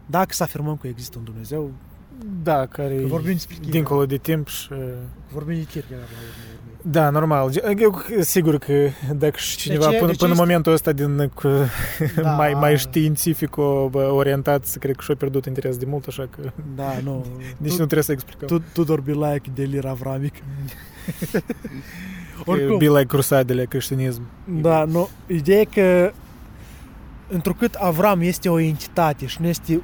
Dacă 0.06 0.34
să 0.34 0.44
afirmăm 0.44 0.78
că 0.78 0.88
există 0.88 1.18
un 1.18 1.24
Dumnezeu, 1.24 1.72
da, 2.44 2.66
care 2.66 2.96
că 2.96 3.02
e 3.02 3.06
vorbim 3.06 3.32
despre 3.34 3.54
Kierkegaard, 3.56 3.72
dincolo 3.72 4.06
de 4.06 4.18
timp 4.18 4.48
și... 4.48 4.68
vorbim 5.34 5.56
de 5.56 5.64
Kierkegaard 5.64 6.08
la 6.12 6.18
urmă 6.18 6.44
urmei. 6.44 6.60
Da, 6.92 7.10
normal. 7.10 7.52
Eu 7.80 8.02
sigur 8.20 8.58
că 8.58 8.90
dacă 9.16 9.38
și 9.38 9.58
cineva 9.58 9.90
ce- 9.90 9.98
până, 9.98 10.06
de 10.06 10.12
ce 10.12 10.18
până 10.18 10.32
în 10.32 10.32
este- 10.32 10.44
momentul 10.46 10.74
ăsta 10.74 10.92
din 10.92 11.28
cu, 11.34 11.48
Da. 12.22 12.32
mai, 12.42 12.54
mai 12.54 12.78
științific 12.78 13.58
orientat, 13.58 14.76
cred 14.80 14.96
că 14.96 15.02
și-a 15.02 15.16
pierdut 15.16 15.46
interes 15.46 15.78
de 15.78 15.86
mult, 15.86 16.08
așa 16.08 16.28
că 16.36 16.52
Da, 16.76 17.00
nu. 17.04 17.26
nici 17.58 17.72
tu, 17.72 17.78
nu 17.80 17.86
trebuie 17.86 18.04
să 18.04 18.12
explicăm. 18.12 18.48
tu, 18.48 18.64
Tudor 18.74 19.02
Bilaic 19.02 19.54
de 19.54 19.64
lir 19.64 19.86
avramic. 19.86 20.34
Oricum. 22.46 22.78
Bila 22.78 23.02
crusadele 23.02 23.66
creștinism. 23.66 24.22
Da, 24.46 24.84
nu. 24.84 25.10
Ideea 25.28 25.60
e 25.60 25.64
că 25.64 26.14
întrucât 27.28 27.74
Avram 27.74 28.22
este 28.22 28.50
o 28.50 28.60
entitate 28.60 29.26
și 29.26 29.38
nu 29.42 29.48
este 29.48 29.82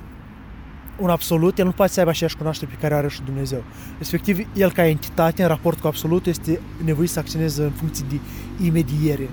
un 0.98 1.10
absolut, 1.10 1.58
el 1.58 1.66
nu 1.66 1.72
poate 1.72 1.92
să 1.92 2.00
aibă 2.00 2.12
aceeași 2.12 2.38
cunoaștere 2.38 2.72
pe 2.74 2.82
care 2.82 2.94
are 2.94 3.08
și 3.08 3.22
Dumnezeu. 3.22 3.64
Respectiv, 3.98 4.48
el 4.56 4.72
ca 4.72 4.86
entitate, 4.86 5.42
în 5.42 5.48
raport 5.48 5.80
cu 5.80 5.88
absolut, 5.88 6.26
este 6.26 6.60
nevoit 6.84 7.10
să 7.10 7.20
acționeze 7.20 7.64
în 7.64 7.70
funcție 7.70 8.06
de 8.10 8.20
imediere. 8.66 9.30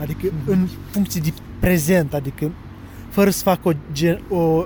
Adică 0.00 0.32
în 0.46 0.68
funcție 0.90 1.20
de 1.20 1.32
prezent, 1.60 2.14
adică 2.14 2.50
fără 3.08 3.30
să 3.30 3.42
facă 3.42 3.68
o, 3.68 3.72
gen, 3.92 4.22
o 4.28 4.64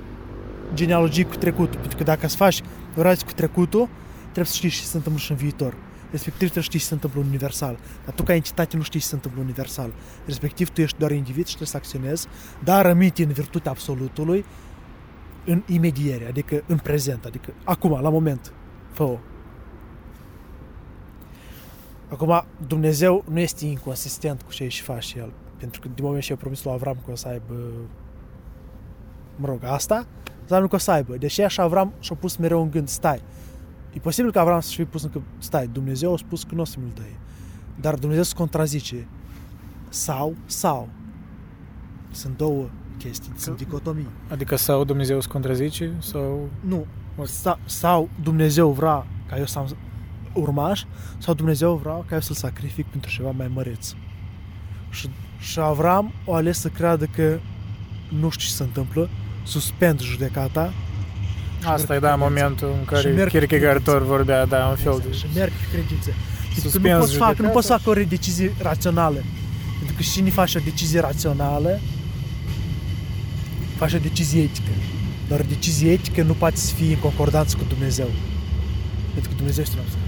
genealogie 0.74 1.24
cu 1.24 1.36
trecutul. 1.36 1.80
Pentru 1.80 1.96
că 1.96 2.04
dacă 2.04 2.28
să 2.28 2.36
faci 2.36 2.60
o 2.96 3.02
relație 3.02 3.26
cu 3.26 3.32
trecutul, 3.32 3.88
trebuie 4.22 4.44
să 4.44 4.54
știți 4.54 4.76
ce 4.76 4.82
se 4.82 4.96
întâmplă 4.96 5.20
și 5.22 5.30
în 5.30 5.36
viitor. 5.36 5.74
Respectiv 6.10 6.48
trebuie 6.48 6.62
să 6.62 6.68
știi 6.68 6.78
ce 6.78 6.84
se 6.84 6.94
întâmplă 6.94 7.20
universal. 7.20 7.78
Dar 8.04 8.14
tu 8.14 8.22
ca 8.22 8.34
entitate 8.34 8.76
nu 8.76 8.82
știi 8.82 9.00
ce 9.00 9.06
se 9.06 9.14
întâmplă 9.14 9.40
universal. 9.40 9.92
Respectiv 10.26 10.68
tu 10.68 10.80
ești 10.80 10.98
doar 10.98 11.10
individ 11.10 11.46
și 11.46 11.56
trebuie 11.56 11.68
să 11.68 11.76
acționezi, 11.76 12.26
dar 12.64 12.86
rămite 12.86 13.22
în 13.22 13.32
virtutea 13.32 13.70
absolutului 13.70 14.44
în 15.44 15.62
imediere, 15.66 16.26
adică 16.26 16.62
în 16.66 16.78
prezent, 16.78 17.24
adică 17.24 17.52
acum, 17.64 18.00
la 18.00 18.10
moment. 18.10 18.52
fă 18.92 19.18
Acum, 22.08 22.44
Dumnezeu 22.66 23.24
nu 23.30 23.38
este 23.38 23.66
inconsistent 23.66 24.42
cu 24.42 24.52
ce 24.52 24.64
își 24.64 24.82
face 24.82 25.18
El. 25.18 25.32
Pentru 25.56 25.80
că 25.80 25.88
din 25.94 26.04
moment 26.04 26.22
ce 26.22 26.32
a 26.32 26.36
promis 26.36 26.64
lui 26.64 26.72
Avram 26.72 26.96
că 27.04 27.10
o 27.10 27.14
să 27.14 27.28
aibă 27.28 27.54
mă 29.38 29.46
rog, 29.46 29.64
asta, 29.64 30.06
înseamnă 30.42 30.68
că 30.68 30.74
o 30.74 30.78
să 30.78 30.90
aibă. 30.90 31.16
Deși 31.16 31.40
așa 31.40 31.62
Avram 31.62 31.92
și-a 32.00 32.16
pus 32.16 32.36
mereu 32.36 32.62
în 32.62 32.70
gând, 32.70 32.88
stai, 32.88 33.22
e 33.92 33.98
posibil 33.98 34.32
că 34.32 34.38
Avram 34.38 34.60
să-și 34.60 34.76
fi 34.76 34.84
pus 34.84 35.02
încă, 35.02 35.22
stai, 35.38 35.68
Dumnezeu 35.72 36.12
a 36.12 36.16
spus 36.16 36.42
că 36.42 36.54
nu 36.54 36.60
o 36.60 36.64
să 36.64 36.76
mi-l 36.78 36.92
dăie. 36.94 37.16
Dar 37.80 37.94
Dumnezeu 37.94 38.22
se 38.22 38.34
contrazice. 38.34 39.06
Sau, 39.88 40.34
sau. 40.46 40.88
Sunt 42.10 42.36
două 42.36 42.68
chestii, 42.98 43.32
sunt 43.36 43.56
dicotomii. 43.56 44.08
Adică 44.30 44.56
sau 44.56 44.84
Dumnezeu 44.84 45.20
se 45.20 45.28
contrazice, 45.28 45.92
sau... 45.98 46.48
Nu. 46.60 46.86
Sau, 47.24 47.58
sau 47.64 48.08
Dumnezeu 48.22 48.70
vrea 48.70 49.06
ca 49.28 49.38
eu 49.38 49.46
să 49.46 49.58
am 49.58 49.76
urmaș, 50.34 50.84
sau 51.18 51.34
Dumnezeu 51.34 51.74
vrea 51.74 52.04
ca 52.06 52.14
eu 52.14 52.20
să-l 52.20 52.34
sacrific 52.34 52.86
pentru 52.86 53.10
ceva 53.10 53.30
mai 53.30 53.50
măreț. 53.54 53.92
Și, 54.90 55.10
și 55.38 55.60
Avram 55.60 56.12
o 56.24 56.34
ales 56.34 56.60
să 56.60 56.68
creadă 56.68 57.04
că 57.04 57.38
nu 58.08 58.28
știu 58.28 58.46
ce 58.46 58.52
se 58.52 58.62
întâmplă, 58.62 59.08
suspend 59.44 60.00
judecata 60.00 60.72
Asta 61.64 61.94
e, 61.94 61.98
merg 61.98 62.02
da, 62.02 62.10
pe 62.10 62.16
momentul 62.18 62.68
în 62.68 62.80
Și 62.80 62.86
care 62.92 63.08
merg 63.08 63.30
pe 63.30 63.38
Kierkegaard 63.38 63.82
credință. 63.82 63.98
tot 63.98 64.08
vorbea, 64.14 64.46
da, 64.46 64.66
un 64.66 64.76
fel 64.76 65.02
de... 65.08 65.16
și 65.16 65.26
merg 65.34 65.52
pe 65.52 65.66
credință. 65.72 66.10
Pentru 66.54 66.54
că 66.54 66.64
nu 66.64 66.70
Suspens 66.70 66.98
poți, 67.04 67.16
fac, 67.16 67.28
nu 67.28 67.34
judecata 67.34 67.52
poți 67.54 67.66
să 67.66 67.72
și- 67.76 67.82
fac 67.84 67.92
o 67.94 68.06
decizie 68.08 68.52
rațională. 68.62 69.20
Pentru 69.78 69.96
că 69.96 70.02
și 70.02 70.10
cine 70.10 70.30
face 70.30 70.58
o 70.58 70.60
decizie 70.64 71.00
rațională, 71.00 71.80
face 73.76 73.96
o 73.96 73.98
decizie 73.98 74.42
etică. 74.42 74.70
Dar 75.28 75.40
o 75.40 75.44
decizie 75.48 75.92
etică 75.92 76.22
nu 76.22 76.32
poate 76.32 76.56
să 76.56 76.74
fie 76.74 76.92
în 76.94 76.98
concordanță 77.00 77.56
cu 77.56 77.64
Dumnezeu. 77.68 78.10
Pentru 79.12 79.30
că 79.30 79.36
Dumnezeu 79.36 79.62
este 79.62 79.76
un 79.78 79.82
absolut. 79.84 80.06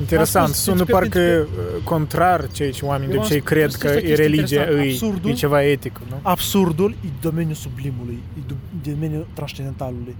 Interesant, 0.00 0.46
Am 0.46 0.52
spus, 0.52 0.62
sună 0.64 0.84
pentru 0.84 1.08
că- 1.08 1.18
parcă 1.18 1.46
uh, 1.76 1.82
contrar 1.84 2.48
ceea 2.52 2.70
ce 2.70 2.84
oamenii 2.84 3.06
de 3.08 3.12
Eu 3.14 3.18
am 3.20 3.24
obicei 3.24 3.40
spus, 3.40 3.50
cred 3.52 3.70
să 3.70 3.78
că 3.78 3.88
știi 3.98 4.10
e 4.10 4.14
ce 4.14 4.22
religia, 4.22 4.60
interesant, 4.60 4.86
e, 4.86 4.90
absurdul- 4.90 5.30
e 5.30 5.34
ceva 5.34 5.62
etic, 5.62 6.00
nu? 6.08 6.16
Absurdul 6.22 6.90
e 7.04 7.08
domeniul 7.20 7.54
sublimului, 7.54 8.18
e 8.38 8.40
do- 8.52 8.90
domeniul 8.92 9.26
transcendentalului. 9.32 10.16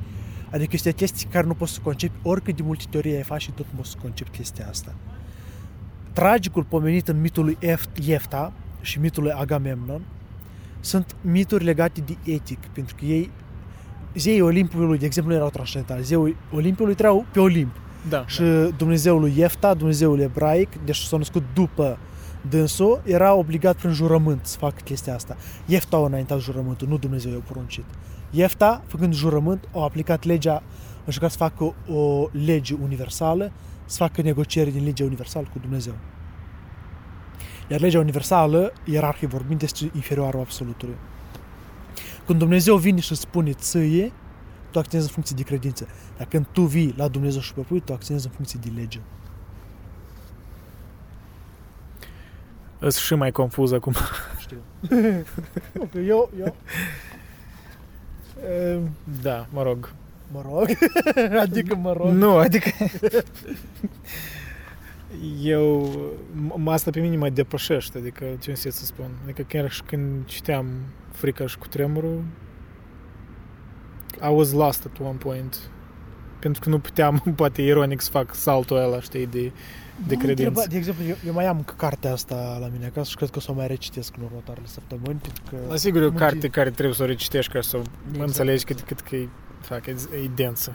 Adică 0.51 0.70
este 0.72 0.93
chestii 0.93 1.26
care 1.31 1.47
nu 1.47 1.55
poți 1.55 1.72
să 1.72 1.78
concepi, 1.83 2.12
oricât 2.22 2.57
de 2.57 2.62
multe 2.62 2.85
teorii 2.91 3.14
ai 3.16 3.22
faci 3.22 3.41
și 3.43 3.51
tot 3.51 3.66
nu 3.70 3.76
poți 3.76 3.91
să 3.91 3.97
concepi 4.03 4.31
chestia 4.31 4.66
asta. 4.70 4.95
Tragicul 6.12 6.64
pomenit 6.64 7.09
în 7.09 7.20
mitul 7.20 7.45
lui 7.45 7.59
Iefta 8.07 8.53
și 8.81 8.99
mitul 9.01 9.22
lui 9.22 9.33
Agamemnon 9.33 10.01
sunt 10.81 11.16
mituri 11.20 11.64
legate 11.64 12.01
de 12.07 12.16
etic, 12.33 12.59
pentru 12.72 12.95
că 12.99 13.05
ei 13.05 13.31
zeii 14.14 14.41
Olimpiului, 14.41 14.99
de 14.99 15.05
exemplu, 15.07 15.35
erau 15.35 15.51
transcendentali. 15.51 16.03
Zeii 16.05 16.37
Olimpiului 16.53 16.95
treau 16.95 17.26
pe 17.33 17.41
Olimp. 17.41 17.76
Da. 18.09 18.26
Și 18.26 18.42
Dumnezeul 18.76 19.20
lui 19.20 19.32
Iefta, 19.36 19.74
Dumnezeul 19.74 20.20
ebraic, 20.20 20.68
deci 20.84 20.96
s-a 20.96 21.16
născut 21.16 21.42
după 21.55 21.98
dânsul, 22.48 23.03
era 23.05 23.34
obligat 23.34 23.76
prin 23.76 23.92
jurământ 23.92 24.46
să 24.46 24.59
facă 24.59 24.76
chestia 24.84 25.14
asta. 25.14 25.36
Iefta 25.66 25.96
a 25.96 26.05
înaintat 26.05 26.40
jurământul, 26.40 26.88
nu 26.88 26.98
Dumnezeu 26.98 27.32
i-a 27.32 27.42
poruncit. 27.46 27.84
Iefta, 28.30 28.82
făcând 28.86 29.14
jurământ, 29.14 29.68
a 29.74 29.82
aplicat 29.82 30.24
legea, 30.24 30.55
a 30.55 30.62
încercat 31.05 31.30
să 31.30 31.36
facă 31.36 31.74
o 31.92 32.28
lege 32.44 32.74
universală, 32.82 33.53
să 33.84 33.96
facă 33.96 34.22
negocieri 34.22 34.70
din 34.70 34.84
legea 34.84 35.05
universală 35.05 35.46
cu 35.53 35.59
Dumnezeu. 35.59 35.94
Iar 37.70 37.80
legea 37.80 37.98
universală, 37.98 38.72
ierarhie 38.84 39.28
vorbind, 39.28 39.62
este 39.62 39.90
inferioară 39.94 40.38
absolutului. 40.38 40.94
Când 42.26 42.38
Dumnezeu 42.38 42.76
vine 42.76 43.01
și 43.01 43.14
spune 43.14 43.53
ție, 43.53 44.12
tu 44.70 44.78
acționezi 44.78 45.08
în 45.08 45.14
funcție 45.14 45.36
de 45.36 45.42
credință. 45.42 45.86
Dar 46.16 46.26
când 46.26 46.46
tu 46.52 46.62
vii 46.62 46.94
la 46.96 47.08
Dumnezeu 47.08 47.40
și 47.40 47.52
propui, 47.52 47.80
tu 47.80 47.92
acționezi 47.92 48.26
în 48.26 48.32
funcție 48.32 48.60
de 48.62 48.70
lege. 48.80 48.98
Îs 52.78 52.96
și 52.96 53.14
mai 53.14 53.30
confuz 53.30 53.72
acum. 53.72 53.94
Știu. 54.38 54.58
ok, 55.84 55.94
eu, 56.06 56.30
eu... 56.38 56.56
Ehm, 58.50 58.90
Da, 59.22 59.46
mă 59.52 59.62
rog. 59.62 59.92
Mă 60.32 60.42
rog. 60.48 60.68
adică 61.44 61.74
mă 61.76 61.92
rog. 61.92 62.08
Nu, 62.08 62.36
adică... 62.36 62.70
Eu, 65.42 65.90
m- 66.34 66.64
asta 66.72 66.90
pe 66.90 67.00
mine 67.00 67.16
mă 67.16 67.28
depășește, 67.28 67.98
adică 67.98 68.24
ce 68.40 68.50
înseamnă 68.50 68.78
să 68.78 68.84
spun. 68.84 69.10
Adică 69.24 69.42
chiar 69.42 69.70
și 69.70 69.82
când 69.82 70.24
citeam 70.26 70.66
Frica 71.12 71.46
și 71.46 71.58
cu 71.58 71.66
tremurul, 71.66 72.22
I 74.16 74.32
was 74.34 74.52
lost 74.52 74.84
at 74.92 75.06
one 75.06 75.16
point. 75.18 75.58
Pentru 76.38 76.61
că 76.61 76.68
nu 76.68 76.78
puteam, 76.78 77.22
poate 77.36 77.62
ironic, 77.62 78.00
să 78.00 78.11
fac 78.11 78.34
saltul 78.34 78.76
ăla, 78.76 79.00
știi, 79.00 79.26
de, 79.26 79.40
de 79.40 80.14
M-am 80.14 80.24
credință. 80.24 80.30
întrebat, 80.30 80.68
De 80.68 80.76
exemplu, 80.76 81.04
eu, 81.04 81.14
eu 81.26 81.32
mai 81.32 81.46
am 81.46 81.56
încă 81.56 81.74
cartea 81.76 82.12
asta 82.12 82.56
la 82.61 82.68
mine 82.72 82.86
acasă 82.86 83.11
și 83.11 83.16
cred 83.16 83.30
că 83.30 83.38
o 83.38 83.40
să 83.40 83.50
o 83.50 83.54
mai 83.54 83.66
recitesc 83.66 84.14
în 84.18 84.24
următoarele 84.24 84.66
săptămâni, 84.66 85.18
pentru 85.22 85.42
că... 85.50 85.56
La 85.68 85.76
sigur 85.76 86.00
e 86.00 86.04
o 86.04 86.08
multe- 86.08 86.24
carte 86.24 86.48
care 86.48 86.70
trebuie 86.70 86.94
să 86.94 87.02
o 87.02 87.06
recitești 87.06 87.52
ca 87.52 87.61
să 87.61 87.76
o 87.76 87.80
Exact. 88.08 88.26
înțelegi 88.26 88.64
cât, 88.64 88.80
cât 88.80 89.00
că 89.00 89.16
e, 89.16 89.28
fac, 89.61 89.86
e, 89.86 89.90
e 90.24 90.30
densă. 90.34 90.72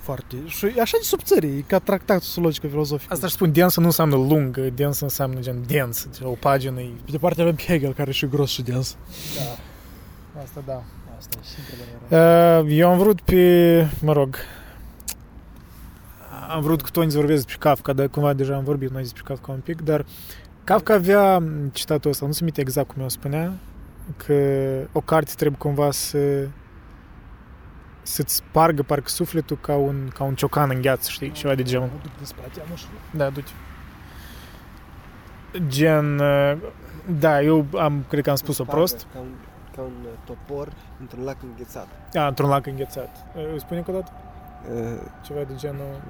Foarte. 0.00 0.36
Și 0.46 0.64
e 0.76 0.80
așa 0.80 0.96
de 1.00 1.04
subțării, 1.04 1.58
e 1.58 1.60
ca 1.66 1.78
tractat 1.78 2.22
sociologică 2.22 2.66
filozofică. 2.66 3.12
Asta 3.12 3.26
își 3.26 3.34
spun, 3.34 3.52
densă 3.52 3.80
nu 3.80 3.86
înseamnă 3.86 4.16
lungă, 4.16 4.60
densă 4.60 5.04
înseamnă 5.04 5.40
gen 5.40 5.62
dens, 5.66 6.04
deci 6.04 6.20
o 6.22 6.30
pagină 6.30 6.80
e... 6.80 6.90
Pe 7.04 7.10
de 7.10 7.18
parte 7.18 7.40
avem 7.40 7.56
Hegel, 7.66 7.92
care 7.94 8.08
e 8.10 8.12
și 8.12 8.26
gros 8.26 8.50
și 8.50 8.62
dens. 8.62 8.96
Da, 9.36 10.40
asta 10.42 10.62
da. 10.66 10.82
Asta 11.18 11.38
e 11.40 11.44
și 11.44 11.54
întrebarea. 11.58 12.60
Uh, 12.60 12.78
Eu 12.78 12.90
am 12.90 12.98
vrut 12.98 13.20
pe, 13.20 13.86
mă 14.00 14.12
rog, 14.12 14.36
am 16.48 16.62
vrut 16.62 16.82
cu 16.82 16.90
Toni 16.90 17.10
să 17.10 17.16
vorbesc 17.16 17.44
despre 17.44 17.68
Kafka, 17.68 17.92
dar 17.92 18.08
cumva 18.08 18.32
deja 18.32 18.54
am 18.54 18.64
vorbit 18.64 18.90
noi 18.90 19.02
despre 19.02 19.22
Kafka 19.24 19.52
un 19.52 19.60
pic, 19.60 19.82
dar 19.82 20.04
Kafka 20.64 20.94
avea 20.94 21.42
citatul 21.72 22.10
ăsta, 22.10 22.26
nu 22.26 22.32
se 22.32 22.44
minte 22.44 22.60
exact 22.60 22.88
cum 22.92 23.02
eu 23.02 23.08
spunea, 23.08 23.52
că 24.16 24.34
o 24.92 25.00
carte 25.00 25.32
trebuie 25.36 25.58
cumva 25.58 25.90
să 25.90 26.48
să-ți 28.02 28.34
spargă 28.34 28.82
parcă 28.82 29.08
sufletul 29.08 29.58
ca 29.60 29.74
un, 29.74 30.10
ca 30.14 30.24
un 30.24 30.34
ciocan 30.34 30.70
în 30.70 30.80
gheață, 30.80 31.10
știi, 31.10 31.30
ceva 31.30 31.54
de 31.54 31.62
genul. 31.62 31.88
Mă 31.92 32.00
duc 32.02 32.18
despre 32.18 32.42
aceea, 32.50 32.64
nu 32.70 32.76
știu. 32.76 32.90
Da, 33.10 33.30
du-te. 33.30 33.50
Gen, 35.66 36.18
uh, 36.18 36.56
da, 37.18 37.42
eu 37.42 37.66
am, 37.78 38.04
cred 38.08 38.22
că 38.22 38.30
am 38.30 38.36
spus-o 38.36 38.62
Spargă 38.62 38.76
prost. 38.76 39.06
Ca 39.12 39.18
un, 39.18 39.26
ca 39.78 39.84
un 39.84 40.04
uh, 40.04 40.10
topor 40.24 40.72
într-un 41.00 41.24
lac 41.24 41.36
înghețat. 41.42 41.88
A, 42.14 42.26
într-un 42.26 42.48
lac 42.48 42.66
înghețat. 42.66 43.26
Uh, 43.36 43.58
Spune 43.58 43.78
încă 43.78 43.90
o 43.90 43.94
dată? 43.94 44.12
Uh, 44.74 45.00
Ceva 45.22 45.42
de 45.42 45.54
genul... 45.56 46.00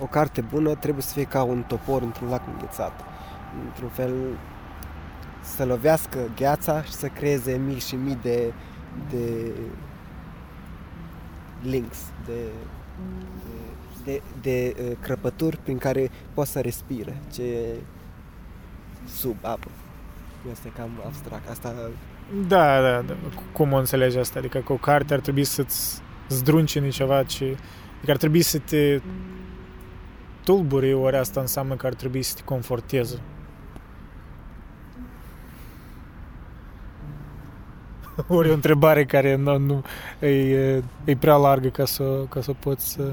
O 0.00 0.06
carte 0.06 0.40
bună 0.40 0.74
trebuie 0.74 1.02
să 1.02 1.12
fie 1.12 1.24
ca 1.24 1.42
un 1.42 1.62
topor 1.62 2.02
într-un 2.02 2.28
lac 2.28 2.42
înghețat. 2.46 2.92
Într-un 3.66 3.88
fel 3.88 4.14
să 5.42 5.64
lovească 5.64 6.18
gheața 6.36 6.82
și 6.82 6.92
să 6.92 7.06
creeze 7.06 7.56
mii 7.56 7.78
și 7.78 7.94
mii 7.94 8.18
de, 8.22 8.52
de 9.10 9.52
links, 11.62 11.98
de, 12.26 12.40
de, 14.04 14.04
de, 14.04 14.22
de 14.40 14.76
uh, 14.90 14.96
crăpături 15.00 15.56
prin 15.56 15.78
care 15.78 16.10
poți 16.34 16.50
să 16.50 16.60
respire 16.60 17.20
ce 17.32 17.42
e 17.42 17.76
sub 19.06 19.36
apă. 19.42 19.68
Este 20.50 20.68
cam 20.68 20.90
abstract. 21.06 21.48
Asta 21.48 21.74
Da, 22.32 22.80
da, 22.80 23.02
da. 23.02 23.14
Cum 23.52 23.72
o 23.72 23.76
înțelegi 23.76 24.18
asta? 24.18 24.38
Adică 24.38 24.58
că 24.58 24.72
o 24.72 24.76
carte 24.76 25.14
ar 25.14 25.20
trebui 25.20 25.44
să-ți 25.44 26.02
zdruncine 26.28 26.88
ceva 26.88 27.22
ce... 27.22 27.56
Adică 27.96 28.10
ar 28.10 28.16
trebui 28.16 28.42
să 28.42 28.58
te 28.58 29.00
tulburi, 30.44 30.92
ori 30.92 31.16
asta 31.16 31.40
înseamnă 31.40 31.74
că 31.74 31.86
ar 31.86 31.94
trebui 31.94 32.22
să 32.22 32.34
te 32.36 32.42
conforteze. 32.42 33.20
Ori 38.28 38.50
o 38.50 38.52
întrebare 38.52 39.04
care 39.04 39.34
nu, 39.34 39.58
nu 39.58 39.82
e, 40.26 40.82
e 41.04 41.16
prea 41.18 41.36
largă 41.36 41.68
ca 41.68 41.84
să, 41.84 42.24
ca 42.28 42.40
să 42.40 42.52
poți 42.52 42.90
să... 42.90 43.12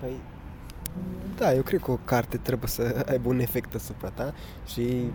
Păi, 0.00 0.20
da, 1.36 1.54
eu 1.54 1.62
cred 1.62 1.80
că 1.80 1.90
o 1.90 1.98
carte 2.04 2.36
trebuie 2.36 2.68
să 2.68 3.04
aibă 3.08 3.28
un 3.28 3.38
efect 3.38 3.74
asupra 3.74 4.08
ta 4.08 4.34
și 4.66 5.10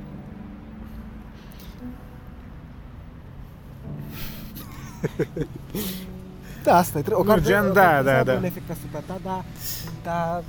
da, 6.64 6.76
asta 6.76 6.98
e, 6.98 7.02
trebuie- 7.02 7.22
o 7.24 7.26
Nu, 7.28 7.30
carte 7.34 7.48
gen, 7.50 7.66
o 7.70 7.72
da, 7.72 7.82
carte 7.82 7.98
să 7.98 8.04
da, 8.04 8.18
aibă 8.18 8.32
da. 8.32 8.38
un 8.38 8.44
efect 8.44 8.70
asupra 8.70 9.00
ta, 9.00 9.18
dar, 9.24 9.44
dar 10.04 10.44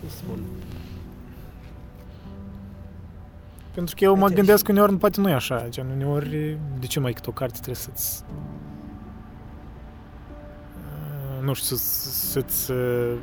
cum 0.00 0.08
să 0.08 0.16
spun, 0.16 0.38
Pentru 3.74 3.94
că 3.94 4.04
eu 4.04 4.10
mă 4.10 4.16
Aceeași. 4.16 4.34
gândesc 4.36 4.64
că 4.64 4.72
uneori 4.72 4.96
poate 4.96 5.20
nu 5.20 5.28
e 5.28 5.32
așa. 5.32 5.66
Gen, 5.68 5.86
uneori, 5.94 6.58
de 6.78 6.86
ce 6.86 7.00
mai 7.00 7.12
cât 7.12 7.26
o 7.26 7.30
carte 7.30 7.52
trebuie 7.54 7.74
să-ți... 7.74 8.22
uh, 11.38 11.44
Nu 11.44 11.52
știu, 11.52 11.76
să- 11.76 12.10
să-ți 12.30 12.70
uh, 12.70 13.14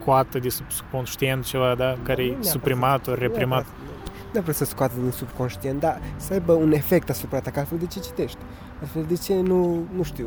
scoată 0.00 0.38
de 0.38 0.48
sub 0.48 0.70
subconștient 0.70 1.44
ceva, 1.44 1.74
da? 1.74 1.96
Care 2.02 2.22
nu 2.22 2.22
e 2.22 2.30
neapărat 2.30 2.44
suprimat 2.52 3.04
să- 3.04 3.10
ori 3.10 3.20
nu 3.20 3.26
reprimat. 3.26 3.64
neapărat- 3.64 3.94
Nu 4.24 4.30
neapărat 4.32 4.56
să 4.56 4.64
scoată 4.64 4.94
din 5.00 5.10
subconștient, 5.10 5.80
dar 5.80 6.00
să 6.16 6.32
aibă 6.32 6.52
un 6.52 6.72
efect 6.72 7.10
asupra 7.10 7.40
ta, 7.40 7.50
că 7.50 7.58
altfel 7.58 7.78
de 7.78 7.86
ce 7.86 8.00
citești? 8.00 8.38
Altfel 8.80 9.04
de 9.04 9.14
ce 9.14 9.40
nu, 9.40 9.86
nu 9.94 10.02
știu, 10.02 10.26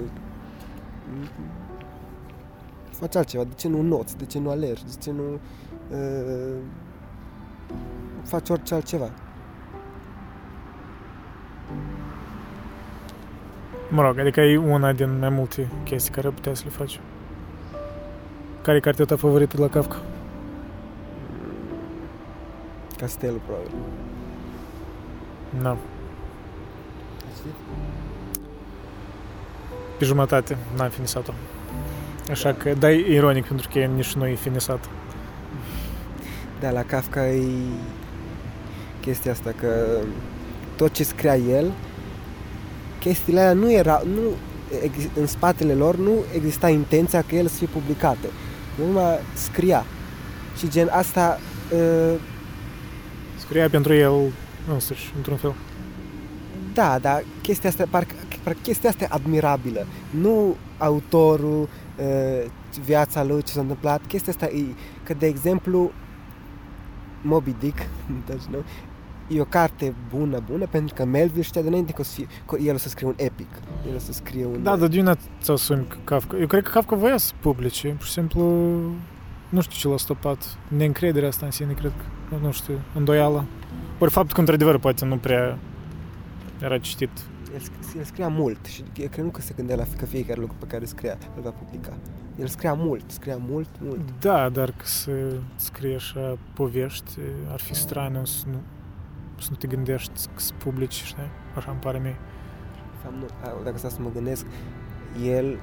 faci 2.90 3.16
altceva, 3.16 3.44
de 3.44 3.54
ce 3.56 3.68
nu 3.68 3.82
noți, 3.82 4.18
de 4.18 4.26
ce 4.26 4.40
nu 4.40 4.50
alergi, 4.50 4.84
de 4.84 4.96
ce 5.02 5.12
nu 5.12 5.40
uh, 5.92 6.56
faci 8.24 8.50
orice 8.50 8.74
altceva. 8.74 9.10
Mă 13.90 14.02
rog, 14.02 14.20
adică 14.20 14.42
e 14.42 14.58
una 14.58 14.94
din 14.94 15.20
mai 15.20 15.30
multe 15.30 15.70
chestii 15.84 16.12
care 16.12 16.30
puteai 16.30 16.56
să 16.56 16.64
le 16.66 16.72
faci. 16.72 17.00
Care 18.62 18.78
e 18.78 18.80
cartea 18.80 19.06
ta 19.06 19.16
favorită 19.16 19.56
de 19.56 19.62
la 19.62 19.70
Kafka? 19.70 19.96
Castelul, 22.98 23.42
probabil. 23.46 23.72
Nu. 25.62 25.78
Pe 27.18 27.26
jumătate 30.06 30.58
n-am 30.78 30.90
finisat-o. 30.90 31.32
Așa 32.32 32.54
că, 32.54 32.74
da, 32.80 32.92
e 32.92 33.14
ironic 33.14 33.46
pentru 33.46 33.70
că 33.74 33.80
nici 33.80 34.14
nu 34.14 34.28
e 34.28 34.36
finisat. 34.36 34.90
Da, 36.60 36.70
la 36.72 36.84
Kafka 36.84 37.28
e 37.28 37.44
chestia 39.02 39.32
asta 39.32 39.54
că 39.60 39.98
tot 40.76 40.92
ce 40.92 41.04
scria 41.04 41.36
el, 41.36 41.72
chestiile 43.00 43.40
alea 43.40 43.54
nu 43.54 43.72
era, 43.72 44.02
nu, 44.14 44.22
ex- 44.84 45.10
în 45.20 45.28
spatele 45.28 45.74
lor 45.74 45.96
nu 45.98 46.12
exista 46.36 46.70
intenția 46.70 47.22
că 47.22 47.36
el 47.36 47.48
să 47.48 47.56
fie 47.56 47.68
publicate. 47.68 48.28
El 48.80 48.86
numai 48.86 49.20
scria. 49.34 49.86
Și 50.58 50.70
gen 50.70 50.88
asta, 50.92 51.40
uh, 51.74 52.14
Scria 53.38 53.70
pentru 53.70 53.94
el 53.94 54.14
însuși, 54.74 55.14
într-un 55.16 55.38
fel. 55.38 55.54
da, 56.74 56.98
dar 57.02 57.24
chestia 57.42 57.70
asta, 57.70 57.84
parcă, 57.90 58.14
parcă 58.14 58.19
chestia 58.62 58.90
asta 58.90 59.04
e 59.04 59.08
admirabilă. 59.10 59.86
Nu 60.10 60.56
autorul, 60.78 61.62
uh, 61.98 62.46
viața 62.86 63.24
lui, 63.24 63.44
ce 63.44 63.52
s-a 63.52 63.62
întâmplat. 63.62 64.02
Chestia 64.08 64.34
asta 64.34 64.46
e 64.46 64.66
că, 65.04 65.14
de 65.14 65.26
exemplu, 65.26 65.92
Moby 67.22 67.56
Dick, 67.60 67.78
deci, 68.28 68.44
nu? 68.50 68.58
e 69.30 69.42
o 69.42 69.46
carte 69.46 69.94
bună, 70.10 70.44
bună, 70.52 70.66
pentru 70.66 70.96
că 70.96 71.06
Melville 71.06 71.44
știa 71.44 71.62
de 71.62 71.68
înainte 71.68 71.92
că, 71.92 72.02
o 72.02 72.04
să 72.04 72.14
fie, 72.14 72.28
că 72.46 72.58
el 72.62 72.74
o 72.74 72.78
să 72.78 72.90
scrie 72.90 73.08
un 73.08 73.14
epic. 73.18 73.48
El 73.88 73.96
o 73.96 74.00
să 74.00 74.12
scrie 74.12 74.46
un... 74.46 74.64
Da, 74.64 74.76
dar 74.76 74.88
de 74.88 75.00
unde 75.00 75.14
ți-o 75.42 75.54
asumi 75.54 75.88
Kafka? 76.04 76.38
Eu 76.38 76.48
cred 76.48 76.64
că 76.64 76.70
Kafka 76.70 76.96
voia 76.96 77.18
să 77.18 77.34
publice, 77.40 77.88
pur 77.88 78.06
și 78.06 78.12
simplu 78.12 78.44
nu 79.50 79.62
știu 79.62 79.78
ce 79.78 79.88
l-a 79.88 79.98
stopat. 79.98 80.58
Neîncrederea 80.68 81.30
asta 81.30 81.46
în 81.46 81.52
sine, 81.52 81.74
cred 81.74 81.92
că, 81.98 82.36
nu 82.42 82.52
știu, 82.52 82.74
îndoială. 82.96 83.46
Ori 84.00 84.12
faptul 84.12 84.34
că, 84.34 84.40
într-adevăr, 84.40 84.78
poate 84.78 85.06
nu 85.06 85.18
prea 85.18 85.58
era 86.62 86.78
citit. 86.78 87.10
El, 87.54 87.60
sc- 87.60 87.98
el 87.98 88.04
scria 88.04 88.28
mult 88.28 88.66
și 88.66 88.84
eu 88.98 89.08
cred 89.08 89.26
nu 89.26 89.32
că 89.32 89.42
se 89.42 89.54
gândea 89.56 89.76
la 89.76 89.84
că 89.98 90.06
fiecare 90.06 90.40
lucru 90.40 90.56
pe 90.60 90.66
care 90.66 90.82
îl 90.82 90.88
scria 90.88 91.18
îl 91.36 91.42
va 91.42 91.50
publica. 91.50 91.98
El 92.40 92.48
scria 92.48 92.74
mult, 92.74 93.12
scria 93.12 93.38
mult, 93.38 93.70
mult. 93.82 94.20
Da, 94.20 94.50
dar 94.50 94.72
că 94.72 94.86
să 94.86 95.12
scrie 95.56 95.96
așa 95.96 96.38
povești, 96.54 97.12
ar 97.52 97.60
fi 97.60 97.74
straniu 97.76 98.26
să 98.26 98.44
nu, 98.52 98.58
să 99.40 99.48
nu 99.50 99.56
te 99.56 99.68
gândești 99.68 100.12
să 100.36 100.54
publici, 100.58 101.04
știi? 101.04 101.32
Așa 101.56 101.72
îmi 101.72 101.80
pare 101.80 102.00
mie. 102.00 102.18
De 102.92 102.98
fapt, 103.04 103.16
nu, 103.16 103.26
a, 103.44 103.64
dacă 103.64 103.78
stau 103.78 103.90
să 103.90 104.02
mă 104.02 104.10
gândesc, 104.14 104.46
el 105.26 105.60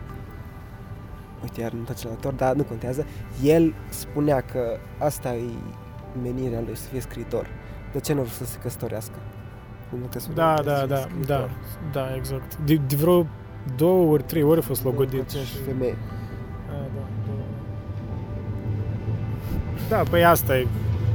uite, 1.42 1.60
iar 1.60 1.72
nu 1.72 1.82
tăcelator, 1.82 2.32
dar 2.32 2.54
nu 2.54 2.62
contează, 2.62 3.06
el 3.42 3.74
spunea 3.88 4.40
că 4.40 4.78
asta 4.98 5.34
e 5.34 5.50
menirea 6.22 6.60
lui, 6.60 6.76
să 6.76 6.88
fie 6.88 7.00
scriitor. 7.00 7.46
De 7.92 8.00
ce 8.00 8.12
nu 8.12 8.20
vreau 8.20 8.34
să 8.36 8.44
se 8.44 8.58
căsătorească? 8.58 9.14
Pentru 9.90 10.08
că 10.12 10.18
spunea 10.18 10.54
Da, 10.54 10.62
că 10.62 10.62
da, 10.62 10.76
să 10.76 10.86
fie 10.86 10.96
da, 10.96 10.96
scriitor. 11.00 11.50
da, 11.92 12.00
da, 12.00 12.14
exact. 12.16 12.56
De, 12.64 12.80
de 12.86 12.96
vreo 12.96 13.26
două 13.76 14.12
ori, 14.12 14.22
trei 14.22 14.42
ori 14.42 14.58
a 14.58 14.62
fost 14.62 14.82
Cu 14.82 14.88
logodit. 14.88 15.20
aceeași 15.20 15.56
femeie. 15.66 15.96
Da, 16.68 16.74
da, 16.94 17.00
da. 17.26 17.32
Da, 19.96 20.02
păi 20.10 20.24
asta 20.24 20.56
e 20.58 20.66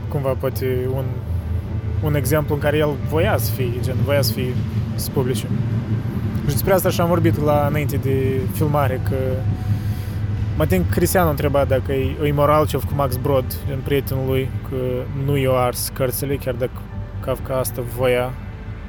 cumva 0.08 0.30
poate 0.30 0.88
un, 0.96 1.04
un 2.04 2.16
exemplu 2.16 2.56
în 2.56 2.62
care 2.62 2.78
el 2.78 2.90
voia 3.10 3.38
să 3.38 3.52
fie, 3.52 3.72
gen, 3.82 3.96
voia 4.06 4.22
să 4.22 4.32
fie 4.34 4.54
să 4.96 5.10
publice. 5.14 5.48
Și 6.48 6.52
despre 6.52 6.74
asta 6.74 6.90
și 6.90 7.02
am 7.02 7.08
vorbit 7.08 7.42
la 7.44 7.66
înainte 7.70 7.98
de 7.98 8.40
filmare, 8.54 9.02
că 9.10 9.16
mă 10.58 10.66
tem 10.66 10.82
că 10.82 10.88
Cristian 10.92 11.28
a 11.28 11.30
întrebat 11.30 11.68
dacă 11.68 11.92
e, 11.94 12.16
e 12.24 12.32
moral 12.32 12.68
ce 12.68 12.76
a 12.76 12.80
făcut 12.80 12.96
Max 12.96 13.16
Brod, 13.16 13.46
gen 13.68 13.80
prietenul 13.84 14.26
lui, 14.28 14.50
că 14.70 14.76
nu 15.26 15.38
i-a 15.38 15.52
ars 15.52 15.90
cărțile, 15.94 16.36
chiar 16.36 16.54
dacă 16.54 16.72
Kafka 17.20 17.58
asta 17.58 17.82
voia, 17.98 18.34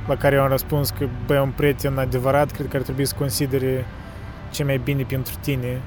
la 0.06 0.16
care 0.16 0.36
eu 0.36 0.42
am 0.42 0.48
răspuns 0.48 0.90
că, 0.90 1.08
băi, 1.26 1.38
un 1.38 1.52
prieten 1.56 1.98
adevărat, 1.98 2.50
cred 2.50 2.68
că 2.68 2.76
ar 2.76 2.82
trebui 2.82 3.04
să 3.04 3.14
considere 3.18 3.84
ce 4.50 4.64
mai 4.64 4.78
bine 4.78 5.02
pentru 5.02 5.34
tine, 5.40 5.80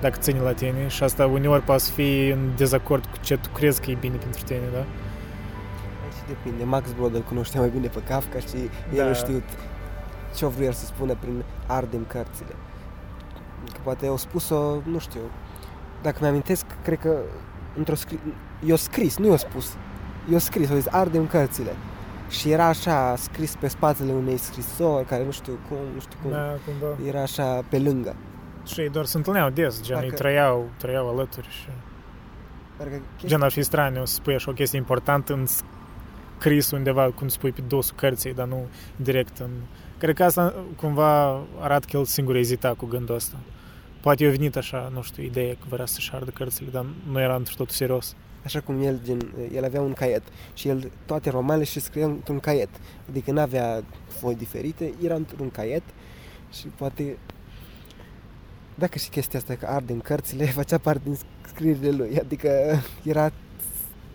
dacă 0.00 0.18
ține 0.18 0.40
la 0.40 0.52
tine 0.52 0.88
și 0.88 1.02
asta 1.02 1.26
uneori 1.26 1.62
poate 1.62 1.82
să 1.82 1.92
fie 1.92 2.32
în 2.32 2.50
dezacord 2.56 3.04
cu 3.04 3.16
ce 3.20 3.36
tu 3.36 3.48
crezi 3.48 3.80
că 3.80 3.90
e 3.90 3.96
bine 4.00 4.16
pentru 4.16 4.42
tine, 4.42 4.60
da? 4.72 4.78
Aici 4.78 6.26
depinde. 6.28 6.64
Max 6.64 6.92
Brod 6.92 7.14
îl 7.14 7.20
cunoștea 7.20 7.60
mai 7.60 7.68
bine 7.68 7.86
pe 7.86 8.02
Kafka 8.08 8.38
și 8.38 8.56
el 8.94 9.04
Da. 9.04 9.10
a 9.10 9.12
știut 9.12 9.42
ce 10.34 10.44
a 10.44 10.48
vrut 10.48 10.66
el 10.66 10.72
să 10.72 10.84
spună 10.86 11.14
prin 11.20 11.42
ardem 11.66 12.04
cărțile. 12.08 12.54
Că 13.72 13.78
poate 13.82 14.06
au 14.06 14.16
spus-o, 14.16 14.74
nu 14.84 14.98
știu, 14.98 15.20
dacă 16.02 16.18
mi-amintesc, 16.20 16.64
cred 16.82 16.98
că 16.98 17.16
într-o 17.76 17.94
scris, 17.94 18.18
i-a 18.64 18.76
scris, 18.76 19.16
nu 19.18 19.26
i-a 19.30 19.36
spus, 19.36 19.76
i-a 20.30 20.38
scris, 20.38 20.70
au 20.70 20.76
zis 20.76 20.86
ardem 20.90 21.26
cărțile. 21.26 21.70
Și 22.28 22.50
era 22.50 22.66
așa 22.66 23.16
scris 23.16 23.54
pe 23.60 23.68
spatele 23.68 24.12
unei 24.12 24.36
scrisori 24.36 25.06
care 25.06 25.24
nu 25.24 25.30
știu 25.30 25.58
cum, 25.68 25.76
nu 25.94 26.00
știu 26.00 26.18
cum, 26.22 26.30
Da, 26.30 26.54
cumva. 26.64 27.08
era 27.08 27.22
așa 27.22 27.64
pe 27.68 27.78
lângă. 27.78 28.16
Și 28.66 28.80
ei 28.80 28.88
doar 28.88 29.04
se 29.04 29.16
întâlneau 29.16 29.50
des, 29.50 29.82
gen, 29.82 29.96
Parcă- 29.96 30.04
ei 30.04 30.10
trăiau, 30.10 30.68
trăiau 30.78 31.08
alături 31.08 31.48
și... 31.48 31.68
Parcă 32.76 32.92
chestia, 32.94 33.28
Gen, 33.28 33.42
ar 33.42 33.50
fi 33.50 33.62
straniu 33.62 34.04
să 34.04 34.14
spui 34.14 34.34
așa 34.34 34.50
o 34.50 34.54
chestie 34.54 34.78
importantă 34.78 35.32
în 35.32 35.46
scris 36.38 36.70
undeva, 36.70 37.10
cum 37.10 37.28
spui 37.28 37.52
pe 37.52 37.60
dosul 37.68 37.96
cărții, 37.96 38.34
dar 38.34 38.46
nu 38.46 38.66
direct 38.96 39.38
în... 39.38 39.50
Cred 39.98 40.14
că 40.14 40.24
asta 40.24 40.54
cumva 40.76 41.40
arată 41.60 41.86
că 41.90 41.96
el 41.96 42.04
singur 42.04 42.34
ezita 42.36 42.74
cu 42.76 42.86
gândul 42.86 43.14
ăsta. 43.14 43.36
Poate 44.00 44.24
i-a 44.24 44.30
venit 44.30 44.56
așa, 44.56 44.90
nu 44.94 45.02
știu, 45.02 45.22
ideea 45.22 45.52
că 45.52 45.66
vrea 45.68 45.86
să-și 45.86 46.10
ardă 46.14 46.30
cărțile, 46.30 46.68
dar 46.72 46.86
nu 47.10 47.20
era 47.20 47.34
într 47.34 47.50
totul 47.50 47.74
serios. 47.74 48.16
Așa 48.46 48.60
cum 48.60 48.82
el, 48.82 49.00
gen, 49.04 49.34
el 49.54 49.64
avea 49.64 49.80
un 49.80 49.92
caiet 49.92 50.22
și 50.54 50.68
el 50.68 50.90
toate 51.06 51.30
romanele 51.30 51.64
și 51.64 51.80
scria 51.80 52.04
într-un 52.04 52.40
caiet. 52.40 52.68
Adică 53.08 53.32
nu 53.32 53.40
avea 53.40 53.84
foi 54.08 54.34
diferite, 54.34 54.92
era 55.02 55.14
într-un 55.14 55.50
caiet 55.50 55.82
și 56.52 56.66
poate 56.66 57.16
dacă 58.74 58.98
și 58.98 59.08
chestia 59.08 59.38
asta 59.38 59.54
că 59.54 59.66
arde 59.66 59.92
în 59.92 60.00
cărțile 60.00 60.44
făcea 60.60 60.78
parte 60.78 61.02
din 61.04 61.18
scrierile 61.46 61.90
lui, 61.90 62.18
adică 62.18 62.48
era, 63.02 63.32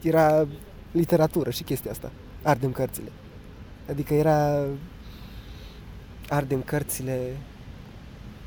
era 0.01 0.47
literatură 0.91 1.49
și 1.49 1.63
chestia 1.63 1.91
asta, 1.91 2.11
ardem 2.41 2.71
cărțile. 2.71 3.11
Adică 3.89 4.13
era 4.13 4.65
ardem 6.29 6.61
cărțile, 6.61 7.37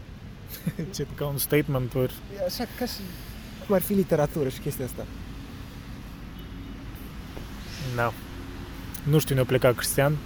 Ce 0.95 1.07
ca 1.15 1.27
un 1.27 1.39
statement 1.39 1.95
ori... 1.95 2.15
e 2.41 2.45
așa 2.45 2.65
ca 2.79 2.85
și 2.85 3.01
cum 3.67 3.75
ar 3.75 3.83
fi 3.83 3.93
literatură 3.93 4.49
și 4.49 4.59
chestia 4.59 4.85
asta. 4.85 5.07
Da. 7.97 8.13
Nu 9.03 9.19
știu, 9.19 9.35
ne-a 9.35 9.45
plecat 9.45 9.75
Cristian. 9.75 10.17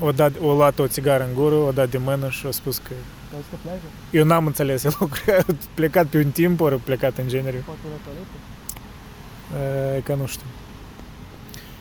O, 0.00 0.12
dat, 0.12 0.32
o 0.40 0.54
luat 0.54 0.78
o 0.78 0.86
țigară 0.86 1.24
în 1.24 1.34
gură, 1.34 1.54
o 1.54 1.72
dat 1.72 1.90
de 1.90 1.98
mână 1.98 2.30
și 2.30 2.46
a 2.46 2.50
spus 2.50 2.78
că 2.78 2.92
Te 3.28 3.34
auzi 3.34 3.48
pe 3.48 3.56
plajă? 3.62 3.80
eu 4.10 4.24
n-am 4.24 4.46
înțeles, 4.46 4.84
el 4.84 4.96
a 5.00 5.08
plecat 5.74 6.06
pe 6.06 6.18
un 6.18 6.30
timp, 6.30 6.60
ori 6.60 6.74
a 6.74 6.78
plecat 6.84 7.18
în 7.18 7.28
genere. 7.28 7.56
Poate 7.56 7.80
la 7.90 7.96
toaletă? 8.04 9.96
E, 9.96 10.00
că 10.00 10.14
nu 10.14 10.26
știu. 10.26 10.46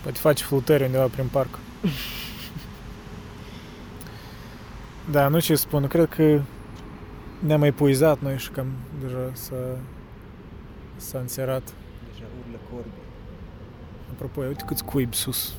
Poate 0.02 0.18
face 0.18 0.44
flutări 0.44 0.84
undeva 0.84 1.06
prin 1.08 1.28
parc. 1.32 1.60
da, 5.12 5.28
nu 5.28 5.40
ce 5.40 5.56
spun, 5.56 5.88
cred 5.88 6.10
că 6.10 6.42
ne-am 7.40 7.60
mai 7.60 7.72
puizat 7.72 8.22
noi 8.22 8.38
și 8.38 8.50
cam 8.50 8.68
deja 9.02 9.30
s-a, 9.34 9.56
s-a 10.96 11.20
înserat. 11.20 11.64
Deja 12.12 12.26
urlă 12.40 12.60
corbi. 12.72 12.90
Apropo, 14.14 14.42
uite 14.42 14.64
câți 14.68 14.84
cuibi 14.84 15.16
sus. 15.16 15.54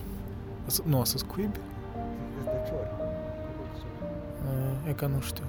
Ăsta- 0.68 0.82
Nu, 0.86 1.00
asta 1.00 1.26
cuibi? 1.26 1.58
Răzdăciori. 2.36 2.88
E, 4.86 4.88
E 4.88 4.92
că 4.92 5.06
nu 5.06 5.20
știu. 5.20 5.44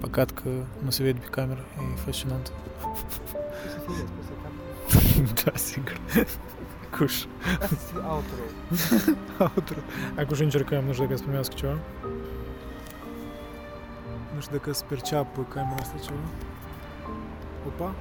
Păcat 0.00 0.30
că 0.30 0.48
nu 0.84 0.90
se 0.90 1.02
vede 1.02 1.18
pe 1.18 1.26
cameră, 1.26 1.60
e 1.94 1.96
fascinant. 2.04 2.52
Poți 2.80 3.00
să 3.72 3.78
fie 3.78 3.94
spus 3.94 4.24
să 4.24 4.32
cap. 4.42 5.44
da, 5.44 5.56
sigur. 5.56 6.00
Cuș. 6.98 7.24
Asta 7.60 7.66
să 7.66 7.74
fie 7.74 8.00
outro. 8.08 8.36
Outro. 9.56 9.76
Acum 10.18 10.34
și 10.34 10.42
încercăm, 10.42 10.84
nu 10.84 10.92
știu 10.92 11.04
dacă 11.04 11.16
să 11.16 11.22
primească 11.22 11.54
ceva. 11.54 11.78
Nu 14.34 14.40
știu 14.40 14.56
dacă 14.56 14.72
să 14.72 14.84
perceapă 14.88 15.46
camera 15.48 15.74
asta 15.80 15.96
ceva. 16.04 16.18
Opa. 17.66 17.94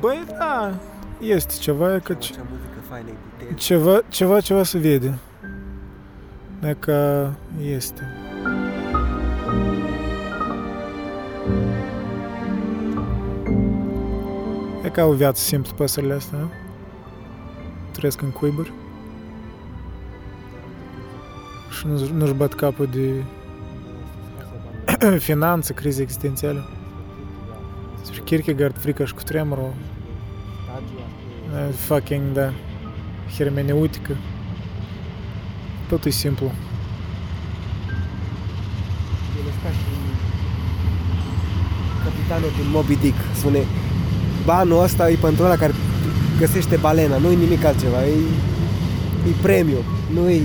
Băi, 0.00 0.24
da, 0.38 0.74
este 1.20 1.54
ceva, 1.60 1.98
că 1.98 2.14
ce, 2.14 2.32
Ce 2.32 2.40
muzică 2.50 2.80
faină, 2.88 3.08
detail. 3.38 3.56
ceva, 3.56 4.00
ceva, 4.08 4.40
ceva 4.40 4.62
se 4.62 4.78
vede. 4.78 5.18
Dacă 6.60 6.92
este. 7.62 8.02
E 14.84 14.88
ca 14.88 15.04
o 15.04 15.12
viață 15.12 15.42
simplă 15.42 15.72
păsările 15.76 16.12
astea, 16.14 16.38
nu? 16.38 16.50
Trăiesc 17.92 18.22
în 18.22 18.30
cuiburi 18.30 18.72
și 21.78 21.86
nu- 21.86 22.08
nu-și 22.16 22.32
bat 22.32 22.54
capul 22.54 22.86
de 22.86 23.24
finanță, 25.28 25.72
crize 25.72 26.02
existențiale. 26.02 26.60
Despre 27.98 28.20
Kierkegaard, 28.20 28.78
frica 28.78 29.04
și 29.04 29.14
cu 29.14 29.22
tremurul, 29.22 29.64
eh, 29.64 29.89
fucking, 31.74 32.32
da, 32.32 32.52
hermeneutică. 33.36 34.16
Totul 35.88 36.10
e 36.10 36.14
simplu. 36.14 36.52
El 39.38 39.46
e 39.46 39.52
ca 39.62 39.70
și 39.70 40.00
capitanul 42.04 42.50
din 42.56 42.70
Moby 42.70 42.96
Dick. 42.96 43.18
Spune, 43.34 43.58
banul 44.44 44.82
ăsta 44.82 45.10
e 45.10 45.14
pentru 45.14 45.44
ăla 45.44 45.56
care 45.56 45.72
găsește 46.38 46.76
balena, 46.76 47.16
nu 47.18 47.30
e 47.30 47.34
nimic 47.34 47.64
altceva, 47.64 48.06
e, 48.06 48.12
e 49.28 49.42
premiu, 49.42 49.78
nu 50.12 50.30
e 50.30 50.40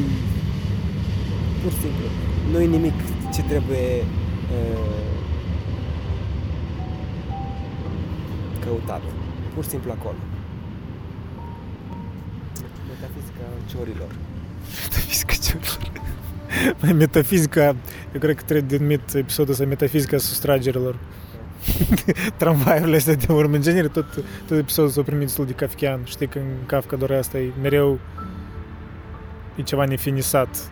pur 1.62 1.72
și 1.72 1.78
simplu, 1.80 2.06
nu 2.52 2.60
e 2.62 2.66
nimic 2.66 2.94
ce 3.34 3.42
trebuie 3.42 4.04
uh, 4.52 4.96
căutat, 8.66 9.02
pur 9.54 9.64
și 9.64 9.70
simplu 9.70 9.92
acolo. 9.92 10.16
Metafizica 13.66 13.78
ciorilor. 13.78 14.08
Metafizica 14.84 15.34
ciorilor. 15.34 16.04
Mai 16.82 16.94
metafizica, 16.94 17.76
eu 18.14 18.20
cred 18.20 18.36
că 18.36 18.42
trebuie 18.42 18.78
denumit 18.78 19.14
episodul 19.14 19.52
ăsta 19.52 19.66
metafizica 19.66 20.18
sustragerilor. 20.18 20.96
Tramvaiurile 22.38 22.96
astea 22.96 23.14
de 23.14 23.34
urmă. 23.34 23.56
În 23.56 23.62
genere, 23.62 23.88
tot, 23.88 24.06
tot 24.48 24.58
episodul 24.58 24.92
s-a 24.92 25.02
primit 25.02 25.26
destul 25.26 25.46
de 25.46 25.52
kafkian. 25.52 26.02
Știi 26.04 26.28
că 26.28 26.38
în 26.38 26.66
Kafka 26.66 26.96
doar 26.96 27.12
asta 27.12 27.38
e 27.38 27.52
mereu 27.62 28.00
e 29.56 29.62
ceva 29.62 29.86
nefinisat. 29.86 30.72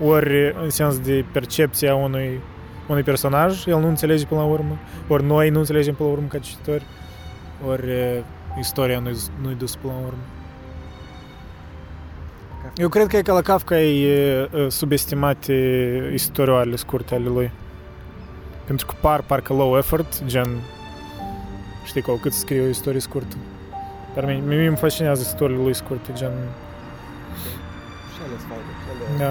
Ori 0.00 0.54
în 0.62 0.70
sens 0.70 0.98
de 0.98 1.24
percepția 1.32 1.94
unui, 1.94 2.40
unui 2.88 3.02
personaj, 3.02 3.66
el 3.66 3.80
nu 3.80 3.88
înțelege 3.88 4.26
până 4.26 4.40
la 4.40 4.46
urmă, 4.46 4.78
ori 5.08 5.24
noi 5.24 5.50
nu 5.50 5.58
înțelegem 5.58 5.94
până 5.94 6.08
la 6.08 6.14
urmă 6.14 6.28
ca 6.28 6.38
cititori, 6.38 6.86
ori 7.68 7.86
uh, 7.86 8.24
istoria 8.58 8.98
nu-i, 8.98 9.16
nu-i 9.42 9.54
dus 9.54 9.76
până 9.76 9.92
la 9.92 10.06
urmă. 10.06 10.22
Eu 12.76 12.88
cred 12.88 13.06
că 13.06 13.16
e 13.16 13.22
că 13.22 13.32
la 13.32 13.42
Kafka 13.42 13.80
e 13.80 14.48
uh, 14.52 14.66
subestimate 14.68 15.54
istorioarele 16.12 16.76
scurte 16.76 17.14
ale 17.14 17.28
lui. 17.28 17.50
Pentru 18.64 18.86
că 18.86 18.94
par 19.00 19.22
parcă 19.22 19.52
low 19.52 19.76
effort, 19.76 20.24
gen 20.26 20.48
știi 21.84 22.02
că 22.02 22.12
cât 22.20 22.32
scrie 22.32 22.60
o 22.62 22.68
istorie 22.68 23.00
scurtă. 23.00 23.36
Dar 24.14 24.24
mie, 24.24 24.42
mie 24.46 24.66
îmi 24.66 24.76
fascinează 24.76 25.22
istoriile 25.24 25.62
lui 25.62 25.74
scurte, 25.74 26.10
gen... 26.14 26.32
Și 28.14 28.20
ele 28.26 28.36
sunt 28.38 28.48
faine, 28.48 28.62
și 28.84 29.18
ele- 29.18 29.24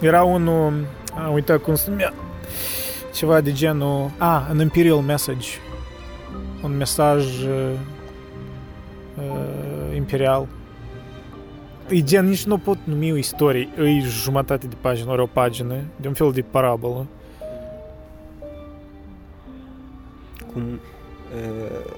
Da. 0.00 0.06
Era 0.06 0.22
unul, 0.22 0.86
am 1.26 1.32
uitat 1.32 1.58
cum 1.62 1.74
se 1.74 1.90
numea, 1.90 2.12
ceva 3.14 3.40
de 3.40 3.52
genul, 3.52 4.10
a, 4.18 4.46
an 4.48 4.60
Imperial 4.60 4.98
Message. 4.98 5.48
Un 6.62 6.76
mesaj 6.76 7.42
uh, 7.42 7.70
uh, 9.18 9.96
imperial. 9.96 10.46
E 11.88 12.02
gen, 12.02 12.26
nici 12.28 12.44
nu 12.44 12.58
pot 12.58 12.78
numi 12.84 13.12
o 13.12 13.16
istorie, 13.16 13.68
e 13.78 14.00
jumătate 14.00 14.66
de 14.66 14.76
pagină, 14.80 15.10
ori 15.10 15.20
o 15.20 15.26
pagină, 15.26 15.74
de 16.00 16.08
un 16.08 16.14
fel 16.14 16.32
de 16.32 16.42
parabolă. 16.42 17.06
cum 20.52 20.62
uh, 20.72 21.92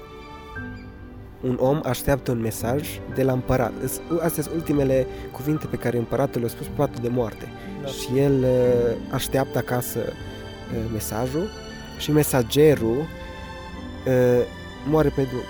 un 1.41 1.57
om 1.59 1.79
așteaptă 1.83 2.31
un 2.31 2.39
mesaj 2.39 2.87
de 3.15 3.23
la 3.23 3.31
împărat. 3.31 3.71
Îs- 3.83 4.01
Astea 4.21 4.43
sunt 4.43 4.55
ultimele 4.55 5.07
cuvinte 5.31 5.65
pe 5.65 5.75
care 5.75 5.97
împăratul 5.97 6.39
le-a 6.39 6.49
spus 6.49 6.65
pe 6.65 6.71
patul 6.75 7.01
de 7.01 7.07
moarte. 7.07 7.47
Da. 7.81 7.87
Și 7.87 8.17
el 8.17 8.33
uh, 8.43 9.13
așteaptă 9.13 9.57
acasă 9.57 9.99
uh, 9.99 10.89
mesajul 10.91 11.49
și 11.97 12.11
mesagerul 12.11 12.97
uh, 12.97 14.45
moare 14.89 15.09
pe 15.15 15.21
drum. 15.21 15.43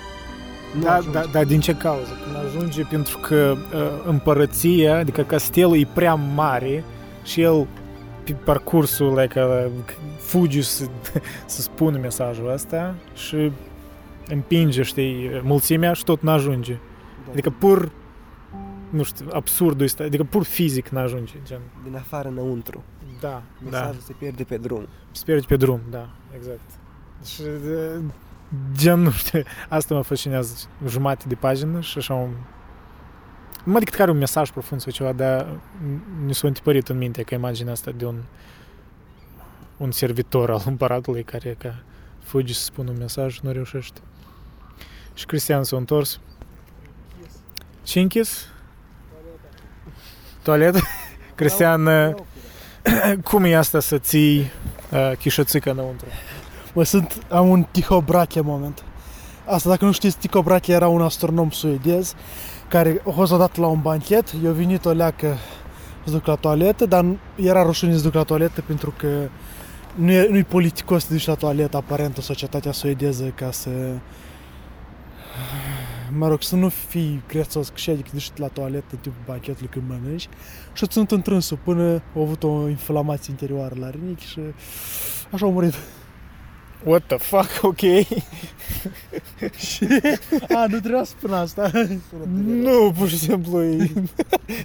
Nu 0.76 0.82
Da, 0.82 0.94
ajunge. 0.94 1.20
da, 1.20 1.26
da, 1.32 1.44
din 1.44 1.60
ce 1.60 1.76
cauză? 1.76 2.12
Când 2.24 2.36
ajunge 2.46 2.84
pentru 2.84 3.18
că 3.18 3.56
uh, 3.74 3.80
împărăția, 4.06 4.98
adică 4.98 5.22
castelul 5.24 5.78
e 5.78 5.88
prea 5.94 6.14
mare 6.16 6.84
și 7.24 7.42
el 7.42 7.68
pe 8.24 8.32
parcursul 8.34 9.20
like, 9.20 9.42
uh, 9.44 9.66
fuge 10.18 10.62
să, 10.62 10.86
să 11.46 11.62
spună 11.62 11.98
mesajul 11.98 12.52
ăsta 12.52 12.96
și 13.14 13.52
împinge, 14.28 14.82
știi, 14.84 15.42
mulțimea 15.44 15.94
și 15.94 16.04
tot 16.04 16.22
n-ajunge. 16.22 16.74
Da. 17.26 17.32
Adică 17.32 17.50
pur, 17.50 17.92
nu 18.90 19.04
știu, 19.04 19.26
absurdul 19.34 19.86
ăsta, 19.86 20.04
adică 20.04 20.24
pur 20.24 20.44
fizic 20.44 20.90
n-ajunge, 20.90 21.34
gen. 21.46 21.60
Din 21.84 21.96
afară 21.96 22.28
înăuntru. 22.28 22.84
Da, 23.20 23.42
Mesajul 23.64 23.94
da, 23.94 24.04
se 24.06 24.14
pierde 24.20 24.44
pe 24.44 24.58
drum. 24.58 24.88
speri 25.12 25.46
pe 25.46 25.56
drum, 25.56 25.80
da, 25.90 26.10
exact. 26.36 26.70
Și, 27.26 27.42
de, 27.42 28.00
gen, 28.78 29.00
nu 29.00 29.12
știu, 29.12 29.44
asta 29.70 29.94
mă 29.96 30.02
fascinează, 30.02 30.68
jumate 30.88 31.26
de 31.28 31.36
pagină 31.36 31.82
și 31.82 31.98
așa 31.98 32.14
un... 32.14 32.30
Nu 33.64 33.72
mă 33.72 33.80
decât 33.80 33.94
că 33.94 34.02
are 34.02 34.12
un 34.12 34.18
mesaj 34.18 34.50
profund 34.50 34.82
sau 34.82 34.92
ceva, 34.92 35.12
dar 35.12 35.48
mi 36.26 36.34
s-a 36.34 36.48
întipărit 36.48 36.90
în 36.90 36.98
minte 36.98 37.24
că 37.24 37.34
imaginea 37.34 37.72
asta 37.72 37.92
de 37.92 38.06
un 38.06 38.16
un 39.80 39.92
servitor 39.92 40.52
al 40.52 40.62
împăratului 40.66 41.24
care 41.24 41.56
ca 41.60 41.84
fugi 42.24 42.54
să 42.54 42.64
spună 42.64 42.90
un 42.90 42.98
mesaj, 42.98 43.40
nu 43.40 43.52
reușește. 43.52 44.00
Și 45.14 45.26
Cristian 45.26 45.64
s-a 45.64 45.78
întors. 45.78 46.20
Și 47.86 48.00
închis? 48.00 48.48
Toaletă? 50.42 50.80
Cristian, 51.36 51.86
uh, 51.86 52.16
cum 53.30 53.44
e 53.44 53.56
asta 53.56 53.80
să 53.80 53.98
ții 53.98 54.52
uh, 54.92 55.12
chișățică 55.18 55.72
înăuntru? 55.72 56.08
Mă, 56.74 56.84
sunt, 56.84 57.26
am 57.30 57.50
un 57.50 57.66
Tycho 57.72 58.02
Brahe 58.02 58.42
moment. 58.42 58.84
Asta, 59.46 59.70
dacă 59.70 59.86
nu 59.86 59.92
știți, 59.92 60.18
Tycho 60.18 60.42
Brahe 60.42 60.74
era 60.74 60.88
un 60.88 61.02
astronom 61.02 61.50
suedez 61.50 62.16
care 62.68 63.02
a 63.08 63.12
fost 63.12 63.32
odată 63.32 63.62
la 63.62 63.68
un 63.68 63.82
banchet, 63.82 64.34
i-a 64.44 64.52
venit 64.52 64.86
o 64.86 64.92
leacă 64.92 65.38
să 66.04 66.12
duc 66.12 66.26
la 66.26 66.36
toaletă, 66.36 66.86
dar 66.86 67.06
era 67.36 67.64
rușine 67.64 67.96
să 67.96 68.04
duc 68.04 68.14
la 68.14 68.24
toaletă 68.24 68.62
pentru 68.62 68.94
că 68.98 69.30
nu 69.96 70.12
e, 70.12 70.28
nu-i 70.30 70.44
politicos 70.44 71.06
să 71.06 71.14
duci 71.14 71.26
la 71.26 71.36
toaletă 71.36 71.78
aparent 71.78 72.18
în 72.18 72.24
societatea 72.24 72.72
suedeză 72.72 73.24
ca 73.36 73.52
să 73.52 73.70
mă 76.18 76.28
rog, 76.28 76.42
să 76.42 76.56
nu 76.56 76.70
fii 76.70 77.24
grețos, 77.28 77.72
și 77.74 77.90
adică 77.90 78.10
duci 78.14 78.32
la 78.36 78.48
toaletă 78.48 78.86
în 78.92 78.98
timpul 78.98 79.22
banchetului 79.26 79.70
când 79.72 79.86
mănânci 79.88 80.30
și 80.74 80.84
o 80.84 80.88
ținut 80.88 81.12
întrânsul 81.12 81.60
până 81.64 82.02
a 82.16 82.20
avut 82.20 82.44
o 82.44 82.68
inflamație 82.68 83.32
interioară 83.32 83.76
la 83.80 83.90
rinichi 83.90 84.26
și 84.26 84.40
așa 85.32 85.46
a 85.46 85.50
murit. 85.50 85.74
What 86.84 87.04
the 87.08 87.18
fuck, 87.18 87.50
ok? 87.72 87.80
Și... 89.58 89.88
A, 90.58 90.66
nu 90.68 90.80
trebuia 90.80 91.04
să 91.04 91.14
spun 91.18 91.34
asta. 91.34 91.72
nu, 92.64 92.94
pur 92.98 93.08
și 93.08 93.18
simplu, 93.18 93.64
e... 93.64 93.92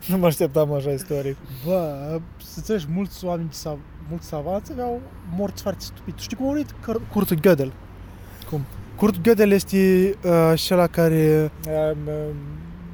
nu 0.07 0.17
mă 0.17 0.27
așteptam 0.27 0.73
așa 0.73 0.91
istorie. 0.91 1.37
Bă, 1.67 2.21
să 2.43 2.53
înțelegi, 2.57 2.87
mulți 2.95 3.25
oameni, 3.25 3.49
sav, 3.53 3.79
mulți 4.09 4.27
savanți 4.27 4.73
aveau 4.73 5.01
morți 5.37 5.63
foarte 5.63 5.85
stupide. 5.85 6.17
Știi 6.21 6.37
cum 6.37 6.47
a 6.47 6.49
murit 6.49 6.71
Cur- 6.71 7.09
Kurt 7.13 7.35
Gödel? 7.35 7.73
Cum? 8.51 8.65
Kurt 8.97 9.17
Gödel 9.19 9.51
este 9.51 10.15
uh, 10.25 10.31
acela 10.51 10.87
care... 10.87 11.51
Um, 11.67 12.35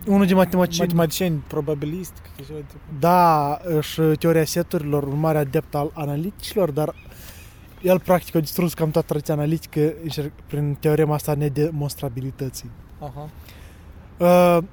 Unul 0.06 0.26
din 0.26 0.36
matematicieni. 0.36 0.88
matematicieni 0.88 1.44
probabilist, 1.46 2.12
cred 2.22 2.32
că 2.36 2.42
ceva 2.46 2.58
de 2.58 2.64
tipul. 2.68 2.80
Da, 2.98 3.58
și 3.80 4.00
teoria 4.00 4.44
seturilor, 4.44 5.02
un 5.02 5.18
mare 5.18 5.38
adept 5.38 5.74
al 5.74 5.90
analiticilor, 5.94 6.70
dar 6.70 6.94
el 7.82 8.00
practic 8.00 8.34
a 8.34 8.40
distrus 8.40 8.74
cam 8.74 8.90
toată 8.90 9.06
tradiția 9.06 9.34
analitică 9.34 9.92
încerc- 10.08 10.46
prin 10.46 10.76
teorema 10.80 11.14
asta 11.14 11.30
a 11.30 11.34
nedemonstrabilității. 11.34 12.70
Aha. 12.98 13.28
Uh, 14.18 14.64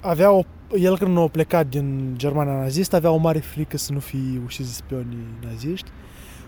avea 0.00 0.30
o, 0.30 0.42
el 0.78 0.98
când 0.98 1.18
a 1.18 1.28
plecat 1.28 1.66
din 1.66 2.14
Germania 2.16 2.52
nazistă 2.52 2.96
avea 2.96 3.10
o 3.10 3.16
mare 3.16 3.38
frică 3.38 3.76
să 3.76 3.92
nu 3.92 3.98
fie 3.98 4.42
ușiți 4.44 4.68
de 4.68 4.74
spionii 4.74 5.26
naziști 5.42 5.90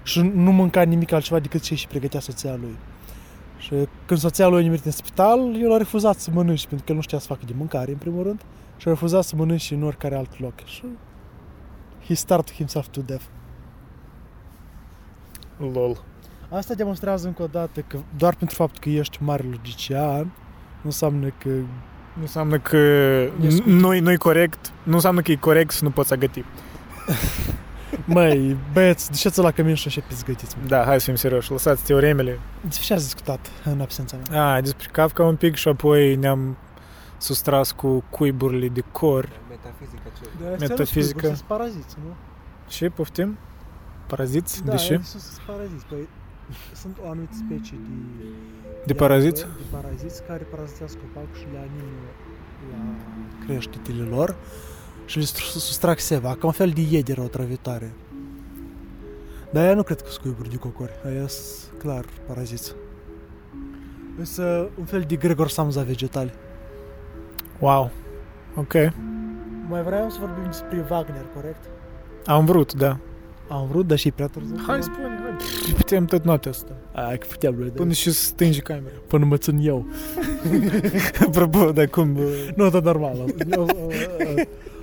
și 0.03 0.21
nu 0.21 0.53
mânca 0.53 0.83
nimic 0.83 1.13
altceva 1.13 1.39
decât 1.39 1.61
ce 1.61 1.75
și 1.75 1.87
pregătea 1.87 2.21
soția 2.21 2.55
lui. 2.55 2.77
Și 3.59 3.75
când 4.07 4.21
soția 4.21 4.47
lui 4.47 4.59
a 4.59 4.63
nimerit 4.63 4.85
în 4.85 4.91
spital, 4.91 5.61
el 5.63 5.73
a 5.73 5.77
refuzat 5.77 6.19
să 6.19 6.31
mănânce 6.31 6.67
pentru 6.67 6.85
că 6.85 6.91
el 6.93 6.97
nu 6.97 7.03
știa 7.03 7.19
să 7.19 7.27
facă 7.27 7.41
de 7.47 7.53
mâncare 7.57 7.91
în 7.91 7.97
primul 7.97 8.23
rând 8.23 8.41
și 8.77 8.89
a 8.89 8.91
refuzat 8.91 9.25
să 9.25 9.37
mănânce 9.37 9.75
în 9.75 9.83
oricare 9.83 10.17
alt 10.17 10.41
loc. 10.41 10.65
Și 10.65 10.83
he 12.07 12.15
starved 12.15 12.55
himself 12.55 12.87
to 12.87 13.01
death. 13.01 13.25
Lol. 15.73 16.03
Asta 16.49 16.75
demonstrează 16.75 17.27
încă 17.27 17.43
o 17.43 17.47
dată 17.47 17.81
că 17.81 17.99
doar 18.17 18.35
pentru 18.35 18.57
faptul 18.57 18.81
că 18.83 18.89
ești 18.89 19.19
mare 19.23 19.45
logician 19.51 20.23
nu 20.81 20.83
înseamnă 20.83 21.27
că 21.43 21.49
Nu 21.49 22.23
înseamnă 22.23 22.59
că 22.59 22.77
E 22.77 23.49
scurt. 23.49 23.67
nu 23.67 24.01
nu-i 24.01 24.17
corect, 24.17 24.73
nu 24.83 24.95
înseamnă 24.95 25.21
că 25.21 25.31
e 25.31 25.37
corect 25.37 25.71
să 25.71 25.85
nu 25.85 25.91
poți 25.91 26.13
agăti. 26.13 26.45
Măi, 28.05 28.57
băieți, 28.73 29.11
duceți 29.11 29.41
la 29.41 29.51
cămin 29.51 29.75
și 29.75 29.87
începeți 29.87 30.25
gătiți. 30.25 30.57
Da, 30.67 30.85
hai 30.85 30.99
să 31.01 31.05
fim 31.07 31.15
serioși, 31.15 31.51
lăsați 31.51 31.85
teoremele. 31.85 32.39
Despre 32.61 32.85
ce 32.87 32.93
ați 32.93 33.03
discutat 33.03 33.51
în 33.65 33.81
absența 33.81 34.17
mea? 34.31 34.53
A, 34.53 34.61
despre 34.61 34.89
Kafka 34.93 35.23
un 35.25 35.37
pic 35.37 35.55
și 35.55 35.69
apoi 35.69 36.17
ne-am 36.17 36.57
sustras 37.19 37.73
cu 37.73 38.05
cuiburile 38.11 38.69
de 38.69 38.83
cor. 38.93 39.29
Metafizica 39.49 40.03
ce? 40.21 40.29
Da, 40.45 40.57
Metafizică. 40.59 41.27
Sunt 41.27 41.41
paraziți, 41.41 41.97
nu? 42.05 42.15
Și 42.69 42.89
poftim? 42.89 43.39
Paraziți? 44.07 44.65
Da, 44.65 44.71
de 44.71 44.77
ce? 44.77 44.93
ele 44.93 45.03
sunt 45.03 45.23
sunt 45.23 45.47
paraziți. 45.47 45.87
Păi, 45.87 46.09
sunt 46.75 46.97
o 47.05 47.11
anumită 47.11 47.33
specie 47.47 47.77
de... 47.87 48.25
De 48.87 48.95
paraziți? 48.95 49.43
De 49.43 49.77
paraziți 49.77 50.23
care 50.23 50.43
parazitează 50.43 50.97
copacul 50.97 51.37
și 51.39 51.47
le 51.53 51.59
animă 51.59 51.99
la 52.71 53.47
creștetele 53.47 54.03
lor 54.03 54.37
și 55.05 55.19
le 55.19 55.25
stru- 55.25 55.59
sustrag 55.59 55.99
seva, 55.99 56.37
ca 56.37 56.47
un 56.47 56.53
fel 56.53 56.71
de 56.71 56.81
iedere 56.81 57.21
otrăvitoare. 57.21 57.93
Dar 59.51 59.65
aia 59.65 59.75
nu 59.75 59.83
cred 59.83 60.01
că 60.01 60.09
sunt 60.09 60.23
cuiburi 60.23 60.51
de 60.51 60.57
cocori, 60.57 60.93
aia 61.05 61.27
sunt 61.29 61.79
clar 61.79 62.05
paraziți. 62.27 62.75
Însă 64.19 64.69
un 64.79 64.85
fel 64.85 65.05
de 65.07 65.17
Gregor 65.17 65.49
Samsa 65.49 65.83
vegetali. 65.83 66.33
Wow. 67.59 67.91
Ok. 68.55 68.73
Mai 69.69 69.83
vreau 69.83 70.11
să 70.11 70.17
vorbim 70.21 70.45
despre 70.45 70.87
Wagner, 70.91 71.25
corect? 71.35 71.65
Am 72.27 72.45
vrut, 72.45 72.75
da. 72.75 72.99
Am 73.49 73.67
vrut, 73.71 73.87
dar 73.87 73.99
și 73.99 74.11
prea 74.11 74.27
târziu. 74.27 74.57
Hai, 74.67 74.83
spune. 74.83 75.19
hai. 75.23 75.37
Pff, 75.39 75.73
Putem 75.73 76.05
tot 76.05 76.25
noaptea 76.25 76.51
asta. 76.51 76.73
Ai, 76.93 77.19
că 77.19 77.27
puteam 77.31 77.55
noi, 77.55 77.69
Până 77.69 77.93
și 77.93 78.11
stângi 78.13 78.61
camera. 78.61 78.95
până 79.09 79.25
mă 79.25 79.37
țin 79.37 79.59
eu. 79.63 79.87
Apropo, 81.27 81.73
de 81.73 81.87
cum... 81.87 82.17
uh, 82.17 82.49
Nu, 82.57 82.71
dar 82.71 82.83
normal. 82.83 83.17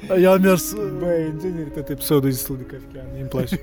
O, 0.09 0.13
o, 0.13 0.17
Eu 0.17 0.31
am 0.31 0.41
mers... 0.41 0.73
Băi, 0.99 1.23
în 1.33 1.39
genere, 1.41 1.67
tot 1.75 1.89
episodul 1.89 2.29
e 2.29 2.31
destul 2.31 2.57
de 2.57 2.63
kafkian, 2.63 3.05
îmi 3.19 3.27
place. 3.27 3.59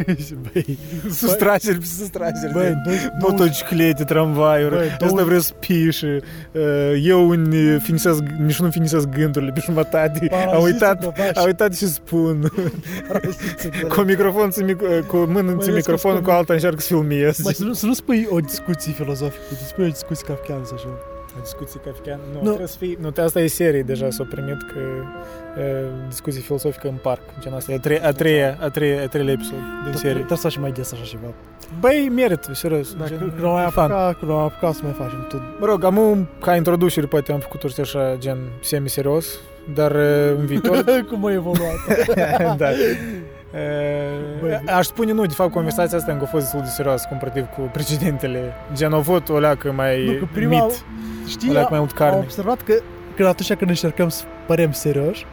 Băi, 0.53 0.79
Sustrageri 1.11 1.79
pe 1.79 1.85
sustrageri. 1.85 2.53
băi, 2.53 2.69
de 2.69 2.91
doi- 2.91 3.11
motociclete, 3.21 4.05
tramvaiuri, 4.05 4.75
Băi, 4.75 4.87
asta 4.91 5.07
două- 5.07 5.23
vreau 5.25 5.41
să 5.41 5.53
pii 5.53 5.93
și 5.93 6.05
uh, 6.05 7.03
eu 7.03 7.31
în, 7.31 7.55
finisez, 7.83 8.19
nici 8.45 8.61
nu 8.61 8.71
finisez 8.71 9.05
gândurile 9.05 9.51
pe 9.53 9.61
jumătate. 9.65 10.27
Paraziții 10.31 10.55
Am 10.57 10.63
uitat, 10.63 11.01
de 11.01 11.13
vaci. 11.17 11.37
am 11.37 11.45
uitat 11.45 11.77
ce 11.77 11.87
spun. 11.87 12.51
Paraziții 13.09 13.71
de- 13.71 13.87
cu 13.87 14.01
microfon, 14.01 14.51
să 14.51 14.65
mic- 14.65 15.07
cu 15.07 15.17
mână 15.17 15.41
Mai 15.43 15.53
în 15.53 15.59
ales 15.61 15.75
microfonul, 15.75 16.19
că 16.19 16.25
cu 16.25 16.31
alta 16.31 16.53
încerc 16.53 16.81
să 16.81 16.87
filmez. 16.87 17.39
Mai 17.43 17.53
să 17.55 17.65
nu, 17.65 17.73
să 17.73 17.87
nu 17.87 17.93
spui 17.95 18.27
o 18.31 18.39
discuție 18.41 18.93
filozofică, 18.93 19.43
să 19.49 19.65
spui 19.67 19.85
o 19.85 19.89
discuție 19.89 20.27
kafkiană 20.27 20.63
așa. 20.75 20.89
Discuții 21.43 21.81
kafkian. 21.85 22.19
Nu, 22.33 22.39
Nu. 22.39 22.47
trebuie 22.47 22.67
să 22.67 22.77
fii... 22.79 22.99
Nu, 23.01 23.13
asta 23.25 23.41
e 23.41 23.47
serie 23.47 23.83
deja, 23.83 24.11
s-a 24.11 24.27
primit 24.31 24.63
că 24.73 24.79
uh, 25.59 25.65
discuții 26.09 26.41
filosofică 26.41 26.89
în 26.89 26.95
parc. 27.03 27.21
Gen 27.41 27.53
asta 27.53 27.73
e 27.73 27.75
a, 27.75 27.79
tre- 27.79 28.05
a 28.05 28.11
treia, 28.13 28.57
a 28.61 28.69
treia, 28.69 29.03
a 29.03 29.07
treilea 29.07 29.33
episod 29.33 29.59
din 29.85 29.93
serie. 29.97 30.15
Trebuie 30.17 30.39
să 30.39 30.49
faci 30.49 30.57
mai 30.59 30.73
des 30.73 30.93
așa 30.93 31.03
ceva. 31.05 31.27
Băi, 31.81 32.11
merită, 32.15 32.55
serios. 32.55 32.95
Dacă 32.95 33.09
gen, 33.11 33.19
când 33.19 33.45
am 33.45 33.53
mai 33.53 33.67
fan. 33.71 33.91
apucat, 33.91 34.19
când 34.19 34.31
am 34.31 34.37
apucat 34.39 34.75
să 34.75 34.81
mai 34.83 34.93
facem 34.93 35.27
tot. 35.29 35.41
Mă 35.61 35.67
rog, 35.67 35.85
am 35.85 36.29
ca 36.41 36.57
introducere, 36.57 37.07
poate 37.07 37.33
am 37.33 37.39
făcut 37.41 37.65
orice 37.65 37.81
așa, 37.81 38.17
gen 38.19 38.39
semi-serios, 38.63 39.39
dar 39.75 39.91
uh, 39.91 40.35
în 40.39 40.47
viitor... 40.47 40.85
Cum 41.11 41.25
a 41.27 41.33
evoluat. 41.33 41.77
da. 42.57 42.69
Băi. 44.41 44.51
Uh, 44.51 44.73
aș 44.75 44.87
spune 44.87 45.13
nu, 45.13 45.27
de 45.27 45.35
fapt 45.35 45.53
conversația 45.53 45.99
asta 45.99 46.13
încă 46.13 46.25
a 46.25 46.27
fost 46.27 46.43
destul 46.43 46.61
de 46.61 46.69
serioasă 46.69 47.07
comparativ 47.09 47.47
cu 47.47 47.61
precedentele. 47.61 48.53
Gen, 48.75 48.93
au 48.93 48.99
avut 48.99 49.29
o 49.29 49.39
leacă 49.39 49.73
mai 49.73 50.05
Nu, 50.05 50.13
că 50.13 50.27
prima, 50.33 50.65
mit, 50.65 50.85
știi, 51.27 51.51
o 51.51 51.53
leacă 51.53 51.69
mai 51.71 51.79
am 51.79 51.85
mult 51.85 51.97
carne. 51.97 52.19
observat 52.19 52.63
că 52.63 52.75
când 53.17 53.29
atunci 53.29 53.55
când 53.55 53.71
încercăm 53.71 54.09
să 54.09 54.25
părem 54.47 54.73
serioși, 54.73 55.27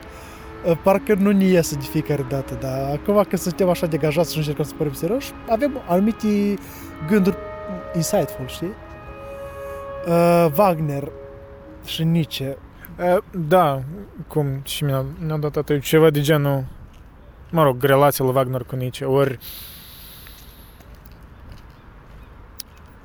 uh, 0.65 0.77
parcă 0.83 1.13
nu 1.13 1.31
ne 1.31 1.43
iese 1.43 1.75
de 1.75 1.85
fiecare 1.91 2.25
dată, 2.29 2.57
dar 2.59 2.89
acum 2.91 3.23
când 3.29 3.41
suntem 3.41 3.69
așa 3.69 3.85
degajați 3.85 4.29
și 4.29 4.35
nu 4.37 4.41
încercăm 4.41 4.65
să 4.65 4.73
părem 4.77 4.93
serioși, 4.93 5.31
avem 5.49 5.81
anumite 5.87 6.27
gânduri 7.07 7.35
insightful, 7.95 8.47
știi? 8.47 8.73
Uh, 10.07 10.47
Wagner 10.57 11.11
și 11.85 12.03
Nietzsche. 12.03 12.57
Uh, 12.99 13.17
da, 13.47 13.81
cum 14.27 14.47
și 14.63 14.83
mi-a, 14.83 15.05
mi-a 15.25 15.37
dat 15.37 15.55
atât 15.55 15.81
ceva 15.81 16.09
de 16.09 16.21
genul, 16.21 16.63
mă 17.51 17.63
rog, 17.63 17.83
relația 17.83 18.25
lui 18.25 18.33
Wagner 18.33 18.63
cu 18.63 18.75
Nietzsche, 18.75 19.05
ori 19.05 19.39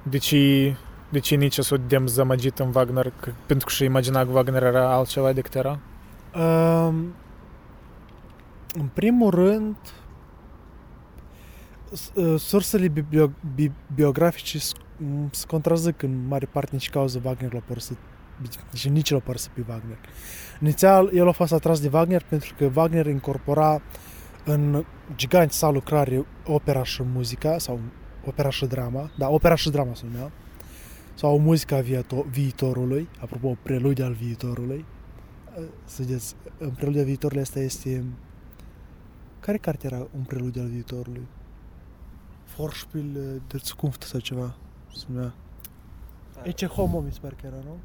de 0.03 0.19
ce, 0.19 0.75
de 1.09 1.19
ce 1.19 1.35
Nietzsche 1.35 1.63
s-a 1.63 1.77
dezamăgit 1.77 2.59
în 2.59 2.71
Wagner, 2.75 3.13
că, 3.21 3.31
pentru 3.47 3.67
că 3.67 3.73
și 3.73 3.85
imagina 3.85 4.25
că 4.25 4.31
Wagner 4.31 4.63
era 4.63 4.95
altceva 4.95 5.33
decât 5.33 5.55
era? 5.55 5.79
Uh, 6.35 6.95
în 8.75 8.89
primul 8.93 9.31
rând, 9.31 9.77
s- 11.93 12.11
uh, 12.15 12.41
sursele 12.41 12.89
biblio- 12.89 13.33
bi- 13.55 13.73
biografice 13.95 14.59
s- 14.59 14.73
m, 14.97 15.29
se 15.31 15.47
contrazic 15.47 16.03
în 16.03 16.27
mare 16.29 16.47
parte 16.53 16.71
nici 16.73 16.91
cauza 16.91 17.19
Wagner 17.25 17.53
l-a 17.53 17.63
părăsit 17.67 17.97
și 18.75 18.89
nici 18.89 19.11
l-a 19.11 19.19
părăsit 19.19 19.51
pe 19.51 19.65
Wagner. 19.69 19.99
Inițial, 20.61 21.11
el 21.15 21.29
a 21.29 21.33
fost 21.33 21.53
atras 21.53 21.81
de 21.81 21.89
Wagner 21.93 22.23
pentru 22.29 22.55
că 22.59 22.71
Wagner 22.75 23.07
incorpora 23.07 23.83
în 24.45 24.85
giganti 25.17 25.55
sa 25.55 25.71
lucrare 25.71 26.27
opera 26.47 26.85
și 26.85 27.03
muzica, 27.03 27.59
sau 27.59 27.81
opera 28.27 28.51
și 28.51 28.67
drama, 28.67 29.11
da, 29.19 29.29
opera 29.29 29.55
și 29.55 29.71
drama 29.71 29.95
se 29.95 30.05
numea, 30.11 30.31
sau 31.15 31.39
muzica 31.39 31.83
viato- 31.83 32.31
viitorului, 32.31 33.09
apropo, 33.21 33.57
preludia 33.63 34.05
al 34.05 34.13
viitorului. 34.13 34.85
Să 35.85 36.03
vedeți, 36.03 36.35
în 36.59 36.71
preludia 36.71 37.03
viitorului 37.03 37.43
asta 37.43 37.59
este... 37.59 38.05
Care 39.41 39.59
carte 39.59 39.87
era 39.87 40.07
un 40.17 40.23
preludiu 40.23 40.63
al 40.63 40.69
viitorului? 40.69 41.27
Vorspiel 42.57 43.17
uh, 43.17 43.43
der 43.47 43.61
Zukunft 43.61 44.03
sau 44.03 44.21
ceva. 44.21 44.55
Se 44.95 45.05
numea. 45.09 45.35
Ece 46.43 46.67
Homo, 46.67 47.01
mi 47.01 47.13
se 47.13 47.19
pare 47.23 47.35
că 47.41 47.47
era, 47.47 47.57
nu? 47.65 47.79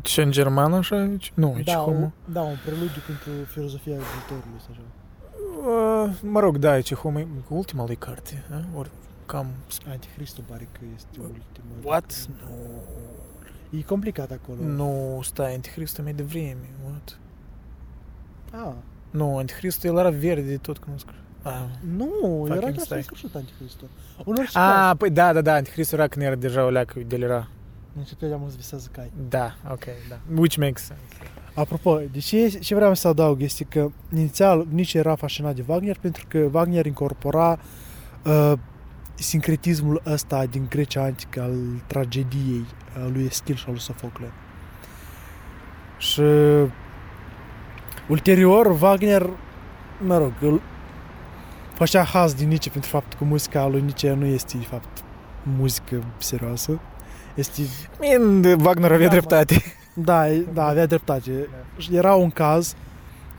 Ce 0.00 0.22
în 0.22 0.30
germană 0.30 0.76
așa? 0.76 1.16
Nu, 1.34 1.54
e 1.58 1.62
da, 1.62 1.74
homo. 1.74 1.96
un, 1.96 2.10
da, 2.32 2.40
un 2.40 2.56
preludiu 2.64 3.02
pentru 3.06 3.30
filozofia 3.52 3.92
viitorului 3.92 4.60
sau 4.60 4.68
așa. 4.70 4.82
Uh, 5.66 6.10
mă 6.22 6.40
rog, 6.40 6.58
da, 6.58 6.76
e 6.76 6.80
ce 6.80 6.94
homo, 6.94 7.18
e 7.18 7.26
ultima 7.48 7.84
lui 7.86 7.96
carte, 7.96 8.44
a? 8.50 8.78
ori 8.78 8.90
cam... 9.26 9.46
Anticristul 9.88 10.44
pare 10.48 10.68
că 10.72 10.78
este 10.94 11.08
ultimul. 11.20 11.76
What? 11.82 12.26
Nu, 12.40 13.78
E 13.78 13.82
complicat 13.82 14.30
acolo. 14.30 14.62
nu, 14.62 15.20
stai, 15.22 15.54
Anticristul 15.54 16.04
mai 16.04 16.12
devreme, 16.12 16.68
what? 16.84 17.18
Ah, 18.50 18.72
Nu, 19.10 19.36
Anticristul, 19.38 19.90
el 19.90 19.98
era 19.98 20.10
verde, 20.10 20.56
tot 20.56 20.78
cunoscut. 20.78 21.14
Ah, 21.42 21.62
nu, 21.96 22.42
era 22.44 22.54
Fucking 22.54 22.74
chiar 22.76 22.84
stai. 22.84 23.02
sfârșit 23.02 23.34
Anticristul. 23.34 23.88
În 24.24 24.34
orice 24.38 24.58
ah 24.58 24.84
caz, 24.88 24.96
păi 24.96 25.10
da, 25.10 25.32
da, 25.32 25.40
da, 25.40 25.54
Anticristul 25.54 25.98
era 25.98 26.08
când 26.08 26.24
era 26.24 26.34
deja 26.34 26.64
o 26.64 26.70
leacă 26.70 27.00
de 27.06 27.16
era. 27.16 27.48
deci 27.92 28.14
te 28.14 28.32
am 28.32 28.52
visează 28.56 28.88
cai. 28.92 29.12
Da, 29.28 29.56
ok, 29.70 29.84
da. 30.08 30.18
Which 30.36 30.56
makes 30.56 30.82
sense. 30.84 31.02
Apropo, 31.54 32.00
de 32.12 32.18
ce, 32.18 32.48
ce 32.48 32.74
vreau 32.74 32.94
să 32.94 33.08
adaug 33.08 33.42
este 33.42 33.64
că 33.64 33.90
inițial 34.14 34.66
nici 34.70 34.94
era 34.94 35.14
fascinat 35.14 35.54
de 35.54 35.64
Wagner 35.66 35.96
pentru 36.00 36.24
că 36.28 36.48
Wagner 36.52 36.86
incorpora 36.86 37.58
uh, 38.24 38.52
sincretismul 39.14 40.02
ăsta 40.06 40.46
din 40.46 40.66
Grecia 40.68 41.02
antică 41.02 41.42
al 41.42 41.56
tragediei 41.86 42.64
a 43.04 43.08
lui 43.12 43.24
Eschil 43.24 43.54
și 43.54 43.64
al 43.66 43.72
lui 43.72 43.80
Sofocle. 43.80 44.32
Și 45.98 46.22
ulterior 48.08 48.76
Wagner, 48.80 49.30
mă 50.06 50.18
rog, 50.18 50.32
îl 50.40 50.60
făcea 51.74 52.02
haz 52.02 52.34
din 52.34 52.48
Nietzsche 52.48 52.70
pentru 52.70 52.90
faptul 52.90 53.18
că 53.18 53.24
muzica 53.24 53.66
lui 53.66 53.80
Nietzsche 53.80 54.12
nu 54.12 54.26
este 54.26 54.56
de 54.56 54.64
fapt 54.64 55.04
muzică 55.42 56.04
serioasă. 56.18 56.80
Este 57.34 57.62
Min, 58.00 58.44
Wagner 58.60 58.92
avea 58.92 59.06
Da, 59.06 59.12
dreptate. 59.12 59.62
Da, 59.94 60.30
e- 60.30 60.46
da, 60.52 60.66
avea 60.66 60.86
dreptate. 60.86 61.48
Era 61.90 62.14
un 62.14 62.30
caz 62.30 62.76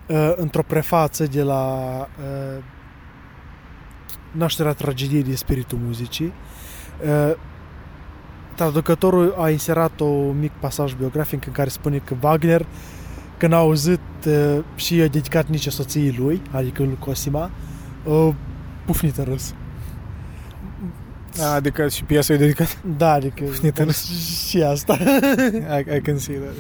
uh, 0.08 0.34
într-o 0.36 0.64
prefață 0.64 1.26
de 1.26 1.44
la 1.44 1.64
uh, 2.20 2.64
nașterea 4.32 4.74
tragediei 4.74 5.24
de 5.24 5.36
spiritul 5.36 5.78
muzicii. 5.86 6.34
Uh, 7.06 7.36
traducătorul 8.56 9.36
a 9.38 9.50
inserat 9.50 10.00
un 10.00 10.40
mic 10.40 10.52
pasaj 10.52 10.94
biografic 10.94 11.46
în 11.46 11.52
care 11.52 11.70
spune 11.70 11.98
că 11.98 12.16
Wagner, 12.22 12.66
când 13.38 13.54
a 13.54 13.58
auzit 13.58 14.00
uh, 14.28 14.60
și 14.76 15.02
a 15.02 15.08
dedicat 15.08 15.48
nici 15.48 15.68
soției 15.68 16.16
lui, 16.18 16.42
adică 16.52 16.84
lui 16.84 16.98
Cosima, 17.00 17.52
uh, 18.04 18.34
pufnit 18.86 19.18
în 19.18 19.24
râs. 19.24 19.54
Ah, 21.40 21.52
adică 21.56 21.88
și 21.88 22.04
piesa 22.04 22.34
e 22.34 22.38
dedicată. 22.38 22.72
Da, 22.98 23.12
adică 23.12 23.44
Pufnit 23.44 23.78
în 23.78 23.86
râs. 23.86 24.10
și 24.48 24.62
asta. 24.64 24.98
I, 25.78 25.96
I 25.96 26.02
can 26.02 26.18
see 26.18 26.36
that. 26.36 26.54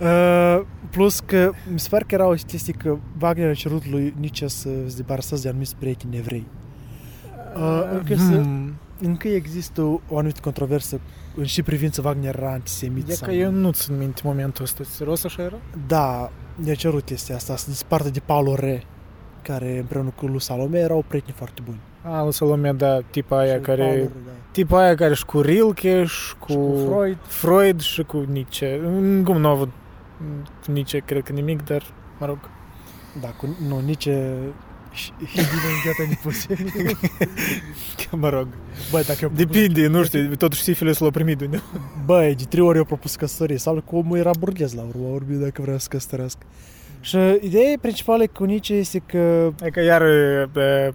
Yeah. 0.00 0.58
Uh, 0.60 0.66
plus 0.90 1.20
că 1.20 1.50
mi 1.72 1.80
se 1.80 1.88
pare 1.88 2.04
că 2.06 2.14
era 2.14 2.26
o 2.26 2.32
chestie 2.46 2.72
că 2.72 2.96
Wagner 3.20 3.48
a 3.48 3.54
cerut 3.54 3.86
lui 3.88 4.14
Nietzsche 4.18 4.48
să 4.48 4.68
se 4.86 4.96
debaraseze 4.96 5.42
de 5.42 5.48
anumiți 5.48 5.76
prieteni 5.76 6.16
evrei. 6.16 6.46
Uh, 7.56 7.82
încă, 7.92 8.14
se, 8.14 8.22
Hmm. 8.22 8.74
încă 9.00 9.28
există 9.28 9.80
o, 9.82 10.00
o 10.08 10.16
anumită 10.18 10.40
controversă 10.42 11.00
în 11.36 11.44
și 11.44 11.62
privință 11.62 12.02
Wagner 12.04 12.36
era 12.38 12.52
antisemit. 12.52 13.08
E 13.08 13.12
sau... 13.14 13.28
că 13.28 13.34
eu 13.34 13.50
nu 13.50 13.70
țin 13.70 13.98
minte 13.98 14.20
momentul 14.24 14.64
ăsta. 14.64 14.82
Serios 14.84 15.24
așa 15.24 15.42
era? 15.42 15.56
Da, 15.86 16.30
i-a 16.64 16.74
cerut 16.74 17.04
chestia 17.04 17.34
asta, 17.34 17.56
să 17.56 17.70
dispartă 17.70 18.10
de 18.10 18.20
Paulo 18.20 18.54
Re, 18.54 18.82
care 19.42 19.78
împreună 19.78 20.12
cu 20.16 20.26
lui 20.26 20.40
Salome 20.40 20.78
erau 20.78 21.04
prieteni 21.08 21.34
foarte 21.36 21.60
buni. 21.64 21.80
A, 22.02 22.22
lui 22.22 22.32
Salome, 22.32 22.72
da, 22.72 23.00
tipa 23.00 23.38
aia 23.38 23.54
Și 23.54 23.60
care... 23.60 23.82
Paulo 23.82 23.94
Re, 23.94 24.10
da. 24.24 24.30
Tipa 24.50 24.78
aia 24.78 24.94
care 24.94 25.14
și 25.14 25.24
cu 25.24 25.40
Rilke 25.40 26.04
și 26.04 26.36
cu, 26.36 26.46
Și 26.48 26.56
cu 26.56 26.76
Freud. 26.86 27.18
Freud 27.22 27.80
și 27.80 28.02
cu 28.02 28.24
Nietzsche. 28.32 28.80
Mm, 28.82 29.22
Cum 29.22 29.36
nu 29.40 29.48
au 29.48 29.54
avut 29.54 29.70
cu 30.64 30.72
Nietzsche, 30.72 30.98
cred 30.98 31.22
că 31.22 31.32
nimic, 31.32 31.64
dar, 31.64 31.82
mă 32.18 32.26
rog. 32.26 32.38
Da, 33.20 33.28
cu, 33.28 33.56
nu, 33.68 33.80
nici 33.80 34.08
Hidine 34.94 35.68
în 35.72 35.80
gata 35.84 36.02
nipoții. 36.08 36.56
mă 38.22 38.28
rog. 38.28 38.48
Băi, 38.90 39.02
dacă 39.02 39.18
eu 39.22 39.30
Depinde, 39.34 39.86
nu 39.86 40.04
știu, 40.04 40.34
totuși 40.34 40.62
sifilis 40.62 40.98
l-a 40.98 41.10
primit 41.10 41.38
de 41.38 41.44
undeva. 41.44 41.62
Băi, 42.04 42.34
de 42.34 42.44
trei 42.48 42.62
ori 42.62 42.78
eu 42.78 42.84
propus 42.84 43.16
căsătorie. 43.16 43.56
Sau 43.56 43.74
că 43.74 43.94
omul 43.96 44.18
era 44.18 44.30
burghez 44.38 44.74
la 44.74 44.82
urma 44.82 45.08
urmei 45.08 45.36
dacă 45.36 45.62
vrea 45.62 45.78
să 45.78 45.88
căsătorească. 45.90 46.46
Și 47.00 47.16
ideea 47.40 47.78
principală 47.80 48.26
cu 48.26 48.44
Nietzsche 48.44 48.74
este 48.74 48.98
că 48.98 49.52
Adică 49.60 49.80
iar 49.80 50.02
e, 50.02 50.50
e, 50.56 50.60
e, 50.60 50.94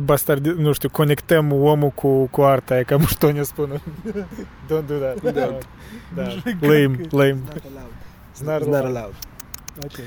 bastard, 0.00 0.46
nu 0.46 0.72
știu, 0.72 0.88
conectăm 0.90 1.52
omul 1.52 1.90
cu, 1.90 2.26
cu 2.26 2.42
arta, 2.42 2.78
e 2.78 2.82
ca 2.82 2.96
muștonia 2.96 3.42
spună. 3.42 3.74
Don't 4.68 4.86
do 4.86 4.94
that. 4.94 5.32
Da. 5.32 5.58
da. 6.14 6.22
Lame, 6.68 7.00
lame. 7.10 7.38
Not 7.44 7.62
allowed. 7.64 7.92
It's 8.34 8.42
not 8.44 8.60
It's 8.60 8.66
not 8.66 8.74
allowed. 8.74 8.96
allowed. 8.96 9.14
Ok, 9.84 9.98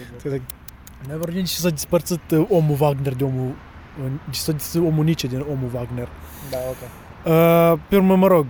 Noi 1.07 1.17
vorbim 1.17 1.43
și 1.43 1.55
s-a 1.55 1.69
despărțit 1.69 2.31
uh, 2.31 2.45
omul 2.49 2.77
Wagner 2.79 3.13
de 3.13 3.23
omul 3.23 3.47
uh, 4.03 4.11
și 4.31 4.39
s-a 4.39 4.51
despărțit 4.51 4.89
omul 4.91 5.03
Nietzsche 5.03 5.27
din 5.27 5.39
omul 5.39 5.69
Wagner. 5.73 6.07
Da, 6.49 6.57
ok. 6.69 6.81
Uh, 7.25 7.79
pe 7.89 7.95
urmă, 7.95 8.15
mă 8.15 8.27
rog, 8.27 8.45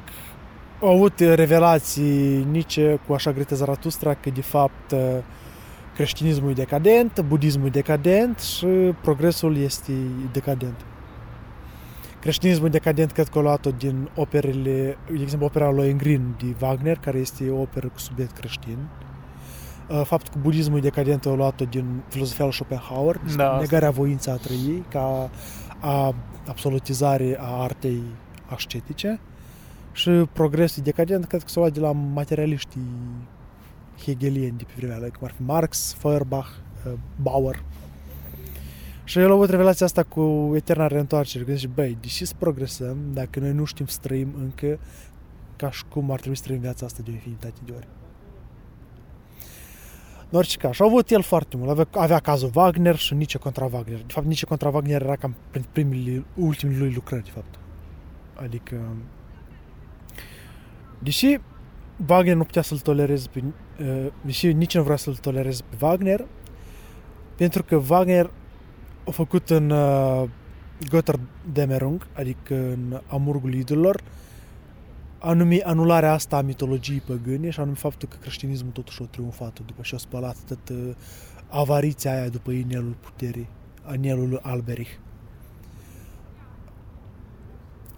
au 0.82 0.94
avut 0.94 1.20
revelații 1.20 2.48
Nietzsche 2.52 3.00
cu 3.08 3.14
așa 3.14 3.32
grete 3.32 3.56
Zaratustra 3.56 4.14
că 4.14 4.30
de 4.30 4.42
fapt 4.42 4.92
uh, 4.92 5.00
creștinismul 5.96 6.50
e 6.50 6.54
decadent, 6.54 7.22
budismul 7.22 7.68
e 7.68 7.70
decadent 7.70 8.40
și 8.40 8.66
progresul 9.02 9.58
este 9.58 9.92
decadent. 10.32 10.76
Creștinismul 12.24 12.68
e 12.68 12.72
decadent 12.72 13.12
cred 13.12 13.28
că 13.28 13.38
a 13.38 13.42
luat-o 13.42 13.72
din 13.72 14.10
operele, 14.16 14.98
de 15.12 15.22
exemplu 15.22 15.46
opera 15.46 15.70
lui 15.70 15.90
Engrin 15.90 16.36
de 16.38 16.66
Wagner, 16.66 16.98
care 16.98 17.18
este 17.18 17.50
o 17.50 17.62
operă 17.62 17.88
cu 17.88 18.00
subiect 18.00 18.38
creștin. 18.38 18.78
Uh, 19.90 20.02
Faptul 20.06 20.34
că 20.34 20.40
budismul 20.42 20.78
e 20.78 20.82
decadent 20.82 21.26
a 21.26 21.34
luat-o 21.34 21.66
din 21.66 22.04
filozofia 22.08 22.46
lui 22.46 22.54
Schopenhauer, 22.54 23.20
Da, 23.36 23.58
negarea 23.60 23.90
voinței 23.90 24.34
a 24.34 24.36
trăi, 24.36 24.84
ca 24.90 25.30
a 25.80 26.14
absolutizare 26.48 27.38
a 27.40 27.62
artei 27.62 28.04
ascetice 28.46 29.20
și 29.92 30.10
progresul 30.10 30.84
decadent 30.84 31.26
cred 31.26 31.42
că 31.42 31.48
s-a 31.50 31.60
luat 31.60 31.74
de 31.74 31.80
la 31.80 31.92
materialiștii 31.92 33.28
hegelieni 34.04 34.58
de 34.58 34.64
pe 34.64 34.74
vremea 34.76 34.98
lui, 34.98 35.10
cum 35.10 35.28
ar 35.28 35.34
fi 35.36 35.42
Marx, 35.42 35.96
Feuerbach, 36.00 36.48
uh, 36.86 36.94
Bauer. 37.22 37.64
Și 39.04 39.20
el 39.20 39.30
a 39.30 39.34
avut 39.34 39.50
revelația 39.50 39.86
asta 39.86 40.04
cu 40.04 40.52
eterna 40.56 40.88
reîntoarcere, 40.88 41.44
când 41.44 41.58
zice, 41.58 41.72
băi, 41.74 41.98
deși 42.02 42.26
să 42.26 42.34
progresăm, 42.38 42.98
dacă 43.14 43.40
noi 43.40 43.52
nu 43.52 43.64
știm 43.64 43.86
să 43.86 43.98
trăim 44.02 44.34
încă 44.38 44.80
ca 45.56 45.72
și 45.72 45.84
cum 45.86 46.12
ar 46.12 46.20
trebui 46.20 46.38
să 46.38 46.44
trăim 46.44 46.62
viața 46.62 46.86
asta 46.86 47.02
de 47.04 47.10
o 47.10 47.14
infinitate 47.14 47.60
de 47.66 47.72
ori. 47.76 47.88
În 50.30 50.40
orice 50.40 50.58
caz, 50.58 50.72
și 50.72 50.82
a 50.82 50.86
avut 50.86 51.10
el 51.10 51.22
foarte 51.22 51.58
mult. 51.58 51.70
Avea, 51.70 51.88
avea 51.92 52.20
cazul 52.20 52.52
Wagner 52.54 52.96
și 52.96 53.14
Nice 53.14 53.38
contra 53.38 53.70
Wagner. 53.72 53.98
De 53.98 54.14
fapt, 54.14 54.26
Nice 54.26 54.46
contra 54.46 54.70
Wagner 54.70 55.02
era 55.02 55.16
cam 55.16 55.36
prin 55.50 55.66
primele, 55.72 56.26
ultimele 56.36 56.78
lui 56.78 56.94
lucrări, 56.94 57.24
de 57.24 57.30
fapt. 57.30 57.60
Adică, 58.36 58.96
deși 61.00 61.38
Wagner 62.08 62.36
nu 62.36 62.44
putea 62.44 62.62
să-l 62.62 62.80
tolereze 62.80 63.28
pe, 63.32 63.44
uh, 63.80 64.08
deși 64.22 64.54
nici 64.54 64.76
nu 64.76 64.84
vrea 64.84 64.96
să-l 64.96 65.16
tolereze 65.16 65.64
pe 65.70 65.86
Wagner, 65.86 66.26
pentru 67.36 67.64
că 67.64 67.82
Wagner 67.90 68.32
a 69.06 69.12
făcut 69.12 69.50
în 69.50 69.70
uh, 69.70 70.24
Götterdämmerung, 70.90 72.08
adică 72.14 72.56
în 72.56 73.02
Amurgul 73.08 73.54
idolilor, 73.54 74.02
anume 75.20 75.60
anularea 75.64 76.14
asta 76.14 76.38
a 76.38 76.42
mitologiei 76.42 77.02
păgâne 77.06 77.50
și 77.50 77.60
anume 77.60 77.76
faptul 77.76 78.08
că 78.08 78.18
creștinismul 78.22 78.72
totuși 78.72 79.02
a 79.02 79.06
triumfat 79.06 79.60
după 79.66 79.82
și 79.82 79.96
a 79.96 79.98
spălat 79.98 80.36
tot 80.48 80.70
uh, 80.70 80.96
avariția 81.48 82.12
aia 82.12 82.30
după 82.30 82.52
inelul 82.52 82.96
puterii, 83.00 83.50
inelul 83.96 84.30
lui 84.30 84.40
Alberich. 84.42 84.92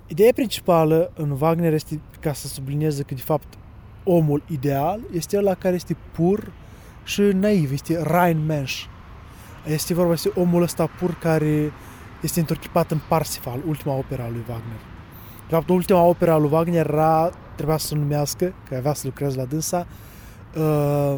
Ideea 0.07 0.31
principală 0.35 1.11
în 1.15 1.37
Wagner 1.39 1.73
este 1.73 1.99
ca 2.19 2.33
să 2.33 2.47
sublinieze 2.47 3.03
că 3.03 3.13
de 3.13 3.21
fapt 3.21 3.57
omul 4.03 4.43
ideal 4.51 4.99
este 5.13 5.37
ăla 5.37 5.53
care 5.53 5.75
este 5.75 5.97
pur 6.11 6.51
și 7.03 7.21
naiv, 7.21 7.71
este 7.71 8.03
rein 8.03 8.45
mensch. 8.45 8.85
Este 9.65 9.93
vorba 9.93 10.13
de 10.13 10.31
omul 10.35 10.61
ăsta 10.61 10.87
pur 10.87 11.13
care 11.13 11.71
este 12.21 12.39
întorchipat 12.39 12.91
în 12.91 12.99
Parsifal, 13.07 13.59
ultima 13.67 13.93
opera 13.93 14.23
a 14.23 14.29
lui 14.29 14.43
Wagner. 14.49 14.79
De 15.47 15.55
fapt, 15.55 15.69
ultima 15.69 16.01
opera 16.01 16.33
a 16.33 16.37
lui 16.37 16.49
Wagner 16.51 16.89
era, 16.89 17.31
trebuia 17.55 17.77
să 17.77 17.87
se 17.87 17.95
numească, 17.95 18.53
că 18.69 18.75
avea 18.75 18.93
să 18.93 19.01
lucreze 19.07 19.37
la 19.37 19.45
dânsa, 19.45 19.87
uh, 20.57 21.15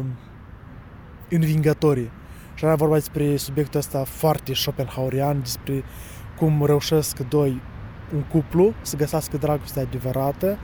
Învingătorie. 1.30 2.10
Și 2.54 2.64
era 2.64 2.74
vorba 2.74 2.94
despre 2.94 3.36
subiectul 3.36 3.78
ăsta 3.78 4.04
foarte 4.04 4.54
Schopenhauerian, 4.54 5.40
despre 5.40 5.84
cum 6.38 6.64
reușesc 6.64 7.18
doi, 7.18 7.60
un 8.14 8.22
cuplu, 8.22 8.72
să 8.82 8.96
găsească 8.96 9.36
dragostea 9.36 9.82
adevărată, 9.82 10.58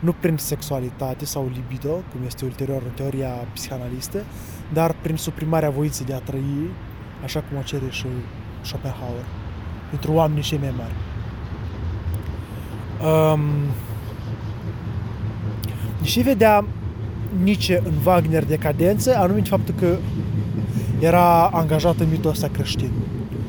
nu 0.00 0.12
prin 0.12 0.36
sexualitate 0.36 1.24
sau 1.24 1.50
libido, 1.54 1.90
cum 1.90 2.20
este 2.26 2.44
ulterior 2.44 2.82
în 2.82 2.90
teoria 2.94 3.30
psihanalistă, 3.52 4.24
dar 4.72 4.94
prin 5.02 5.16
suprimarea 5.16 5.70
voinței 5.70 6.06
de 6.06 6.14
a 6.14 6.18
trăi, 6.18 6.70
așa 7.24 7.40
cum 7.40 7.58
o 7.58 7.62
cere 7.62 7.84
și 7.90 8.06
Schopenhauer, 8.60 9.24
pentru 9.90 10.12
oamenii 10.12 10.42
cei 10.42 10.58
mai 10.58 10.72
mari. 10.76 10.92
Um, 13.02 13.40
deși 16.00 16.20
vedea 16.20 16.64
Nietzsche 17.42 17.82
în 17.84 17.92
Wagner 18.04 18.44
decadență, 18.44 19.16
anume 19.16 19.40
faptul 19.40 19.74
că 19.78 19.96
era 20.98 21.46
angajat 21.46 21.98
în 21.98 22.08
mitul 22.10 22.30
ăsta 22.30 22.48
creștin. 22.52 22.90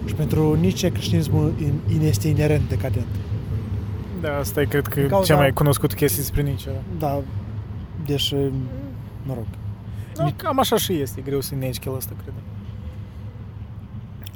Și 0.06 0.14
pentru 0.14 0.54
Nietzsche 0.60 0.90
creștinismul 0.90 1.54
in- 1.60 2.02
este 2.04 2.28
inerent 2.28 2.70
decadent. 2.70 3.06
Da, 4.22 4.38
asta 4.38 4.62
e 4.62 4.66
cred 4.66 4.88
că 4.88 5.00
Din 5.00 5.10
cauza- 5.10 5.34
cea 5.34 5.40
mai 5.40 5.52
cunoscută 5.52 5.96
chestie 5.96 6.20
despre 6.22 6.42
Nietzsche. 6.42 6.70
da. 7.00 7.08
Da, 7.08 7.22
deci, 8.06 8.34
mă 9.26 9.34
rog. 9.34 9.46
Da, 10.16 10.32
cam 10.36 10.60
așa 10.60 10.78
și 10.78 10.94
este, 10.94 11.20
e 11.20 11.24
greu 11.26 11.42
să 11.42 11.56
negi 11.56 11.80
chestia 11.80 11.92
asta, 11.98 12.12
cred. 12.22 12.34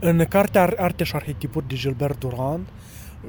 În 0.08 0.26
cartea 0.30 0.62
Ar- 0.62 0.76
Arteș 0.78 1.08
și 1.08 1.16
Arhetipuri 1.16 1.68
de 1.68 1.76
Gilbert 1.76 2.20
Durand, 2.20 2.68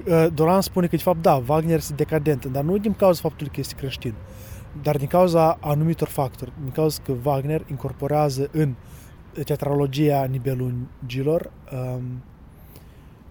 uh, 0.06 0.26
Durand 0.34 0.62
spune 0.62 0.86
că, 0.86 0.96
de 0.96 1.02
fapt, 1.02 1.22
da, 1.22 1.42
Wagner 1.46 1.76
este 1.76 1.94
decadent, 1.94 2.46
dar 2.46 2.64
nu 2.64 2.78
din 2.78 2.92
cauza 2.94 3.20
faptului 3.20 3.52
că 3.52 3.60
este 3.60 3.74
creștin, 3.74 4.14
dar 4.82 4.96
din 4.96 5.06
cauza 5.06 5.58
anumitor 5.60 6.08
factori, 6.08 6.52
din 6.62 6.72
cauza 6.72 7.02
că 7.04 7.14
Wagner 7.24 7.64
incorporează 7.70 8.48
în 8.52 8.74
teatralogia 9.44 10.24
Nibelungilor 10.24 11.50
um, 11.72 12.02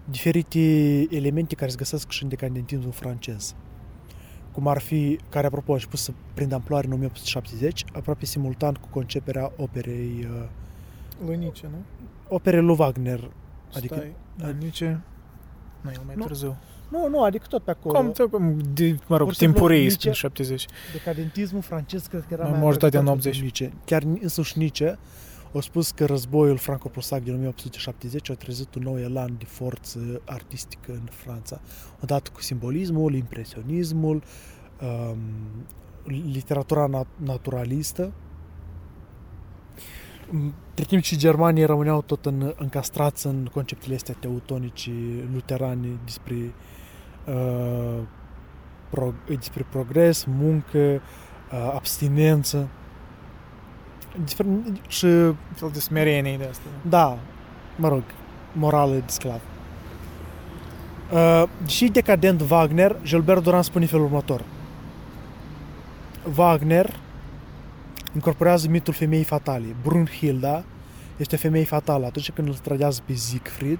diferite 0.04 0.58
elemente 1.10 1.54
care 1.54 1.70
se 1.70 1.76
găsesc 1.76 2.10
și 2.10 2.22
în 2.22 2.28
decadentismul 2.28 2.92
francez. 2.92 3.54
Cum 4.52 4.68
ar 4.68 4.78
fi, 4.78 5.18
care 5.28 5.46
apropo 5.46 5.70
a 5.70 5.74
început 5.74 5.98
să 5.98 6.12
prindă 6.34 6.54
amploare 6.54 6.86
în 6.86 6.92
1870, 6.92 7.84
aproape 7.92 8.24
simultan 8.24 8.74
cu 8.74 8.88
conceperea 8.90 9.52
operei 9.56 10.28
uh, 10.30 10.48
Lui 11.26 11.36
Nietzsche, 11.36 11.66
nu? 11.70 11.78
Operei 12.28 12.62
lui 12.62 12.76
Wagner. 12.78 13.30
Adică, 13.74 13.94
Stai, 13.94 14.16
da, 14.36 14.48
Nietzsche... 14.58 15.00
Nu, 15.80 15.90
el 15.90 16.02
mai 16.06 16.14
Nu. 16.18 16.24
târziu. 16.24 16.56
nu, 16.88 17.08
nu, 17.08 17.22
adică 17.22 17.46
tot 17.48 17.62
pe 17.62 17.70
acolo. 17.70 17.98
Cum, 17.98 18.12
tot 18.12 18.30
cum, 18.30 18.56
de, 18.74 18.96
mă 19.06 19.16
rog, 19.16 19.26
Pur 19.26 19.32
și 19.34 19.38
simplu, 19.38 19.58
timpurii 19.58 19.80
Nietzsche- 19.80 19.98
spre 19.98 20.10
70. 20.12 20.66
Decadentismul 20.92 21.62
francez 21.62 22.06
cred 22.06 22.20
că 22.20 22.26
era 22.34 22.42
Mai 22.42 22.50
mai 22.50 22.60
majoritatea 22.60 23.00
în 23.00 23.06
atrăgător 23.06 23.32
80. 23.32 23.50
decât 23.50 23.60
Nietzsche. 23.60 23.84
Chiar 23.94 24.22
însuși 24.22 24.58
Nietzsche 24.58 24.98
a 25.54 25.60
spus 25.60 25.90
că 25.90 26.04
războiul 26.04 26.56
franco-prusac 26.56 27.22
din 27.22 27.32
1870 27.34 28.30
a 28.30 28.34
trezit 28.34 28.74
un 28.74 28.82
nou 28.82 28.98
elan 28.98 29.34
de 29.38 29.44
forță 29.44 30.20
artistică 30.24 30.92
în 30.92 31.08
Franța. 31.10 31.60
Odată 32.02 32.30
cu 32.34 32.40
simbolismul, 32.42 33.14
impresionismul, 33.14 34.22
um, 34.82 35.18
literatura 36.32 36.88
nat- 36.88 37.24
naturalistă. 37.24 38.12
Între 40.32 40.84
timp 40.84 41.02
și 41.02 41.16
germanii 41.16 41.64
rămâneau 41.64 42.02
tot 42.02 42.26
în, 42.26 42.54
încastrați 42.58 43.26
în 43.26 43.48
conceptele 43.52 43.94
astea 43.94 44.14
teutonice, 44.18 44.90
luterane, 45.32 45.88
despre, 46.04 46.54
uh, 47.26 47.98
pro, 48.90 49.12
despre 49.26 49.66
progres, 49.70 50.24
muncă, 50.24 50.78
uh, 50.78 51.72
abstinență. 51.74 52.68
Despre, 54.24 54.46
și, 54.88 55.04
Un 55.04 55.36
fel 55.54 55.70
de 55.72 55.80
smerenie 55.80 56.36
de 56.36 56.46
asta. 56.50 56.68
da, 56.88 57.18
mă 57.76 57.88
rog, 57.88 58.02
morală 58.52 58.94
de 58.94 59.02
sclav. 59.06 59.40
Uh, 61.12 61.42
și 61.66 61.88
decadent 61.88 62.50
Wagner, 62.50 62.96
Gilbert 63.02 63.42
Durand 63.42 63.64
spune 63.64 63.86
felul 63.86 64.04
următor. 64.04 64.42
Wagner 66.36 66.94
incorporează 68.16 68.68
mitul 68.68 68.94
femeii 68.94 69.24
fatale. 69.24 69.76
Brunhilda 69.82 70.64
este 71.16 71.34
o 71.34 71.38
femeie 71.38 71.64
fatală 71.64 72.06
atunci 72.06 72.30
când 72.30 72.48
îl 72.48 72.54
tradează 72.54 73.02
pe 73.06 73.12
Siegfried. 73.12 73.78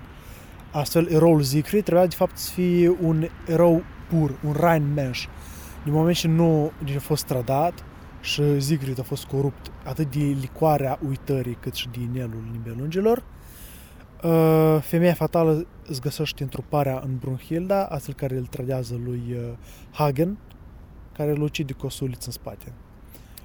Astfel, 0.72 1.08
eroul 1.10 1.42
Siegfried 1.42 1.84
trebuia 1.84 2.06
de 2.06 2.14
fapt 2.14 2.36
să 2.38 2.50
fie 2.50 2.96
un 3.02 3.28
erou 3.46 3.82
pur, 4.08 4.38
un 4.44 4.56
rein 4.60 4.92
mensch. 4.94 5.24
Din 5.84 5.92
moment 5.92 6.16
ce 6.16 6.28
nu 6.28 6.72
deci 6.84 6.94
a 6.94 7.00
fost 7.00 7.24
trădat 7.24 7.84
și 8.20 8.60
Siegfried 8.60 8.98
a 8.98 9.02
fost 9.02 9.24
corupt 9.24 9.72
atât 9.84 10.10
de 10.10 10.24
licoarea 10.40 10.98
uitării 11.08 11.56
cât 11.60 11.74
și 11.74 11.88
de 11.88 12.00
inelul 12.00 12.44
nibelungilor, 12.52 13.24
uh, 14.22 14.78
femeia 14.80 15.14
fatală 15.14 15.66
îți 15.86 16.00
găsește 16.00 16.42
întruparea 16.42 17.00
în 17.04 17.16
Brunhilda, 17.16 17.84
astfel 17.84 18.14
care 18.14 18.36
îl 18.36 18.46
tradează 18.46 19.00
lui 19.04 19.22
uh, 19.30 19.52
Hagen, 19.90 20.38
care 21.12 21.30
îl 21.30 21.42
ucide 21.42 21.72
cu 21.72 21.86
o 21.86 21.88
suliță 21.88 22.26
în 22.26 22.32
spate. 22.32 22.72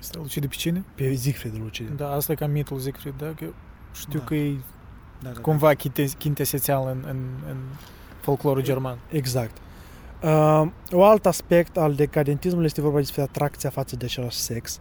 Asta 0.02 0.18
îl 0.20 0.26
ucide 0.26 0.48
pe 0.48 0.56
cine? 0.56 0.84
Pe 0.96 1.14
Siegfried 1.14 1.54
îl 1.56 1.64
ucide. 1.66 1.90
Da, 1.90 2.12
asta 2.12 2.32
e 2.32 2.36
ca 2.36 2.48
mitul 2.48 2.80
Siegfried, 2.80 3.14
da? 3.18 3.26
Că 3.34 3.46
știu 3.94 4.20
Da. 4.20 4.26
că 4.26 4.36
e 4.36 4.56
Da, 5.22 5.30
da, 5.30 5.40
cumva 5.42 5.74
chinte- 5.74 6.06
chintesențial 6.18 6.88
în, 6.88 7.04
în, 7.08 7.18
în 7.50 7.58
folclorul 8.22 8.64
german. 8.64 8.98
Exact. 9.12 9.58
Uh, 10.24 10.62
un 10.92 11.02
alt 11.02 11.26
aspect 11.26 11.78
al 11.78 11.94
decadentismului 11.94 12.66
este 12.66 12.82
vorba 12.82 12.98
despre 12.98 13.22
atracția 13.22 13.70
față 13.70 13.96
de 13.96 14.06
același 14.06 14.38
sex. 14.38 14.80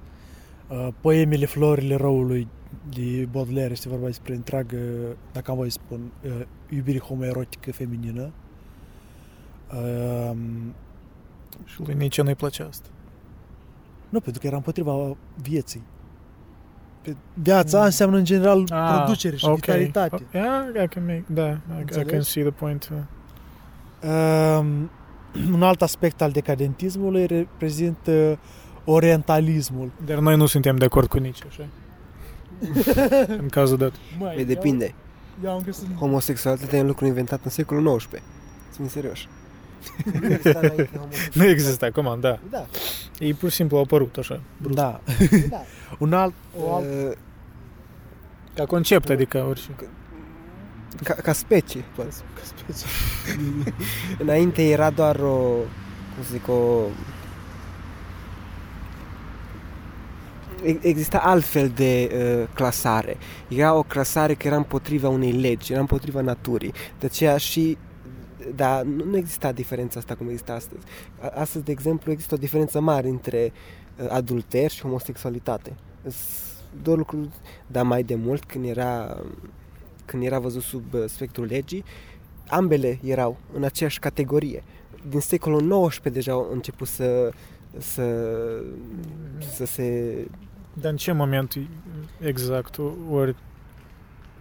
Uh, 0.69 0.89
poemele 1.01 1.47
Florile 1.47 1.95
Răului 1.97 2.49
de 2.95 3.29
Baudelaire 3.31 3.73
este 3.73 3.89
vorba 3.89 4.07
despre 4.07 4.35
întreagă, 4.35 4.77
dacă 5.33 5.51
am 5.51 5.57
voie 5.57 5.71
să 5.71 5.79
spun, 5.85 6.01
uh, 6.25 6.31
iubire 6.69 6.99
homoerotică 6.99 7.73
feminină. 7.73 8.31
Uh, 9.75 10.37
Și 11.65 11.81
lui 11.81 11.95
Nietzsche 11.95 12.23
nu-i 12.23 12.35
plăcea 12.35 12.67
asta. 12.67 12.89
Nu, 14.11 14.20
pentru 14.20 14.41
că 14.41 14.47
era 14.47 14.57
împotriva 14.57 15.16
vieții. 15.43 15.82
Pe 17.03 17.16
viața 17.35 17.78
Mm. 17.78 17.85
înseamnă 17.85 18.16
în 18.16 18.24
general 18.24 18.65
Ah, 18.70 18.97
producere 18.99 19.37
și 19.37 19.45
ok. 19.45 19.55
vitalitate. 19.55 20.23
Yeah, 20.32 20.85
I 20.85 20.89
can 20.89 21.05
make, 21.07 21.24
da, 21.27 21.47
I, 21.49 21.53
I 21.53 21.57
can 21.69 21.78
Înțelegi? 21.81 22.28
see 22.31 22.43
the 22.43 22.53
point. 22.53 22.89
uh. 22.93 22.99
Um, 24.11 24.91
un 25.55 25.62
alt 25.62 25.82
aspect 25.82 26.23
al 26.23 26.31
decadentismului 26.31 27.27
reprezintă 27.27 28.39
orientalismul. 28.85 29.91
Dar 30.07 30.19
noi 30.19 30.37
nu 30.37 30.47
suntem 30.47 30.77
de 30.77 30.85
acord 30.85 31.09
cu 31.09 31.19
nici, 31.19 31.39
așa? 31.49 31.65
în 33.43 33.49
cazul 33.49 33.77
dat. 33.77 33.93
Măi, 34.19 34.35
Păi 34.35 34.45
depinde. 34.45 34.85
Eu, 34.85 35.49
eu 35.51 35.57
am 35.57 35.62
găsit... 35.65 35.87
Homosexualitatea 35.99 36.78
e 36.78 36.81
un 36.81 36.87
lucru 36.87 37.07
inventat 37.07 37.41
în 37.45 37.51
secolul 37.51 37.97
XIX. 37.97 38.23
Sunt 38.74 38.91
serios. 38.91 39.19
Nu 40.20 40.27
exista 40.32 40.59
înainte 40.59 40.89
homosexualitate. 40.97 41.31
Nu 41.39 41.44
există, 41.48 41.90
cum 41.90 42.16
da. 42.20 42.39
Da. 42.51 42.66
Ei 43.19 43.35
pur 43.35 43.48
și 43.51 43.55
simplu 43.55 43.77
au 43.77 43.82
apărut 43.82 44.16
așa. 44.16 44.40
brusc. 44.57 44.77
Da. 44.77 45.01
da. 45.51 45.62
Un 45.98 46.12
alt, 46.12 46.35
o 46.61 46.74
alt, 46.74 46.85
Uh, 46.86 47.12
Ca 48.55 48.66
concept, 48.66 49.09
adică 49.11 49.44
orice. 49.48 49.69
Ca, 51.05 51.15
ca 51.15 51.32
specie. 51.32 51.85
poate. 51.94 52.11
Înainte 54.23 54.69
era 54.70 54.90
doar 54.90 55.16
o, 55.16 55.36
cum 56.15 56.23
să 56.24 56.28
zic, 56.32 56.48
o... 56.48 56.81
E- 60.65 60.78
Exista 60.89 61.19
altfel 61.19 61.69
de 61.74 62.11
uh, 62.15 62.48
clasare. 62.55 63.16
Era 63.48 63.74
o 63.74 63.82
clasare 63.82 64.35
care 64.35 64.48
era 64.48 64.57
împotriva 64.57 65.09
unei 65.09 65.32
legi, 65.32 65.70
era 65.73 65.81
împotriva 65.81 66.20
naturii. 66.20 66.73
De 66.98 67.07
aceea 67.07 67.36
și 67.36 67.78
dar 68.55 68.83
nu, 68.83 69.05
nu 69.05 69.17
exista 69.17 69.53
diferența 69.53 69.99
asta 69.99 70.15
cum 70.15 70.27
există 70.29 70.53
astăzi. 70.53 70.85
A- 71.21 71.33
Astăzi, 71.41 71.65
de 71.65 71.73
exemplu, 71.73 72.12
există 72.12 72.35
o 72.35 72.39
diferență 72.39 72.81
mare 72.81 73.09
între 73.09 73.53
uh, 74.03 74.07
adulter 74.09 74.71
și 74.71 74.83
homosexualitate. 74.83 75.75
Sunt 76.03 76.83
două 76.83 76.97
lucruri, 76.97 77.29
dar 77.67 77.85
mai 77.85 78.03
de 78.03 78.15
mult, 78.15 78.45
când 78.45 78.65
era, 78.65 79.21
când 80.05 80.23
era 80.23 80.39
văzut 80.39 80.62
sub 80.62 80.95
uh, 80.95 81.05
spectrul 81.07 81.45
legii, 81.47 81.85
ambele 82.49 82.99
erau 83.05 83.37
în 83.55 83.65
aceeași 83.65 83.99
categorie. 83.99 84.62
Din 85.09 85.21
secolul 85.21 85.89
XIX 85.89 86.12
deja 86.12 86.33
au 86.33 86.49
început 86.53 86.89
să, 86.89 87.31
să, 87.79 88.27
să 89.55 89.65
se... 89.65 90.15
Dar 90.81 90.91
în 90.91 90.97
ce 90.97 91.12
moment 91.12 91.59
exact? 92.21 92.79
Ori 93.11 93.37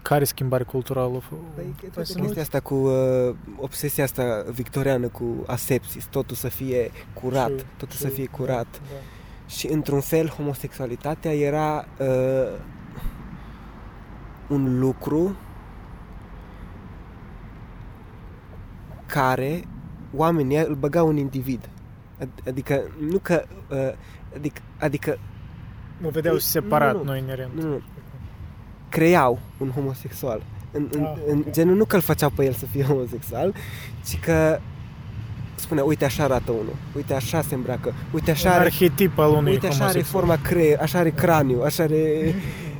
care 0.01 0.23
schimbare 0.23 0.63
culturală? 0.63 1.15
a 1.15 1.19
fă- 1.19 1.55
Păi, 1.55 1.63
Păi 1.79 1.89
toată 1.93 2.03
să 2.11 2.17
nu- 2.17 2.23
chestia 2.23 2.41
asta 2.41 2.59
cu 2.59 2.75
uh, 2.75 3.35
obsesia 3.57 4.03
asta 4.03 4.45
victoriană 4.51 5.07
cu 5.07 5.43
asepsis, 5.47 6.05
totul 6.05 6.35
să 6.35 6.47
fie 6.49 6.91
curat, 7.13 7.45
True, 7.47 7.65
totul 7.77 7.97
true, 7.97 8.09
să 8.09 8.15
fie 8.15 8.25
curat. 8.25 8.67
Da. 8.71 8.95
Și 9.47 9.67
într-un 9.67 9.99
fel 10.01 10.27
homosexualitatea 10.27 11.33
era 11.35 11.85
uh, 11.99 12.57
un 14.49 14.79
lucru 14.79 15.35
care 19.05 19.63
oamenii 20.15 20.57
îl 20.57 20.75
băgau 20.75 21.07
un 21.07 21.17
individ. 21.17 21.69
Ad- 22.23 22.47
Adică 22.47 22.81
nu 23.09 23.17
că 23.17 23.43
uh, 23.69 23.91
adică, 24.35 24.61
adică 24.79 25.17
O 26.05 26.09
vedeau 26.09 26.33
Nu, 26.33 26.39
separat, 26.39 26.93
nu, 26.93 27.03
nu. 27.03 27.09
nu 27.11 27.17
inerent. 27.17 27.53
nu, 27.53 27.67
nu, 27.67 27.81
creau 28.89 29.39
un 29.57 29.69
homosexual. 29.69 30.41
În, 30.71 30.87
în, 30.91 31.03
Ah, 31.03 31.13
în 31.27 31.37
ok. 31.37 31.51
genul 31.51 31.75
nu 31.75 31.85
că 31.85 31.95
îl 31.95 32.01
făceau 32.01 32.29
pe 32.29 32.45
el 32.45 32.53
să 32.53 32.65
fie 32.65 32.83
homosexual, 32.91 33.53
ci 34.07 34.19
că 34.19 34.59
spunea, 35.55 35.83
uite 35.83 36.05
așa 36.05 36.23
arată 36.23 36.51
unul, 36.51 36.75
uite 36.95 37.13
așa 37.13 37.41
se 37.41 37.55
îmbracă, 37.55 37.93
uite 38.13 38.31
așa 38.31 38.49
Un 38.49 38.55
are, 38.55 38.63
arhetip 38.65 39.17
al 39.19 39.29
unui 39.31 39.51
uite 39.51 39.67
așa 39.67 39.75
are 39.75 39.87
homosexual. 39.91 40.21
forma 40.25 40.41
creier, 40.41 40.79
așa 40.81 40.99
are 40.99 41.09
craniu, 41.09 41.61
așa 41.61 41.83
are... 41.83 42.03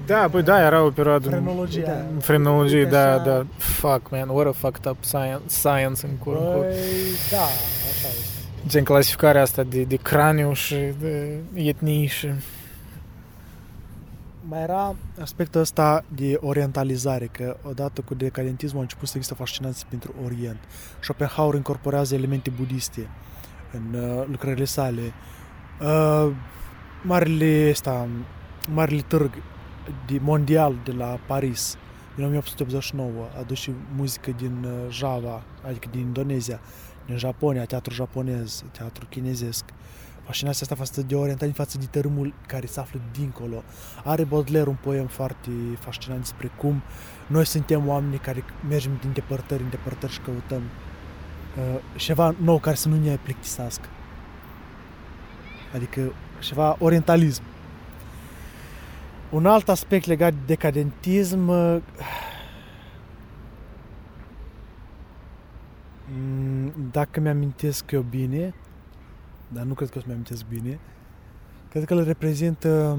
Da, 0.06 0.28
păi 0.32 0.42
da, 0.44 0.62
era 0.66 0.84
o 0.84 0.90
perioadă... 0.90 1.30
frenologia. 1.30 1.82
Da. 1.86 2.06
Frenologie, 2.20 2.78
Uite 2.78 2.90
da, 2.90 3.14
așa. 3.14 3.24
da. 3.24 3.46
Fuck, 3.58 4.10
man, 4.12 4.30
what 4.30 4.48
a 4.48 4.52
fucked 4.52 4.86
up 4.92 4.98
science, 5.04 5.42
science 5.46 6.06
în 6.06 6.16
curând. 6.24 6.46
Păi, 6.46 6.76
da, 7.32 7.38
așa 7.38 8.08
este. 8.08 8.68
Gen 8.68 8.84
clasificarea 8.84 9.42
asta 9.42 9.64
de, 9.64 9.82
de 9.84 9.96
craniu 9.96 10.54
și 10.54 10.76
de 11.00 11.38
etnii 11.54 12.06
și... 12.08 12.28
Mai 14.50 14.62
era 14.62 14.96
aspectul 15.22 15.62
ăsta 15.62 16.04
de 16.16 16.38
orientalizare, 16.42 17.26
că 17.26 17.58
odată 17.64 18.02
cu 18.02 18.14
decadentismul 18.14 18.80
a 18.80 18.82
început 18.82 19.08
să 19.08 19.14
există 19.16 19.36
fascinație 19.36 19.86
pentru 19.90 20.14
Orient. 20.26 20.58
Schopenhauer 21.00 21.56
incorporează 21.56 22.16
elemente 22.16 22.50
budiste 22.50 23.10
în 23.72 24.00
uh, 24.00 24.26
lucrările 24.28 24.66
sale. 24.66 25.14
Uh, 25.82 26.32
marele, 27.04 27.68
ăsta, 27.70 28.08
marele 28.74 29.02
târg 29.02 29.32
de, 30.08 30.20
mondial 30.22 30.76
de 30.84 30.92
la 30.92 31.20
Paris 31.28 31.78
din 32.16 32.24
1889 32.24 33.28
a 33.36 33.40
adus 33.40 33.58
și 33.58 33.72
muzică 33.96 34.32
din 34.38 34.64
uh, 34.64 34.92
Java, 34.92 35.44
adică 35.66 35.88
din 35.92 36.00
Indonezia, 36.00 36.60
din 37.06 37.18
Japonia, 37.18 37.66
teatru 37.66 37.94
japonez, 37.94 38.64
teatru 38.72 39.06
chinezesc. 39.10 39.66
Fascinația 40.30 40.62
asta 40.62 40.76
față 40.76 41.02
de 41.02 41.16
orientali 41.16 41.52
față 41.52 41.78
de 41.78 41.86
tărâmul 41.86 42.34
care 42.48 42.66
se 42.66 42.80
află 42.80 43.00
dincolo. 43.12 43.64
Are 44.04 44.24
Baudelaire 44.24 44.70
un 44.70 44.78
poem 44.82 45.08
foarte 45.08 45.50
fascinant 45.80 46.20
despre 46.20 46.52
cum 46.58 46.82
noi 47.28 47.46
suntem 47.46 47.88
oameni 47.88 48.18
care 48.18 48.44
mergem 48.70 48.98
din 49.02 49.12
depărtări 49.14 49.64
în 49.64 49.70
depărtări 49.70 50.12
și 50.12 50.20
căutăm 50.20 50.62
uh, 50.62 51.80
ceva 51.96 52.36
nou 52.42 52.60
care 52.60 52.76
să 52.76 52.88
nu 52.88 53.00
ne 53.00 53.18
plictisească. 53.24 53.88
Adică 55.76 56.14
ceva 56.40 56.76
orientalism. 56.80 57.44
Un 59.30 59.46
alt 59.46 59.70
aspect 59.70 60.06
legat 60.06 60.34
de 60.34 60.40
decadentism 60.46 61.48
uh, 61.48 61.78
mm, 66.14 66.74
dacă 66.92 67.20
mi-amintesc 67.20 67.92
eu 67.92 68.02
bine, 68.02 68.54
dar 69.54 69.64
nu 69.64 69.74
cred 69.74 69.90
că 69.90 69.98
o 69.98 70.00
să 70.00 70.06
mi-amintesc 70.08 70.46
bine, 70.50 70.80
cred 71.70 71.86
că 71.86 71.94
îl 71.94 72.04
reprezintă 72.04 72.98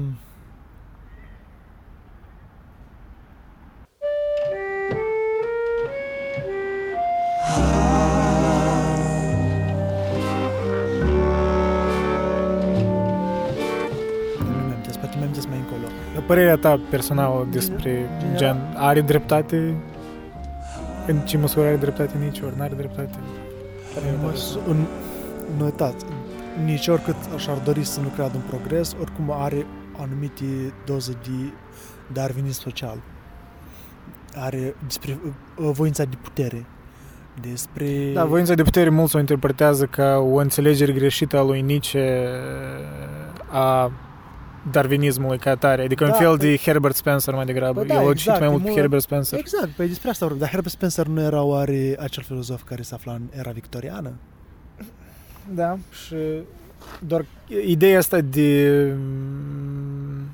Nu 14.39 14.45
mi-amintesc, 14.55 14.97
poate 14.99 15.15
mi-amintesc 15.17 15.47
mai 15.47 15.57
încolo. 15.57 15.87
Dar 16.13 16.23
Părerea 16.23 16.55
ta 16.57 16.79
personală 16.89 17.47
despre 17.51 18.09
gen, 18.35 18.57
are 18.75 19.01
dreptate? 19.01 19.75
În 21.07 21.17
ce 21.19 21.37
măsură 21.37 21.65
are 21.67 21.75
dreptate 21.75 22.17
nici 22.17 22.39
ori 22.39 22.57
n-are 22.57 22.75
dreptate? 22.75 23.17
În 23.95 24.25
măs- 24.25 24.57
în, 24.67 24.85
nu 25.57 25.63
uitați, 25.63 26.05
nici 26.65 26.87
oricât 26.87 27.15
și-ar 27.37 27.57
dori 27.57 27.83
să 27.83 27.99
nu 27.99 28.07
creadă 28.07 28.35
în 28.35 28.41
progres, 28.49 28.95
oricum 29.01 29.31
are 29.31 29.65
anumite 29.97 30.73
doze 30.85 31.11
de 31.11 31.53
darwinism 32.13 32.61
social. 32.61 32.97
Are 34.35 34.75
despre 34.85 35.19
uh, 35.23 35.69
voința 35.73 36.03
de 36.03 36.15
putere, 36.21 36.65
despre... 37.41 38.11
Da, 38.13 38.25
voința 38.25 38.53
de 38.53 38.63
putere 38.63 38.89
mulți 38.89 39.15
o 39.15 39.19
interpretează 39.19 39.85
ca 39.85 40.17
o 40.17 40.35
înțelegere 40.35 40.91
greșită 40.93 41.37
a 41.37 41.43
lui 41.43 41.61
Nietzsche 41.61 42.27
a 43.51 43.91
darwinismului 44.71 45.37
ca 45.37 45.49
atare, 45.49 45.83
adică 45.83 46.03
un 46.03 46.09
Da, 46.09 46.15
fel 46.15 46.37
păi- 46.37 46.39
de 46.41 46.57
Herbert 46.57 46.95
Spencer 46.95 47.33
mai 47.33 47.45
degrabă. 47.45 47.79
Bă, 47.81 47.85
da, 47.85 47.93
El 47.93 47.99
a 47.99 48.13
citit 48.13 48.17
exact, 48.19 48.39
mai 48.39 48.47
e 48.47 48.51
mult 48.51 48.61
pe 48.63 48.67
mult- 48.69 48.79
Herbert 48.81 49.01
Spencer. 49.01 49.39
Exact, 49.39 49.67
pe 49.69 49.85
despre 49.85 50.09
asta 50.09 50.25
vorbim. 50.25 50.41
Dar 50.43 50.51
Herbert 50.51 50.73
Spencer 50.73 51.05
nu 51.07 51.21
era 51.21 51.41
oare 51.41 51.95
acel 51.99 52.23
filozof 52.23 52.63
care 52.63 52.81
se 52.81 52.93
afla 52.93 53.13
în 53.13 53.21
era 53.31 53.51
victoriană? 53.51 54.13
Da, 55.53 55.77
și 56.05 56.15
doar 56.99 57.25
ideea 57.65 57.97
asta 57.97 58.21
de 58.21 58.91
mm, 58.97 60.29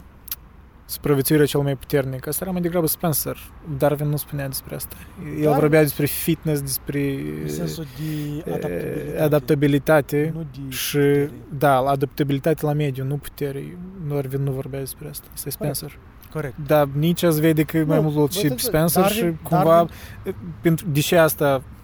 supraviețuirea 0.86 1.46
cel 1.46 1.60
mai 1.60 1.76
puternic, 1.76 2.28
asta 2.28 2.44
era 2.44 2.54
mai 2.54 2.62
degrabă 2.62 2.88
Spencer. 2.88 3.38
Darwin 3.78 4.08
nu 4.10 4.16
spunea 4.16 4.48
despre 4.48 4.76
asta. 4.76 4.96
El 5.40 5.42
Darwin- 5.42 5.60
vorbea 5.60 5.82
despre 5.82 6.06
fitness, 6.06 6.62
despre 6.62 7.16
În 7.44 7.50
sensul 7.50 7.86
de 7.98 8.52
e, 8.52 8.54
adaptabilitate. 8.54 9.22
adaptabilitate 9.22 10.32
Nu 10.36 10.42
de 10.42 10.72
și, 10.76 10.98
putere. 10.98 11.32
da, 11.58 11.78
adaptabilitate 11.78 12.66
la 12.66 12.74
mediu, 12.74 13.04
nu 13.04 13.16
putere. 13.18 13.78
Darwin 14.08 14.44
nu 14.44 14.52
vorbea 14.52 14.80
despre 14.80 15.08
asta. 15.10 15.28
Asta 15.34 15.48
e 15.48 15.52
Spencer. 15.52 15.98
Corect. 16.34 16.56
Dar 16.68 16.88
nici 16.98 17.24
ați 17.24 17.40
vede 17.42 17.64
că 17.64 17.78
mai 17.86 17.98
Nu, 17.98 18.02
mult 18.02 18.16
vă 18.16 18.28
și 18.40 18.48
zic, 18.48 18.60
Spencer 18.60 19.04
Darwin- 19.04 19.14
și 19.16 19.34
cumva 19.44 19.86
Darwin- 19.86 20.34
pentru, 20.62 20.86
deși 20.92 21.16
asta 21.16 21.56
uh, 21.56 21.76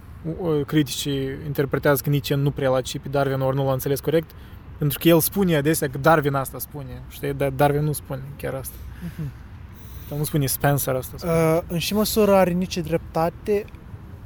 criticii 0.66 1.30
interpretează 1.46 2.02
că 2.04 2.10
nici 2.10 2.34
nu 2.34 2.52
prea 2.52 2.70
l-a 2.70 2.82
citit 2.82 3.02
pe 3.02 3.08
Darwin 3.08 3.40
ori 3.40 3.56
nu 3.56 3.66
l-a 3.66 3.74
înțeles 3.74 4.00
corect, 4.00 4.32
pentru 4.78 5.00
că 5.02 5.08
el 5.08 5.20
spune 5.20 5.56
adesea 5.56 5.90
că 5.90 5.98
Darwin 5.98 6.34
asta 6.34 6.60
spune, 6.60 7.02
știi, 7.10 7.34
dar 7.34 7.50
Darwin 7.50 7.84
nu 7.84 7.92
spune 7.92 8.22
chiar 8.38 8.54
asta. 8.54 8.76
Mhm. 9.04 9.32
Dar 10.10 10.18
nu 10.18 10.24
spune 10.24 10.46
Spencer 10.46 10.96
asta. 10.96 11.18
Spune. 11.18 11.34
Uh, 11.34 11.62
în 11.68 11.78
și 11.78 11.94
măsură 11.94 12.36
are 12.36 12.52
nici 12.52 12.78
dreptate 12.78 13.66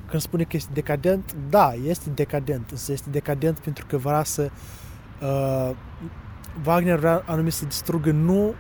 când 0.10 0.22
spune 0.22 0.44
că 0.44 0.56
este 0.56 0.70
decadent, 0.74 1.36
da, 1.50 1.74
este 1.86 2.10
decadent, 2.10 2.72
însă 2.72 2.92
este 2.92 3.10
decadent 3.10 3.60
pentru 3.60 3.86
că 3.86 3.98
vrea 3.98 4.24
să 4.24 4.50
uh, 5.22 5.76
Wagner 6.66 6.98
vrea 6.98 7.24
anume 7.26 7.50
să 7.50 7.66
distrugă 7.66 8.12
nu 8.12 8.54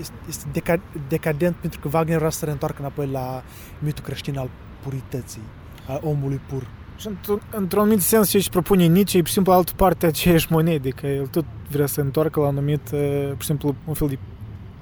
este, 0.00 0.14
este 0.28 0.46
deca, 0.52 0.80
decadent 1.08 1.56
pentru 1.56 1.80
că 1.80 1.88
Wagner 1.92 2.18
vrea 2.18 2.30
să 2.30 2.38
se 2.38 2.44
reîntoarcă 2.44 2.76
înapoi 2.80 3.06
la 3.06 3.42
mitul 3.78 4.04
creștin 4.04 4.38
al 4.38 4.50
purității, 4.82 5.42
al 5.88 6.00
omului 6.02 6.40
pur. 6.48 6.66
Și 6.96 7.06
într-un, 7.06 7.40
într-un 7.50 7.82
anumit 7.82 8.00
sens 8.00 8.28
ce 8.28 8.36
își 8.36 8.50
propune 8.50 8.86
Nietzsche 8.86 9.16
e, 9.18 9.20
pur 9.20 9.28
și 9.28 9.34
simplu, 9.34 9.52
altă 9.52 9.72
parte 9.76 10.04
a 10.04 10.08
aceeași 10.08 10.46
monede, 10.52 10.88
că 10.88 11.06
el 11.06 11.26
tot 11.26 11.44
vrea 11.70 11.86
să 11.86 12.00
întoarcă 12.00 12.40
la 12.40 12.46
anumit, 12.46 12.90
uh, 12.92 13.26
pur 13.28 13.40
și 13.40 13.46
simplu, 13.46 13.74
un 13.84 13.94
fel 13.94 14.08
de 14.08 14.18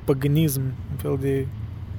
paganism, 0.05 0.61
un 0.91 0.97
fel 0.97 1.17
de 1.21 1.47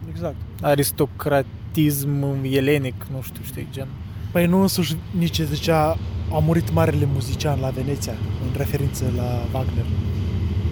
Exact. 0.10 0.36
aristocratism 0.62 2.24
elenic, 2.44 3.06
nu 3.12 3.22
știu, 3.22 3.42
știi, 3.44 3.68
gen. 3.72 3.88
Păi 4.32 4.46
nu 4.46 4.62
însuși 4.62 4.96
nici 5.18 5.42
zicea 5.42 5.98
a 6.32 6.40
murit 6.40 6.74
marele 6.74 7.08
muzician 7.14 7.60
la 7.60 7.70
Veneția, 7.70 8.14
în 8.44 8.58
referință 8.58 9.04
la 9.16 9.42
Wagner. 9.54 9.86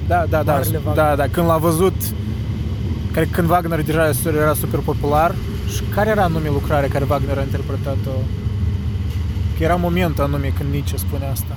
Da, 0.08 0.26
da, 0.30 0.44
da, 0.44 0.52
Marele 0.52 0.78
Wagner. 0.78 0.96
da, 0.96 1.16
da, 1.16 1.28
când 1.28 1.48
l-a 1.48 1.58
văzut, 1.58 1.94
cred 3.18 3.30
că 3.30 3.36
când 3.36 3.50
Wagner 3.50 3.82
deja 3.84 4.12
era 4.28 4.54
super 4.54 4.80
popular, 4.80 5.36
și 5.76 5.82
care 5.96 6.10
era 6.10 6.24
anume 6.24 6.50
lucrarea 6.50 6.90
care 6.90 7.06
Wagner 7.10 7.38
a 7.38 7.42
interpretat-o? 7.42 8.10
Că 9.58 9.64
era 9.64 9.76
momentul 9.76 10.24
anume 10.24 10.48
când 10.58 10.72
Nietzsche 10.72 10.98
spune 10.98 11.26
asta. 11.26 11.56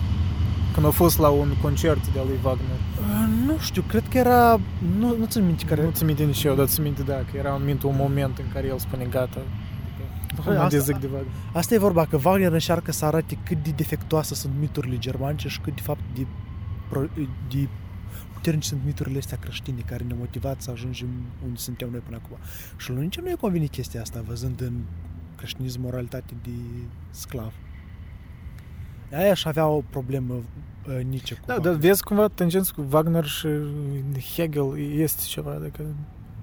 Când 0.75 0.87
a 0.87 0.91
fost 0.91 1.19
la 1.19 1.29
un 1.29 1.49
concert 1.63 2.13
de-a 2.13 2.23
lui 2.23 2.39
Wagner. 2.43 2.77
Uh, 3.01 3.47
Nu 3.47 3.59
știu, 3.59 3.83
cred 3.89 4.03
că 4.11 4.19
era... 4.19 4.61
Nu, 4.99 5.17
nu 5.19 5.25
țin 5.27 5.45
minte 5.47 5.65
care... 5.65 5.83
Nu 5.83 5.91
ți 5.91 6.05
minte 6.05 6.23
nici 6.23 6.45
eu, 6.45 6.55
dar 6.55 6.67
ți 6.67 6.81
minte, 6.81 7.03
da, 7.03 7.15
că 7.15 7.37
era 7.37 7.53
un, 7.55 7.63
mint, 7.65 7.83
un 7.83 7.95
moment 7.99 8.39
în 8.39 8.45
care 8.53 8.67
el 8.67 8.79
spune 8.79 9.05
gata. 9.11 9.41
Păi, 10.45 10.55
Mă 10.55 10.61
asta- 10.61 10.69
dezic 10.77 10.97
de 10.97 11.07
Wagner. 11.13 11.33
Asta 11.53 11.75
e 11.75 11.79
vorba, 11.79 12.05
că 12.05 12.19
Wagner 12.25 12.53
încearcă 12.53 12.93
să 12.93 13.05
arate 13.05 13.39
cât 13.45 13.63
de 13.63 13.71
defectuoase 13.77 14.35
sunt 14.35 14.53
miturile 14.61 14.99
germanice 14.99 15.49
și 15.49 15.61
cât 15.61 15.75
de 15.75 15.81
fapt 15.85 16.01
de, 16.15 16.27
pro- 16.89 17.11
de 17.51 17.69
puternici 18.41 18.65
sunt 18.65 18.81
miturile 18.85 19.19
astea 19.19 19.39
creștine 19.39 19.81
care 19.87 20.05
ne-au 20.05 20.19
motivat 20.19 20.61
să 20.61 20.71
ajungem 20.71 21.09
unde 21.45 21.59
suntem 21.59 21.91
noi 21.91 22.01
până 22.01 22.21
acum. 22.25 22.37
Și 22.77 22.91
lui 22.91 23.03
nici 23.03 23.19
nu 23.21 23.29
i-a 23.29 23.37
convenit 23.37 23.71
chestia 23.71 24.01
asta, 24.01 24.25
văzând 24.27 24.61
în 24.61 24.73
creștinism 25.37 25.81
moralitate 25.81 26.35
de 26.43 26.51
sclav. 27.11 27.53
Aia 29.13 29.35
și 29.35 29.49
avea 29.49 29.67
o 29.67 29.83
problemă 29.91 30.35
uh, 30.35 31.05
Nietzsche 31.05 31.35
cu 31.35 31.41
Da, 31.47 31.53
Wagner. 31.53 31.73
dar 31.73 31.81
vezi 31.81 32.03
cumva 32.03 32.29
tangență 32.29 32.73
cu 32.77 32.87
Wagner 32.91 33.25
și 33.25 33.49
Hegel 34.35 34.79
este 34.79 35.23
ceva, 35.27 35.51
adică 35.51 35.83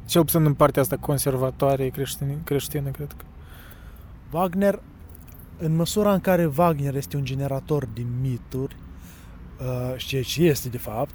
cel 0.06 0.24
puțin 0.24 0.46
în 0.46 0.54
partea 0.54 0.82
asta 0.82 0.98
conservatoare 0.98 1.90
creștină, 1.90 2.34
creștină 2.44 2.90
cred 2.90 3.14
că. 3.18 3.26
Wagner, 4.32 4.80
în 5.58 5.76
măsura 5.76 6.14
în 6.14 6.20
care 6.20 6.52
Wagner 6.56 6.96
este 6.96 7.18
un 7.18 7.24
generator 7.24 7.86
de 7.94 8.06
mituri, 8.22 8.76
uh, 9.60 9.98
și 9.98 10.08
ceea 10.08 10.24
ce 10.24 10.44
este 10.44 10.70
de 10.70 10.78
fapt, 10.78 11.14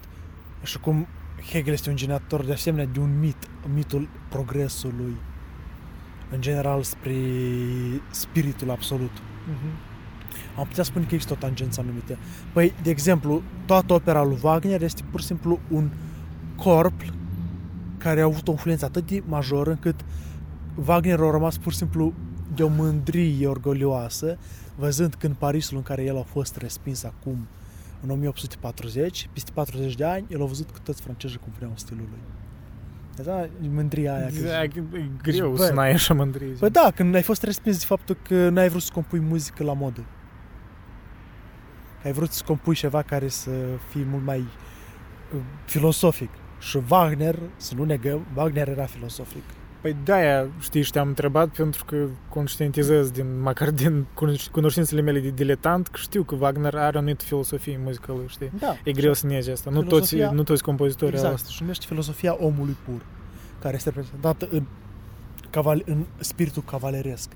și 0.62 0.78
cum 0.78 1.06
Hegel 1.51 1.72
este 1.72 1.90
un 1.90 1.97
generator 1.97 2.44
de 2.44 2.52
asemenea 2.52 2.86
de 2.93 3.01
un 3.01 3.18
mit, 3.18 3.36
mitul 3.74 4.09
progresului, 4.28 5.16
în 6.30 6.40
general 6.40 6.82
spre 6.82 7.14
spiritul 8.10 8.70
absolut. 8.70 9.10
Am 10.59 10.66
putea 10.66 10.84
spune 10.84 11.05
că 11.05 11.14
există 11.14 11.32
o 11.32 11.36
tangență 11.40 11.80
anumită. 11.80 12.18
Păi, 12.52 12.72
de 12.82 12.90
exemplu, 12.90 13.43
toată 13.66 13.93
opera 13.93 14.24
lui 14.24 14.39
Wagner 14.43 14.82
este 14.82 15.02
pur 15.10 15.20
și 15.20 15.26
simplu 15.26 15.59
un 15.70 15.90
corp 16.56 17.01
care 17.98 18.20
a 18.20 18.24
avut 18.24 18.48
o 18.48 18.51
influență 18.51 18.84
atât 18.84 19.06
de 19.06 19.22
majoră 19.26 19.70
încât 19.70 20.01
Wagner 20.86 21.20
a 21.20 21.30
rămas 21.30 21.56
pur 21.59 21.72
și 21.72 21.78
simplu 21.78 22.12
de 22.55 22.62
o 22.62 22.68
mândrie 22.68 23.47
orgolioasă, 23.47 24.39
văzând 24.76 25.14
că 25.14 25.26
în 25.26 25.34
Parisul 25.34 25.76
în 25.76 25.82
care 25.82 26.05
el 26.05 26.18
a 26.18 26.22
fost 26.22 26.56
respins 26.56 27.05
acum, 27.05 27.47
în 28.03 28.11
1840, 28.11 29.29
peste 29.33 29.51
40 29.55 29.95
de 29.95 30.05
ani, 30.05 30.27
el 30.29 30.43
a 30.43 30.45
văzut 30.45 30.70
că 30.70 30.79
toți 30.83 31.03
francezii 31.03 31.39
cumpăreau 31.39 31.73
stilul 31.74 32.07
lui. 32.11 32.19
Da, 33.24 33.49
mândria 33.73 34.15
aia. 34.16 34.27
că- 34.27 34.47
Da, 34.47 34.62
e 34.62 34.70
greu 35.23 35.51
Bă, 35.51 35.65
să 35.65 35.73
n-ai 35.73 35.91
așa 35.93 36.15
mândrie. 36.15 36.53
Păi 36.59 36.70
da, 36.70 36.91
când 36.95 37.15
ai 37.15 37.23
fost 37.23 37.43
respins 37.43 37.79
de 37.79 37.85
faptul 37.85 38.16
că 38.29 38.49
n-ai 38.49 38.69
vrut 38.69 38.83
să 38.83 38.91
compui 38.93 39.20
muzică 39.20 39.65
la 39.65 39.73
modă. 39.73 40.05
Că 42.01 42.07
ai 42.07 42.12
vrut 42.12 42.33
să 42.33 42.43
compui 42.47 42.74
ceva 42.74 43.03
care 43.03 43.29
să 43.29 43.51
fie 43.89 44.05
mult 44.11 44.24
mai 44.24 44.39
uh, 44.39 45.41
filosofic. 45.65 46.31
Și 46.59 46.79
Wagner, 46.89 47.39
să 47.57 47.74
nu 47.74 47.85
negăm, 47.85 48.27
Wagner 48.35 48.69
era 48.69 48.85
filosofic. 48.85 49.43
Păi 49.82 49.96
de-aia, 50.04 50.46
știi, 50.60 50.82
și 50.82 50.90
te-am 50.90 51.09
întrebat 51.09 51.48
pentru 51.48 51.84
că 51.84 52.06
conștientizez 52.28 53.10
din, 53.10 53.40
măcar 53.40 53.70
din 53.70 54.06
cunoș- 54.14 54.50
cunoștințele 54.52 55.00
mele 55.00 55.20
de 55.20 55.30
diletant, 55.30 55.86
că 55.88 55.98
știu 56.00 56.22
că 56.22 56.34
Wagner 56.40 56.74
are 56.74 56.96
o 56.96 56.98
anumită 56.98 57.24
filosofie 57.24 57.74
în 57.74 57.82
muzica 57.82 58.12
lui, 58.12 58.24
știi? 58.28 58.50
Da. 58.59 58.76
E 58.84 58.92
greu 58.92 59.12
să 59.12 59.26
negi 59.26 59.50
asta. 59.50 59.70
Nu 59.70 59.82
toți, 59.82 60.14
Filosofia- 60.16 60.30
nu 60.32 60.42
toți 60.42 60.62
compozitorii 60.62 61.14
au 61.18 61.22
Exact, 61.22 61.40
asta. 61.40 61.50
și 61.50 61.60
numește 61.62 61.84
filosofia 61.88 62.36
omului 62.40 62.76
pur, 62.84 63.06
care 63.60 63.74
este 63.74 63.88
reprezentată 63.88 64.48
în, 64.50 64.62
caval- 65.50 65.82
în 65.86 66.04
spiritul 66.18 66.62
cavaleresc. 66.62 67.30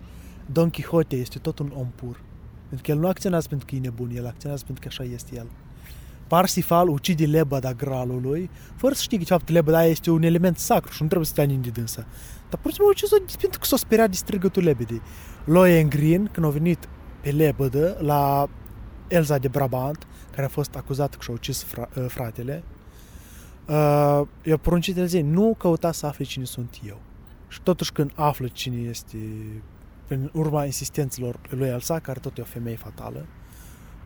Don 0.52 0.70
Quixote 0.70 1.16
este 1.16 1.38
tot 1.38 1.58
un 1.58 1.72
om 1.76 1.86
pur. 1.94 2.20
Pentru 2.68 2.86
că 2.86 2.90
el 2.90 2.98
nu 2.98 3.08
acționează 3.08 3.48
pentru 3.48 3.66
că 3.66 3.74
e 3.74 3.78
nebun, 3.78 4.10
el 4.14 4.26
acționează 4.26 4.64
pentru 4.66 4.88
că 4.88 4.94
așa 5.00 5.12
este 5.12 5.36
el. 5.36 5.46
Parsifal 6.26 6.88
ucide 6.88 7.24
lebăda 7.26 7.72
gralului, 7.72 8.50
fără 8.76 8.94
să 8.94 9.02
știi 9.02 9.16
că 9.18 9.22
de 9.24 9.30
fapt 9.30 9.48
lebăda 9.48 9.84
este 9.84 10.10
un 10.10 10.22
element 10.22 10.58
sacru 10.58 10.92
și 10.92 11.02
nu 11.02 11.06
trebuie 11.06 11.28
să 11.28 11.34
te 11.34 11.40
aningi 11.40 11.70
de 11.70 11.80
dânsa. 11.80 12.06
Dar 12.48 12.60
pur 12.60 12.70
și 12.70 12.76
simplu 12.76 12.92
ucide 12.92 13.36
pentru 13.40 13.58
că 13.58 13.64
s-o 13.64 13.76
speriat 13.76 14.10
de 14.10 14.16
strigătul 14.16 14.62
lebedei. 14.62 15.02
Lohengrin, 15.44 16.28
când 16.32 16.46
a 16.46 16.48
venit 16.48 16.88
pe 17.20 17.30
lebădă 17.30 17.96
la 18.00 18.48
Elza 19.08 19.38
de 19.38 19.48
Brabant, 19.48 20.06
care 20.30 20.46
a 20.46 20.48
fost 20.48 20.74
acuzat 20.76 21.14
că 21.14 21.22
și-a 21.22 21.34
ucis 21.34 21.66
fra- 21.66 22.06
fratele, 22.08 22.62
uh, 23.66 24.22
i-a 24.42 24.56
poruncit 24.56 24.96
el 24.96 25.06
zi, 25.06 25.20
nu 25.20 25.54
căuta 25.58 25.92
să 25.92 26.06
afli 26.06 26.24
cine 26.24 26.44
sunt 26.44 26.80
eu. 26.86 27.00
Și 27.48 27.60
totuși 27.60 27.92
când 27.92 28.12
află 28.14 28.46
cine 28.46 28.76
este 28.76 29.18
în 30.08 30.30
urma 30.32 30.64
insistențelor 30.64 31.38
lui 31.48 31.68
Elsa, 31.68 31.98
care 31.98 32.18
tot 32.18 32.38
e 32.38 32.40
o 32.40 32.44
femeie 32.44 32.76
fatală, 32.76 33.26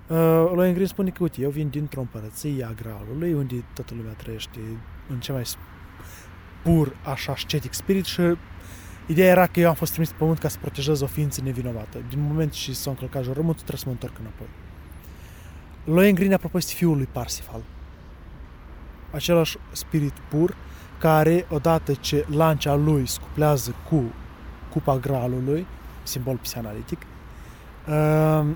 uh, 0.09 0.51
lui 0.55 0.69
Ingrid 0.69 0.87
spune 0.87 1.11
că, 1.11 1.23
uite, 1.23 1.41
eu 1.41 1.51
vin 1.51 1.69
dintr-o 1.69 2.01
împărăție 2.01 2.65
a 2.65 2.73
Graalului, 2.73 3.33
unde 3.33 3.65
toată 3.75 3.95
lumea 3.97 4.13
trăiește 4.13 4.61
în 5.09 5.21
cea 5.21 5.33
mai 5.33 5.47
pur, 6.63 6.97
așa, 7.05 7.33
ascetic 7.33 7.73
spirit 7.73 8.05
și 8.05 8.21
ideea 9.07 9.31
era 9.31 9.47
că 9.47 9.61
eu 9.61 9.69
am 9.69 9.75
fost 9.75 9.91
trimis 9.91 10.11
pe 10.11 10.17
pământ 10.19 10.39
ca 10.39 10.49
să 10.49 10.59
protejez 10.61 11.01
o 11.01 11.07
ființă 11.07 11.41
nevinovată. 11.45 11.99
Din 12.09 12.21
moment 12.29 12.53
ce 12.53 12.73
s-a 12.73 12.91
încălcat 12.91 13.23
jurământul, 13.23 13.65
trebuie 13.65 13.79
să 13.79 13.87
mă 13.87 13.93
întorc 13.93 14.19
înapoi. 14.19 14.47
Lohengrin, 15.85 16.33
apropo, 16.33 16.59
este 16.59 16.73
fiul 16.75 16.97
lui 16.97 17.09
Parsifal. 17.13 17.63
Același 19.11 19.57
spirit 19.73 20.13
pur 20.29 20.57
care, 20.99 21.47
odată 21.49 21.95
ce 21.95 22.27
lancea 22.29 22.75
lui 22.75 23.07
scuplează 23.07 23.75
cu 23.89 24.13
cupa 24.71 24.97
gralului, 24.97 25.67
simbol 26.03 26.37
psianalitic, 26.37 26.99
uh, 27.89 28.47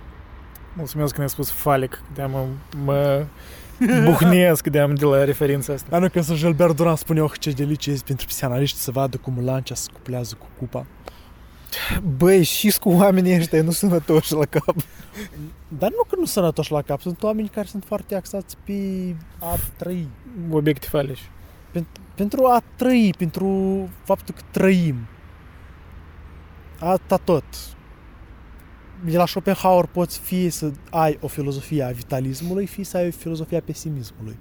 Mulțumesc 0.77 1.11
că 1.11 1.17
ne-ai 1.17 1.29
spus 1.29 1.51
falic, 1.51 2.03
de 2.15 2.25
mă, 2.25 2.45
mă 2.85 3.27
buhnesc 4.05 4.67
de 4.67 4.93
de 4.95 5.05
la 5.05 5.25
referința 5.25 5.73
asta. 5.73 5.87
dar 5.91 6.01
nu 6.01 6.09
când 6.09 6.25
să 6.25 6.35
Gilbert 6.35 6.77
Duran 6.77 6.97
spune 6.97 7.23
oh, 7.23 7.33
ce 7.39 7.51
delicie 7.51 7.93
este 7.93 8.05
pentru 8.07 8.27
psianaliști 8.27 8.79
să 8.79 8.91
vadă 8.91 9.17
cum 9.17 9.45
lancea 9.45 9.75
scuplează 9.75 10.37
cu 10.39 10.47
cupa. 10.59 10.87
Băi, 12.17 12.43
și 12.43 12.79
cu 12.81 12.91
oamenii 12.91 13.37
ăștia 13.37 13.63
nu 13.63 13.71
sănătoși 13.71 14.33
la 14.33 14.45
cap. 14.45 14.77
Dar 15.69 15.91
nu 15.91 16.03
că 16.09 16.17
nu 16.19 16.25
sănătoși 16.25 16.73
la 16.73 16.83
cap, 16.83 17.01
sunt 17.01 17.23
oameni 17.23 17.49
care 17.49 17.67
sunt 17.67 17.85
foarte 17.85 18.15
axați 18.15 18.57
pe 18.65 19.15
a 19.41 19.57
trăi. 19.77 20.09
Obiecte 20.51 20.87
falici. 20.91 21.31
Pentru 22.15 22.45
a 22.45 22.63
trăi, 22.77 23.15
pentru 23.19 23.49
faptul 24.05 24.35
că 24.35 24.43
trăim. 24.51 24.97
Asta 26.79 27.17
tot. 27.17 27.45
De 29.07 29.17
la 29.17 29.27
Schopenhauer 29.27 29.87
poți 29.87 30.19
fie 30.19 30.51
să 30.51 30.73
ai 30.91 31.19
o 31.21 31.27
filozofie 31.27 31.83
a 31.83 31.91
vitalismului, 31.91 32.67
fie 32.67 32.85
să 32.85 32.97
ai 32.97 33.07
o 33.07 33.11
filozofie 33.11 33.57
a 33.57 33.61
pesimismului. 33.61 34.39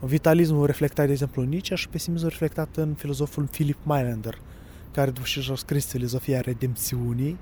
Vitalismul 0.00 0.66
reflectat, 0.66 1.06
de 1.06 1.12
exemplu, 1.12 1.42
în 1.42 1.48
Nietzsche 1.48 1.74
și 1.74 1.88
pesimismul 1.88 2.30
reflectat 2.30 2.76
în 2.76 2.94
filozoful 2.94 3.44
Philip 3.44 3.76
Meilander, 3.82 4.38
care 4.92 5.10
după 5.10 5.26
ce 5.26 5.40
și-a 5.40 5.54
scris 5.54 5.86
filozofia 5.86 6.40
redemțiunii, 6.40 7.38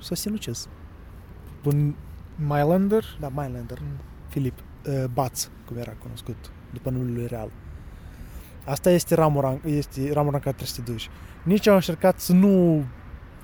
s-a 0.00 0.14
sinucis. 0.14 0.68
Bun, 1.62 1.94
Mylander? 2.36 3.04
da, 3.20 3.28
Meilander. 3.28 3.82
Philip 4.28 4.58
uh, 4.86 5.04
Batz, 5.12 5.50
cum 5.66 5.76
era 5.76 5.92
cunoscut, 5.92 6.50
după 6.72 6.90
numele 6.90 7.12
lui 7.12 7.26
real. 7.26 7.50
Asta 8.64 8.90
este 8.90 9.14
ramura, 9.14 9.58
este 9.64 10.12
ramura 10.12 10.36
în 10.36 10.42
care 10.42 10.56
trebuie 10.56 10.66
să 10.66 10.80
te 10.80 10.90
duci. 10.90 11.10
Nici 11.42 11.66
au 11.66 11.74
încercat 11.74 12.20
să 12.20 12.32
nu 12.32 12.84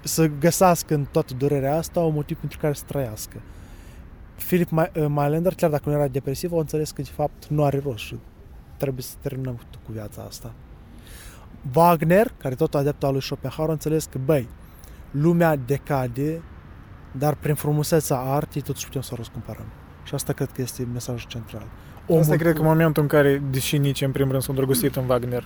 să 0.03 0.27
găsească 0.27 0.95
în 0.95 1.07
toată 1.11 1.35
durerea 1.35 1.77
asta 1.77 2.01
un 2.01 2.15
motiv 2.15 2.39
pentru 2.39 2.59
care 2.59 2.73
să 2.73 2.83
trăiască. 2.87 3.37
Philip 4.37 4.69
Ma- 4.69 4.93
uh, 4.97 5.07
Mailander, 5.09 5.55
chiar 5.55 5.71
dacă 5.71 5.89
nu 5.89 5.95
era 5.95 6.09
depresiv, 6.09 6.53
a 6.53 6.59
înțeles 6.59 6.91
că 6.91 7.03
de 7.03 7.11
fapt 7.15 7.47
nu 7.47 7.65
are 7.65 7.81
rost 7.85 8.05
și 8.05 8.17
trebuie 8.77 9.03
să 9.03 9.15
terminăm 9.21 9.55
cu, 9.55 9.63
cu 9.87 9.93
viața 9.93 10.23
asta. 10.29 10.53
Wagner, 11.75 12.33
care 12.39 12.55
tot 12.55 12.75
adeptul 12.75 13.07
al 13.09 13.13
lui 13.13 13.23
Schopenhauer, 13.23 13.69
a 13.69 13.73
înțeles 13.73 14.05
că, 14.05 14.19
băi, 14.25 14.49
lumea 15.11 15.57
decade, 15.57 16.43
dar 17.19 17.35
prin 17.35 17.55
frumusețea 17.55 18.17
artei 18.17 18.63
totuși 18.63 18.87
putem 18.87 19.01
să 19.01 19.11
o 19.13 19.17
răscumpărăm. 19.17 19.67
Și 20.05 20.15
asta 20.15 20.33
cred 20.33 20.51
că 20.51 20.61
este 20.63 20.89
mesajul 20.93 21.29
central. 21.29 21.67
Asta 22.19 22.37
cred 22.37 22.53
că 22.53 22.59
pur- 22.59 22.69
momentul 22.69 23.03
în 23.03 23.09
care, 23.09 23.43
deși 23.51 23.79
nici 23.79 24.03
în 24.03 24.13
primul 24.13 24.31
rând 24.31 24.43
s-a 24.43 24.53
îndrăgostit 24.53 24.97
în 24.97 25.09
Wagner, 25.09 25.45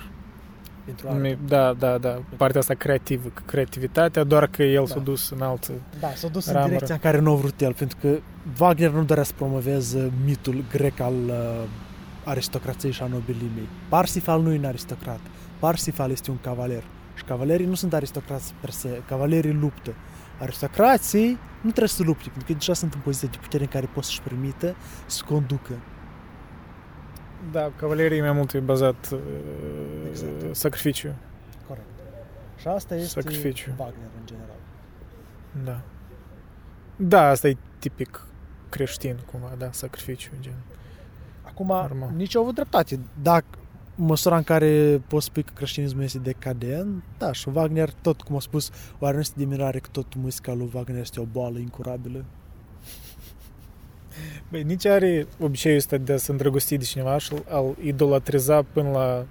Pentru 0.84 1.08
artă. 1.08 1.20
Mi- 1.20 1.38
Da, 1.46 1.72
da, 1.72 1.98
da. 1.98 2.22
Partea 2.36 2.60
asta 2.60 2.74
creativă, 2.74 3.28
creativitatea, 3.46 4.24
doar 4.24 4.46
că 4.46 4.62
el 4.62 4.84
Da. 4.86 4.92
s-a 4.94 4.98
dus 4.98 5.30
în 5.30 5.40
altă... 5.40 5.72
Da, 6.00 6.08
s-a 6.14 6.28
dus 6.28 6.46
în 6.46 6.52
Ramură. 6.52 6.70
direcția 6.72 6.94
în 6.94 7.00
care 7.00 7.18
nu 7.18 7.32
a 7.32 7.34
vrut 7.34 7.60
el, 7.60 7.72
pentru 7.74 7.96
că 8.00 8.18
Wagner 8.58 8.90
nu 8.90 9.04
dorea 9.04 9.22
să 9.22 9.32
promoveze 9.36 10.10
mitul 10.24 10.64
grec 10.70 11.00
al 11.00 11.14
uh, 11.26 11.34
aristocrației 12.24 12.92
și 12.92 13.02
a 13.02 13.06
nobilimii. 13.06 13.68
Parsifal 13.88 14.42
nu 14.42 14.52
e 14.52 14.58
un 14.58 14.64
aristocrat. 14.64 15.20
Parsifal 15.58 16.10
este 16.10 16.30
un 16.30 16.38
cavaler. 16.40 16.82
Și 17.14 17.24
cavalerii 17.24 17.66
nu 17.66 17.74
sunt 17.74 17.94
aristocrați 17.94 18.54
per 18.60 18.70
se, 18.70 19.02
cavalerii 19.08 19.52
luptă. 19.52 19.94
Aristocrații 20.40 21.38
nu 21.60 21.68
trebuie 21.68 21.88
să 21.88 22.02
lupte, 22.02 22.28
pentru 22.28 22.44
că 22.52 22.58
deja 22.58 22.72
sunt 22.74 22.94
în 22.94 23.00
poziție 23.00 23.28
de 23.32 23.38
putere 23.40 23.62
în 23.62 23.68
care 23.68 23.88
pot 23.94 24.04
să-și 24.04 24.22
permită 24.22 24.74
să 25.06 25.22
conducă. 25.28 25.72
Da, 27.50 27.72
cavalerii 27.76 28.20
mai 28.20 28.32
mult 28.32 28.52
e 28.52 28.58
bazat 28.58 29.10
uh, 29.12 29.18
Exact. 30.08 30.56
sacrificiu. 30.56 31.14
Corect. 31.66 31.86
Și 32.56 32.68
asta 32.68 32.94
este 32.94 33.20
Sacrificiu. 33.20 33.70
Wagner 33.78 34.08
în 34.20 34.26
general. 34.26 34.56
Da. 35.64 35.80
Da, 36.96 37.28
asta 37.28 37.48
e 37.48 37.56
tipic 37.78 38.26
creștin, 38.68 39.16
cumva, 39.30 39.52
da, 39.58 39.68
sacrificiu, 39.72 40.30
gen. 40.40 40.56
Acum, 41.42 41.66
Normal. 41.66 42.10
nici 42.16 42.36
au 42.36 42.42
avut 42.42 42.54
dreptate. 42.54 42.98
Dacă 43.22 43.44
în 43.96 44.04
măsura 44.04 44.36
în 44.36 44.42
care 44.42 45.02
poți 45.08 45.26
spui 45.26 45.42
că 45.42 45.52
creștinismul 45.54 46.02
este 46.02 46.18
decadent, 46.18 47.02
da, 47.18 47.32
și 47.32 47.48
Wagner, 47.52 47.92
tot 47.92 48.20
cum 48.22 48.36
a 48.36 48.40
spus, 48.40 48.70
oare 48.98 49.14
nu 49.14 49.20
este 49.20 49.34
de 49.38 49.44
mirare 49.44 49.78
că 49.78 49.88
tot 49.92 50.14
muzica 50.14 50.52
lui 50.52 50.70
Wagner 50.74 51.00
este 51.00 51.20
o 51.20 51.24
boală 51.24 51.58
incurabilă? 51.58 52.24
Băi, 54.50 54.62
nici 54.62 54.86
are 54.86 55.26
obiceiul 55.40 55.78
ăsta 55.78 55.96
de 55.96 56.12
a 56.12 56.16
se 56.16 56.30
îndrăgosti 56.30 56.76
de 56.76 56.84
cineva 56.84 57.18
și 57.18 57.32
a-l 57.48 57.76
idolatriza 57.82 58.62
până 58.72 58.90
la 58.90 59.24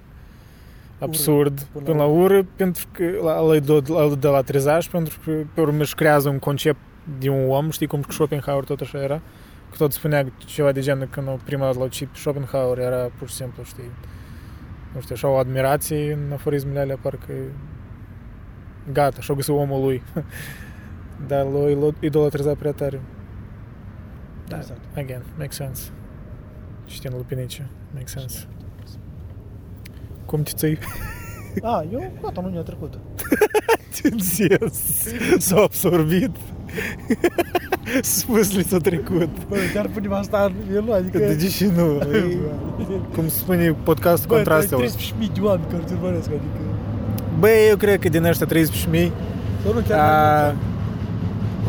absurd, 0.99 1.59
Ură, 1.59 1.67
până 1.71 1.85
până, 1.85 1.97
la 1.97 2.03
la 2.03 2.11
ură, 2.11 2.45
pentru 2.55 2.85
că 2.91 3.03
la- 3.23 3.33
a-l 3.35 3.59
ido- 3.61 3.95
a-l 3.95 4.11
idolatriza 4.11 4.79
și 4.79 4.89
pentru 4.89 5.19
că 5.25 5.31
pe 5.53 5.61
urmă 5.61 5.81
își 5.81 5.95
creează 5.95 6.29
un 6.29 6.39
concept 6.39 6.79
de 7.19 7.29
un 7.29 7.49
om, 7.49 7.69
știi 7.69 7.87
cum 7.87 8.03
Schopenhauer 8.09 8.63
tot 8.63 8.81
așa 8.81 9.03
era? 9.03 9.21
Că 9.69 9.77
tot 9.77 9.91
spunea 9.91 10.31
ceva 10.45 10.71
de 10.71 10.81
genul 10.81 11.07
când 11.11 11.27
prima 11.43 11.65
dată 11.65 11.77
l-a 11.77 11.83
ucit 11.83 12.07
pe 12.07 12.17
Schopenhauer 12.19 12.77
era 12.77 13.11
pur 13.17 13.29
și 13.29 13.35
simplu, 13.35 13.63
știi, 13.63 13.91
nu 14.93 15.01
știu, 15.01 15.15
așa 15.15 15.27
o 15.27 15.35
admirație 15.35 16.13
în 16.13 16.31
aforismele 16.31 16.79
alea, 16.79 16.97
parcă 17.01 17.33
gata, 18.91 19.21
și-a 19.21 19.35
găsit 19.35 19.53
omul 19.53 19.83
lui. 19.83 20.01
Dar 21.27 21.45
l-a 21.45 21.91
idolatrizat 21.99 22.55
prea 22.55 22.71
tare. 22.71 23.01
Da, 24.51 24.57
Exact. 24.57 24.79
again, 24.97 25.23
makes 25.37 25.55
sense. 25.55 25.81
Știind 26.85 27.15
lupinice, 27.15 27.69
makes 27.93 28.11
sense. 28.11 28.47
Cum 30.25 30.43
te 30.43 30.51
ții? 30.55 30.77
A, 31.61 31.85
eu, 31.93 32.11
gata, 32.21 32.41
nu 32.41 32.49
ne-a 32.49 32.61
trecut. 32.61 32.99
Yes. 34.37 35.07
S-a 35.37 35.61
absorbit. 35.61 36.29
Spusli 38.01 38.63
s-a 38.63 38.77
trecut. 38.77 39.29
Bă, 39.47 39.55
chiar 39.73 39.87
punem 39.87 40.13
asta 40.13 40.51
în 40.67 40.75
el, 40.75 40.93
adică... 40.93 41.17
De 41.17 41.35
ce 41.35 41.47
și 41.49 41.65
nu? 41.65 41.95
E, 42.81 42.93
cum 43.15 43.27
spune 43.27 43.71
podcastul 43.83 44.27
Bă, 44.27 44.35
contrastelor. 44.35 44.85
13.000 44.85 44.89
de 45.33 45.39
oameni 45.41 45.67
care 45.71 45.83
te 45.83 45.93
urmăresc, 45.93 46.27
adică... 46.27 46.41
Băi, 47.39 47.51
eu 47.69 47.77
cred 47.77 47.99
că 47.99 48.09
din 48.09 48.23
ăștia 48.23 48.47
13.000 48.47 48.51
Sau 49.63 49.73
nu 49.73 49.79
chiar 49.87 49.99
a, 49.99 50.45
mai 50.45 50.55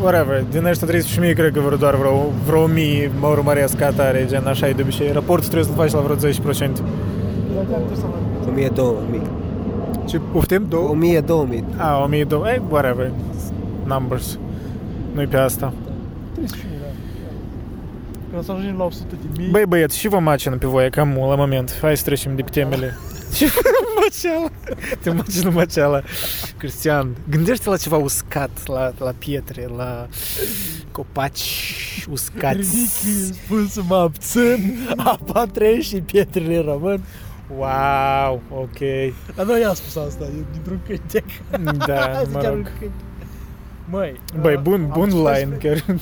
Whatever, 0.01 0.43
din 0.51 0.65
ăștia 0.65 0.87
13.000 0.87 1.33
cred 1.35 1.53
că 1.53 1.59
vreo 1.59 1.77
doar 1.77 1.95
vreo, 1.95 2.31
vreo 2.45 2.61
1000 2.61 3.11
mă 3.19 3.27
urmăresc 3.27 3.77
ca 3.77 3.91
tare, 3.91 4.25
gen 4.29 4.47
așa 4.47 4.67
e 4.67 4.73
de 4.73 4.81
obicei. 4.81 5.11
Raportul 5.11 5.49
trebuie 5.49 5.63
să-l 5.63 5.75
faci 5.75 5.91
la 5.91 5.99
vreo 5.99 6.15
10%. 6.15 6.19
mult. 6.19 6.83
Dar 7.55 7.65
chiar 7.69 7.77
trebuie 7.77 7.97
să 7.97 8.05
mă... 8.05 8.49
1000 8.49 8.67
2000. 8.67 9.21
Ce, 10.05 10.19
uftim? 10.33 10.65
Două? 10.69 10.89
1000 10.89 11.19
2000. 11.19 11.63
A, 11.77 12.03
1200, 12.03 12.53
eh, 12.53 12.61
whatever, 12.69 13.11
numbers. 13.85 14.39
Nu-i 15.13 15.27
pe 15.27 15.37
asta. 15.37 15.73
13.000, 16.35 16.43
da. 16.43 16.85
Când 18.29 18.41
o 18.41 18.41
să 18.41 18.51
ajungem 18.51 18.75
la 18.77 18.83
100 18.83 19.05
de 19.09 19.41
mii... 19.41 19.49
Băi, 19.51 19.65
băieți, 19.67 19.97
și 19.97 20.07
vă 20.07 20.19
macină 20.19 20.55
pe 20.55 20.67
voi, 20.67 20.89
cam 20.89 21.17
la 21.29 21.35
moment. 21.35 21.77
Hai 21.81 21.97
să 21.97 22.03
trecem 22.03 22.35
de 22.35 22.41
pe 22.41 22.49
temele. 22.49 22.97
Ce 23.33 23.47
maceala? 24.01 24.49
Te 25.01 25.09
macină 25.11 25.49
maceala. 25.49 26.01
Cristian, 26.57 27.15
gândește 27.29 27.69
la 27.69 27.77
ceva 27.77 27.97
uscat, 27.97 28.49
la, 28.65 28.91
la 28.97 29.13
pietre, 29.17 29.67
la 29.77 30.07
copaci 30.91 32.05
uscați. 32.11 32.55
Ridichi, 32.57 33.33
spun 33.43 33.67
să 33.67 33.81
mă 33.87 33.95
abțin, 33.95 34.77
apa 34.97 35.45
trece 35.45 35.81
și 35.81 35.95
pietrele 35.95 36.59
rămân. 36.59 37.03
Wow, 37.57 38.41
ok. 38.49 38.77
Dar 39.35 39.45
nu 39.45 39.59
i-am 39.59 39.73
spus 39.73 39.95
asta, 39.95 40.23
e 40.23 40.43
dintr-un 40.51 40.79
cântec. 40.87 41.23
Da, 41.85 42.21
mă 42.31 42.39
Chiar 42.39 42.51
un 42.51 42.55
rog. 42.57 42.65
cântec. 42.67 42.89
Măi, 43.89 44.19
Băi, 44.41 44.53
uh, 44.55 44.59
bun, 44.61 44.81
am 44.83 44.89
bun 44.93 45.09
discutat 45.09 45.37
line, 45.39 45.49
despre- 45.49 45.69
chiar. 45.85 45.97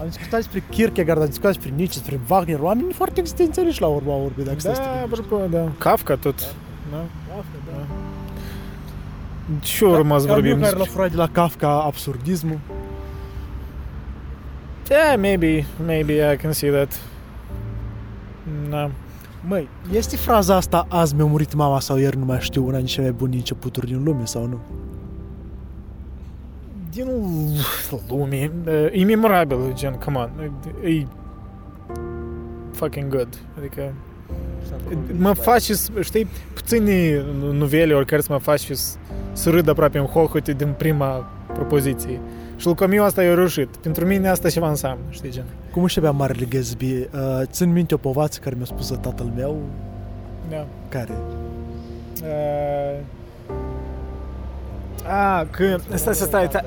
Am 0.00 0.06
discutat 0.08 0.40
despre 0.40 0.62
Kierkegaard, 0.70 1.20
am 1.20 1.26
discutat 1.26 1.52
despre 1.52 1.72
Nietzsche, 1.76 1.98
despre 2.00 2.20
Wagner, 2.28 2.58
oameni 2.60 2.92
foarte 2.92 3.20
existențialiști 3.20 3.80
la 3.80 3.86
urma 3.86 4.14
urmei, 4.14 4.44
dacă 4.44 4.58
stai 4.60 4.74
să 4.74 4.80
te 4.80 4.86
Da, 4.86 5.00
gândești. 5.00 5.24
apropo, 5.24 5.46
da. 5.46 5.72
Kafka 5.78 6.14
tot. 6.16 6.40
Da. 6.40 6.46
Da. 6.92 7.04
Și 9.62 9.84
eu 9.84 9.94
rămas 9.94 10.24
Iar 10.24 10.32
vorbim 10.32 10.50
unul 10.50 10.62
care 10.62 10.76
l-a 10.76 10.82
despre... 10.82 10.94
furat 10.94 11.10
de 11.10 11.16
la 11.16 11.28
Kafka 11.28 11.68
absurdismul. 11.68 12.58
Yeah, 14.90 15.18
maybe, 15.18 15.66
maybe 15.86 16.32
I 16.32 16.36
can 16.36 16.52
see 16.52 16.70
that. 16.70 17.00
Da. 18.70 18.90
Măi, 19.48 19.68
este 19.92 20.16
fraza 20.16 20.56
asta, 20.56 20.86
azi 20.88 21.14
mi-a 21.14 21.24
murit 21.24 21.54
mama 21.54 21.80
sau 21.80 21.96
ieri 21.96 22.18
nu 22.18 22.24
mai 22.24 22.38
știu, 22.40 22.66
una 22.66 22.76
din 22.76 22.86
cele 22.86 23.06
mai 23.06 23.14
bune 23.16 23.36
începuturi 23.36 23.86
din 23.86 24.02
lume 24.02 24.24
sau 24.24 24.46
nu? 24.46 24.60
din 26.92 27.06
lumii, 28.08 28.50
e 28.92 29.04
memorabil, 29.04 29.72
gen, 29.74 29.94
come 30.04 30.18
on, 30.18 30.30
e 30.84 31.06
fucking 32.72 33.08
good, 33.08 33.38
adică 33.58 33.92
mă 35.16 35.32
face, 35.32 35.74
să- 35.74 35.90
știi, 36.00 36.26
puține 36.54 37.24
novele 37.52 37.94
ori 37.94 38.06
care 38.06 38.20
să 38.20 38.28
mă 38.32 38.38
face 38.38 38.74
să, 38.74 38.94
să 39.32 39.50
râd 39.50 39.68
aproape 39.68 39.98
în 39.98 40.04
hohote 40.04 40.52
din 40.52 40.74
prima 40.78 41.30
propoziție. 41.52 42.20
Și 42.56 42.66
lui 42.66 42.74
Camus 42.76 42.98
asta 42.98 43.22
i-a 43.22 43.34
reușit. 43.34 43.76
Pentru 43.76 44.06
mine 44.06 44.28
asta 44.28 44.50
ceva 44.50 44.68
înseamnă, 44.68 45.02
știi, 45.10 45.30
gen. 45.30 45.44
Cum 45.72 45.82
își 45.82 45.98
avea 45.98 46.10
Marele 46.10 46.44
Gatsby? 46.44 46.92
Uh, 46.92 47.06
țin 47.44 47.72
minte 47.72 47.94
o 47.94 47.96
povață 47.96 48.38
care 48.42 48.54
mi-a 48.56 48.64
spus 48.64 48.88
tatăl 49.00 49.32
meu, 49.36 49.56
Da. 50.50 50.66
care? 50.88 51.12
Uh, 52.22 53.00
a, 55.08 55.46
că, 55.50 55.76
stai, 55.94 56.14
stai, 56.14 56.14
stai, 56.14 56.46
stai, 56.48 56.64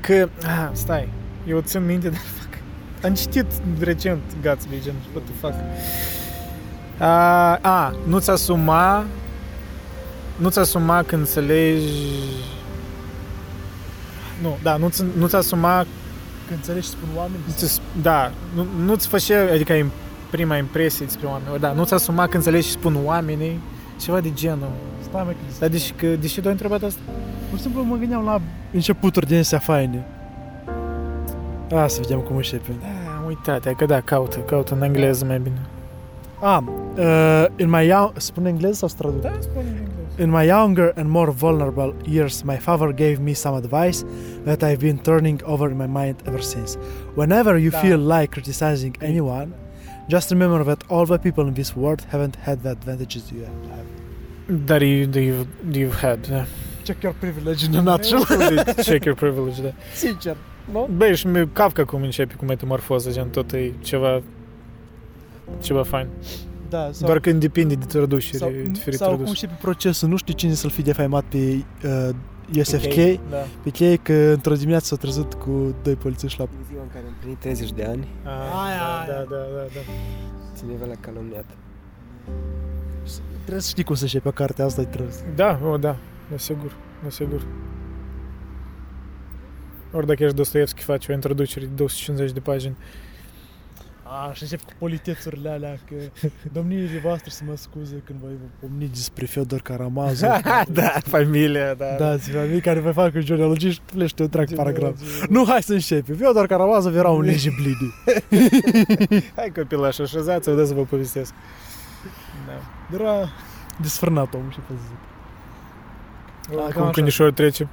că, 0.00 0.28
a, 0.46 0.70
stai, 0.72 1.08
eu 1.48 1.60
țin 1.60 1.86
minte 1.86 2.08
de, 2.08 2.16
fuck, 2.16 2.48
am 3.04 3.14
citit 3.14 3.46
recent 3.80 4.20
Gatsby, 4.42 4.74
gen, 4.82 4.94
what 5.14 5.24
the 5.24 5.34
fuck. 5.40 5.54
A, 7.00 7.54
a 7.62 7.94
nu-ți 8.06 8.30
asuma, 8.30 9.04
nu-ți 10.36 10.58
asuma 10.58 11.02
când 11.02 11.20
înțelegi, 11.20 11.92
nu, 14.42 14.58
da, 14.62 14.76
nu-ți, 14.76 15.04
nu-ți 15.18 15.36
asuma 15.36 15.86
Când 16.46 16.58
înțelegi 16.58 16.84
și 16.86 16.90
spun 16.92 17.08
oameni? 17.16 17.42
Ți- 17.48 17.80
Da, 18.02 18.30
nu, 18.54 18.66
nu-ți 18.84 19.08
făcea, 19.08 19.40
adică 19.52 19.72
im- 19.78 19.92
prima 20.30 20.56
impresie 20.56 21.06
despre 21.06 21.26
oameni, 21.26 21.58
da, 21.60 21.72
nu-ți 21.72 21.94
asuma 21.94 22.22
când 22.22 22.34
înțelegi 22.34 22.66
și 22.66 22.72
spun 22.72 22.98
oamenii, 23.04 23.60
ceva 24.00 24.20
de 24.20 24.32
genul. 24.34 24.70
Stai 25.02 25.22
mă, 25.24 25.30
că 25.30 25.36
Dar 25.58 25.68
deși, 25.68 25.92
că, 25.92 26.06
deși 26.06 26.40
tu 26.40 26.46
ai 26.46 26.52
întrebat 26.52 26.82
asta? 26.82 27.00
Pur 27.48 27.58
și 27.58 27.62
simplu 27.64 27.82
mă 27.82 27.96
gândeam 27.96 28.24
la 28.24 28.40
începuturi 28.72 29.26
din 29.26 29.38
astea 29.38 29.58
faine. 29.58 30.06
A, 31.74 31.86
să 31.86 31.98
vedem 32.02 32.18
cum 32.20 32.36
începe. 32.36 32.72
Da, 32.80 32.86
am 33.18 33.24
uitat, 33.26 33.64
hai 33.64 33.74
că 33.74 33.84
da, 33.86 34.00
caută, 34.00 34.38
caută 34.38 34.74
în 34.74 34.82
engleză 34.82 35.24
mai 35.24 35.38
bine. 35.38 35.60
Ah, 36.40 36.62
uh, 36.96 37.46
in 37.56 37.70
my 37.70 37.86
young... 37.86 38.12
Spune 38.16 38.48
engleză 38.48 38.74
sau 38.74 38.88
să 38.88 38.94
traduc? 38.98 39.20
Da, 39.20 39.32
spune 39.40 39.60
în 39.68 39.76
engleză. 39.76 40.22
In 40.22 40.30
my 40.30 40.46
younger 40.46 40.92
and 40.96 41.08
more 41.10 41.30
vulnerable 41.30 41.94
years, 42.10 42.42
my 42.42 42.56
father 42.56 42.88
gave 42.94 43.16
me 43.22 43.32
some 43.32 43.56
advice 43.56 44.04
that 44.44 44.62
I've 44.62 44.78
been 44.80 44.96
turning 44.96 45.40
over 45.44 45.70
in 45.70 45.76
my 45.76 45.86
mind 45.86 46.14
ever 46.26 46.40
since. 46.40 46.78
Whenever 47.14 47.56
you 47.58 47.70
Da. 47.70 47.78
feel 47.78 48.00
like 48.06 48.26
criticizing 48.30 48.96
anyone, 49.02 49.48
just 50.08 50.30
remember 50.30 50.64
that 50.64 50.82
all 50.88 51.04
the 51.06 51.18
people 51.18 51.44
in 51.46 51.52
this 51.52 51.72
world 51.76 52.06
haven't 52.10 52.34
had 52.44 52.58
the 52.62 52.68
advantages 52.70 53.22
you 53.30 53.40
have. 53.44 53.84
Dar 54.64 54.82
you, 54.82 55.08
you've, 55.14 55.46
you've 55.72 56.00
had, 56.00 56.28
da. 56.28 56.44
Check 56.82 57.02
your 57.02 57.14
privilege 57.18 57.64
in 57.66 57.74
a 57.76 57.80
nutshell. 57.82 58.24
Check 58.88 59.04
your 59.04 59.16
privilege, 59.16 59.62
da. 59.62 59.72
Sincer, 59.94 60.36
nu? 60.72 60.88
Băi, 60.96 61.16
și 61.16 61.26
mi- 61.26 61.48
Kafka 61.52 61.84
cum 61.84 62.02
începe 62.02 62.34
cu 62.34 62.44
metamorfoză, 62.44 63.10
gen, 63.10 63.28
tot 63.28 63.52
e 63.52 63.72
ceva, 63.80 64.22
ceva 65.60 65.82
fain. 65.82 66.06
Da, 66.68 66.88
sau, 66.92 67.06
Doar 67.06 67.20
că 67.20 67.32
depinde 67.32 67.74
de 67.74 67.84
traducere, 67.84 68.36
sau, 68.38 68.48
diferite 68.50 68.96
sau 68.96 69.08
cum 69.08 69.16
traduceri. 69.16 69.28
începe 69.28 69.54
procesul, 69.60 70.08
nu 70.08 70.16
știu 70.16 70.34
cine 70.34 70.52
să-l 70.52 70.70
fi 70.70 70.82
defaimat 70.82 71.24
pe 71.24 71.36
uh, 71.84 72.08
USFK, 72.58 72.94
Da. 73.30 73.36
pe 73.62 73.70
chei 73.70 73.96
că 73.98 74.12
într-o 74.12 74.54
dimineață 74.54 74.84
s-a 74.86 74.96
trezit 74.96 75.34
cu 75.34 75.74
doi 75.82 75.94
polițiști 75.94 76.38
la... 76.38 76.46
În 76.58 76.64
ziua 76.68 76.82
în 76.82 76.88
care 76.88 77.04
am 77.06 77.14
plinit 77.20 77.38
30 77.38 77.72
de 77.72 77.84
ani, 77.84 78.08
A, 78.24 78.30
Aia, 78.30 78.76
da, 78.78 78.98
aia. 78.98 79.06
da, 79.06 79.14
da, 79.14 79.36
da, 79.56 79.62
da. 79.74 79.80
cineva 80.58 80.86
l-a 80.86 80.94
calomniat. 81.00 81.44
Trebuie 83.40 83.60
să 83.62 83.68
știi 83.68 83.84
cum 83.84 83.94
să 83.94 84.06
știi 84.06 84.20
pe 84.20 84.30
cartea 84.30 84.64
asta, 84.64 84.82
trebuie. 84.84 85.14
Da, 85.36 85.60
o, 85.64 85.76
da, 85.76 85.96
desigur, 86.30 86.72
desigur. 87.04 87.46
Ori 89.92 90.06
dacă 90.06 90.22
ești 90.22 90.36
Dostoevski, 90.36 90.82
faci 90.82 91.08
o 91.08 91.12
introducere 91.12 91.64
de 91.64 91.70
250 91.74 92.32
de 92.32 92.40
pagini. 92.40 92.76
Aș, 94.28 94.36
și 94.36 94.42
încep 94.42 94.60
cu 94.62 94.72
politețurile 94.78 95.48
alea, 95.50 95.78
că 95.88 95.94
domniile 96.52 96.98
voastre 97.02 97.30
să 97.30 97.42
mă 97.46 97.56
scuze 97.56 98.02
când 98.04 98.18
voi 98.22 98.30
pomni 98.60 98.88
despre 98.88 99.26
Fiodor 99.26 99.60
Karamazov. 99.60 100.30
da, 100.80 100.92
familia, 101.02 101.74
da. 101.74 101.94
Da, 101.98 102.18
ți 102.18 102.30
mei 102.32 102.60
care 102.60 102.80
vă 102.80 102.90
fac 102.92 103.18
genealogie 103.18 103.70
și 103.70 103.80
plește 103.92 104.22
un 104.22 104.28
trag 104.28 104.54
paragraf. 104.54 105.00
Nu, 105.28 105.44
hai 105.46 105.62
să 105.62 105.72
începem. 105.72 106.16
Fiodor 106.16 106.46
Karamazov 106.46 106.96
era 106.96 107.08
un 107.08 107.20
legiblidi. 107.30 107.90
Hai 109.36 109.52
copilaș, 109.54 109.98
așezați-vă, 109.98 110.56
da 110.56 110.64
să 110.64 110.74
vă 110.74 110.82
povestesc. 110.82 111.32
Da. 112.46 112.96
Era 112.96 113.28
desfrânat 113.80 114.34
omul, 114.34 114.50
ce 114.52 114.58
pot 114.60 114.76
să 114.76 114.82
zic. 114.88 114.98
Da, 116.56 116.62
cam 116.62 116.68
Acum 116.70 116.82
așa. 116.82 116.90
câinișorul 116.90 117.32
trece. 117.32 117.68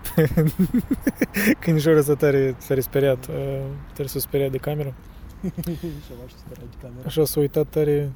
câinișorul 1.59 1.97
ăsta 1.97 2.15
tare, 2.15 2.55
tare 2.67 2.79
speriat. 2.79 3.27
uh, 3.27 3.35
Tare 3.93 4.07
s-a 4.07 4.19
speriat 4.19 4.51
de 4.51 4.57
cameră. 4.57 4.93
Și 6.05 6.11
am 6.11 6.19
așa 6.25 6.35
speriat 6.37 6.69
de 6.69 6.75
cameră. 6.81 7.03
Așa 7.05 7.25
s-a 7.25 7.39
uitat 7.39 7.67
tare, 7.67 8.11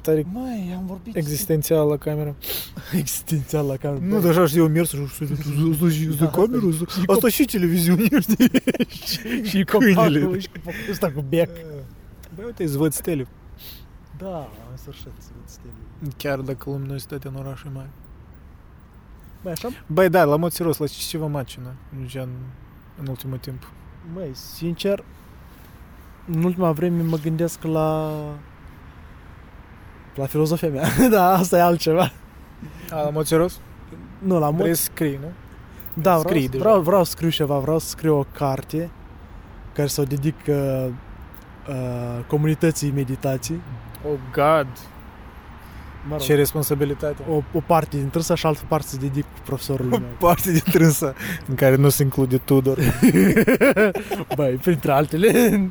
tare 0.00 0.26
Măi, 0.32 0.74
am 0.76 0.86
vorbit 0.86 1.16
existențial 1.16 1.88
la 1.88 1.96
cameră. 1.96 2.34
existențial 2.92 3.66
la 3.66 3.76
cameră. 3.76 4.04
Nu, 4.04 4.20
dar 4.20 4.30
așa 4.30 4.46
știu, 4.46 4.62
eu 4.62 4.68
mers 4.68 4.90
și 4.90 4.96
să 5.08 5.24
de 5.24 6.14
Da. 6.18 6.30
cameră. 6.30 6.70
Și 6.70 7.02
Asta 7.06 7.28
și 7.28 7.44
televiziune, 7.44 8.02
știi? 8.20 8.50
și 9.44 9.64
câinele. 9.64 10.18
copacul, 10.18 10.38
și 10.38 10.48
copacul 10.48 10.90
ăsta 10.90 11.10
cu 11.12 11.24
bec. 11.28 11.50
Băi, 12.34 12.44
uite, 12.44 12.62
îți 12.62 12.76
văd 12.76 12.92
stele. 12.92 13.26
Da, 14.18 14.50
în 14.70 14.76
sfârșit 14.76 15.02
să 15.18 15.28
văd 15.38 15.48
stele. 15.48 15.72
Chiar 16.16 16.38
dacă 16.38 16.70
luminositatea 16.70 17.30
în 17.30 17.36
oraș 17.36 17.62
e 17.62 17.68
mare. 17.74 17.90
Băi, 19.42 19.52
așa, 19.52 19.68
Băi, 19.86 20.08
da, 20.08 20.24
la 20.24 20.36
mod 20.36 20.52
serios, 20.52 20.76
la 20.76 20.86
ce 20.86 21.18
vă 21.18 21.26
macină, 21.26 21.74
gen, 22.06 22.28
în 23.00 23.06
ultimul 23.06 23.38
timp. 23.38 23.70
măi, 24.14 24.30
sincer, 24.32 25.04
în 26.32 26.44
ultima 26.44 26.72
vreme 26.72 27.02
mă 27.02 27.16
gândesc 27.22 27.62
la 27.62 28.10
la 30.14 30.26
filozofia 30.26 30.68
mea. 30.68 30.88
da, 31.10 31.32
asta 31.32 31.56
e 31.56 31.60
altceva. 31.60 32.12
A, 32.90 33.02
la 33.02 33.10
mod 33.10 33.26
serios? 33.26 33.60
Nu, 34.18 34.38
la 34.38 34.50
mod... 34.50 34.60
Vrei 34.60 34.74
să 34.74 34.82
scrii, 34.82 35.18
nu? 35.22 35.32
Da, 35.94 36.10
vreau, 36.10 36.20
Scrii 36.22 36.48
deja. 36.48 36.62
vreau, 36.62 36.80
vreau 36.80 37.04
să 37.04 37.10
scriu 37.10 37.28
ceva, 37.28 37.58
vreau 37.58 37.78
să 37.78 37.88
scriu 37.88 38.18
o 38.18 38.24
carte 38.32 38.90
care 39.72 39.88
să 39.88 40.00
o 40.00 40.04
dedic 40.04 40.34
uh, 40.48 40.86
uh, 41.68 42.24
comunității 42.26 42.90
meditații. 42.94 43.60
Oh, 44.06 44.18
God, 44.32 44.66
Mă 46.08 46.10
rog, 46.16 46.20
ce 46.20 46.34
responsabilitate. 46.34 47.22
o, 47.30 47.42
o 47.52 47.60
parte 47.66 47.96
din 47.96 48.08
trânsa 48.08 48.34
și 48.34 48.46
altă 48.46 48.60
parte 48.68 48.86
să 48.86 48.96
dedic 48.96 49.24
profesorului 49.44 49.98
meu. 49.98 50.08
parte 50.28 50.52
din 50.52 50.62
trânsa 50.70 51.14
în 51.48 51.54
care 51.54 51.74
nu 51.74 51.88
se 51.88 52.02
include 52.02 52.36
Tudor. 52.38 52.78
Băi, 54.36 54.54
printre 54.54 54.92
altele. 54.92 55.70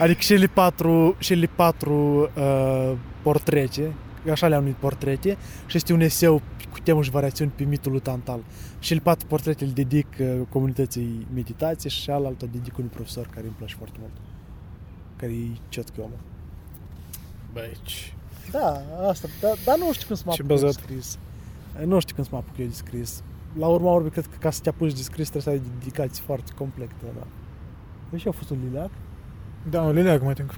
Adică 0.00 0.20
și 0.20 0.32
ele 0.32 0.46
patru, 0.46 1.16
și 1.18 1.32
ele 1.32 1.46
patru 1.46 1.94
uh, 2.36 2.92
portrete, 3.22 3.92
așa 4.30 4.48
le-am 4.48 4.62
numit 4.62 4.76
portrete, 4.76 5.36
și 5.66 5.76
este 5.76 5.92
un 5.92 6.00
eseu 6.00 6.42
cu 6.72 6.78
temă 6.82 7.02
și 7.02 7.10
variațiuni 7.10 7.50
pe 7.54 7.64
mitul 7.64 7.90
lui 7.90 8.00
Tantal. 8.00 8.40
Și 8.78 8.92
ele 8.92 9.00
patru 9.00 9.26
portrete 9.26 9.64
îl 9.64 9.70
dedic 9.70 10.06
uh, 10.20 10.40
comunității 10.48 11.26
meditație 11.34 11.90
și 11.90 12.02
cealaltă 12.02 12.44
o 12.44 12.48
dedic 12.52 12.78
unui 12.78 12.90
profesor 12.90 13.26
care 13.26 13.46
îmi 13.46 13.54
place 13.58 13.74
foarte 13.74 13.96
mult. 14.00 14.12
Care 15.16 15.32
e 15.32 15.46
ciotchi 15.68 16.00
omul. 16.00 16.18
Băi, 17.52 17.76
ce- 17.82 18.12
Da, 18.50 18.82
asta, 19.08 19.28
dar 19.40 19.52
da, 19.64 19.74
nu 19.76 19.92
știu 19.92 20.06
cum 20.06 20.16
să 20.16 20.22
mă 20.26 20.32
Ce 20.32 20.40
apuc 20.42 20.50
eu 20.50 20.56
de 20.56 20.62
bazat. 20.64 20.82
scris. 20.82 21.18
Nu 21.86 21.98
știu 22.00 22.14
cum 22.14 22.24
să 22.24 22.30
mă 22.32 22.38
apuc 22.38 22.58
eu 22.58 22.66
de 22.66 22.72
scris. 22.74 23.22
La 23.58 23.66
urma 23.66 23.92
urmei, 23.92 24.10
cred 24.10 24.26
că 24.26 24.36
ca 24.40 24.50
să 24.50 24.60
te 24.62 24.68
apuci 24.68 24.92
de 24.94 25.02
scris 25.02 25.28
trebuie 25.28 25.42
să 25.42 25.50
ai 25.50 25.62
dedicații 25.78 26.22
foarte 26.24 26.52
complete. 26.56 26.92
Da. 27.18 27.26
Deci 28.10 28.24
eu 28.24 28.32
a 28.34 28.38
fost 28.38 28.50
un 28.50 28.58
lilac. 28.68 28.90
Da, 29.70 29.80
un 29.80 29.94
lileac 29.94 30.22
mai 30.22 30.34
tinc. 30.34 30.54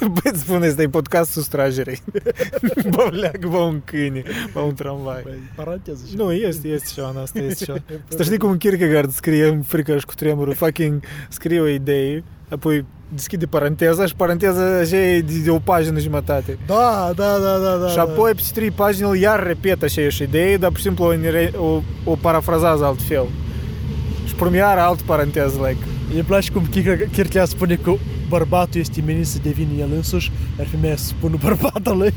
Băi, 0.00 0.32
îți 0.32 0.40
spune, 0.40 0.66
ăsta 0.66 0.82
e 0.82 0.88
podcastul 0.88 1.42
strajerei. 1.42 2.02
bă, 2.94 3.08
leac, 3.10 3.38
bă, 3.46 3.56
un 3.56 3.80
câine, 3.84 4.22
bă, 4.52 4.60
un 4.60 4.74
tramvai. 4.74 5.20
Băi, 5.22 5.50
paranteză 5.54 6.04
și 6.08 6.16
Nu, 6.16 6.32
este, 6.32 6.68
este 6.68 6.90
ceva 6.94 7.08
în 7.08 7.16
asta, 7.16 7.38
este 7.38 7.64
ceva. 7.64 7.78
Asta 8.10 8.22
știi 8.22 8.38
cum 8.38 8.56
Kierkegaard 8.56 9.10
scrie 9.10 9.46
în 9.46 9.62
frică 9.62 9.98
și 9.98 10.06
cu 10.06 10.14
tremurul, 10.14 10.54
fucking 10.54 11.02
scrie 11.28 11.60
o 11.60 11.66
idee, 11.66 12.24
apoi 12.48 12.84
deschide 13.14 13.46
paranteza 13.46 14.06
și 14.06 14.14
paranteza 14.16 14.78
așa 14.78 14.96
e 14.96 15.20
de, 15.20 15.38
de 15.44 15.50
o 15.50 15.58
pagină 15.58 15.98
jumătate. 15.98 16.58
Da, 16.66 17.12
da, 17.16 17.38
da, 17.38 17.58
da, 17.58 17.76
da. 17.76 17.88
și 17.88 17.98
apoi 17.98 18.32
pe 18.34 18.42
trei 18.54 18.70
pagini 18.70 19.08
el 19.08 19.16
iar 19.16 19.46
repetă 19.46 19.84
așa 19.84 20.00
idee, 20.22 20.56
dar 20.56 20.68
pur 20.68 20.78
și 20.78 20.84
simplu 20.84 21.04
o, 21.04 21.16
nere- 21.16 21.52
o, 21.56 21.80
o 22.04 22.16
parafrazează 22.20 22.84
altfel. 22.84 23.26
Și 24.36 24.42
prum 24.42 24.54
iar 24.54 24.78
alt 24.78 25.00
paranteză, 25.00 25.56
like, 25.68 25.84
Îmi 26.14 26.22
place 26.22 26.52
cum 26.52 26.66
Kierkegaard 26.66 27.12
Kierkegaard 27.12 27.48
spune 27.48 27.74
că 27.74 27.92
bărbatul 28.28 28.80
este 28.80 29.02
menit 29.06 29.26
să 29.26 29.38
devină 29.42 29.70
el 29.78 29.88
însuși, 29.94 30.32
iar 30.58 30.66
femeia 30.66 30.96
să 30.96 31.04
spună 31.04 31.36
bărbatului. 31.42 32.12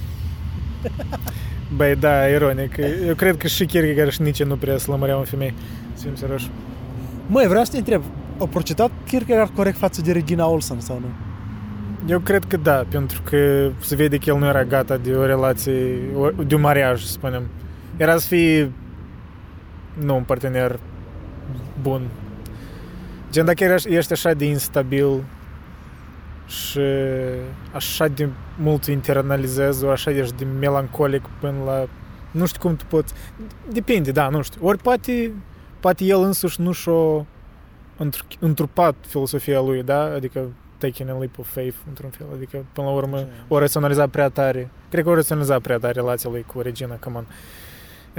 Băi, 1.76 1.96
da, 1.96 2.28
ironic. 2.28 2.76
Eu 3.08 3.16
cred 3.16 3.38
că 3.38 3.48
și 3.48 3.66
Kierkegaard 3.66 4.12
și 4.12 4.22
Nietzsche 4.22 4.44
nu 4.46 4.56
prea 4.56 4.78
slămăreau 4.78 5.20
în 5.20 5.26
femei. 5.26 5.54
Să 5.94 6.04
fim 6.04 6.16
serioși. 6.16 6.50
Măi, 7.28 7.48
vreau 7.48 7.64
să 7.64 7.72
te 7.72 7.78
întreb, 7.78 8.02
au 8.38 8.48
procedat 8.48 8.92
Kierkegaard 9.08 9.52
corect 9.56 9.78
față 9.78 10.02
de 10.02 10.12
Regina 10.12 10.48
Olsen 10.48 10.80
sau 10.80 11.00
nu? 11.00 11.08
Eu 12.08 12.20
cred 12.20 12.44
că 12.48 12.58
da, 12.58 12.86
pentru 12.90 13.22
că 13.22 13.70
se 13.80 13.96
vede 13.96 14.18
că 14.18 14.24
el 14.30 14.38
nu 14.38 14.46
era 14.46 14.64
gata 14.64 14.98
de 14.98 15.12
o 15.12 15.26
relație, 15.26 15.96
o- 16.18 16.44
de 16.44 16.56
un 16.56 16.62
mariaj, 16.62 17.02
să 17.04 17.12
spunem. 17.12 17.44
Era 17.98 18.18
să 18.18 18.28
fie, 18.28 18.72
nu, 20.04 20.16
un 20.16 20.24
partener 20.24 20.80
bun. 21.82 22.10
Gen, 23.32 23.46
dacă 23.46 23.64
ești, 23.64 23.94
ești 23.94 24.12
așa 24.12 24.34
de 24.34 24.46
instabil 24.46 25.24
și 26.48 26.80
așa 27.72 28.08
de 28.08 28.30
mult 28.58 28.86
internalizezi, 28.86 29.86
o 29.86 29.90
așa 29.90 30.12
ești 30.12 30.36
de 30.36 30.46
melancolic 30.60 31.24
până 31.40 31.64
la... 31.66 31.88
Nu 32.32 32.46
știu 32.46 32.60
cum 32.60 32.76
tu 32.76 32.86
poți... 32.86 33.14
Depinde, 33.72 34.12
da, 34.12 34.30
nu 34.30 34.42
știu. 34.42 34.66
Ori 34.66 34.78
poate, 34.78 35.32
poate 35.80 36.04
el 36.04 36.22
însuși 36.22 36.62
nu 36.62 36.72
și-o 36.72 37.26
într- 38.00 38.40
întrupat 38.40 38.96
filosofia 39.08 39.60
lui, 39.60 39.84
da? 39.84 40.04
Adică 40.04 40.48
taking 40.78 41.10
a 41.10 41.18
leap 41.18 41.40
of 41.40 41.54
faith, 41.54 41.76
într-un 41.88 42.10
fel. 42.10 42.28
Adică, 42.36 42.66
până 42.74 42.88
la 42.88 42.94
urmă, 42.94 43.28
o 43.48 43.60
raționalizat 43.60 44.10
prea 44.10 44.30
tare. 44.30 44.70
Cred 44.90 45.04
că 45.04 45.10
o 45.10 45.14
raționalizat 45.14 45.62
prea 45.62 45.78
tare 45.78 45.94
relația 45.94 46.30
lui 46.30 46.46
cu 46.48 46.62
Regina, 46.62 46.96
come 46.96 47.18
on. 47.18 47.26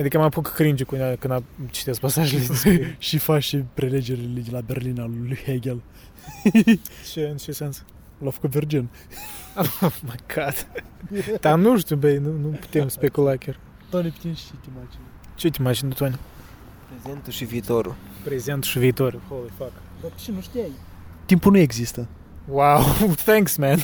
Adică 0.00 0.18
mă 0.18 0.24
apuc 0.24 0.48
cringe 0.48 0.84
cu 0.84 0.96
ea 0.96 1.16
când 1.16 1.32
am- 1.32 1.44
citesc 1.70 2.00
pasajele 2.00 2.44
despre 2.46 2.96
și 2.98 3.18
faci 3.18 3.42
și 3.42 3.56
prelegerile 3.74 4.40
de 4.40 4.50
la 4.50 4.60
Berlin 4.60 5.00
al 5.00 5.10
lui 5.26 5.38
Hegel. 5.44 5.80
ce, 7.12 7.20
în 7.30 7.36
ce 7.36 7.52
sens. 7.52 7.84
L-a 8.18 8.30
făcut 8.30 8.50
virgin. 8.50 8.88
Oh 9.56 9.98
my 10.02 10.14
god. 10.34 10.66
Dar 11.40 11.58
nu 11.58 11.78
știu, 11.78 11.96
băi, 11.96 12.18
nu, 12.18 12.32
nu 12.32 12.48
putem 12.48 12.88
specula 12.88 13.36
chiar. 13.36 13.58
Tony, 13.90 14.10
putem 14.10 14.34
și 14.34 14.44
te 14.50 14.68
imagini. 14.74 15.02
Ce 15.34 15.50
te 15.50 15.56
imagini 15.60 15.88
de 15.90 15.94
Tony? 15.98 16.18
Prezentul 16.88 17.32
și 17.32 17.44
viitorul. 17.44 17.94
Prezent 18.24 18.64
și 18.64 18.78
viitor. 18.78 19.20
Holy 19.28 19.50
fuck. 19.56 19.72
Dar 20.02 20.10
ce 20.14 20.32
nu 20.32 20.40
știai? 20.40 20.70
Timpul 21.26 21.52
nu 21.52 21.58
există. 21.58 22.08
Wow, 22.50 22.82
thanks, 23.26 23.56
man. 23.56 23.78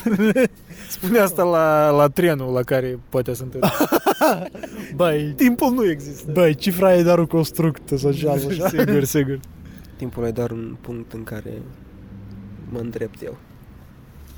Spune 0.89 1.19
asta 1.19 1.43
la, 1.43 1.89
la 1.89 2.07
trenul 2.07 2.53
la 2.53 2.63
care 2.63 2.99
poate 3.09 3.33
să 3.33 3.43
întâlni. 3.43 3.69
Băi, 4.95 5.33
Timpul 5.35 5.71
nu 5.71 5.89
există. 5.89 6.31
băi, 6.31 6.55
cifra 6.55 6.95
e 6.95 7.03
doar 7.03 7.19
un 7.19 7.25
construct 7.25 7.97
social, 7.97 8.39
așa. 8.49 8.67
sigur, 8.67 9.03
sigur. 9.03 9.39
Timpul 9.95 10.25
e 10.25 10.31
doar 10.31 10.51
un 10.51 10.77
punct 10.81 11.13
în 11.13 11.23
care 11.23 11.61
mă 12.69 12.79
îndrept 12.79 13.23
eu. 13.23 13.37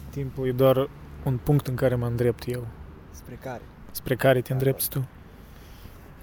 Timpul 0.09 0.47
e 0.47 0.51
doar 0.51 0.89
un 1.23 1.39
punct 1.43 1.67
în 1.67 1.75
care 1.75 1.95
mă 1.95 2.05
îndrept 2.05 2.43
eu. 2.47 2.67
Spre 3.11 3.37
care? 3.41 3.61
Spre 3.91 4.15
care 4.15 4.41
te 4.41 4.51
îndrepți 4.53 4.89
tu. 4.89 5.07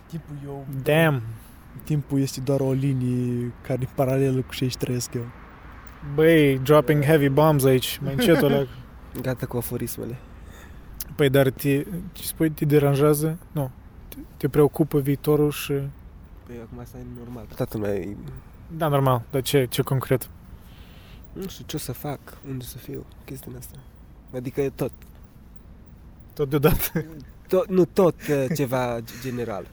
Timpul 0.06 0.36
eu... 0.44 0.66
Damn. 0.82 1.22
Timpul 1.84 2.20
este 2.20 2.40
doar 2.40 2.60
o 2.60 2.72
linie 2.72 3.52
care 3.62 3.78
e 3.82 3.88
paralelă 3.94 4.40
cu 4.40 4.54
ce 4.54 4.68
trăiesc 4.78 5.14
eu. 5.14 5.26
Băi, 6.14 6.58
dropping 6.58 7.02
heavy 7.04 7.28
bombs 7.28 7.64
aici, 7.64 7.98
mai 8.02 8.12
încet 8.12 8.42
o 8.42 8.46
leac. 8.48 8.66
Gata 9.22 9.46
cu 9.46 9.56
aforismele. 9.56 10.16
Păi, 11.14 11.30
dar 11.30 11.50
te, 11.50 11.86
ce 12.12 12.22
spui, 12.22 12.50
te 12.50 12.64
deranjează? 12.64 13.38
Nu. 13.52 13.70
Te, 14.08 14.16
te 14.36 14.48
preocupă 14.48 14.98
viitorul 15.00 15.50
și... 15.50 15.72
Păi 16.46 16.56
acum 16.62 16.78
asta 16.78 16.98
e 16.98 17.02
normal. 17.18 17.44
Toată 17.56 17.76
lumea 17.76 17.94
e... 17.94 18.16
Da, 18.76 18.88
normal, 18.88 19.22
dar 19.30 19.42
ce, 19.42 19.66
ce 19.70 19.82
concret? 19.82 20.28
Nu 21.32 21.48
știu 21.48 21.64
ce 21.66 21.76
o 21.76 21.78
să 21.78 21.92
fac, 21.92 22.18
unde 22.48 22.64
să 22.64 22.78
fiu, 22.78 23.04
chestia 23.24 23.52
asta. 23.58 23.76
Adică 24.34 24.60
e 24.60 24.70
tot. 24.70 24.92
Tot 26.34 26.48
deodată. 26.50 27.04
tot 27.48 27.68
nu 27.68 27.84
tot 27.84 28.14
uh, 28.30 28.44
ceva 28.56 29.00
g- 29.00 29.22
general. 29.22 29.66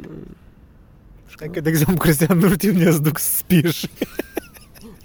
Nu. 0.00 0.08
Știi 1.26 1.50
că, 1.50 1.60
de 1.60 1.68
exemplu, 1.68 1.96
Cristian 1.96 2.38
nu 2.38 2.50
știu 2.50 2.72
unde 2.72 2.90
să 2.92 2.98
duc 2.98 3.18
să 3.18 3.34
spiși. 3.36 3.88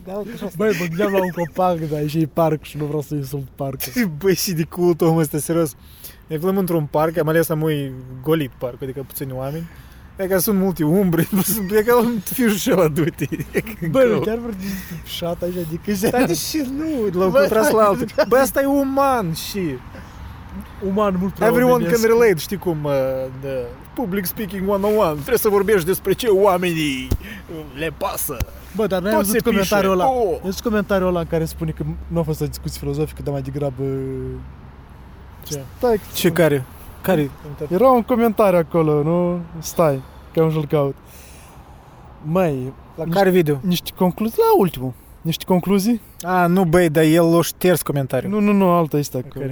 Da, 0.06 0.14
uite, 0.14 0.32
așa 0.34 0.48
Băi, 0.58 0.76
mă 0.80 0.86
gândeam 0.86 1.12
la 1.12 1.24
un 1.24 1.30
copac, 1.30 1.80
dar 1.80 2.00
e 2.00 2.08
și 2.08 2.28
parc 2.34 2.64
și 2.64 2.78
nu 2.78 2.86
vreau 2.86 3.02
să 3.02 3.16
insult 3.16 3.48
parcul. 3.56 3.92
Băi, 4.22 4.36
și 4.36 4.52
de 4.52 4.64
cult 4.64 5.02
omul 5.02 5.22
ăsta, 5.22 5.38
serios. 5.38 5.76
Ne 6.28 6.36
aflăm 6.36 6.58
într-un 6.58 6.86
parc, 6.86 7.18
am 7.18 7.28
ales 7.28 7.46
să 7.46 7.56
mui 7.56 7.94
golit 8.24 8.52
parc, 8.58 8.82
adică 8.82 9.04
puțini 9.08 9.32
oameni. 9.32 9.68
E 10.18 10.28
că 10.28 10.38
sunt 10.38 10.60
multe 10.60 10.84
umbre, 10.84 11.28
e 11.78 11.84
ca 11.84 11.98
un 11.98 12.20
fiu 12.24 12.48
și 12.48 12.72
ăla 12.72 12.88
du-te. 12.88 13.28
Băi, 13.90 14.12
nu 14.12 14.20
chiar 14.20 14.38
vorbim 14.38 14.68
șat 15.06 15.42
așa, 15.42 15.60
adică 15.68 15.94
se... 15.94 16.10
Dar 16.10 16.26
de 16.26 16.34
ce 16.34 16.68
nu? 16.78 17.20
L-au 17.20 17.30
Băi, 17.30 17.40
contrast 17.40 17.72
la 17.72 17.78
hai, 17.78 17.88
altul. 17.88 18.08
da. 18.16 18.24
Băi, 18.28 18.40
asta 18.40 18.62
e 18.62 18.66
uman 18.66 19.34
și... 19.34 19.60
Uman 20.88 21.16
mult 21.20 21.34
prea 21.34 21.48
Everyone 21.48 21.84
can 21.84 21.94
omenesc. 21.94 22.06
relate, 22.06 22.36
știi 22.38 22.58
cum, 22.58 22.84
uh, 22.84 22.92
the 23.42 23.66
public 23.94 24.26
speaking 24.26 24.70
101, 24.70 25.14
trebuie 25.14 25.38
să 25.38 25.50
vorbești 25.50 25.86
despre 25.86 26.14
ce 26.14 26.28
oamenii 26.28 27.08
le 27.78 27.94
pasă. 27.98 28.38
Bă, 28.76 28.88
dar 28.88 29.02
n-ai 29.02 29.12
Tot 29.12 29.20
văzut 29.20 29.36
se 29.36 29.40
comentariul 29.50 29.94
pișe. 29.94 30.04
ăla. 30.08 30.14
Oh. 30.20 30.32
Ai 30.34 30.40
văzut 30.44 30.60
comentariul 30.64 31.08
ăla 31.10 31.20
în 31.20 31.26
care 31.26 31.46
spune 31.46 31.72
că 31.72 31.84
nu 32.08 32.20
a 32.20 32.24
fost 32.24 32.42
o 32.42 32.46
discuție 32.46 32.80
filozofică, 32.80 33.22
dar 33.24 33.34
mai 33.34 33.42
degrabă... 33.42 33.84
Ce? 35.44 35.62
Stai, 35.78 36.00
Ce 36.14 36.32
care? 36.32 36.66
Care? 37.02 37.30
Era 37.70 37.90
un 37.90 38.02
comentariu 38.02 38.58
acolo, 38.60 39.04
nu? 39.04 39.40
Stai, 39.60 40.02
că 40.34 40.40
am 40.40 40.52
să-l 40.52 40.66
caut. 40.68 40.96
Măi, 42.24 42.74
La 42.96 43.04
care 43.10 43.30
video? 43.30 43.60
niște 43.62 43.92
concluzii, 43.96 44.38
la 44.38 44.60
ultimul. 44.60 44.94
Niște 45.22 45.44
concluzii? 45.46 46.02
A, 46.22 46.46
nu, 46.48 46.64
băi, 46.66 46.90
dar 46.90 47.04
el 47.04 47.32
l-a 47.32 47.42
șters 47.42 47.82
comentariul. 47.82 48.32
Nu, 48.32 48.40
nu, 48.40 48.52
nu, 48.52 48.70
alta 48.70 48.98
este 48.98 49.18
Ok. 49.18 49.26
acolo. 49.30 49.52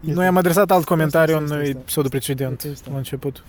Noi 0.00 0.26
am 0.26 0.36
adresat 0.36 0.70
alt 0.70 0.84
comentariu 0.84 1.34
Asta, 1.34 1.44
asta, 1.44 1.56
în 1.56 1.60
asta. 1.62 1.78
episodul 1.78 2.10
precedent, 2.10 2.56
Asta, 2.58 2.68
asta. 2.72 2.88
la 2.92 2.96
început. 2.96 3.44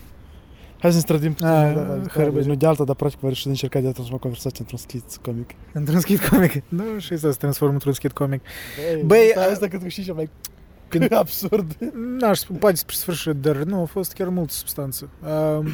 Hai 0.82 0.90
să 0.90 0.96
ne 0.96 1.02
strădim 1.02 1.32
puțin. 1.34 1.48
A, 1.48 1.74
da, 1.74 1.82
da, 1.82 1.94
da, 1.96 2.08
hărbe. 2.10 2.42
nu 2.44 2.56
de 2.56 2.66
alta, 2.66 2.84
dar 2.84 2.96
practic 2.96 3.20
va 3.20 3.32
și 3.32 3.48
încerca 3.48 3.80
de 3.80 3.88
a 3.88 3.92
transforma 3.92 4.20
conversația 4.22 4.58
într-un 4.60 4.78
skit 4.78 5.04
comic. 5.22 5.50
Într-un 5.74 6.00
skit 6.00 6.28
comic. 6.28 6.64
Nu, 6.68 6.84
și 7.00 7.18
să 7.18 7.32
se 7.32 7.38
transformă 7.38 7.74
într-un 7.74 7.94
skit 7.94 8.12
comic. 8.12 8.42
Băi, 8.94 9.04
Băi, 9.06 9.28
asta, 9.36 9.42
a- 9.48 9.52
asta 9.52 9.68
cred 9.68 9.82
că 9.82 9.88
și 9.88 10.04
cea 10.04 10.14
mai 10.14 10.30
Când- 10.88 11.12
absurd. 11.24 11.78
N-aș 12.20 12.38
spune, 12.40 12.60
poate 12.60 12.76
spre 12.76 12.96
sfârșit, 12.96 13.32
dar 13.36 13.56
nu, 13.56 13.82
a 13.82 13.86
fost 13.86 14.14
chiar 14.14 14.28
multă 14.28 14.52
substanță. 14.54 15.10
Um, 15.58 15.68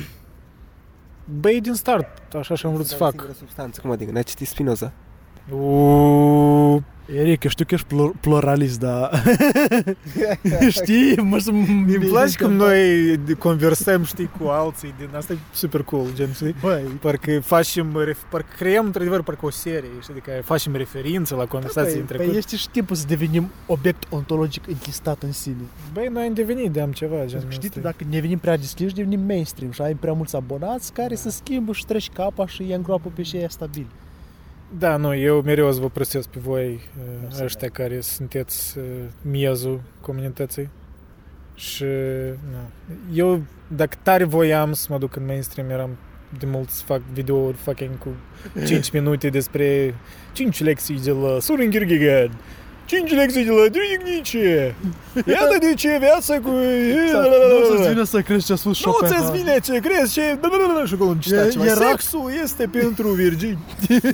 băi, 1.40 1.62
din 1.62 1.74
start, 1.74 2.34
așa 2.36 2.56
și 2.56 2.66
am 2.66 2.74
vrut 2.74 2.86
să 2.86 2.96
Dar 2.98 3.00
fac. 3.02 3.12
singură 3.12 3.38
substanță, 3.40 3.82
cum 3.82 3.92
adică? 3.92 4.12
N-ai 4.12 4.24
citit 4.24 4.48
Spinoza? 4.48 4.92
Uuu, 5.52 6.84
Eric, 7.16 7.44
eu 7.44 7.50
știu 7.50 7.66
că 7.66 7.74
ești 7.74 7.88
plur- 7.88 8.14
pluralist, 8.20 8.80
dar... 8.80 9.24
Știi? 10.70 11.16
Mă 11.18 11.38
să 11.40 11.50
Îmi 11.50 11.94
place 12.10 12.38
cum 12.44 12.54
noi 12.54 13.20
conversăm, 13.40 14.04
știi, 14.04 14.30
cu 14.40 14.48
alții 14.48 14.94
din 14.98 15.10
asta 15.16 15.34
e 15.34 15.38
super 15.54 15.82
cool, 15.84 16.06
gen, 16.14 16.32
știi? 16.34 16.56
Băi, 16.62 16.82
Parcă 17.02 17.40
facem, 17.40 18.04
ref- 18.10 18.30
parcă 18.30 18.54
creăm 18.58 18.86
într-adevăr 18.86 19.24
parcă 19.24 19.46
o 19.46 19.50
serie, 19.50 19.90
știi, 20.02 20.14
adică 20.14 20.32
facem 20.44 20.76
referință 20.76 21.36
la 21.36 21.46
conversații 21.46 21.92
băi, 21.92 22.00
în 22.00 22.06
băi, 22.08 22.18
trecut. 22.18 22.36
este 22.36 22.56
și 22.56 22.70
timpul 22.70 22.96
să 22.96 23.06
devenim 23.08 23.50
obiect 23.66 24.04
ontologic 24.10 24.68
închestat 24.68 25.24
în 25.24 25.32
sine. 25.32 25.56
Băi, 25.94 26.08
noi 26.12 26.26
am 26.28 26.34
devenit 26.34 26.72
de 26.72 26.82
am 26.82 26.92
ceva, 26.92 27.16
gen. 27.16 27.28
Pentru 27.28 27.48
că 27.48 27.54
știi, 27.54 27.68
asta 27.68 27.80
e. 27.80 27.82
dacă 27.82 27.98
ne 28.04 28.10
devenim 28.10 28.38
prea 28.38 28.58
deschiși, 28.58 28.94
devenim 28.94 29.20
mainstream 29.26 29.72
și 29.72 29.82
ai 29.82 29.94
prea 29.94 30.14
mulți 30.14 30.36
abonați 30.36 30.94
care 30.94 31.14
Da. 31.16 31.20
se 31.22 31.30
schimbă 31.30 31.74
și 31.74 31.86
treci 31.86 32.10
capa 32.14 32.48
și 32.48 32.62
îi 32.62 32.74
îngroapă 32.74 33.12
pe 33.16 33.22
cei 33.22 33.46
stabili. 33.50 33.88
Da, 34.80 34.98
nu, 34.98 35.16
eu 35.16 35.42
mereu 35.42 35.68
o 35.68 35.72
să 35.72 35.80
vă 35.80 35.90
prețez 35.90 36.26
pe 36.26 36.40
voi, 36.44 36.68
uh, 36.68 37.04
Mulțumesc. 37.20 37.44
ăștia 37.44 37.70
care 37.70 38.02
sunteți 38.02 38.78
uh, 38.78 38.84
miezul 39.22 39.82
comunității. 40.02 40.70
Și, 41.56 41.84
nu. 42.52 42.96
Eu, 43.14 43.42
dacă 43.68 43.98
tare 44.04 44.24
voiam 44.24 44.74
să 44.74 44.88
mă 44.90 44.98
duc 44.98 45.16
în 45.16 45.26
mainstream, 45.26 45.70
eram 45.70 45.90
de 46.40 46.46
mult 46.46 46.70
să 46.70 46.84
fac 46.86 47.02
videouri 47.14 47.58
fucking 47.58 47.98
cu 47.98 48.08
5 48.68 48.92
minute 48.92 49.30
despre 49.30 49.96
5 50.34 50.62
lecții 50.64 51.00
de 51.04 51.12
la 51.12 51.40
Soren 51.40 51.70
Kierkegaard, 51.70 52.32
5 52.86 53.12
lecții 53.12 53.44
de 53.44 53.50
la 53.50 53.56
Friedrich 53.58 54.04
Nietzsche. 54.04 54.76
Iată 55.28 55.58
de 55.60 55.74
ce 55.74 55.98
viața 56.00 56.40
cu... 56.40 56.50
Nu 56.50 57.76
să-ți 57.78 57.90
vină 57.90 58.04
să 58.04 58.22
crezi 58.22 58.46
ce 58.46 58.54
a 58.54 58.56
spus 58.56 58.86
Nu 58.86 58.92
Chopin. 58.92 59.08
ți-ți 59.16 59.32
vine 59.32 59.58
ce 59.64 59.80
crezi 59.80 60.14
ce... 60.14 60.22
Și 60.86 60.94
acolo 60.94 61.10
un 61.10 61.20
citat 61.20 61.46
E- 61.48 61.50
ceva. 61.50 61.66
era- 61.66 61.90
Sexul 61.90 62.32
este 62.44 62.68
pentru 62.72 63.08
virgini. 63.08 63.58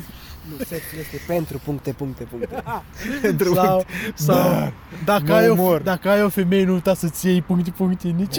Nu, 0.69 0.77
sexul 0.77 0.98
este 0.99 1.18
pentru 1.27 1.61
puncte, 1.65 1.91
puncte, 1.91 2.23
puncte. 2.23 2.64
Pentru 3.22 3.53
Sau, 3.53 3.85
sau 4.14 4.72
dacă, 5.06 5.23
mă 5.27 5.34
ai 5.34 5.49
o, 5.49 5.52
omor. 5.52 5.81
dacă 5.81 6.10
ai 6.10 6.23
o 6.23 6.30
femeie, 6.30 6.65
nu 6.65 6.73
uita 6.73 6.94
să-ți 6.94 7.27
iei 7.27 7.41
puncte, 7.41 7.72
puncte, 7.77 8.07
nici. 8.07 8.38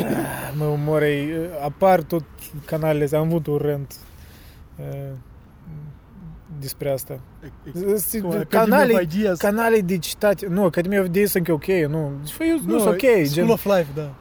Mă 0.56 0.64
umorei, 0.64 1.28
apar 1.64 2.02
tot 2.02 2.24
canalele 2.64 3.04
astea, 3.04 3.18
am 3.18 3.26
avut 3.26 3.46
un 3.46 3.56
rent 3.62 3.94
uh, 4.76 5.10
despre 6.60 6.90
asta. 6.92 7.20
Cum, 8.20 8.44
Canale, 8.48 8.82
Academy 8.82 8.94
of 8.94 9.02
Ideas. 9.14 9.38
canale 9.38 9.80
de 9.80 9.98
citate, 9.98 10.46
nu, 10.46 10.64
Academia 10.64 11.00
of 11.00 11.06
Ideas 11.06 11.32
încă 11.32 11.52
ok, 11.52 11.66
nu, 11.66 11.86
nu, 11.88 12.18
nu 12.66 12.78
sunt 12.78 12.92
ok, 12.92 13.00
School 13.00 13.26
gen, 13.26 13.48
of 13.48 13.64
Life, 13.64 13.86
da. 13.94 14.14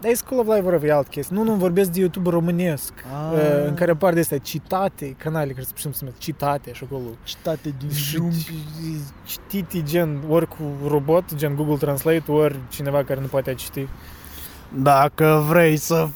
Dar 0.00 0.10
e 0.10 0.14
School 0.14 0.40
of 0.40 0.46
Life 0.46 0.60
vorba 0.60 0.86
e 0.86 0.92
alt 0.92 1.08
chestie, 1.08 1.36
nu, 1.36 1.42
nu, 1.42 1.54
vorbesc 1.54 1.90
de 1.90 2.00
YouTube 2.00 2.30
românesc, 2.30 2.92
Ah. 3.12 3.32
uh, 3.32 3.66
în 3.66 3.74
care 3.74 3.90
apar 3.90 4.12
de 4.14 4.20
astea 4.20 4.38
citate, 4.38 5.14
canale 5.18 5.52
care 5.52 5.64
se 5.64 5.72
putem 5.74 5.92
să 5.92 5.98
numesc 6.04 6.20
citate 6.20 6.72
și 6.72 6.84
acolo. 6.86 7.02
Citate 7.22 7.74
din 7.78 7.90
Și 7.90 8.14
drum. 8.14 8.30
citite 9.26 9.82
gen 9.82 10.18
ori 10.28 10.48
cu 10.48 10.62
robot, 10.88 11.34
gen 11.34 11.54
Google 11.54 11.76
Translate, 11.76 12.22
ori 12.32 12.56
cineva 12.68 13.04
care 13.04 13.20
nu 13.20 13.26
poate 13.26 13.50
a 13.50 13.54
citi. 13.54 13.86
Dacă 14.74 15.44
vrei 15.48 15.76
să... 15.76 16.08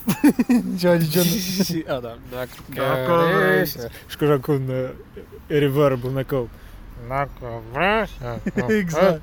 Ceva 0.79 0.95
de 0.97 1.07
genul. 1.09 1.27
Și, 1.65 1.85
a, 1.89 1.93
da, 1.93 2.17
dacă, 2.31 2.49
Dacă 2.75 3.13
vrei 3.37 3.67
să- 3.67 3.89
Și 4.07 4.17
cu 4.17 4.39
cu 4.41 4.53
un 4.53 4.69
uh, 4.69 4.91
reverb 5.47 6.05
în 6.05 6.19
ecou. 6.19 6.49
Dacă 7.09 7.63
vrei 7.73 8.07
să... 8.19 8.39
Exact. 8.79 9.21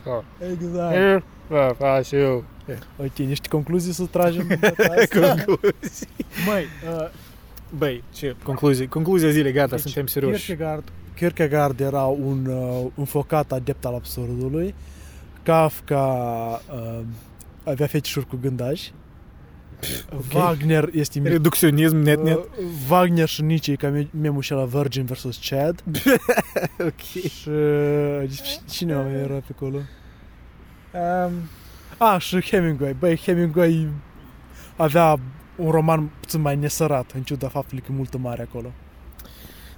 Exact. 0.51 1.23
Da, 1.49 1.75
da, 1.79 2.01
și 2.65 2.71
eu. 2.71 3.05
Ok, 3.05 3.15
niște 3.17 3.47
concluzii 3.47 3.93
să 3.93 4.03
tragem 4.05 4.47
din 4.47 4.57
data 4.61 4.83
asta. 4.99 5.19
Concluzii. 5.45 6.07
Măi, 6.47 6.63
uh, 6.97 7.07
Băi, 7.77 8.03
ce? 8.13 8.35
Concluzii. 8.43 8.87
Concluzia 8.87 9.29
zilei, 9.29 9.51
gata, 9.51 9.67
Deci, 9.75 9.79
suntem 9.79 10.05
serioși. 10.07 10.45
Kierkegaard, 10.45 10.83
Kierkegaard 11.15 11.79
era 11.79 12.03
un 12.03 12.45
uh, 12.45 12.85
înfocat 12.95 13.51
adept 13.51 13.85
al 13.85 13.93
absurdului. 13.93 14.75
Kafka 15.43 15.97
uh, 16.73 16.99
avea 17.63 17.87
fetișuri 17.87 18.27
cu 18.27 18.37
gândași. 18.41 18.93
Wagner 20.33 20.89
este 20.93 21.19
mi- 21.19 21.27
Reducționism, 21.29 21.95
net, 21.95 22.23
net. 22.23 22.37
Uh, 22.37 22.43
Wagner 22.89 23.27
și 23.27 23.41
Nietzsche 23.41 23.71
e 23.71 23.75
ca 23.75 23.87
me- 23.89 24.07
memul 24.21 24.41
și 24.41 24.51
la 24.51 24.63
Virgin 24.65 25.05
vs. 25.05 25.39
Chad. 25.49 25.83
Ok. 26.79 26.99
și 26.99 27.49
uh, 27.49 28.29
cine 28.69 28.95
mai 28.95 29.13
era 29.13 29.33
pe 29.33 29.53
acolo? 29.55 29.77
Um, 29.77 31.31
Ah, 32.03 32.21
și 32.21 32.41
Hemingway. 32.41 32.93
Băi, 32.99 33.17
Hemingway 33.17 33.87
avea 34.75 35.19
un 35.55 35.71
roman 35.71 36.09
puțin 36.19 36.41
mai 36.41 36.55
nesărat, 36.55 37.11
în 37.15 37.21
ciuda 37.23 37.47
faptului 37.47 37.83
că 37.83 37.91
e 37.91 37.95
multă 37.95 38.17
mare 38.17 38.41
acolo. 38.49 38.71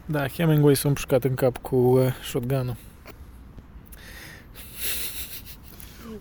da, 0.06 0.28
Hemingway 0.28 0.76
s-a 0.76 0.88
împușcat 0.88 1.24
în 1.24 1.34
cap 1.34 1.58
cu 1.58 1.76
uh, 1.76 2.14
shotgun-ul. 2.24 2.76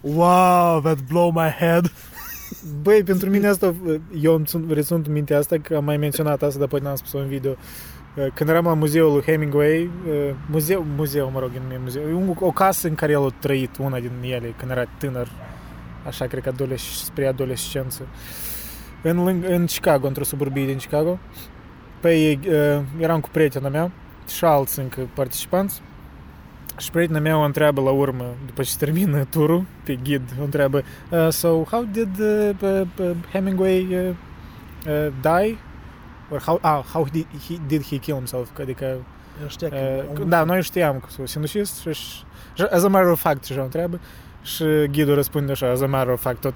Wow, 0.00 0.80
that 0.80 0.98
blow 1.08 1.30
my 1.30 1.48
head. 1.58 1.92
Băi, 2.82 3.02
pentru 3.02 3.30
mine 3.30 3.46
asta, 3.46 3.74
eu 4.20 4.34
îmi 4.34 4.44
țin- 4.44 4.66
rețin 4.68 5.02
în 5.06 5.12
mintea 5.12 5.38
asta 5.38 5.58
că 5.58 5.76
am 5.76 5.84
mai 5.84 5.96
menționat 5.96 6.42
asta, 6.42 6.58
dar 6.58 6.68
poate 6.68 6.84
n-am 6.84 6.96
spus-o 6.96 7.18
în 7.18 7.26
video. 7.26 7.54
Când 8.34 8.50
eram 8.50 8.64
la 8.64 8.74
muzeul 8.74 9.12
lui 9.12 9.22
Hemingway, 9.22 9.90
muzeu, 10.50 10.84
muzeu, 10.96 11.30
mă 11.30 11.40
rog, 11.40 11.50
nu 11.68 11.72
e 11.72 11.78
muzeu, 11.82 12.02
e 12.08 12.12
un- 12.12 12.36
o 12.40 12.50
casă 12.50 12.88
în 12.88 12.94
care 12.94 13.12
el 13.12 13.24
a 13.24 13.28
trăit, 13.38 13.76
una 13.76 14.00
din 14.00 14.10
ele, 14.22 14.54
când 14.58 14.70
era 14.70 14.84
tânăr, 14.98 15.28
așa 16.06 16.26
cred 16.26 16.42
că 16.42 16.48
adoles- 16.48 17.04
spre 17.04 17.26
adolescență, 17.26 18.06
în, 19.02 19.28
lâng- 19.28 19.46
în 19.48 19.66
Chicago, 19.66 20.06
într-o 20.06 20.24
suburbie 20.24 20.66
din 20.66 20.76
Chicago. 20.76 21.18
Păi 22.00 22.40
eram 22.98 23.20
cu 23.20 23.28
prietena 23.32 23.68
mea 23.68 23.90
și 24.28 24.44
alți 24.44 24.78
încă 24.78 25.08
participanți 25.14 25.82
și 26.78 26.90
prietena 26.90 27.18
mea 27.18 27.36
o 27.38 27.40
întreabă 27.42 27.80
la 27.80 27.90
urmă, 27.90 28.34
după 28.46 28.62
ce 28.62 28.76
termină 28.78 29.24
turul, 29.24 29.64
pe 29.84 29.98
ghid, 30.02 30.22
o 30.40 30.44
întreabă 30.44 30.82
Uh, 31.10 31.28
so 31.28 31.48
how 31.64 31.84
did 31.92 32.18
uh, 32.18 32.50
uh, 32.62 32.80
uh, 32.98 33.10
Hemingway 33.32 33.86
uh, 33.90 34.14
uh, 34.86 35.12
die? 35.20 35.58
Or 36.30 36.40
how, 36.40 36.58
ah, 36.62 36.82
how 36.92 37.06
did 37.12 37.26
he, 37.48 37.58
did 37.66 37.82
he 37.86 37.96
kill 37.96 38.16
himself? 38.16 38.48
Adică, 38.60 38.84
El 39.42 39.48
știa 39.48 39.68
că 39.68 39.74
uh, 39.74 40.04
omul- 40.16 40.28
da, 40.28 40.44
noi 40.44 40.62
știam 40.62 40.98
că 40.98 41.06
sunt 41.08 41.28
sinucist 41.28 41.80
și, 41.80 41.92
și 42.54 42.62
as 42.70 42.82
a 42.82 42.88
matter 42.88 43.10
of 43.10 43.20
fact 43.20 43.44
și 43.44 43.58
o 43.58 43.62
întreabă 43.62 44.00
și 44.42 44.64
ghidul 44.90 45.14
răspunde 45.14 45.52
așa, 45.52 45.70
as 45.70 45.80
a 45.80 45.86
matter 45.86 46.12
of 46.12 46.20
fact 46.20 46.40
tot 46.40 46.54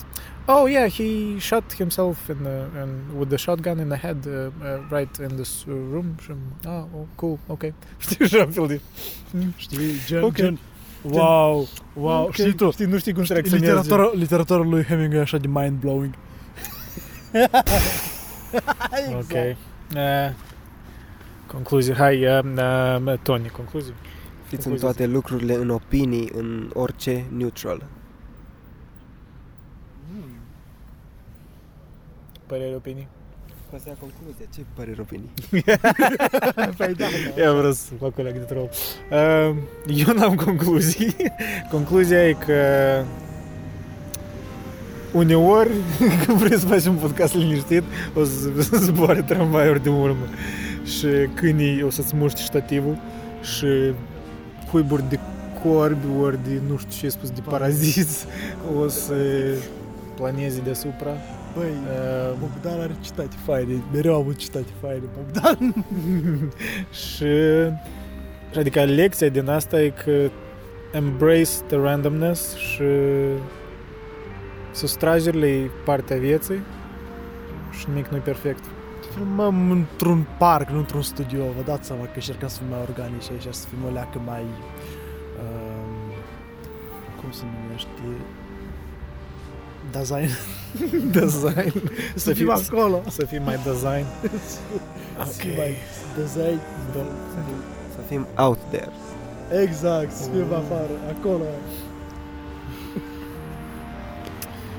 Oh 0.48 0.70
yeah, 0.70 0.92
he 0.92 1.38
shot 1.38 1.74
himself 1.74 2.28
in 2.28 2.36
the, 2.42 2.80
in, 2.82 3.18
with 3.18 3.28
the 3.28 3.36
shotgun 3.36 3.78
in 3.78 3.88
the 3.88 3.98
head 3.98 4.26
uh, 4.26 4.32
uh, 4.32 4.98
right 4.98 5.16
in 5.16 5.36
this 5.36 5.64
uh, 5.64 5.74
room 5.92 6.04
și 6.22 6.30
ah, 6.64 6.84
oh, 6.94 7.06
cool, 7.14 7.38
ok. 7.46 7.62
Știi 7.98 8.24
așa 8.24 8.44
un 8.44 8.50
fel 8.50 8.66
de... 8.66 8.80
Știi, 9.56 9.92
gen, 10.06 10.22
Ok. 10.22 10.34
gen, 10.34 10.58
wow, 11.02 11.68
wow, 11.94 12.24
Ok, 12.24 12.32
știi 12.32 12.54
tu, 12.54 12.70
Știi, 12.70 12.86
nu 12.86 12.98
știi 12.98 13.12
cum 13.12 13.24
să 13.24 13.32
reacționezi. 13.32 13.64
literatura, 13.64 14.10
literatura 14.14 14.58
lui 14.62 14.84
Hemingway 14.84 15.18
e 15.18 15.22
așa 15.22 15.38
de 15.38 15.48
mind-blowing. 15.48 16.14
Ok. 19.14 19.32
Uh, 19.94 20.32
concluzie. 21.46 21.94
Hai, 21.94 22.26
uh, 22.26 22.44
uh, 23.04 23.14
Tony, 23.22 23.48
concluzie. 23.48 23.94
Fiți 24.48 24.66
în 24.66 24.72
Concluzia. 24.72 24.86
toate 24.88 25.06
lucrurile, 25.06 25.54
în 25.54 25.70
opinii, 25.70 26.30
în 26.34 26.70
orice 26.74 27.24
neutral. 27.36 27.86
Păreri, 32.46 32.74
opinii? 32.74 33.08
Asta 33.74 33.90
e 33.90 33.96
concluzia. 34.00 34.44
Ce 34.54 34.60
păreri 34.74 35.00
opinii? 35.00 35.30
Păi 36.76 36.94
da, 36.94 37.04
da. 37.34 37.42
Eu 37.42 37.56
vreau 37.56 37.72
să 37.72 37.92
fac 38.00 38.18
o 38.18 38.22
leagă 38.22 38.38
de 38.38 38.44
troll. 38.44 38.68
Uh, 39.10 39.56
Eu 40.06 40.14
n-am 40.14 40.34
concluzii. 40.34 41.16
Concluzia 41.70 42.28
e 42.28 42.32
că 42.32 42.54
uneori, 45.12 45.70
când 46.24 46.38
vrei 46.38 46.58
să 46.58 46.66
faci 46.66 46.84
un 46.84 46.94
podcast 46.94 47.34
liniștit, 47.34 47.82
o 48.14 48.24
să 48.24 48.50
zboare 48.76 49.22
tramvaiuri 49.22 49.82
de 49.82 49.88
urmă 49.88 50.26
și 50.84 51.06
câinii 51.34 51.82
o 51.82 51.90
să-ți 51.90 52.16
muști 52.16 52.42
ștativul 52.42 52.98
și 53.42 53.66
cuiburi 54.76 55.08
de 55.08 55.18
corbi 55.62 56.06
ori 56.20 56.38
de, 56.44 56.60
nu 56.68 56.76
știu 56.76 56.90
ce 56.90 57.04
ai 57.04 57.10
spus, 57.10 57.30
de 57.30 57.40
paraziți 57.40 58.26
o 58.78 58.88
să 58.88 59.14
planeze 60.14 60.60
deasupra. 60.64 61.10
Băi, 61.56 61.68
Uh, 61.68 62.36
Bogdan 62.40 62.80
are 62.80 62.96
citate 63.00 63.36
faine, 63.44 63.82
mereu 63.92 64.14
am 64.14 64.20
avut 64.20 64.36
citate 64.36 64.72
faine, 64.80 65.02
Bogdan. 65.16 65.74
și 67.06 67.26
adică 68.58 68.84
lecția 68.84 69.28
din 69.28 69.48
asta 69.48 69.82
e 69.82 69.88
că 70.04 70.30
embrace 70.92 71.50
the 71.66 71.76
randomness 71.76 72.54
și 72.56 72.84
sustragerile 74.74 75.46
e 75.46 75.70
partea 75.84 76.16
vieții 76.16 76.60
și 77.78 77.84
nimic 77.88 78.06
nu 78.08 78.16
e 78.16 78.20
perfect. 78.20 78.64
Filmăm 79.16 79.70
într-un 79.70 80.26
parc, 80.38 80.68
nu 80.70 80.78
într-un 80.78 81.02
studio, 81.02 81.42
vă 81.56 81.62
dați 81.64 81.86
seama 81.86 82.02
că 82.02 82.10
încercăm 82.14 82.48
să 82.48 82.58
fim 82.58 82.66
mai 82.70 82.78
organici 82.88 83.30
aici, 83.30 83.54
să 83.54 83.66
fim 83.66 83.78
o 83.88 83.92
leacă 83.92 84.20
mai... 84.24 84.42
Um, 85.42 86.12
cum 87.20 87.30
se 87.30 87.42
numește? 87.62 87.88
Design. 89.90 90.30
Design. 91.20 91.82
să 92.14 92.32
fim 92.32 92.46
fiți- 92.54 92.70
acolo. 92.72 93.02
Să 93.08 93.24
fii 93.24 93.38
mai 93.48 93.58
design. 93.64 94.04
Să 95.24 95.32
fim 95.38 95.50
mai 95.56 95.74
design. 96.16 96.60
Să 97.94 98.00
fim 98.08 98.26
out 98.36 98.58
there. 98.70 98.90
Exact, 99.62 100.10
să 100.12 100.28
fim 100.30 100.52
afară, 100.52 100.94
acolo. 101.18 101.44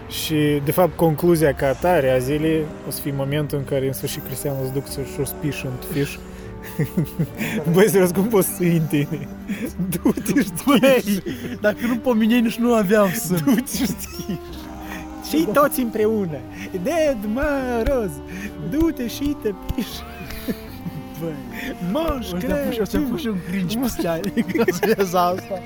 Și, 0.09 0.61
de 0.65 0.71
fapt, 0.71 0.95
concluzia 0.95 1.53
ca 1.53 1.67
atare 1.67 2.11
a 2.11 2.17
zilei 2.17 2.61
o 2.87 2.91
să 2.91 3.01
fie 3.01 3.13
momentul 3.15 3.57
în 3.57 3.63
care, 3.63 3.87
în 3.87 3.93
sfârșit, 3.93 4.25
Cristian 4.25 4.55
o 4.61 4.65
să 4.65 4.71
duc 4.73 4.87
să-și 4.87 5.19
o 5.21 5.25
spiș 5.25 5.63
în 5.63 5.71
fiș. 5.93 6.17
Băi, 7.73 7.89
serios, 7.89 8.11
cum 8.11 8.23
poți 8.23 8.47
să 8.47 8.63
iei 8.63 8.75
în 8.77 8.85
tine? 8.85 9.27
Du-te 9.89 10.41
și 10.41 10.49
Băi, 10.65 11.23
dacă 11.61 11.85
nu 11.87 11.97
pomenei, 11.97 12.41
nici 12.41 12.57
nu 12.57 12.73
aveam 12.73 13.11
să... 13.13 13.35
Du-te 13.45 13.77
și 13.77 13.85
schiși. 13.85 14.39
Și 15.29 15.47
toți 15.53 15.81
împreună. 15.81 16.37
Dead, 16.83 17.17
mă, 17.33 17.83
roz. 17.85 18.11
Du-te 18.69 19.07
și 19.07 19.35
te 19.41 19.53
piși. 19.75 20.01
Băi, 21.19 21.33
Moș, 21.91 22.31
o 22.31 22.39
să 22.39 22.47
pus, 22.67 22.77
o 22.79 22.85
să 22.85 22.99
pus 22.99 23.19
și 23.19 23.27
un 23.27 23.37
cringe 23.49 23.77
pe 23.77 23.87
scenă, 23.87 24.19
că 24.53 24.63
să 24.71 24.93
vezi 24.95 25.15
asta. 25.15 25.61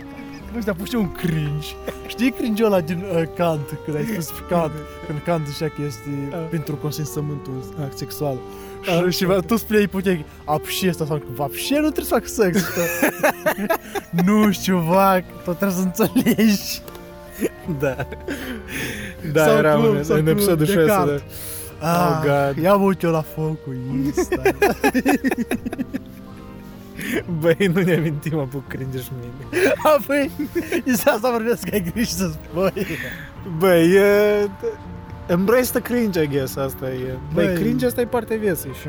Nu 0.54 0.60
știu, 0.62 0.74
pus 0.74 0.90
și 0.90 0.96
un 0.96 1.12
cringe. 1.12 1.68
Știi 2.08 2.32
cringe 2.32 2.64
ăla 2.66 2.82
din 2.82 3.04
uh, 3.16 3.24
Kant, 3.38 3.78
când 3.86 3.98
ai 3.98 4.06
spus 4.12 4.26
pe 4.26 4.40
Kant, 4.50 4.72
când 5.08 5.20
Kant 5.26 5.48
zicea 5.48 5.68
că 5.68 5.82
este 5.88 6.10
Ah. 6.32 6.38
pentru 6.50 6.76
consimțământul 6.76 7.64
act 7.82 7.98
sexual. 7.98 8.38
Ah. 8.86 9.04
Și, 9.10 9.18
și 9.18 9.28
tu 9.48 9.56
spuneai 9.58 9.88
puteai, 9.88 10.26
apși 10.46 10.88
asta 10.88 11.06
sau 11.06 11.18
că 11.36 11.42
apși 11.42 11.74
nu 11.74 11.90
trebuie 11.90 12.06
să 12.06 12.14
fac 12.14 12.28
sex. 12.28 12.62
că- 12.74 12.82
nu 14.26 14.52
știu, 14.52 14.78
vac, 14.78 15.24
tot 15.44 15.58
trebuie 15.58 15.78
să 15.78 15.84
înțelegi. 15.84 16.82
Da. 17.80 17.96
Da, 19.34 19.46
Sau 19.46 19.58
era 19.58 19.74
cum, 19.74 19.84
un, 19.86 20.04
sau 20.04 20.16
în 20.16 20.22
cum, 20.24 20.32
episodul 20.32 20.66
de 20.66 20.72
6, 20.72 20.86
Kant. 20.86 21.08
da. 21.80 22.18
Ah, 22.20 22.22
God. 22.54 22.64
Ia 22.64 22.74
mă 22.76 22.84
uit 22.86 23.02
eu 23.02 23.12
la 23.12 23.22
focul 23.22 23.76
Insta. 24.06 24.42
Băi, 27.40 27.72
nu 27.74 27.82
ne 27.82 27.96
amintim, 27.96 28.40
apuc 28.40 28.68
cringe 28.68 28.98
și 28.98 29.10
mine. 29.20 29.64
A, 29.84 29.98
băi, 30.08 30.32
este 30.86 31.10
asta 31.10 31.32
vorbesc 31.32 31.64
că 31.64 31.70
ai 31.74 31.92
grijă 31.94 32.10
să 32.16 32.32
spui. 32.32 32.86
Băi, 33.58 33.94
e... 33.94 34.50
Embrace 35.28 35.70
the 35.72 35.80
cringe, 35.82 36.22
I 36.24 36.28
guess, 36.28 36.56
asta 36.56 36.90
e. 36.90 37.18
Băi, 37.34 37.46
Băi. 37.46 37.54
cringe 37.56 37.86
asta 37.86 38.02
e 38.02 38.06
partea 38.06 38.38
vieții 38.38 38.70
și... 38.70 38.88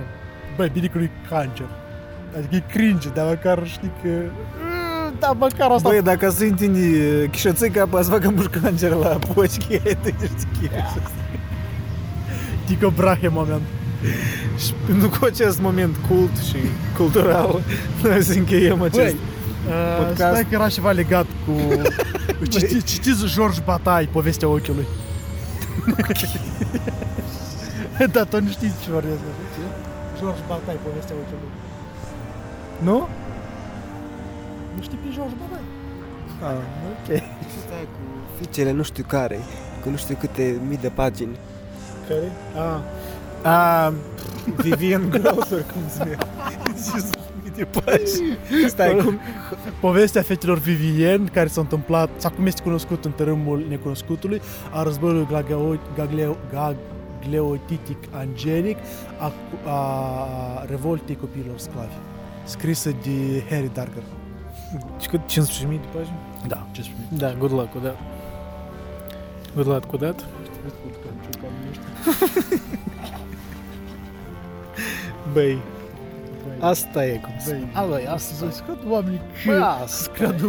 Băi, 0.56 0.68
bine 0.72 0.86
că 0.86 0.98
nu-i 0.98 1.10
cancer. 1.28 1.66
Adică 2.36 2.54
e 2.54 2.72
cringe, 2.72 3.08
dar 3.08 3.26
măcar 3.26 3.66
știi 3.66 3.90
că... 4.02 4.08
Mm, 4.08 5.12
Da, 5.18 5.32
măcar 5.32 5.70
asta... 5.70 5.88
Băi, 5.88 6.02
dacă 6.02 6.30
să 6.30 6.44
întini 6.44 6.96
chișățica, 7.30 7.86
poți 7.86 8.04
să 8.04 8.10
facă 8.10 8.30
mușcancer 8.30 8.90
la 8.90 9.18
poșchi, 9.34 9.78
tu 9.78 10.10
știi 10.18 10.70
Tico 12.66 12.90
Brahe 12.90 13.28
moment. 13.28 13.62
Și 14.58 14.72
nu 14.98 15.08
cu 15.08 15.24
acest 15.24 15.60
moment 15.60 15.96
cult 16.08 16.36
și 16.36 16.56
cultural, 16.96 17.60
noi 18.02 18.22
să 18.22 18.32
încheiem 18.32 18.82
acest... 18.82 19.14
Băi, 19.14 19.16
uh, 19.68 19.96
podcast. 19.98 20.30
stai 20.32 20.42
că 20.48 20.54
era 20.54 20.68
ceva 20.68 20.90
legat 20.90 21.26
cu... 21.46 21.52
Citi, 22.50 22.82
citiți 22.82 23.34
George 23.34 23.60
Bataille, 23.64 24.08
povestea 24.12 24.48
ochiului. 24.48 24.86
da, 28.12 28.24
tu 28.24 28.40
nu 28.40 28.50
știți 28.50 28.74
ce 28.84 28.90
vorbesc. 28.90 29.18
Ce? 29.54 29.60
George 30.20 30.40
Bataille, 30.48 30.80
povestea 30.88 31.14
ochiului. 31.22 31.50
Nu? 32.78 33.08
Nu 34.76 34.82
știi 34.82 34.98
pe 35.02 35.08
George 35.14 35.34
Bataille? 35.40 35.70
Ah, 36.42 36.62
Ok. 36.92 37.08
Stai 37.66 37.86
cu 37.94 38.00
fiicele 38.36 38.72
nu 38.72 38.82
știu 38.82 39.04
care, 39.06 39.38
cu 39.82 39.90
nu 39.90 39.96
știu 39.96 40.16
câte 40.20 40.56
mii 40.68 40.76
de 40.78 40.88
pagini. 40.88 41.36
care? 42.08 42.32
Ah. 42.56 42.78
Ah, 43.42 43.92
Vivian 44.56 45.10
Grosser, 45.10 45.62
cum 45.62 45.82
se 45.88 45.98
numește? 45.98 46.26
Zis 46.76 47.10
de 47.56 47.64
pași. 47.64 48.66
Stai, 48.68 48.96
cum... 49.04 49.20
Povestea 49.80 50.22
fetelor 50.22 50.58
Vivien, 50.58 51.26
care 51.26 51.48
s-a 51.48 51.60
întâmplat, 51.60 52.10
sau 52.16 52.30
cum 52.30 52.46
este 52.46 52.62
cunoscut 52.62 53.04
în 53.04 53.10
tărâmul 53.10 53.64
necunoscutului, 53.68 54.40
a 54.72 54.82
războiului 54.82 55.26
Gagleo, 55.30 55.76
Gagleo, 55.96 56.36
Gagleotitic 56.50 57.98
Angelic, 58.10 58.76
a, 59.18 59.32
a 59.70 60.64
revoltei 60.68 61.16
copiilor 61.16 61.58
sclavi, 61.58 61.94
scrisă 62.44 62.90
de 63.02 63.44
Harry 63.50 63.70
Darger. 63.72 64.02
Și 65.00 65.08
cât? 65.08 65.20
15.000 65.20 65.36
de 65.68 65.86
pagini? 65.92 66.18
Da, 66.46 66.66
ce 66.72 66.82
spune? 66.82 67.06
Da, 67.10 67.34
good 67.38 67.50
luck 67.50 67.70
cu 67.70 67.78
that. 67.78 67.96
Good 69.54 69.66
luck 69.66 69.84
cu 69.84 69.96
that. 69.96 70.24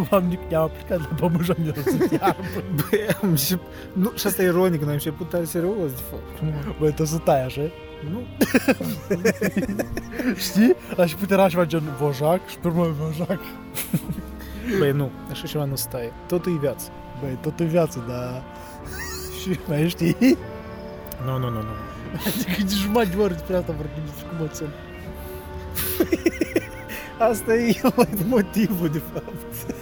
oamenii 0.10 0.35
că 0.38 0.43
ne-au 0.49 0.64
aplicat 0.64 0.99
la 0.99 1.07
pămâjă 1.15 1.55
de 1.64 1.81
să 1.84 2.07
iarbă. 2.11 2.64
Băi, 2.76 2.99
am 3.22 3.30
început... 3.30 3.68
Nu, 3.93 4.11
și 4.15 4.27
asta 4.27 4.43
e 4.43 4.45
ironic, 4.45 4.80
noi 4.80 4.88
am 4.88 4.93
început 4.93 5.30
tare 5.30 5.43
serios, 5.43 5.91
de 5.95 6.01
fapt. 6.10 6.41
Nu, 6.41 6.76
Băi, 6.80 6.93
tu 6.93 7.05
să 7.05 7.18
tai 7.18 7.43
așa. 7.43 7.61
nu. 8.11 8.22
Știi? 10.47 10.76
La 10.95 11.01
început 11.03 11.31
era 11.31 11.49
ceva 11.49 11.65
gen 11.65 11.84
Vojac 11.99 12.47
și 12.47 12.57
pe 12.57 12.68
urmă 12.68 12.95
Vojac. 12.99 13.39
Băi, 14.80 14.91
nu, 14.91 15.10
așa 15.31 15.47
ceva 15.47 15.65
nu 15.65 15.76
stai. 15.76 16.11
Totul 16.27 16.53
e 16.55 16.60
viață. 16.60 16.89
Băi, 17.22 17.38
tot 17.41 17.60
în 17.60 17.68
viață, 17.68 18.03
dar... 18.07 18.43
Și 19.41 19.60
mai 19.68 19.89
știi? 19.89 20.38
Nu, 21.26 21.38
nu, 21.38 21.49
nu, 21.49 21.61
nu. 21.61 21.93
Adică 22.27 22.61
de 22.68 22.73
jumătate 22.81 23.15
de 23.15 23.22
oră 23.22 23.34
despre 23.34 23.56
asta 23.56 23.72
vorbim 23.72 24.03
despre 24.06 24.26
cum 24.30 24.45
o 24.45 24.48
țin. 24.48 24.68
Asta 27.31 27.53
e 27.56 27.81
motivul, 28.27 28.90
de 28.90 29.02
fapt. 29.14 29.76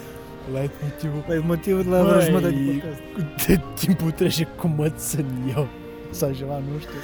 Light 0.53 0.72
motivul. 0.84 1.24
Băi, 1.28 1.44
motivul 1.45 1.86
la 1.90 2.02
vreo 2.03 2.16
Băi, 2.16 2.26
jumătate 2.26 2.53
de 2.53 2.72
podcast. 2.72 2.99
De 3.48 3.62
timpul 3.80 4.12
trece 4.12 4.48
cum 4.58 4.74
mă 4.78 4.90
țin 4.90 5.26
eu. 5.56 5.68
Sau 6.12 6.32
ceva, 6.32 6.53
nu 6.53 6.80
știu. 6.80 6.99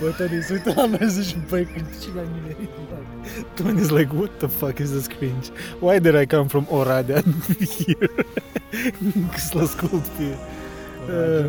Bă, 0.00 0.14
Tony, 0.16 0.42
se 0.42 0.52
uită 0.52 0.72
la 0.76 0.86
noi 0.86 1.08
zici, 1.08 1.36
băi, 1.48 1.64
când 1.64 1.86
cine 2.02 2.20
a 2.20 2.22
nimerit? 2.34 2.68
Tony's 3.56 3.90
like, 3.90 4.10
what 4.16 4.30
the 4.38 4.46
fuck 4.46 4.78
is 4.78 4.90
this 4.90 5.06
cringe? 5.06 5.48
Why 5.80 5.98
did 6.00 6.14
I 6.14 6.26
come 6.26 6.46
from 6.46 6.66
Oradea 6.70 7.22
here? 7.76 8.10
Să-l 9.36 9.60
ascult 9.60 10.06
pe, 10.06 10.22
uh, 10.22 11.44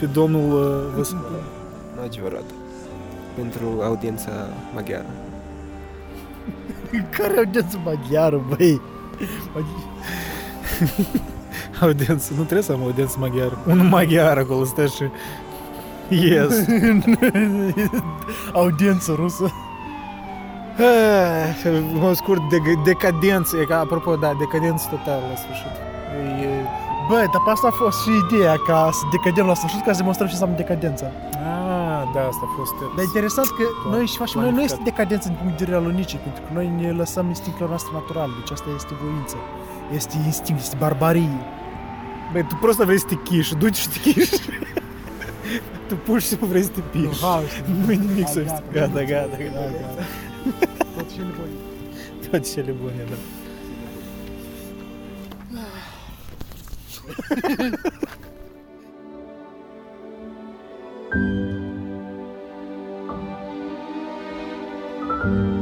pe 0.00 0.06
domnul 0.06 0.52
uh, 0.52 0.94
Văscu. 0.96 1.14
Nu 1.14 1.59
adevărat. 2.04 2.44
Pentru 3.34 3.64
audiența 3.82 4.30
maghiară. 4.74 5.06
Care 7.16 7.36
audiență 7.36 7.80
maghiară, 7.84 8.40
băi? 8.48 8.80
Maghi- 9.56 9.88
Audiență, 11.82 12.32
nu 12.36 12.42
trebuie 12.42 12.62
să 12.62 12.72
am 12.72 12.82
audiență 12.82 13.16
maghiară. 13.20 13.58
Un 13.70 13.88
maghiar 13.88 14.38
acolo 14.38 14.64
stă 14.64 14.86
și... 14.86 15.04
Yes. 16.08 16.64
audiență 18.52 19.12
rusă. 19.16 19.52
Ah, 20.78 21.70
Mă 21.92 22.12
scurt, 22.14 22.40
de, 22.50 22.56
decadență, 22.84 23.56
e 23.56 23.64
ca, 23.64 23.78
apropo, 23.78 24.16
da, 24.16 24.32
decadență 24.38 24.86
totală 24.90 25.22
la 25.30 25.36
sfârșit. 25.36 25.66
E, 26.42 26.46
Bă, 27.08 27.14
dar 27.16 27.42
pe 27.44 27.50
asta 27.50 27.66
a 27.66 27.70
fost 27.70 28.02
și 28.02 28.10
ideea, 28.26 28.54
ca 28.66 28.88
să 28.92 29.00
decădem 29.10 29.46
la 29.46 29.54
sfârșit, 29.54 29.84
ca 29.84 29.92
să 29.92 29.98
demonstrăm 29.98 30.26
ce 30.28 30.32
înseamnă 30.32 30.56
decadența. 30.56 31.06
ah, 31.06 31.59
da, 32.14 32.20
asta 32.30 32.44
a 32.48 32.50
fost... 32.56 32.74
Dar 32.96 33.04
interesant 33.04 33.46
că 33.48 33.64
Plan- 33.82 33.94
noi 33.94 34.06
și 34.06 34.16
facem, 34.16 34.40
noi 34.40 34.48
nu 34.50 34.54
planificat. 34.56 34.78
este 34.80 34.90
decadență 34.90 35.26
din 35.28 35.36
punct 35.40 35.52
de 35.58 35.64
vedere 35.64 35.76
al 35.82 35.86
unicii, 35.94 36.18
pentru 36.26 36.42
că 36.42 36.48
noi 36.52 36.66
ne 36.80 36.90
lăsăm 36.92 37.26
instinctul 37.28 37.68
noastre 37.68 37.90
natural, 37.92 38.30
deci 38.38 38.50
asta 38.56 38.68
este 38.74 38.92
voință. 39.02 39.36
Este 39.98 40.14
instinct, 40.26 40.60
este 40.60 40.76
barbarie. 40.78 41.36
Băi, 42.32 42.44
tu 42.48 42.54
prost 42.60 42.78
vrei 42.78 42.98
să 42.98 43.06
te 43.06 43.14
chiși, 43.28 43.54
duci 43.54 43.76
și 43.76 43.88
te 43.88 43.98
chiși. 43.98 44.36
tu 45.88 45.94
pur 45.96 46.20
și 46.20 46.26
simplu 46.26 46.46
vrei 46.46 46.62
să 46.62 46.70
te 46.70 46.80
piși. 46.80 47.20
Ha, 47.22 47.42
Nu-i 47.84 47.96
nimic 47.96 48.28
să 48.28 48.40
Gata, 48.42 48.54
știi. 48.56 48.80
Gata, 48.80 49.02
gata, 49.12 49.36
gata. 49.42 49.60
gata. 49.80 50.04
Tot 50.96 51.10
și 51.10 51.18
nevoie. 51.18 51.54
Toate 52.30 52.48
cele 52.54 52.70
bune, 52.80 53.04
da. 53.10 53.16
Thank 61.12 61.59
thank 65.22 65.34
you 65.34 65.59